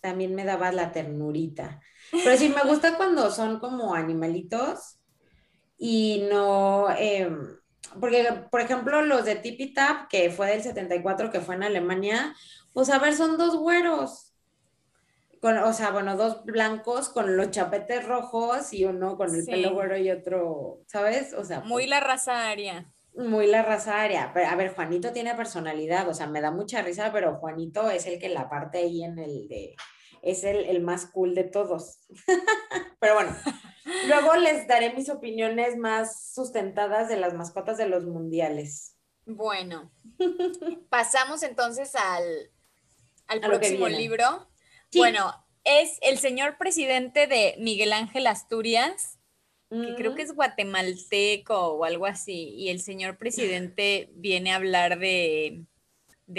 También 0.00 0.34
me 0.34 0.44
daba 0.44 0.70
la 0.70 0.92
ternurita. 0.92 1.80
Pero 2.10 2.36
sí, 2.36 2.50
me 2.50 2.68
gusta 2.68 2.96
cuando 2.98 3.30
son 3.30 3.58
como 3.58 3.94
animalitos 3.94 4.98
y 5.78 6.26
no... 6.30 6.88
Em, 6.98 7.56
porque, 7.98 8.46
por 8.50 8.60
ejemplo, 8.60 9.00
los 9.00 9.24
de 9.24 9.36
Tipi 9.36 9.72
Tap, 9.72 10.08
que 10.08 10.30
fue 10.30 10.50
del 10.50 10.62
74, 10.62 11.30
que 11.30 11.40
fue 11.40 11.54
en 11.54 11.62
Alemania, 11.62 12.34
pues 12.74 12.90
a 12.90 12.98
ver, 12.98 13.14
son 13.14 13.38
dos 13.38 13.56
güeros 13.56 14.25
o 15.46 15.72
sea, 15.72 15.90
bueno, 15.90 16.16
dos 16.16 16.44
blancos 16.44 17.08
con 17.08 17.36
los 17.36 17.50
chapetes 17.50 18.06
rojos 18.06 18.72
y 18.72 18.84
uno 18.84 19.16
con 19.16 19.34
el 19.34 19.44
pelo 19.44 19.74
güero 19.74 19.96
y 19.96 20.10
otro, 20.10 20.82
¿sabes? 20.86 21.32
O 21.34 21.44
sea, 21.44 21.60
muy 21.60 21.84
pues 21.84 21.90
la 21.90 22.00
raza 22.00 22.48
aria. 22.48 22.92
Muy 23.14 23.46
la 23.46 23.62
raza 23.62 24.02
aria. 24.02 24.30
Pero, 24.34 24.48
a 24.48 24.56
ver, 24.56 24.74
Juanito 24.74 25.12
tiene 25.12 25.34
personalidad, 25.34 26.08
o 26.08 26.14
sea, 26.14 26.26
me 26.26 26.40
da 26.40 26.50
mucha 26.50 26.82
risa, 26.82 27.10
pero 27.12 27.36
Juanito 27.36 27.90
es 27.90 28.06
el 28.06 28.18
que 28.18 28.28
la 28.28 28.48
parte 28.48 28.78
ahí 28.78 29.04
en 29.04 29.18
el 29.18 29.48
de, 29.48 29.74
es 30.22 30.44
el, 30.44 30.64
el 30.64 30.82
más 30.82 31.06
cool 31.06 31.34
de 31.34 31.44
todos. 31.44 32.00
pero 33.00 33.14
bueno, 33.14 33.36
luego 34.08 34.36
les 34.36 34.66
daré 34.66 34.92
mis 34.92 35.08
opiniones 35.08 35.76
más 35.76 36.32
sustentadas 36.34 37.08
de 37.08 37.16
las 37.16 37.34
mascotas 37.34 37.78
de 37.78 37.88
los 37.88 38.04
mundiales. 38.04 38.96
Bueno, 39.24 39.90
pasamos 40.88 41.42
entonces 41.42 41.94
al, 41.94 42.50
al 43.28 43.40
próximo 43.40 43.88
libro 43.88 44.48
bueno, 44.94 45.32
es 45.64 45.98
el 46.02 46.18
señor 46.18 46.56
presidente 46.58 47.26
de 47.26 47.56
Miguel 47.58 47.92
Ángel 47.92 48.26
Asturias, 48.26 49.18
que 49.68 49.94
creo 49.96 50.14
que 50.14 50.22
es 50.22 50.32
guatemalteco 50.32 51.72
o 51.72 51.84
algo 51.84 52.06
así, 52.06 52.54
y 52.56 52.68
el 52.68 52.80
señor 52.80 53.18
presidente 53.18 54.10
viene 54.14 54.52
a 54.52 54.56
hablar 54.56 54.98
de, 54.98 55.64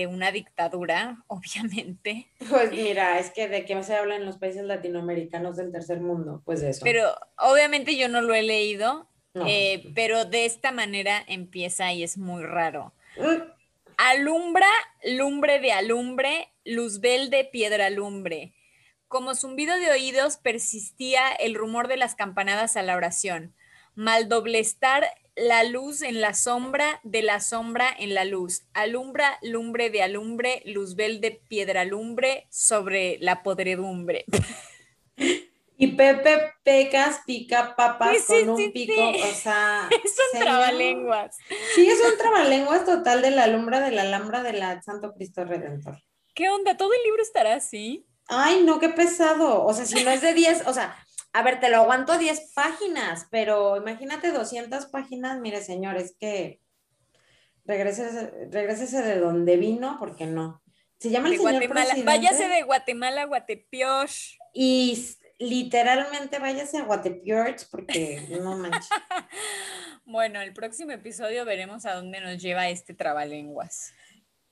una 0.08 0.32
dictadura, 0.32 1.24
obviamente. 1.28 2.28
Pues 2.50 2.72
mira, 2.72 3.20
es 3.20 3.32
que 3.32 3.50
de 3.50 3.66
qué 3.66 3.84
se 3.84 3.96
habla 3.96 4.16
en 4.16 4.26
los 4.26 4.38
países 4.38 4.64
latinoamericanos 4.64 5.58
del 5.58 5.72
tercer 5.72 6.00
mundo, 6.00 6.42
pues 6.46 6.64
eso. 6.64 6.82
Pero 6.84 7.14
obviamente 7.38 7.98
yo 7.98 8.08
no 8.08 8.22
lo 8.22 8.34
he 8.34 8.44
leído, 8.44 9.10
eh, 9.46 9.92
pero 9.94 10.26
de 10.26 10.46
esta 10.46 10.72
manera 10.72 11.24
empieza 11.28 11.92
y 11.92 12.04
es 12.04 12.18
muy 12.18 12.44
raro. 12.44 12.94
Mm. 13.18 13.57
Alumbra, 13.98 14.68
lumbre 15.04 15.60
de 15.60 15.72
alumbre, 15.72 16.54
luzbel 16.64 17.32
de 17.32 17.46
piedra 17.46 17.90
lumbre. 17.90 18.54
Como 19.08 19.34
zumbido 19.34 19.76
de 19.80 19.90
oídos 19.90 20.38
persistía 20.38 21.30
el 21.32 21.56
rumor 21.56 21.88
de 21.88 21.98
las 21.98 22.14
campanadas 22.14 22.78
a 22.78 22.84
la 22.84 22.96
oración. 22.96 23.56
Maldoblestar 23.96 25.08
la 25.36 25.64
luz 25.64 26.04
en 26.04 26.22
la 26.22 26.36
sombra, 26.36 27.00
de 27.04 27.24
la 27.24 27.40
sombra 27.40 27.90
en 27.98 28.14
la 28.14 28.24
luz. 28.24 28.68
Alumbra, 28.74 29.40
lumbre 29.42 29.90
de 29.90 30.04
alumbre, 30.04 30.62
luzbel 30.66 31.20
de 31.20 31.32
piedra 31.32 31.84
lumbre 31.84 32.46
sobre 32.52 33.18
la 33.20 33.42
podredumbre. 33.42 34.26
Y 35.80 35.90
Pepe 35.90 36.54
Pecas 36.64 37.22
pica 37.26 37.76
papas 37.76 38.26
con 38.26 38.50
un 38.50 38.72
pico, 38.72 39.10
o 39.10 39.34
sea. 39.34 39.88
Es 40.04 40.18
un 40.34 40.40
trabalenguas. 40.40 41.38
Sí, 41.76 41.88
es 41.88 42.00
un 42.04 42.18
trabalenguas 42.18 42.84
total 42.84 43.22
de 43.22 43.30
la 43.30 43.44
alumbra 43.44 43.80
de 43.80 43.92
la 43.92 44.02
alhambra 44.02 44.42
de 44.42 44.54
la 44.54 44.82
Santo 44.82 45.14
Cristo 45.14 45.46
Redentor. 45.46 46.02
¿Qué 46.34 46.50
onda? 46.50 46.76
¿Todo 46.78 46.94
el 46.94 47.04
libro 47.04 47.22
estará 47.22 47.54
así? 47.54 48.08
Ay, 48.28 48.64
no, 48.64 48.80
qué 48.80 48.90
pesado. 48.90 49.64
O 49.64 49.74
sea, 49.74 49.86
si 49.86 50.04
no 50.04 50.10
es 50.10 50.22
de 50.22 50.34
10, 50.34 50.66
o 50.66 50.74
sea, 50.74 50.98
a 51.32 51.44
ver, 51.44 51.60
te 51.60 51.70
lo 51.70 51.78
aguanto 51.78 52.18
10 52.18 52.54
páginas, 52.56 53.28
pero 53.30 53.78
imagínate 53.78 54.32
200 54.32 54.88
páginas, 54.88 55.40
mire, 55.40 55.62
señores, 55.62 56.16
que 56.20 56.60
regrese 57.66 59.02
de 59.02 59.20
donde 59.20 59.58
vino, 59.58 59.98
porque 60.00 60.26
no. 60.26 60.64
Se 61.00 61.12
llama 61.12 61.30
el 61.30 61.38
señor 61.38 61.54
Guatemala. 61.54 61.94
Váyase 62.04 62.48
de 62.48 62.64
Guatemala 62.64 63.22
a 63.22 63.26
Guatepiosh. 63.26 64.38
Y 64.54 65.16
literalmente 65.40 66.40
váyase 66.40 66.78
a 66.78 66.84
Guatepiorch 66.84 67.70
porque 67.70 68.22
no 68.42 68.58
manches. 68.58 68.90
bueno, 70.06 70.42
el 70.42 70.54
próximo 70.54 70.92
episodio 70.92 71.46
veremos 71.46 71.86
a 71.86 71.96
dónde 71.96 72.22
nos 72.22 72.42
lleva 72.42 72.70
este 72.70 72.94
trabalenguas. 72.94 73.94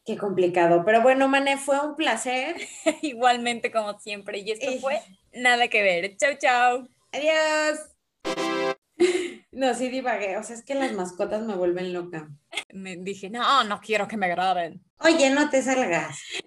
Qué 0.05 0.17
complicado, 0.17 0.83
pero 0.85 1.01
bueno, 1.01 1.27
Mané, 1.27 1.57
fue 1.57 1.79
un 1.79 1.95
placer. 1.95 2.57
Igualmente 3.01 3.71
como 3.71 3.99
siempre, 3.99 4.39
y 4.39 4.51
esto 4.51 4.71
fue 4.79 5.01
nada 5.33 5.67
que 5.67 5.81
ver. 5.81 6.15
Chau, 6.17 6.35
chau. 6.39 6.87
Adiós. 7.11 7.79
No, 9.51 9.73
sí 9.73 9.87
divagué, 9.87 10.37
o 10.37 10.43
sea, 10.43 10.55
es 10.55 10.63
que 10.63 10.75
las 10.75 10.91
mascotas 10.91 11.41
me 11.43 11.55
vuelven 11.55 11.93
loca. 11.93 12.29
Me 12.73 12.97
dije, 12.97 13.29
no, 13.29 13.63
no 13.63 13.79
quiero 13.79 14.07
que 14.07 14.17
me 14.17 14.27
graben. 14.27 14.83
Oye, 14.99 15.29
no 15.29 15.49
te 15.49 15.61
salgas. 15.61 16.19